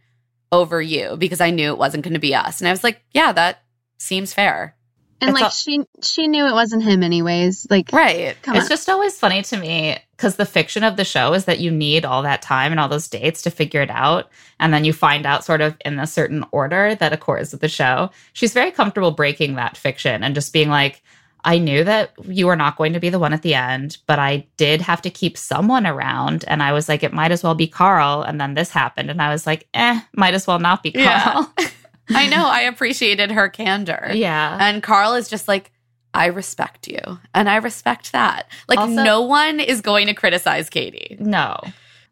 over 0.52 0.80
you 0.80 1.16
because 1.18 1.40
I 1.40 1.50
knew 1.50 1.72
it 1.72 1.78
wasn't 1.78 2.04
going 2.04 2.14
to 2.14 2.20
be 2.20 2.36
us, 2.36 2.60
and 2.60 2.68
I 2.68 2.70
was 2.70 2.84
like, 2.84 3.02
yeah, 3.12 3.32
that 3.32 3.62
seems 3.98 4.32
fair. 4.32 4.76
And 5.20 5.30
It's 5.30 5.34
like 5.34 5.44
all- 5.44 5.50
she 5.50 5.80
she 6.04 6.28
knew 6.28 6.46
it 6.46 6.52
wasn't 6.52 6.84
him 6.84 7.02
anyways. 7.02 7.66
Like 7.68 7.90
Right. 7.92 8.36
come 8.42 8.54
it's 8.54 8.66
on. 8.66 8.68
just 8.68 8.88
always 8.88 9.18
funny 9.18 9.42
to 9.42 9.56
me 9.56 9.98
because 10.16 10.36
the 10.36 10.46
fiction 10.46 10.82
of 10.82 10.96
the 10.96 11.04
show 11.04 11.34
is 11.34 11.44
that 11.44 11.60
you 11.60 11.70
need 11.70 12.04
all 12.04 12.22
that 12.22 12.42
time 12.42 12.72
and 12.72 12.80
all 12.80 12.88
those 12.88 13.08
dates 13.08 13.42
to 13.42 13.50
figure 13.50 13.82
it 13.82 13.90
out. 13.90 14.30
And 14.58 14.72
then 14.72 14.84
you 14.84 14.92
find 14.92 15.26
out 15.26 15.44
sort 15.44 15.60
of 15.60 15.76
in 15.84 15.98
a 15.98 16.06
certain 16.06 16.44
order 16.52 16.94
that 16.94 17.12
accords 17.12 17.52
with 17.52 17.60
the 17.60 17.68
show. 17.68 18.10
She's 18.32 18.54
very 18.54 18.70
comfortable 18.70 19.10
breaking 19.10 19.56
that 19.56 19.76
fiction 19.76 20.22
and 20.22 20.34
just 20.34 20.52
being 20.52 20.70
like, 20.70 21.02
I 21.44 21.58
knew 21.58 21.84
that 21.84 22.12
you 22.24 22.46
were 22.46 22.56
not 22.56 22.76
going 22.76 22.92
to 22.94 22.98
be 23.00 23.08
the 23.08 23.20
one 23.20 23.32
at 23.32 23.42
the 23.42 23.54
end, 23.54 23.98
but 24.06 24.18
I 24.18 24.46
did 24.56 24.80
have 24.80 25.00
to 25.02 25.10
keep 25.10 25.38
someone 25.38 25.86
around. 25.86 26.44
And 26.48 26.60
I 26.60 26.72
was 26.72 26.88
like, 26.88 27.04
it 27.04 27.12
might 27.12 27.30
as 27.30 27.44
well 27.44 27.54
be 27.54 27.68
Carl. 27.68 28.22
And 28.22 28.40
then 28.40 28.54
this 28.54 28.70
happened. 28.70 29.10
And 29.10 29.22
I 29.22 29.30
was 29.30 29.46
like, 29.46 29.68
eh, 29.72 30.00
might 30.14 30.34
as 30.34 30.46
well 30.46 30.58
not 30.58 30.82
be 30.82 30.90
Yeah. 30.94 31.44
I 32.08 32.28
know. 32.28 32.48
I 32.48 32.62
appreciated 32.62 33.30
her 33.30 33.48
candor. 33.48 34.10
Yeah. 34.12 34.56
And 34.60 34.82
Carl 34.82 35.14
is 35.14 35.28
just 35.28 35.46
like, 35.46 35.70
I 36.16 36.26
respect 36.26 36.88
you. 36.88 36.98
And 37.34 37.48
I 37.48 37.56
respect 37.56 38.12
that. 38.12 38.48
Like, 38.68 38.78
Also- 38.78 39.02
no 39.04 39.20
one 39.22 39.60
is 39.60 39.80
going 39.80 40.06
to 40.06 40.14
criticize 40.14 40.68
Katie. 40.70 41.16
No. 41.20 41.60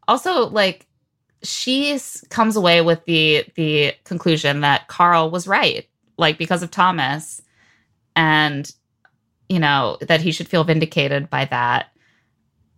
Also, 0.07 0.47
like 0.49 0.87
she 1.43 1.99
comes 2.31 2.57
away 2.57 2.81
with 2.83 3.05
the 3.07 3.45
the 3.55 3.95
conclusion 4.05 4.61
that 4.61 4.89
Carl 4.89 5.31
was 5.31 5.47
right, 5.49 5.87
like 6.19 6.39
because 6.39 6.63
of 6.63 6.71
Thomas, 6.71 7.41
and 8.17 8.71
you 9.49 9.59
know 9.59 9.97
that 10.03 10.21
he 10.21 10.33
should 10.33 10.49
feel 10.49 10.65
vindicated 10.65 11.29
by 11.31 11.47
that. 11.47 11.87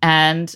And 0.02 0.54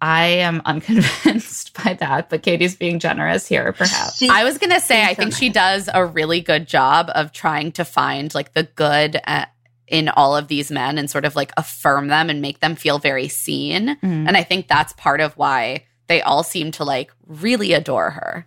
I 0.00 0.26
am 0.26 0.60
unconvinced 0.64 1.74
by 1.84 1.94
that, 1.94 2.28
but 2.28 2.42
Katie's 2.42 2.76
being 2.76 2.98
generous 2.98 3.46
here, 3.46 3.72
perhaps. 3.72 4.18
She- 4.18 4.28
I 4.28 4.44
was 4.44 4.58
going 4.58 4.72
to 4.72 4.80
say, 4.80 5.02
I 5.04 5.14
think 5.14 5.32
she 5.34 5.48
does 5.48 5.88
a 5.92 6.04
really 6.04 6.40
good 6.40 6.68
job 6.68 7.10
of 7.14 7.32
trying 7.32 7.72
to 7.72 7.84
find 7.84 8.34
like 8.34 8.52
the 8.52 8.64
good 8.64 9.20
uh 9.26 9.46
in 9.88 10.08
all 10.08 10.36
of 10.36 10.48
these 10.48 10.70
men 10.70 10.96
and 10.98 11.10
sort 11.10 11.24
of 11.24 11.36
like 11.36 11.52
affirm 11.56 12.08
them 12.08 12.30
and 12.30 12.40
make 12.40 12.60
them 12.60 12.74
feel 12.74 12.98
very 12.98 13.28
seen. 13.28 13.96
Mm. 14.02 14.26
And 14.28 14.36
I 14.36 14.42
think 14.42 14.66
that's 14.66 14.92
part 14.94 15.20
of 15.20 15.36
why 15.36 15.84
they 16.06 16.22
all 16.22 16.42
seem 16.42 16.70
to 16.72 16.84
like 16.84 17.12
really 17.26 17.72
adore 17.72 18.10
her. 18.10 18.46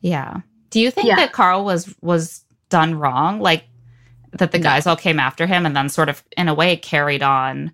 Yeah. 0.00 0.40
Do 0.70 0.80
you 0.80 0.90
think 0.90 1.08
Yeah. 1.08 1.16
that 1.16 1.32
Carl 1.32 1.64
was 1.64 1.94
was 2.02 2.44
done 2.68 2.94
wrong? 2.94 3.40
Like 3.40 3.64
that 4.32 4.52
the 4.52 4.58
No. 4.58 4.64
guys 4.64 4.86
all 4.86 4.96
came 4.96 5.18
after 5.18 5.46
him 5.46 5.64
and 5.64 5.74
then 5.76 5.88
sort 5.88 6.08
of 6.08 6.22
in 6.36 6.48
a 6.48 6.54
way 6.54 6.76
carried 6.76 7.22
on 7.22 7.72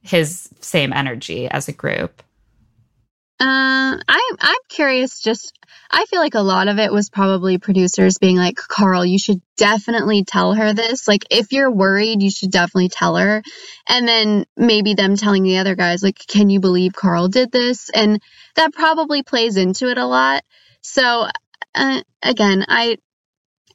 his 0.00 0.48
same 0.60 0.92
energy 0.92 1.48
as 1.48 1.68
a 1.68 1.72
group. 1.72 2.22
Um, 3.40 4.00
I'm 4.08 4.36
I'm 4.40 4.56
curious. 4.68 5.20
Just 5.20 5.52
I 5.90 6.06
feel 6.06 6.20
like 6.20 6.34
a 6.34 6.40
lot 6.40 6.68
of 6.68 6.78
it 6.78 6.92
was 6.92 7.08
probably 7.08 7.58
producers 7.58 8.18
being 8.18 8.36
like, 8.36 8.56
Carl, 8.56 9.06
you 9.06 9.18
should 9.18 9.40
definitely 9.56 10.24
tell 10.24 10.54
her 10.54 10.74
this. 10.74 11.06
Like, 11.06 11.24
if 11.30 11.52
you're 11.52 11.70
worried, 11.70 12.20
you 12.20 12.30
should 12.30 12.50
definitely 12.50 12.88
tell 12.88 13.16
her. 13.16 13.42
And 13.88 14.06
then 14.06 14.44
maybe 14.56 14.94
them 14.94 15.16
telling 15.16 15.44
the 15.44 15.58
other 15.58 15.76
guys, 15.76 16.02
like, 16.02 16.18
can 16.26 16.50
you 16.50 16.60
believe 16.60 16.92
Carl 16.92 17.28
did 17.28 17.52
this? 17.52 17.90
And 17.90 18.20
that 18.56 18.72
probably 18.72 19.22
plays 19.22 19.56
into 19.56 19.88
it 19.88 19.98
a 19.98 20.06
lot. 20.06 20.42
So, 20.82 21.28
uh, 21.74 22.02
again, 22.22 22.64
I 22.68 22.96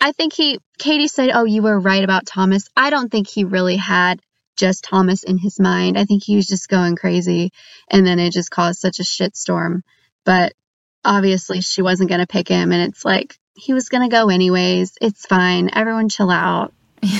I 0.01 0.11
think 0.11 0.34
he 0.34 0.59
Katie 0.78 1.07
said, 1.07 1.32
"Oh, 1.34 1.45
you 1.45 1.61
were 1.61 1.80
right 1.80 2.03
about 2.03 2.26
Thomas." 2.26 2.68
I 2.76 2.89
don't 2.89 3.09
think 3.09 3.30
he 3.30 3.45
really 3.45 3.78
had 3.78 4.20
just 4.56 4.84
Thomas 4.84 5.24
in 5.24 5.38
his 5.38 5.60
mind. 5.60 5.97
I 5.97 6.06
think 6.06 6.24
he 6.24 6.36
was 6.36 6.47
just 6.47 6.70
going 6.70 6.95
crazy 6.95 7.51
and 7.89 8.06
then 8.06 8.20
it 8.20 8.34
just 8.34 8.51
caused 8.51 8.80
such 8.80 8.99
a 8.99 9.04
shitstorm. 9.04 9.82
But 10.26 10.54
obviously 11.04 11.62
she 11.62 11.82
wasn't 11.82 12.10
going 12.10 12.22
to 12.22 12.28
pick 12.28 12.47
him 12.47 12.72
and 12.72 12.82
it's 12.89 13.04
like 13.04 13.38
he 13.56 13.74
was 13.74 13.89
going 13.89 14.10
to 14.10 14.16
go 14.16 14.30
anyways. 14.30 14.93
It's 15.01 15.26
fine. 15.26 15.70
Everyone 15.74 16.10
chill 16.10 16.32
out. 16.32 16.74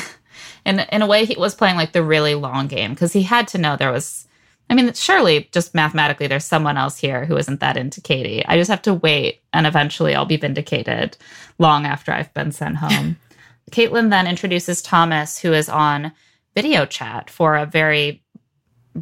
And 0.66 0.88
in 0.92 1.02
a 1.02 1.08
way, 1.08 1.26
he 1.26 1.36
was 1.36 1.56
playing 1.56 1.76
like 1.76 1.92
the 1.92 2.04
really 2.04 2.36
long 2.36 2.68
game 2.68 2.92
because 2.92 3.14
he 3.14 3.24
had 3.24 3.48
to 3.50 3.58
know 3.58 3.76
there 3.76 3.92
was. 3.92 4.28
I 4.70 4.76
mean, 4.76 4.94
surely 4.94 5.50
just 5.52 5.76
mathematically, 5.76 6.28
there's 6.28 6.46
someone 6.46 6.78
else 6.78 6.98
here 6.98 7.26
who 7.26 7.36
isn't 7.36 7.60
that 7.60 7.76
into 7.76 8.00
Katie. 8.00 8.46
I 8.46 8.58
just 8.58 8.72
have 8.72 8.82
to 8.84 8.94
wait, 8.94 9.42
and 9.52 9.68
eventually, 9.68 10.16
I'll 10.16 10.26
be 10.26 10.38
vindicated 10.38 11.18
long 11.60 11.86
after 11.86 12.14
I've 12.14 12.34
been 12.34 12.52
sent 12.54 12.78
home. 12.78 13.18
Kaitlyn 13.72 14.10
then 14.10 14.26
introduces 14.26 14.82
Thomas, 14.82 15.38
who 15.40 15.52
is 15.52 15.68
on 15.68 16.14
video 16.56 16.86
chat 16.86 17.30
for 17.30 17.56
a 17.56 17.66
very 17.66 18.24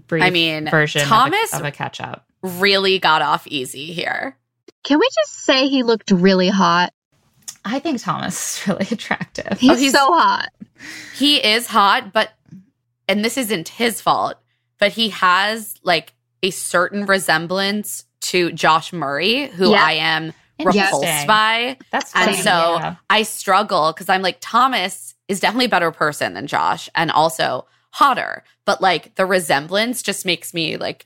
brief 0.08 0.24
I 0.24 0.30
mean, 0.30 0.70
version 0.70 1.02
Thomas- 1.02 1.54
of 1.54 1.64
a, 1.64 1.68
a 1.68 1.72
catch 1.72 2.00
up. 2.02 2.26
Really 2.44 2.98
got 3.00 3.22
off 3.22 3.46
easy 3.48 3.94
here. 3.94 4.38
Can 4.84 4.98
we 5.00 5.08
just 5.14 5.44
say 5.46 5.68
he 5.68 5.84
looked 5.84 6.10
really 6.12 6.50
hot? 6.50 6.92
I 7.64 7.80
think 7.80 8.02
Thomas 8.02 8.62
is 8.62 8.68
really 8.68 8.88
attractive. 8.92 9.60
He's, 9.60 9.70
oh, 9.70 9.76
he's- 9.76 9.94
so 9.94 10.14
hot. 10.14 10.50
He 11.16 11.38
is 11.38 11.68
hot, 11.68 12.12
but 12.12 12.32
and 13.08 13.24
this 13.24 13.38
isn't 13.38 13.68
his 13.70 14.02
fault, 14.02 14.38
but 14.80 14.92
he 14.94 15.10
has 15.10 15.76
like 15.84 16.14
a 16.42 16.50
certain 16.50 17.06
resemblance 17.06 18.06
to 18.22 18.52
Josh 18.54 18.92
Murray, 18.94 19.48
who 19.50 19.72
Yeah. 19.72 19.84
I 19.86 19.92
am 19.94 20.24
Interesting. 20.24 20.41
Repulsed 20.66 21.28
by. 21.28 21.78
That's 21.92 22.12
And 22.16 22.36
so 22.36 22.78
yeah. 22.80 22.96
I 23.10 23.24
struggle 23.24 23.94
because 23.94 24.10
I'm 24.10 24.22
like, 24.22 24.38
Thomas 24.42 25.16
is 25.28 25.40
definitely 25.40 25.66
a 25.66 25.70
better 25.70 25.92
person 25.92 26.34
than 26.34 26.48
Josh 26.48 26.90
and 26.96 27.12
also 27.12 27.66
hotter. 27.92 28.44
But 28.66 28.82
like 28.82 29.16
the 29.16 29.26
resemblance 29.26 30.02
just 30.02 30.26
makes 30.26 30.54
me 30.54 30.78
like 30.78 31.06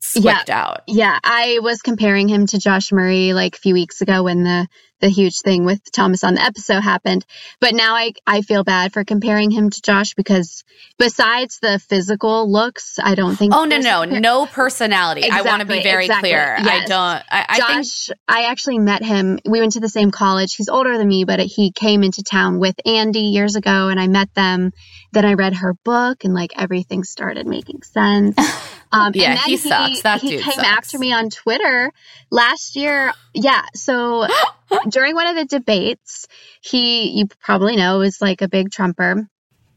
squicked 0.00 0.50
out. 0.50 0.82
Yeah, 0.86 1.18
I 1.22 1.60
was 1.62 1.82
comparing 1.82 2.28
him 2.28 2.46
to 2.46 2.58
Josh 2.58 2.92
Murray 2.92 3.32
like 3.32 3.56
a 3.56 3.58
few 3.58 3.74
weeks 3.74 4.00
ago 4.00 4.22
when 4.24 4.42
the 4.42 4.66
the 5.00 5.08
huge 5.08 5.40
thing 5.40 5.64
with 5.64 5.80
Thomas 5.92 6.24
on 6.24 6.34
the 6.34 6.42
episode 6.42 6.80
happened. 6.80 7.24
But 7.58 7.74
now 7.74 7.94
I 7.94 8.12
I 8.26 8.42
feel 8.42 8.64
bad 8.64 8.92
for 8.92 9.04
comparing 9.04 9.50
him 9.50 9.70
to 9.70 9.82
Josh 9.82 10.14
because 10.14 10.62
besides 10.98 11.58
the 11.60 11.78
physical 11.78 12.50
looks, 12.50 12.98
I 13.02 13.14
don't 13.14 13.36
think 13.36 13.54
Oh 13.54 13.64
no, 13.64 13.78
no, 13.78 14.00
compar- 14.02 14.20
no 14.20 14.46
personality. 14.46 15.28
I 15.30 15.42
want 15.42 15.60
to 15.60 15.66
be 15.66 15.82
very 15.82 16.04
exactly. 16.04 16.30
clear. 16.30 16.56
I 16.58 16.84
don't 16.84 17.00
I, 17.00 17.46
I 17.48 17.56
think 17.56 17.84
Josh, 17.86 18.10
I 18.28 18.44
actually 18.44 18.78
met 18.78 19.02
him. 19.02 19.38
We 19.44 19.60
went 19.60 19.72
to 19.72 19.80
the 19.80 19.88
same 19.88 20.10
college. 20.10 20.54
He's 20.54 20.68
older 20.68 20.96
than 20.96 21.08
me, 21.08 21.24
but 21.24 21.40
he 21.40 21.72
came 21.72 22.02
into 22.02 22.22
town 22.22 22.58
with 22.58 22.76
Andi 22.86 23.32
years 23.32 23.56
ago, 23.56 23.88
and 23.88 23.98
I 23.98 24.06
met 24.06 24.32
them. 24.34 24.72
Then 25.12 25.24
I 25.24 25.34
read 25.34 25.54
her 25.54 25.74
book, 25.84 26.24
and 26.24 26.32
like 26.34 26.52
everything 26.56 27.04
started 27.04 27.46
making 27.46 27.82
sense. 27.82 28.36
Um, 28.92 29.12
Yeah, 29.14 29.30
and 29.30 29.38
then 29.38 29.44
he 29.46 29.56
sucks. 29.56 30.02
That 30.02 30.20
he 30.20 30.30
dude 30.30 30.42
came 30.42 30.52
sucks. 30.54 30.66
after 30.66 30.98
me 30.98 31.12
on 31.12 31.30
Twitter 31.30 31.92
last 32.28 32.74
year. 32.74 33.12
Yeah, 33.32 33.62
so 33.72 34.26
during 34.88 35.14
one 35.14 35.28
of 35.28 35.36
the 35.36 35.44
debates, 35.44 36.26
he 36.60 37.10
you 37.16 37.26
probably 37.40 37.76
know 37.76 37.98
was 38.00 38.20
like 38.20 38.42
a 38.42 38.48
big 38.48 38.72
Trumper 38.72 39.28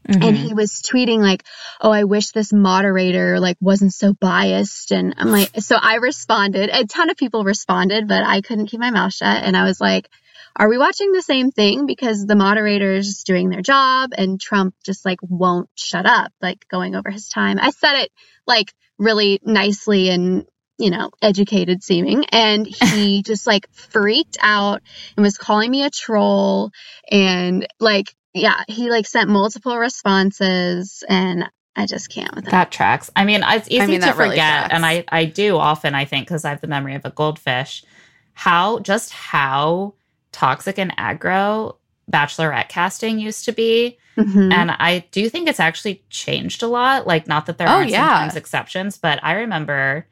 and 0.06 0.20
Mhm. 0.20 0.34
he 0.36 0.52
was 0.52 0.82
tweeting 0.82 1.20
like 1.20 1.44
oh 1.80 1.90
i 1.92 2.04
wish 2.04 2.32
this 2.32 2.52
moderator 2.52 3.38
like 3.40 3.56
wasn't 3.60 3.94
so 3.94 4.12
biased 4.12 4.90
and 4.92 5.14
i'm 5.16 5.30
like 5.30 5.48
so 5.60 5.76
i 5.80 5.94
responded 5.94 6.68
a 6.70 6.84
ton 6.84 7.08
of 7.08 7.16
people 7.16 7.42
responded 7.42 8.06
but 8.06 8.22
i 8.22 8.42
couldn't 8.42 8.66
keep 8.66 8.80
my 8.80 8.90
mouth 8.90 9.14
shut 9.14 9.42
and 9.44 9.56
i 9.56 9.64
was 9.64 9.80
like 9.80 10.10
are 10.56 10.68
we 10.68 10.78
watching 10.78 11.12
the 11.12 11.22
same 11.22 11.50
thing 11.50 11.86
because 11.86 12.24
the 12.26 12.36
moderator 12.36 12.92
is 12.94 13.06
just 13.06 13.26
doing 13.26 13.48
their 13.50 13.62
job 13.62 14.10
and 14.16 14.40
trump 14.40 14.74
just 14.84 15.04
like 15.04 15.18
won't 15.22 15.68
shut 15.74 16.06
up 16.06 16.32
like 16.40 16.66
going 16.68 16.94
over 16.94 17.10
his 17.10 17.28
time 17.28 17.58
i 17.60 17.70
said 17.70 18.02
it 18.02 18.10
like 18.46 18.72
really 18.98 19.40
nicely 19.44 20.08
and 20.10 20.46
you 20.78 20.90
know 20.90 21.10
educated 21.22 21.82
seeming 21.82 22.24
and 22.32 22.66
he 22.94 23.22
just 23.22 23.46
like 23.46 23.68
freaked 23.72 24.36
out 24.40 24.82
and 25.16 25.24
was 25.24 25.38
calling 25.38 25.70
me 25.70 25.84
a 25.84 25.90
troll 25.90 26.70
and 27.10 27.66
like 27.80 28.14
yeah 28.32 28.62
he 28.68 28.90
like 28.90 29.06
sent 29.06 29.28
multiple 29.28 29.76
responses 29.78 31.04
and 31.08 31.44
i 31.76 31.86
just 31.86 32.08
can't 32.10 32.34
with 32.34 32.44
that 32.44 32.50
That 32.50 32.70
tracks. 32.72 33.10
I 33.16 33.24
mean, 33.24 33.42
it's 33.46 33.68
easy 33.68 33.86
mean, 33.86 34.00
to 34.00 34.06
that 34.06 34.16
really 34.16 34.30
forget, 34.30 34.68
tracks. 34.68 34.74
and 34.74 34.86
I 34.86 35.04
I 35.08 35.24
do 35.24 35.56
often. 35.56 35.94
I 35.94 36.04
think 36.04 36.26
because 36.26 36.44
I 36.44 36.50
have 36.50 36.60
the 36.60 36.68
memory 36.68 36.94
of 36.94 37.04
a 37.04 37.10
goldfish. 37.10 37.84
How 38.32 38.78
just 38.80 39.10
how 39.12 39.94
toxic 40.34 40.78
and 40.78 40.94
aggro 40.96 41.76
bachelorette 42.10 42.68
casting 42.68 43.18
used 43.18 43.44
to 43.46 43.52
be, 43.52 43.96
Mhm. 44.18 44.52
and 44.52 44.70
I 44.72 45.04
do 45.10 45.28
think 45.30 45.48
it's 45.48 45.60
actually 45.60 46.02
changed 46.10 46.62
a 46.62 46.66
lot. 46.66 47.06
Like, 47.06 47.26
not 47.26 47.46
that 47.46 47.56
there 47.56 47.68
Oh, 47.68 47.76
aren't 47.76 47.90
yeah. 47.90 48.08
sometimes 48.18 48.36
exceptions, 48.36 48.98
but 48.98 49.18
I 49.22 49.32
remember 49.34 50.06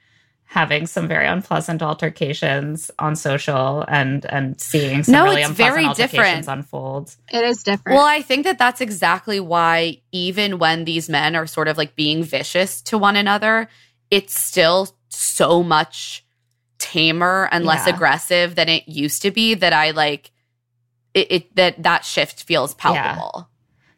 having 0.44 0.86
some 0.86 1.08
very 1.08 1.26
unpleasant 1.26 1.82
altercations 1.82 2.90
on 2.98 3.16
social 3.16 3.84
and 3.88 4.24
and 4.26 4.60
seeing 4.60 5.02
some 5.02 5.12
No, 5.14 5.24
really 5.24 5.40
it's 5.40 5.48
unpleasant 5.50 5.74
very 5.74 5.86
altercations 5.86 6.46
different. 6.46 6.48
unfold. 6.48 7.16
it 7.32 7.42
is 7.44 7.62
different 7.62 7.96
Well, 7.96 8.06
I 8.06 8.20
think 8.22 8.44
that 8.44 8.58
that's 8.58 8.80
exactly 8.82 9.40
why, 9.40 10.00
even 10.12 10.58
when 10.58 10.84
these 10.84 11.08
men 11.08 11.34
are 11.36 11.46
sort 11.46 11.68
of 11.68 11.78
like 11.78 11.94
being 11.96 12.22
vicious 12.22 12.80
to 12.82 12.98
one 12.98 13.16
another, 13.16 13.68
it's 14.10 14.38
still 14.38 14.88
so 15.08 15.62
much 15.62 16.22
tamer 16.92 17.48
and 17.52 17.64
less 17.64 17.86
Yeah. 17.86 17.94
aggressive 17.94 18.54
than 18.54 18.68
it 18.68 18.88
used 18.88 19.22
to 19.22 19.30
be. 19.30 19.54
That 19.54 19.72
I 19.72 19.90
like 19.92 20.30
it, 21.14 21.26
it 21.30 21.56
that 21.56 21.82
that 21.82 22.04
shift 22.04 22.44
feels 22.44 22.74
palpable. 22.74 23.48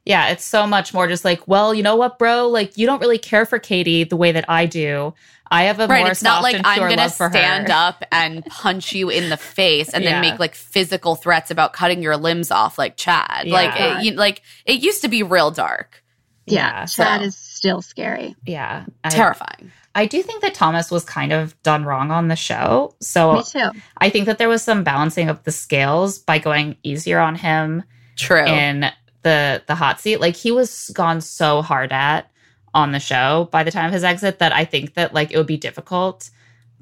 Yeah, 0.07 0.29
it's 0.29 0.45
so 0.45 0.66
much 0.66 0.93
more 0.93 1.09
just 1.09 1.25
like, 1.25 1.49
well, 1.49 1.73
you 1.73 1.83
know 1.83 1.97
what, 1.97 2.19
bro? 2.19 2.47
Like, 2.49 2.77
you 2.77 2.85
don't 2.87 3.01
really 3.01 3.16
care 3.16 3.47
for 3.47 3.59
Katie 3.59 4.05
the 4.05 4.16
way 4.19 4.33
that 4.33 4.45
I 4.51 4.66
do. 4.66 5.15
I 5.51 5.62
have 5.65 5.81
a 5.81 5.87
Right, 5.87 6.01
more 6.01 6.11
it's 6.11 6.23
not 6.23 6.35
soft 6.35 6.43
like 6.43 6.57
and 6.57 6.66
I'm 6.66 6.91
gonna 6.91 7.09
stand 7.09 7.69
her. 7.69 7.75
up 7.75 8.05
and 8.12 8.45
punch 8.45 8.93
you 8.93 9.09
in 9.09 9.31
the 9.31 9.39
face 9.39 9.89
and 9.95 10.05
Yeah. 10.05 10.11
then 10.12 10.21
make 10.21 10.39
like 10.39 10.55
physical 10.55 11.15
threats 11.15 11.51
about 11.51 11.73
cutting 11.73 12.03
your 12.03 12.19
limbs 12.19 12.51
off, 12.51 12.77
like 12.77 12.99
Chad. 12.99 13.47
Like, 13.49 13.75
it, 13.81 14.05
you, 14.05 14.12
like 14.12 14.43
it 14.66 14.83
used 14.83 15.01
to 15.03 15.09
be 15.09 15.23
real 15.23 15.51
dark, 15.51 16.03
yeah, 16.47 16.81
Yeah, 16.81 16.87
chad 16.87 17.21
so- 17.21 17.27
is 17.27 17.37
still 17.37 17.83
scary 17.83 18.35
Yeah, 18.45 18.85
I, 19.03 19.09
terrifying. 19.09 19.71
I 19.95 20.07
do 20.07 20.23
think 20.23 20.43
that 20.43 20.55
Thomas 20.55 20.91
was 20.91 21.05
kind 21.05 21.33
of 21.33 21.61
done 21.62 21.85
wrong 21.85 22.11
on 22.11 22.29
the 22.29 22.37
show. 22.37 22.95
So 23.01 23.35
me 23.35 23.43
too 23.45 23.71
I 23.99 24.11
think 24.11 24.27
that 24.27 24.39
there 24.39 24.49
was 24.49 24.62
some 24.62 24.85
balancing 24.85 25.29
of 25.29 25.43
the 25.45 25.53
scales 25.53 26.19
by 26.19 26.39
going 26.39 26.77
easier 26.83 27.19
on 27.21 27.35
him 27.37 27.83
True. 28.16 28.45
in 28.45 28.87
the 29.23 29.62
the 29.66 29.75
hot 29.75 30.01
seat. 30.01 30.19
Like 30.21 30.37
he 30.37 30.51
was 30.51 30.91
gone 30.95 31.21
so 31.21 31.62
hard 31.62 31.93
at 31.93 32.31
on 32.75 32.91
the 32.93 33.01
show 33.01 33.49
by 33.53 33.62
the 33.62 33.71
time 33.71 33.87
of 33.87 33.93
his 33.93 34.05
exit 34.05 34.41
that 34.41 34.53
I 34.53 34.65
think 34.65 34.95
that 34.95 35.15
like 35.15 35.31
it 35.33 35.37
would 35.39 35.47
be 35.47 35.57
difficult 35.57 36.29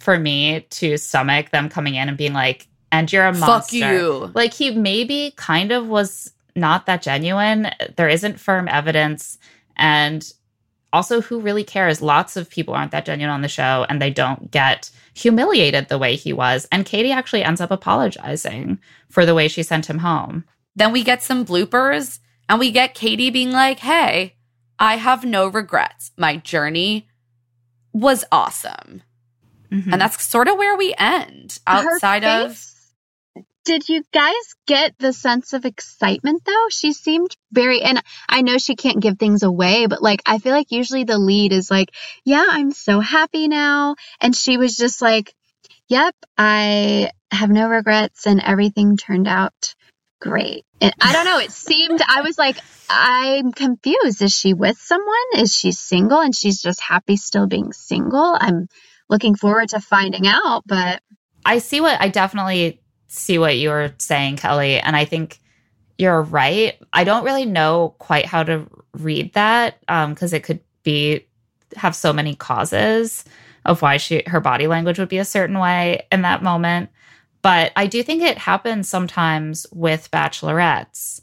for 0.00 0.18
me 0.18 0.62
to 0.70 0.96
stomach 0.96 1.50
them 1.50 1.68
coming 1.68 1.94
in 1.94 2.08
and 2.08 2.16
being 2.18 2.32
like, 2.32 2.66
"And 2.90 3.12
you're 3.12 3.26
a 3.28 3.34
Fuck 3.34 3.46
monster." 3.48 3.76
you. 3.76 4.32
Like 4.34 4.54
he 4.54 4.70
maybe 4.72 5.32
kind 5.36 5.70
of 5.70 5.86
was 5.86 6.32
not 6.54 6.86
that 6.86 7.02
genuine. 7.02 7.70
There 7.96 8.08
isn't 8.08 8.40
firm 8.40 8.68
evidence. 8.68 9.38
And 9.76 10.30
also, 10.92 11.20
who 11.22 11.40
really 11.40 11.64
cares? 11.64 12.02
Lots 12.02 12.36
of 12.36 12.50
people 12.50 12.74
aren't 12.74 12.92
that 12.92 13.06
genuine 13.06 13.32
on 13.32 13.42
the 13.42 13.48
show 13.48 13.86
and 13.88 14.00
they 14.00 14.10
don't 14.10 14.50
get 14.50 14.90
humiliated 15.14 15.88
the 15.88 15.98
way 15.98 16.16
he 16.16 16.32
was. 16.32 16.68
And 16.70 16.84
Katie 16.84 17.12
actually 17.12 17.42
ends 17.44 17.60
up 17.60 17.70
apologizing 17.70 18.78
for 19.08 19.24
the 19.24 19.34
way 19.34 19.48
she 19.48 19.62
sent 19.62 19.88
him 19.88 19.98
home. 19.98 20.44
Then 20.76 20.92
we 20.92 21.02
get 21.02 21.22
some 21.22 21.44
bloopers 21.46 22.18
and 22.48 22.58
we 22.58 22.70
get 22.70 22.94
Katie 22.94 23.30
being 23.30 23.52
like, 23.52 23.78
hey, 23.78 24.36
I 24.78 24.96
have 24.96 25.24
no 25.24 25.46
regrets. 25.46 26.10
My 26.16 26.36
journey 26.36 27.08
was 27.92 28.24
awesome. 28.32 29.02
Mhm. 29.70 29.92
And 29.92 30.00
that's 30.00 30.22
sort 30.24 30.48
of 30.48 30.58
where 30.58 30.76
we 30.76 30.94
end 30.98 31.58
Her 31.66 31.94
outside 31.94 32.24
of. 32.24 32.58
Did 33.64 33.88
you 33.88 34.02
guys 34.12 34.34
get 34.66 34.98
the 34.98 35.12
sense 35.12 35.52
of 35.52 35.64
excitement 35.64 36.44
though? 36.44 36.66
She 36.70 36.92
seemed 36.92 37.36
very, 37.52 37.80
and 37.82 38.02
I 38.28 38.42
know 38.42 38.58
she 38.58 38.74
can't 38.74 39.00
give 39.00 39.18
things 39.18 39.44
away, 39.44 39.86
but 39.86 40.02
like, 40.02 40.20
I 40.26 40.38
feel 40.38 40.52
like 40.52 40.72
usually 40.72 41.04
the 41.04 41.18
lead 41.18 41.52
is 41.52 41.70
like, 41.70 41.90
yeah, 42.24 42.44
I'm 42.48 42.72
so 42.72 42.98
happy 42.98 43.46
now. 43.46 43.94
And 44.20 44.34
she 44.34 44.56
was 44.56 44.76
just 44.76 45.00
like, 45.00 45.32
yep, 45.88 46.14
I 46.36 47.10
have 47.30 47.50
no 47.50 47.68
regrets 47.68 48.26
and 48.26 48.40
everything 48.40 48.96
turned 48.96 49.28
out 49.28 49.74
great. 50.20 50.64
And 50.80 50.92
I 51.00 51.12
don't 51.12 51.24
know, 51.24 51.38
it 51.38 51.52
seemed, 51.52 52.00
I 52.06 52.22
was 52.22 52.36
like, 52.36 52.56
I'm 52.90 53.52
confused. 53.52 54.22
Is 54.22 54.32
she 54.32 54.54
with 54.54 54.78
someone? 54.78 55.16
Is 55.36 55.54
she 55.54 55.70
single 55.70 56.20
and 56.20 56.34
she's 56.34 56.60
just 56.60 56.80
happy 56.80 57.16
still 57.16 57.46
being 57.46 57.72
single? 57.72 58.36
I'm 58.38 58.66
looking 59.08 59.36
forward 59.36 59.68
to 59.70 59.80
finding 59.80 60.26
out, 60.26 60.62
but 60.66 61.00
I 61.44 61.58
see 61.58 61.80
what 61.80 62.00
I 62.00 62.08
definitely 62.08 62.81
see 63.12 63.38
what 63.38 63.58
you're 63.58 63.92
saying, 63.98 64.36
Kelly. 64.36 64.78
And 64.78 64.96
I 64.96 65.04
think 65.04 65.38
you're 65.98 66.22
right. 66.22 66.78
I 66.92 67.04
don't 67.04 67.24
really 67.24 67.44
know 67.44 67.94
quite 67.98 68.26
how 68.26 68.42
to 68.42 68.66
read 68.94 69.34
that 69.34 69.80
because 69.86 70.32
it 70.32 70.42
could 70.42 70.60
be 70.82 71.26
have 71.76 71.94
so 71.94 72.12
many 72.12 72.34
causes 72.34 73.24
of 73.64 73.80
why 73.80 73.96
she 73.96 74.22
her 74.26 74.40
body 74.40 74.66
language 74.66 74.98
would 74.98 75.08
be 75.08 75.18
a 75.18 75.24
certain 75.24 75.58
way 75.58 76.06
in 76.10 76.22
that 76.22 76.42
moment. 76.42 76.90
But 77.42 77.72
I 77.76 77.86
do 77.86 78.02
think 78.02 78.22
it 78.22 78.38
happens 78.38 78.88
sometimes 78.88 79.66
with 79.72 80.10
bachelorettes. 80.10 81.20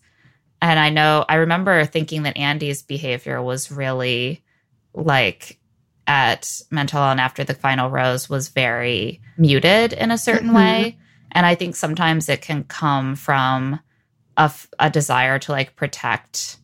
And 0.62 0.80
I 0.80 0.90
know 0.90 1.26
I 1.30 1.36
remember 1.36 1.86
thinking 1.86 2.24
that 2.24 2.36
Andi's 2.38 2.82
behavior 2.82 3.42
was 3.42 3.72
really 3.72 4.44
like 4.94 5.60
at 6.08 6.62
Mental 6.72 7.02
and 7.04 7.20
after 7.20 7.44
the 7.44 7.54
final 7.54 7.90
rose 7.90 8.30
was 8.30 8.50
very 8.50 9.22
muted 9.38 9.94
in 9.94 10.12
a 10.12 10.18
certain 10.18 10.50
Mhm. 10.52 10.56
way. 10.56 10.98
And 11.32 11.46
I 11.46 11.56
think 11.56 11.76
sometimes 11.76 12.30
it 12.30 12.42
can 12.42 12.64
come 12.64 13.16
from 13.16 13.80
a, 14.38 14.44
f- 14.44 14.70
a 14.80 14.90
desire 14.90 15.40
to 15.40 15.52
like 15.52 15.76
protect 15.76 16.58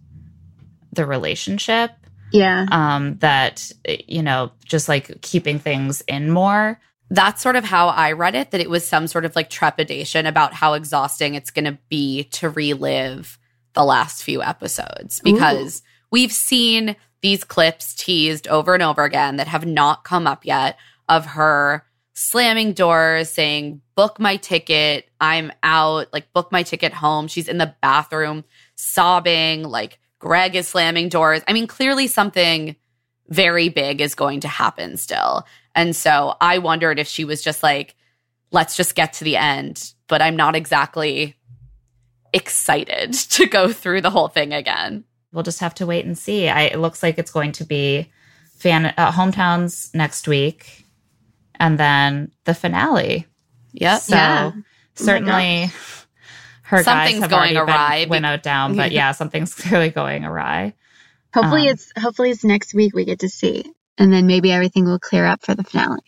the 0.93 1.05
relationship 1.05 1.91
yeah. 2.31 2.65
um 2.71 3.17
that 3.19 3.71
you 4.07 4.21
know 4.23 4.51
just 4.65 4.87
like 4.89 5.21
keeping 5.21 5.59
things 5.59 6.01
in 6.07 6.29
more. 6.29 6.79
That's 7.09 7.41
sort 7.41 7.55
of 7.55 7.63
how 7.63 7.89
I 7.89 8.13
read 8.13 8.33
it, 8.33 8.51
that 8.51 8.61
it 8.61 8.69
was 8.69 8.85
some 8.85 9.07
sort 9.07 9.25
of 9.25 9.35
like 9.35 9.49
trepidation 9.49 10.25
about 10.25 10.53
how 10.53 10.73
exhausting 10.73 11.35
it's 11.35 11.51
going 11.51 11.65
to 11.65 11.77
be 11.87 12.23
to 12.31 12.49
relive 12.49 13.37
the 13.73 13.83
last 13.83 14.23
few 14.23 14.41
episodes. 14.41 15.19
Because 15.23 15.83
we've 16.09 16.31
seen 16.31 16.95
these 17.21 17.43
clips 17.43 17.93
teased 17.93 18.47
over 18.47 18.73
and 18.73 18.81
over 18.81 19.03
again 19.03 19.35
that 19.35 19.47
have 19.47 19.67
not 19.67 20.03
come 20.03 20.25
up 20.25 20.45
yet 20.45 20.77
of 21.07 21.27
her 21.27 21.85
slamming 22.15 22.73
doors, 22.73 23.29
saying, 23.29 23.81
Book 23.95 24.19
my 24.19 24.37
ticket, 24.37 25.07
I'm 25.21 25.51
out, 25.61 26.11
like, 26.11 26.33
book 26.33 26.51
my 26.51 26.63
ticket 26.63 26.91
home. 26.91 27.27
She's 27.27 27.47
in 27.47 27.59
the 27.59 27.75
bathroom 27.81 28.43
sobbing, 28.75 29.63
like, 29.63 29.99
Greg 30.19 30.55
is 30.55 30.67
slamming 30.67 31.09
doors. 31.09 31.43
I 31.47 31.53
mean, 31.53 31.67
clearly 31.67 32.07
something 32.07 32.75
very 33.27 33.69
big 33.69 34.01
is 34.01 34.15
going 34.15 34.39
to 34.39 34.47
happen 34.47 34.97
still. 34.97 35.45
And 35.75 35.95
so 35.95 36.35
I 36.41 36.57
wondered 36.57 36.99
if 36.99 37.07
she 37.07 37.25
was 37.25 37.43
just 37.43 37.61
like, 37.61 37.95
let's 38.51 38.75
just 38.75 38.95
get 38.95 39.13
to 39.13 39.23
the 39.23 39.37
end. 39.37 39.93
But 40.07 40.21
I'm 40.21 40.35
not 40.35 40.55
exactly 40.55 41.35
excited 42.33 43.13
to 43.31 43.45
go 43.45 43.71
through 43.71 44.01
the 44.01 44.09
whole 44.09 44.27
thing 44.27 44.53
again. 44.53 45.03
we'll 45.31 45.43
just 45.43 45.59
have 45.59 45.75
to 45.75 45.85
wait 45.85 46.05
and 46.05 46.17
see 46.17 46.49
I, 46.49 46.63
it 46.63 46.79
looks 46.79 47.01
like 47.01 47.17
it's 47.17 47.31
going 47.31 47.53
to 47.53 47.63
be 47.63 48.11
fan 48.57 48.93
uh, 48.97 49.11
hometowns 49.11 49.93
next 49.93 50.27
week 50.27 50.84
and 51.59 51.77
then 51.79 52.31
the 52.45 52.53
finale 52.53 53.25
Yep. 53.73 54.01
so 54.01 54.15
Yeah. 54.15 54.51
certainly 54.95 55.71
her 56.63 56.77
guys 56.77 56.85
Something's 56.85 57.19
have 57.21 57.29
going 57.29 57.57
already 57.57 57.71
awry 57.71 57.99
been 58.01 58.07
be- 58.07 58.09
winnowed 58.11 58.41
down 58.41 58.75
but 58.75 58.91
yeah 58.91 59.11
something's 59.11 59.53
clearly 59.61 59.89
going 59.89 60.25
awry 60.25 60.73
Hopefully 61.33 61.63
Um, 61.67 61.73
it's 61.73 61.91
hopefully 61.97 62.29
it's 62.31 62.45
next 62.45 62.73
week 62.73 62.95
we 62.95 63.03
get 63.03 63.19
to 63.19 63.27
see. 63.27 63.65
And 63.97 64.11
then 64.13 64.25
maybe 64.25 64.53
everything 64.53 64.85
will 64.85 64.99
clear 64.99 65.25
up 65.25 65.43
for 65.43 65.53
the 65.53 65.65
finale. 65.65 65.99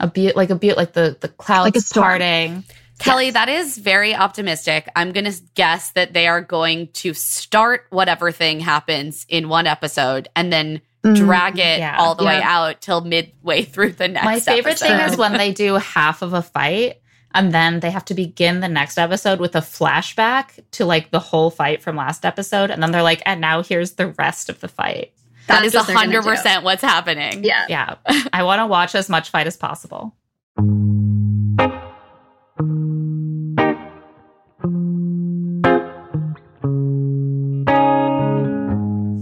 a 0.00 0.06
bit 0.08 0.36
like 0.36 0.48
a 0.48 0.54
bit 0.54 0.76
like 0.78 0.94
the 0.94 1.18
the 1.20 1.28
clouds 1.28 1.66
Like 1.66 1.76
a 1.76 1.80
storm. 1.82 2.04
parting 2.04 2.64
Kelly, 2.98 3.30
that 3.30 3.48
is 3.48 3.78
very 3.78 4.12
optimistic. 4.14 4.88
I'm 4.96 5.12
going 5.12 5.30
to 5.30 5.40
guess 5.54 5.90
that 5.90 6.14
they 6.14 6.26
are 6.26 6.40
going 6.40 6.88
to 6.94 7.14
start 7.14 7.84
whatever 7.90 8.32
thing 8.32 8.58
happens 8.58 9.24
in 9.28 9.48
one 9.50 9.66
episode 9.68 10.28
and 10.34 10.52
then 10.52 10.80
drag 11.14 11.54
mm, 11.54 11.58
it 11.58 11.78
yeah. 11.78 11.96
all 11.98 12.14
the 12.14 12.24
way 12.24 12.40
out 12.42 12.80
till 12.80 13.00
midway 13.02 13.62
through 13.62 13.92
the 13.92 14.08
next 14.08 14.24
My 14.24 14.40
favorite 14.40 14.78
thing 14.78 14.98
is 15.00 15.16
when 15.16 15.32
they 15.32 15.52
do 15.52 15.74
half 15.74 16.22
of 16.22 16.32
a 16.32 16.42
fight 16.42 17.00
and 17.34 17.52
then 17.52 17.80
they 17.80 17.90
have 17.90 18.04
to 18.06 18.14
begin 18.14 18.60
the 18.60 18.68
next 18.68 18.98
episode 18.98 19.40
with 19.40 19.54
a 19.54 19.60
flashback 19.60 20.58
to 20.72 20.84
like 20.84 21.10
the 21.10 21.20
whole 21.20 21.50
fight 21.50 21.82
from 21.82 21.96
last 21.96 22.24
episode. 22.24 22.70
And 22.70 22.82
then 22.82 22.90
they're 22.90 23.02
like, 23.02 23.22
and 23.26 23.40
now 23.40 23.62
here's 23.62 23.92
the 23.92 24.08
rest 24.18 24.48
of 24.48 24.60
the 24.60 24.68
fight. 24.68 25.12
that 25.46 25.60
That's 25.62 25.66
is 25.66 25.74
what 25.74 25.86
they're 25.86 25.96
gonna 25.96 26.36
100% 26.36 26.62
what's 26.62 26.82
happening. 26.82 27.44
Yeah. 27.44 27.66
Yeah. 27.68 27.94
I 28.32 28.42
want 28.44 28.60
to 28.60 28.66
watch 28.66 28.94
as 28.94 29.08
much 29.08 29.30
fight 29.30 29.46
as 29.46 29.56
possible. 29.56 30.14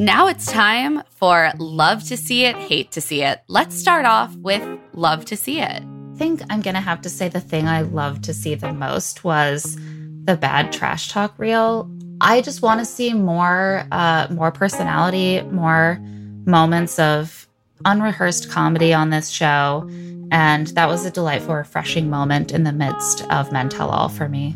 Now 0.07 0.28
it's 0.28 0.47
time 0.47 1.03
for 1.16 1.51
Love 1.59 2.05
to 2.05 2.16
See 2.16 2.45
It, 2.45 2.55
Hate 2.55 2.93
to 2.93 3.01
See 3.01 3.24
It. 3.24 3.41
Let's 3.49 3.77
start 3.77 4.05
off 4.05 4.33
with 4.37 4.62
Love 4.93 5.24
to 5.24 5.37
See 5.37 5.59
It. 5.61 5.83
I 5.83 6.16
think 6.16 6.43
I'm 6.49 6.61
going 6.61 6.77
to 6.77 6.81
have 6.81 7.01
to 7.01 7.11
say 7.11 7.28
the 7.28 7.41
thing 7.41 7.66
I 7.66 7.83
loved 7.83 8.23
to 8.23 8.33
see 8.33 8.55
the 8.55 8.73
most 8.73 9.24
was 9.24 9.77
the 10.23 10.37
bad 10.41 10.70
trash 10.70 11.09
talk 11.09 11.37
reel. 11.41 11.91
I 12.20 12.41
just 12.41 12.62
want 12.62 12.78
to 12.78 12.85
see 12.87 13.15
more 13.15 13.85
uh 13.91 14.28
more 14.31 14.53
personality, 14.53 15.43
more 15.51 15.99
moments 16.45 17.01
of 17.01 17.49
unrehearsed 17.85 18.49
comedy 18.49 18.95
on 18.95 19.11
this 19.11 19.28
show, 19.28 19.91
and 20.31 20.69
that 20.69 20.87
was 20.87 21.05
a 21.05 21.11
delightful 21.11 21.57
refreshing 21.57 22.09
moment 22.09 22.53
in 22.53 22.62
the 22.62 22.73
midst 22.73 23.28
of 23.33 23.51
Men 23.51 23.69
Tell 23.69 23.91
All 23.91 24.09
for 24.09 24.28
me. 24.28 24.55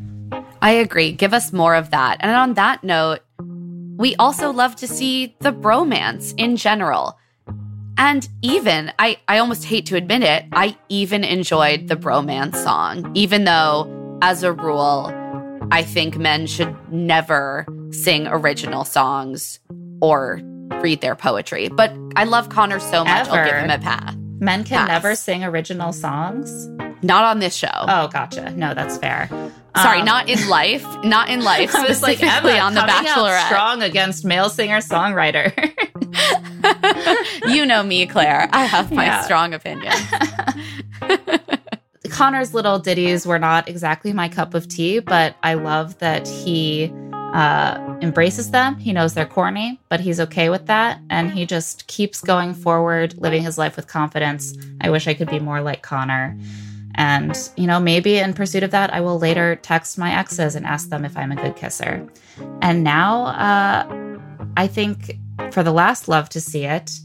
I 0.62 0.72
agree. 0.72 1.10
Give 1.12 1.32
us 1.32 1.52
more 1.52 1.74
of 1.74 1.90
that. 1.90 2.18
And 2.20 2.31
on 2.31 2.55
that 2.55 2.85
note, 2.85 3.20
we 4.01 4.16
also 4.16 4.51
love 4.51 4.74
to 4.77 4.89
see 4.89 5.36
the 5.40 5.52
bromance 5.52 6.32
in 6.39 6.56
general. 6.56 7.18
And 7.98 8.27
even, 8.40 8.90
I, 8.98 9.18
I 9.28 9.36
almost 9.36 9.66
hate 9.66 9.85
to 9.86 9.97
admit 9.97 10.22
it, 10.22 10.47
I 10.52 10.78
even 10.89 11.22
enjoyed 11.22 11.89
the 11.89 11.97
bromance 11.97 12.56
song, 12.56 13.12
even 13.14 13.44
though, 13.44 14.18
as 14.22 14.43
a 14.43 14.55
rule, 14.55 15.12
I 15.70 15.82
think 15.82 16.16
men 16.16 16.47
should 16.47 16.74
never 16.90 17.66
sing 17.90 18.27
original 18.27 18.86
songs 18.86 19.60
or 20.01 20.40
read 20.81 21.02
their 21.02 21.14
poetry. 21.14 21.68
But 21.68 21.93
I 22.16 22.24
love 22.24 22.48
Connor 22.48 22.81
so 22.81 23.05
much, 23.05 23.28
I'll 23.28 23.44
give 23.44 23.55
him 23.55 23.68
a 23.68 23.78
pass. 23.78 24.16
Men 24.40 24.64
can 24.64 24.78
Pass. 24.78 24.88
never 24.88 25.14
sing 25.14 25.44
original 25.44 25.92
songs. 25.92 26.66
Not 27.02 27.24
on 27.24 27.38
this 27.38 27.54
show. 27.54 27.68
Oh, 27.72 28.08
gotcha. 28.08 28.50
No, 28.50 28.74
that's 28.74 28.98
fair. 28.98 29.28
Sorry, 29.76 30.00
Um, 30.00 30.06
not 30.06 30.28
in 30.28 30.48
life. 30.48 30.84
Not 31.04 31.28
in 31.28 31.44
life. 31.44 31.74
I 31.76 31.86
was 31.86 32.02
like, 32.02 32.20
Emma, 32.22 32.58
on 32.58 32.74
The 32.74 32.80
Bachelorette. 32.80 33.46
strong 33.46 33.82
against 33.82 34.24
male 34.24 34.48
singer 34.50 34.78
songwriter. 34.78 35.52
you 37.48 37.64
know 37.66 37.82
me, 37.82 38.06
Claire. 38.06 38.48
I 38.52 38.64
have 38.64 38.90
my 38.90 39.04
Yeah. 39.04 39.20
strong 39.22 39.54
opinion. 39.54 39.92
Connor's 42.10 42.52
little 42.54 42.78
ditties 42.78 43.26
were 43.26 43.38
not 43.38 43.68
exactly 43.68 44.12
my 44.12 44.28
cup 44.28 44.54
of 44.54 44.66
tea, 44.68 44.98
but 44.98 45.36
I 45.42 45.54
love 45.54 45.98
that 46.00 46.26
he 46.26 46.92
uh, 47.12 47.89
embraces 48.02 48.51
them. 48.51 48.77
He 48.78 48.93
knows 48.93 49.14
they're 49.14 49.27
corny, 49.27 49.81
but 49.89 50.01
he's 50.01 50.20
okay 50.20 50.51
with 50.51 50.66
that. 50.66 51.01
And 51.10 51.32
he 51.32 51.47
just 51.47 51.86
keeps 51.86 52.20
going 52.20 52.55
forward, 52.55 53.14
living 53.18 53.43
his 53.43 53.59
life 53.59 53.77
with 53.77 53.86
confidence. 53.86 54.56
I 54.81 54.90
wish 54.90 55.06
I 55.06 55.14
could 55.14 55.31
be 55.31 55.39
more 55.39 55.60
like 55.60 55.82
Connor. 55.82 56.36
And, 56.94 57.36
you 57.56 57.66
know, 57.66 57.78
maybe 57.78 58.18
in 58.18 58.35
pursuit 58.35 58.62
of 58.62 58.72
that, 58.72 58.93
I 58.93 59.01
will 59.01 59.18
later 59.18 59.56
text 59.56 59.97
my 59.97 60.12
exes 60.12 60.55
and 60.55 60.66
ask 60.66 60.89
them 60.89 61.05
if 61.05 61.16
I'm 61.16 61.32
a 61.32 61.36
good 61.36 61.56
kisser. 61.56 62.06
And 62.62 62.82
now, 62.82 63.27
uh, 63.27 64.16
I 64.56 64.66
think 64.66 65.18
for 65.52 65.62
the 65.62 65.72
last 65.72 66.09
love 66.09 66.28
to 66.31 66.40
see 66.40 66.64
it, 66.64 67.01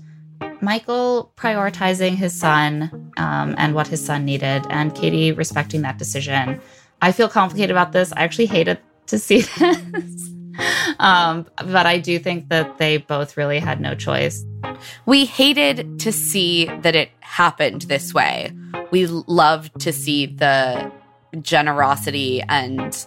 Michael 0.62 1.32
prioritizing 1.38 2.16
his 2.16 2.38
son 2.38 3.12
um, 3.18 3.56
and 3.58 3.76
what 3.76 3.88
his 3.88 4.04
son 4.04 4.26
needed, 4.26 4.66
and 4.70 4.96
Katie 4.96 5.32
respecting 5.32 5.82
that 5.84 5.98
decision. 5.98 6.60
I 7.02 7.12
feel 7.12 7.30
complicated 7.30 7.72
about 7.72 7.92
this. 7.92 8.12
I 8.14 8.24
actually 8.24 8.48
hated 8.48 8.80
to 9.08 9.20
see 9.20 9.42
this. 9.60 10.35
um, 11.00 11.46
but 11.58 11.86
I 11.86 11.98
do 12.00 12.20
think 12.20 12.50
that 12.50 12.78
they 12.78 12.98
both 12.98 13.38
really 13.38 13.60
had 13.60 13.80
no 13.80 13.96
choice. 13.96 14.46
We 15.06 15.26
hated 15.26 16.00
to 16.00 16.12
see 16.12 16.66
that 16.82 16.96
it 16.96 17.10
happened 17.22 17.84
this 17.84 18.14
way. 18.14 18.52
We 18.92 19.08
loved 19.08 19.80
to 19.82 19.92
see 19.92 20.26
the 20.26 20.92
generosity 21.42 22.42
and 22.48 23.06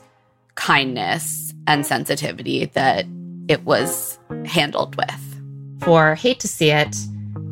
kindness 0.54 1.54
and 1.66 1.86
sensitivity 1.86 2.66
that 2.66 3.06
it 3.48 3.64
was 3.64 4.18
handled 4.44 4.96
with. 4.96 5.40
For 5.80 6.14
Hate 6.14 6.40
to 6.40 6.48
See 6.48 6.70
It, 6.70 6.96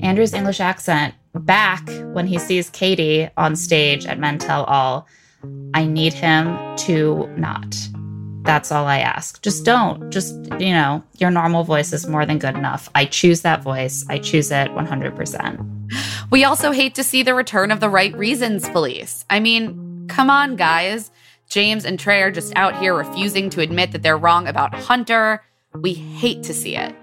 Andrew's 0.01 0.35
English 0.35 0.61
accent 0.61 1.15
back 1.35 1.89
when 2.13 2.27
he 2.27 2.39
sees 2.39 2.71
Katie 2.71 3.29
on 3.37 3.57
stage 3.57 4.07
at 4.07 4.19
Men 4.19 4.39
Tell 4.39 4.65
All, 4.65 5.07
I 5.75 5.87
need 5.87 6.13
him 6.13 6.57
to 6.79 7.29
not. 7.37 7.77
That's 8.47 8.71
all 8.71 8.87
I 8.87 9.01
ask. 9.01 9.43
Just 9.43 9.65
don't. 9.65 10.09
Just, 10.11 10.35
you 10.61 10.71
know, 10.71 11.03
your 11.19 11.33
normal 11.33 11.65
voice 11.65 11.93
is 11.93 12.07
more 12.07 12.25
than 12.25 12.39
good 12.39 12.55
enough. 12.55 12.89
I 12.95 13.05
choose 13.05 13.41
that 13.43 13.63
voice. 13.63 14.07
I 14.09 14.19
choose 14.19 14.53
it 14.53 14.69
100%. 14.69 15.93
We 16.31 16.45
also 16.45 16.71
hate 16.71 16.95
to 16.95 17.03
see 17.03 17.25
the 17.25 17.35
return 17.35 17.73
of 17.73 17.81
the 17.81 17.91
right 17.91 18.17
reasons 18.17 18.69
police. 18.69 19.25
I 19.29 19.41
mean, 19.41 20.07
come 20.09 20.31
on, 20.31 20.55
guys. 20.55 21.11
James 21.49 21.85
and 21.85 21.99
Trey 21.99 22.23
are 22.23 22.31
just 22.31 22.53
out 22.57 22.79
here 22.79 22.95
refusing 22.95 23.51
to 23.51 23.61
admit 23.61 23.91
that 23.93 24.03
they're 24.03 24.17
wrong 24.17 24.47
about 24.47 24.75
Hunter. 24.75 25.43
We 25.75 25.95
hate 25.95 26.45
to 26.45 26.55
see 26.55 26.77
it. 26.77 26.95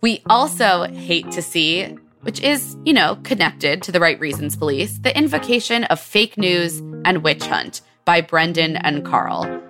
We 0.00 0.22
also 0.28 0.84
hate 0.84 1.30
to 1.32 1.42
see, 1.42 1.86
which 2.20 2.40
is, 2.40 2.76
you 2.84 2.92
know, 2.92 3.16
connected 3.24 3.82
to 3.82 3.92
the 3.92 4.00
right 4.00 4.20
reasons 4.20 4.54
police, 4.54 4.98
the 4.98 5.16
invocation 5.16 5.84
of 5.84 5.98
fake 5.98 6.38
news 6.38 6.78
and 7.04 7.24
witch 7.24 7.44
hunt 7.44 7.80
by 8.04 8.20
Brendan 8.20 8.76
and 8.76 9.04
Carl. 9.04 9.62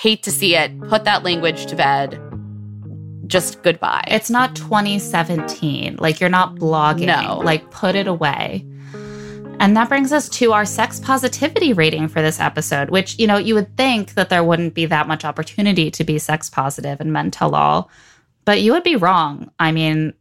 Hate 0.00 0.22
to 0.22 0.30
see 0.30 0.56
it. 0.56 0.80
Put 0.88 1.04
that 1.04 1.24
language 1.24 1.66
to 1.66 1.76
bed. 1.76 2.18
Just 3.26 3.62
goodbye. 3.62 4.02
It's 4.08 4.30
not 4.30 4.56
2017. 4.56 5.96
Like, 5.96 6.20
you're 6.20 6.30
not 6.30 6.54
blogging. 6.54 7.08
No. 7.08 7.38
Like, 7.40 7.70
put 7.70 7.94
it 7.94 8.06
away. 8.06 8.64
And 9.60 9.76
that 9.76 9.90
brings 9.90 10.10
us 10.10 10.30
to 10.30 10.54
our 10.54 10.64
sex 10.64 11.00
positivity 11.00 11.74
rating 11.74 12.08
for 12.08 12.22
this 12.22 12.40
episode, 12.40 12.88
which, 12.88 13.18
you 13.18 13.26
know, 13.26 13.36
you 13.36 13.54
would 13.54 13.76
think 13.76 14.14
that 14.14 14.30
there 14.30 14.42
wouldn't 14.42 14.72
be 14.72 14.86
that 14.86 15.06
much 15.06 15.26
opportunity 15.26 15.90
to 15.90 16.02
be 16.02 16.18
sex 16.18 16.50
and 16.56 17.00
in 17.02 17.12
Men 17.12 17.30
Tell 17.30 17.54
All, 17.54 17.90
but 18.46 18.62
you 18.62 18.72
would 18.72 18.84
be 18.84 18.96
wrong. 18.96 19.50
I 19.58 19.70
mean, 19.70 20.14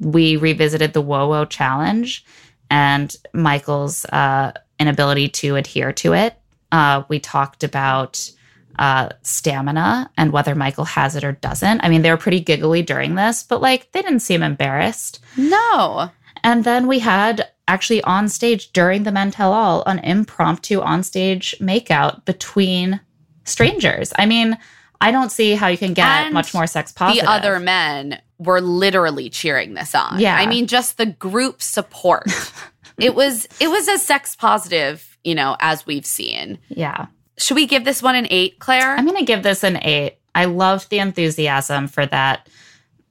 we 0.00 0.36
revisited 0.36 0.92
the 0.92 1.00
Whoa 1.00 1.28
Whoa 1.28 1.46
challenge 1.46 2.26
and 2.70 3.16
Michael's 3.32 4.04
uh, 4.04 4.52
inability 4.78 5.30
to 5.30 5.56
adhere 5.56 5.94
to 5.94 6.12
it. 6.12 6.34
Uh, 6.70 7.04
we 7.08 7.20
talked 7.20 7.64
about 7.64 8.30
uh, 8.78 9.08
stamina 9.22 10.10
and 10.16 10.32
whether 10.32 10.54
Michael 10.54 10.84
has 10.84 11.16
it 11.16 11.24
or 11.24 11.32
doesn't. 11.32 11.80
I 11.80 11.88
mean, 11.88 12.02
they 12.02 12.10
were 12.10 12.16
pretty 12.16 12.40
giggly 12.40 12.82
during 12.82 13.14
this, 13.14 13.42
but 13.42 13.60
like 13.60 13.92
they 13.92 14.02
didn't 14.02 14.20
seem 14.20 14.42
embarrassed. 14.42 15.20
no. 15.36 16.10
And 16.42 16.62
then 16.64 16.86
we 16.86 16.98
had 16.98 17.48
actually 17.68 18.02
on 18.02 18.28
stage 18.28 18.70
during 18.72 19.04
the 19.04 19.12
Men 19.12 19.30
Tell 19.30 19.52
All 19.52 19.82
an 19.86 19.98
impromptu 20.00 20.80
on 20.82 21.02
stage 21.02 21.56
makeout 21.58 22.26
between 22.26 23.00
strangers. 23.44 24.12
I 24.18 24.26
mean, 24.26 24.58
I 25.00 25.10
don't 25.10 25.32
see 25.32 25.54
how 25.54 25.68
you 25.68 25.78
can 25.78 25.94
get 25.94 26.06
And 26.06 26.34
much 26.34 26.54
more 26.54 26.66
sex 26.66 26.92
positive. 26.92 27.24
The 27.24 27.30
other 27.30 27.58
men 27.60 28.20
were 28.38 28.60
literally 28.60 29.30
cheering 29.30 29.74
this 29.74 29.94
on. 29.94 30.20
Yeah. 30.20 30.36
I 30.36 30.46
mean, 30.46 30.66
just 30.66 30.98
the 30.98 31.06
group 31.06 31.62
support. 31.62 32.24
it 32.98 33.14
was 33.14 33.46
it 33.60 33.68
was 33.68 33.88
as 33.88 34.02
sex 34.02 34.36
positive, 34.36 35.16
you 35.24 35.34
know, 35.34 35.56
as 35.60 35.86
we've 35.86 36.06
seen. 36.06 36.58
yeah. 36.68 37.06
Should 37.36 37.56
we 37.56 37.66
give 37.66 37.84
this 37.84 38.02
one 38.02 38.14
an 38.14 38.26
eight, 38.30 38.58
Claire? 38.58 38.96
I'm 38.96 39.04
going 39.04 39.18
to 39.18 39.24
give 39.24 39.42
this 39.42 39.64
an 39.64 39.78
eight. 39.82 40.18
I 40.34 40.44
loved 40.46 40.90
the 40.90 40.98
enthusiasm 40.98 41.88
for 41.88 42.06
that 42.06 42.48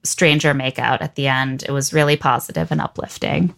stranger 0.02 0.54
makeout 0.54 1.00
at 1.02 1.14
the 1.14 1.28
end. 1.28 1.62
It 1.62 1.72
was 1.72 1.92
really 1.92 2.16
positive 2.16 2.70
and 2.70 2.80
uplifting. 2.80 3.54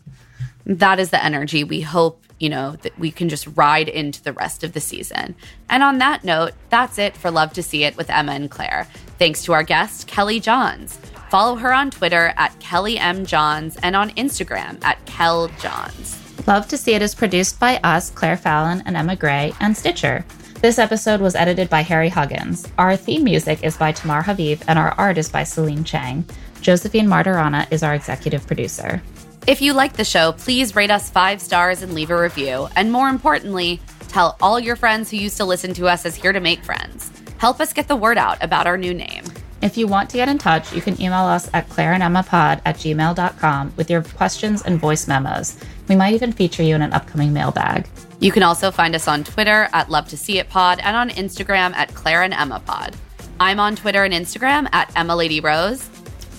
that 0.65 0.99
is 0.99 1.11
the 1.11 1.25
energy 1.25 1.63
we 1.65 1.81
hope 1.81 2.23
you 2.39 2.49
know 2.49 2.73
that 2.83 2.99
we 2.99 3.11
can 3.11 3.29
just 3.29 3.47
ride 3.57 3.89
into 3.89 4.23
the 4.23 4.33
rest 4.33 4.63
of 4.65 4.73
the 4.73 4.81
season 4.81 5.35
and 5.71 5.83
on 5.83 5.99
that 5.99 6.23
note 6.25 6.53
that's 6.71 6.99
it 6.99 7.17
for 7.17 7.31
love 7.31 7.53
to 7.53 7.63
see 7.63 7.85
it 7.85 7.97
with 7.97 8.11
emma 8.11 8.33
and 8.33 8.51
claire 8.51 8.87
thanks 9.19 9.43
to 9.45 9.53
our 9.53 9.63
guest 9.63 10.07
kelly 10.09 10.39
johns 10.41 10.97
follow 11.31 11.55
her 11.55 11.73
on 11.73 11.89
twitter 11.91 12.35
at 12.37 12.59
kelly 12.61 12.99
m 12.99 13.25
johns 13.25 13.77
and 13.77 13.95
on 13.97 14.11
instagram 14.11 14.83
at 14.85 14.99
kel 15.07 15.49
johns 15.61 16.21
Love 16.47 16.69
to 16.69 16.77
See 16.77 16.93
It 16.95 17.03
is 17.03 17.15
produced 17.15 17.59
by 17.59 17.79
us, 17.79 18.11
Claire 18.11 18.37
Fallon 18.37 18.83
and 18.87 18.97
Emma 18.97 19.17
Gray, 19.17 19.53
and 19.59 19.77
Stitcher. 19.77 20.25
This 20.67 20.81
episode 20.81 21.21
was 21.21 21.37
edited 21.37 21.71
by 21.71 21.83
Harry 21.83 22.09
Huggins. 22.09 22.67
Our 22.77 22.97
theme 22.97 23.23
music 23.23 23.63
is 23.63 23.77
by 23.77 23.93
Tamar 23.93 24.25
Haviv, 24.25 24.65
and 24.67 24.81
our 24.81 24.91
art 24.99 25.17
is 25.17 25.29
by 25.29 25.45
Celine 25.45 25.85
Chang. 25.85 26.25
Josephine 26.61 27.07
Martirana 27.07 27.71
is 27.71 27.85
our 27.85 27.95
executive 27.95 28.45
producer. 28.49 29.01
if 29.47 29.63
you 29.63 29.73
like 29.73 29.93
the 29.93 30.05
show 30.05 30.33
please 30.33 30.75
rate 30.75 30.91
us 30.91 31.09
five 31.09 31.41
stars 31.41 31.83
and 31.83 31.95
leave 31.95 32.11
a 32.11 32.21
review 32.21 32.67
and 32.75 32.91
more 32.91 33.09
importantly 33.09 33.81
tell 34.09 34.37
all 34.41 34.59
your 34.59 34.75
friends 34.75 35.09
who 35.09 35.17
used 35.17 35.37
to 35.37 35.45
listen 35.45 35.73
to 35.73 35.87
us 35.87 36.05
as 36.05 36.17
here 36.17 36.33
to 36.33 36.41
make 36.41 36.65
friends 36.65 37.13
help 37.39 37.61
us 37.61 37.73
get 37.73 37.87
the 37.87 37.95
word 37.95 38.19
out 38.19 38.43
about 38.43 38.67
our 38.67 38.77
new 38.77 38.93
name 38.93 39.23
If 39.63 39.77
you 39.79 39.87
want 39.87 40.11
to 40.11 40.17
get 40.17 40.29
in 40.29 40.39
touch, 40.39 40.73
you 40.75 40.83
can 40.83 41.01
email 41.01 41.27
us 41.37 41.49
at 41.55 41.69
claireandemmapod 41.69 42.61
at 42.65 42.77
gmail.com 42.83 43.73
with 43.77 43.89
your 43.89 44.03
questions 44.03 44.63
and 44.63 44.79
voice 44.79 45.09
memos. 45.09 45.57
We 45.89 45.97
might 45.97 46.15
even 46.15 46.33
feature 46.33 46.63
you 46.63 46.75
in 46.75 46.83
an 46.83 46.93
upcoming 46.93 47.33
mailbag. 47.33 47.89
You 48.19 48.33
can 48.33 48.43
also 48.43 48.71
find 48.71 48.95
us 48.95 49.09
on 49.09 49.25
Twitter 49.25 49.69
at 49.73 49.91
Love 49.91 50.09
to 50.09 50.17
See 50.17 50.39
It 50.39 50.49
Pod 50.49 50.81
and 50.83 50.97
on 50.97 51.11
Instagram 51.11 51.75
at 51.75 51.95
Claire 51.95 52.23
and 52.23 52.33
Emma 52.33 52.63
Pod. 52.65 52.97
I'm 53.39 53.61
on 53.61 53.77
Twitter 53.77 54.05
and 54.05 54.15
Instagram 54.15 54.69
at 54.73 54.91
Emma 54.97 55.15
Lady 55.15 55.41
Rose. 55.41 55.89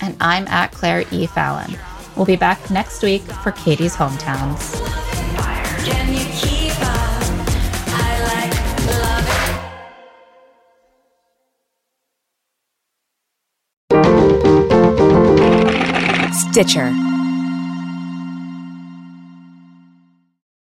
And 0.00 0.16
I'm 0.20 0.48
at 0.48 0.72
Claire 0.72 1.04
E. 1.12 1.26
Fallon. 1.26 1.78
We'll 2.16 2.26
be 2.26 2.36
back 2.36 2.70
next 2.70 3.02
week 3.02 3.22
for 3.22 3.52
Katie's 3.52 3.94
Hometowns. 3.94 4.74
Can 5.84 6.12
you 6.12 6.24
keep 6.34 6.72
up? 6.80 7.22
I 7.94 8.18
like 8.28 8.52
love 16.26 16.28
it. 16.28 16.34
Stitcher. 16.34 17.07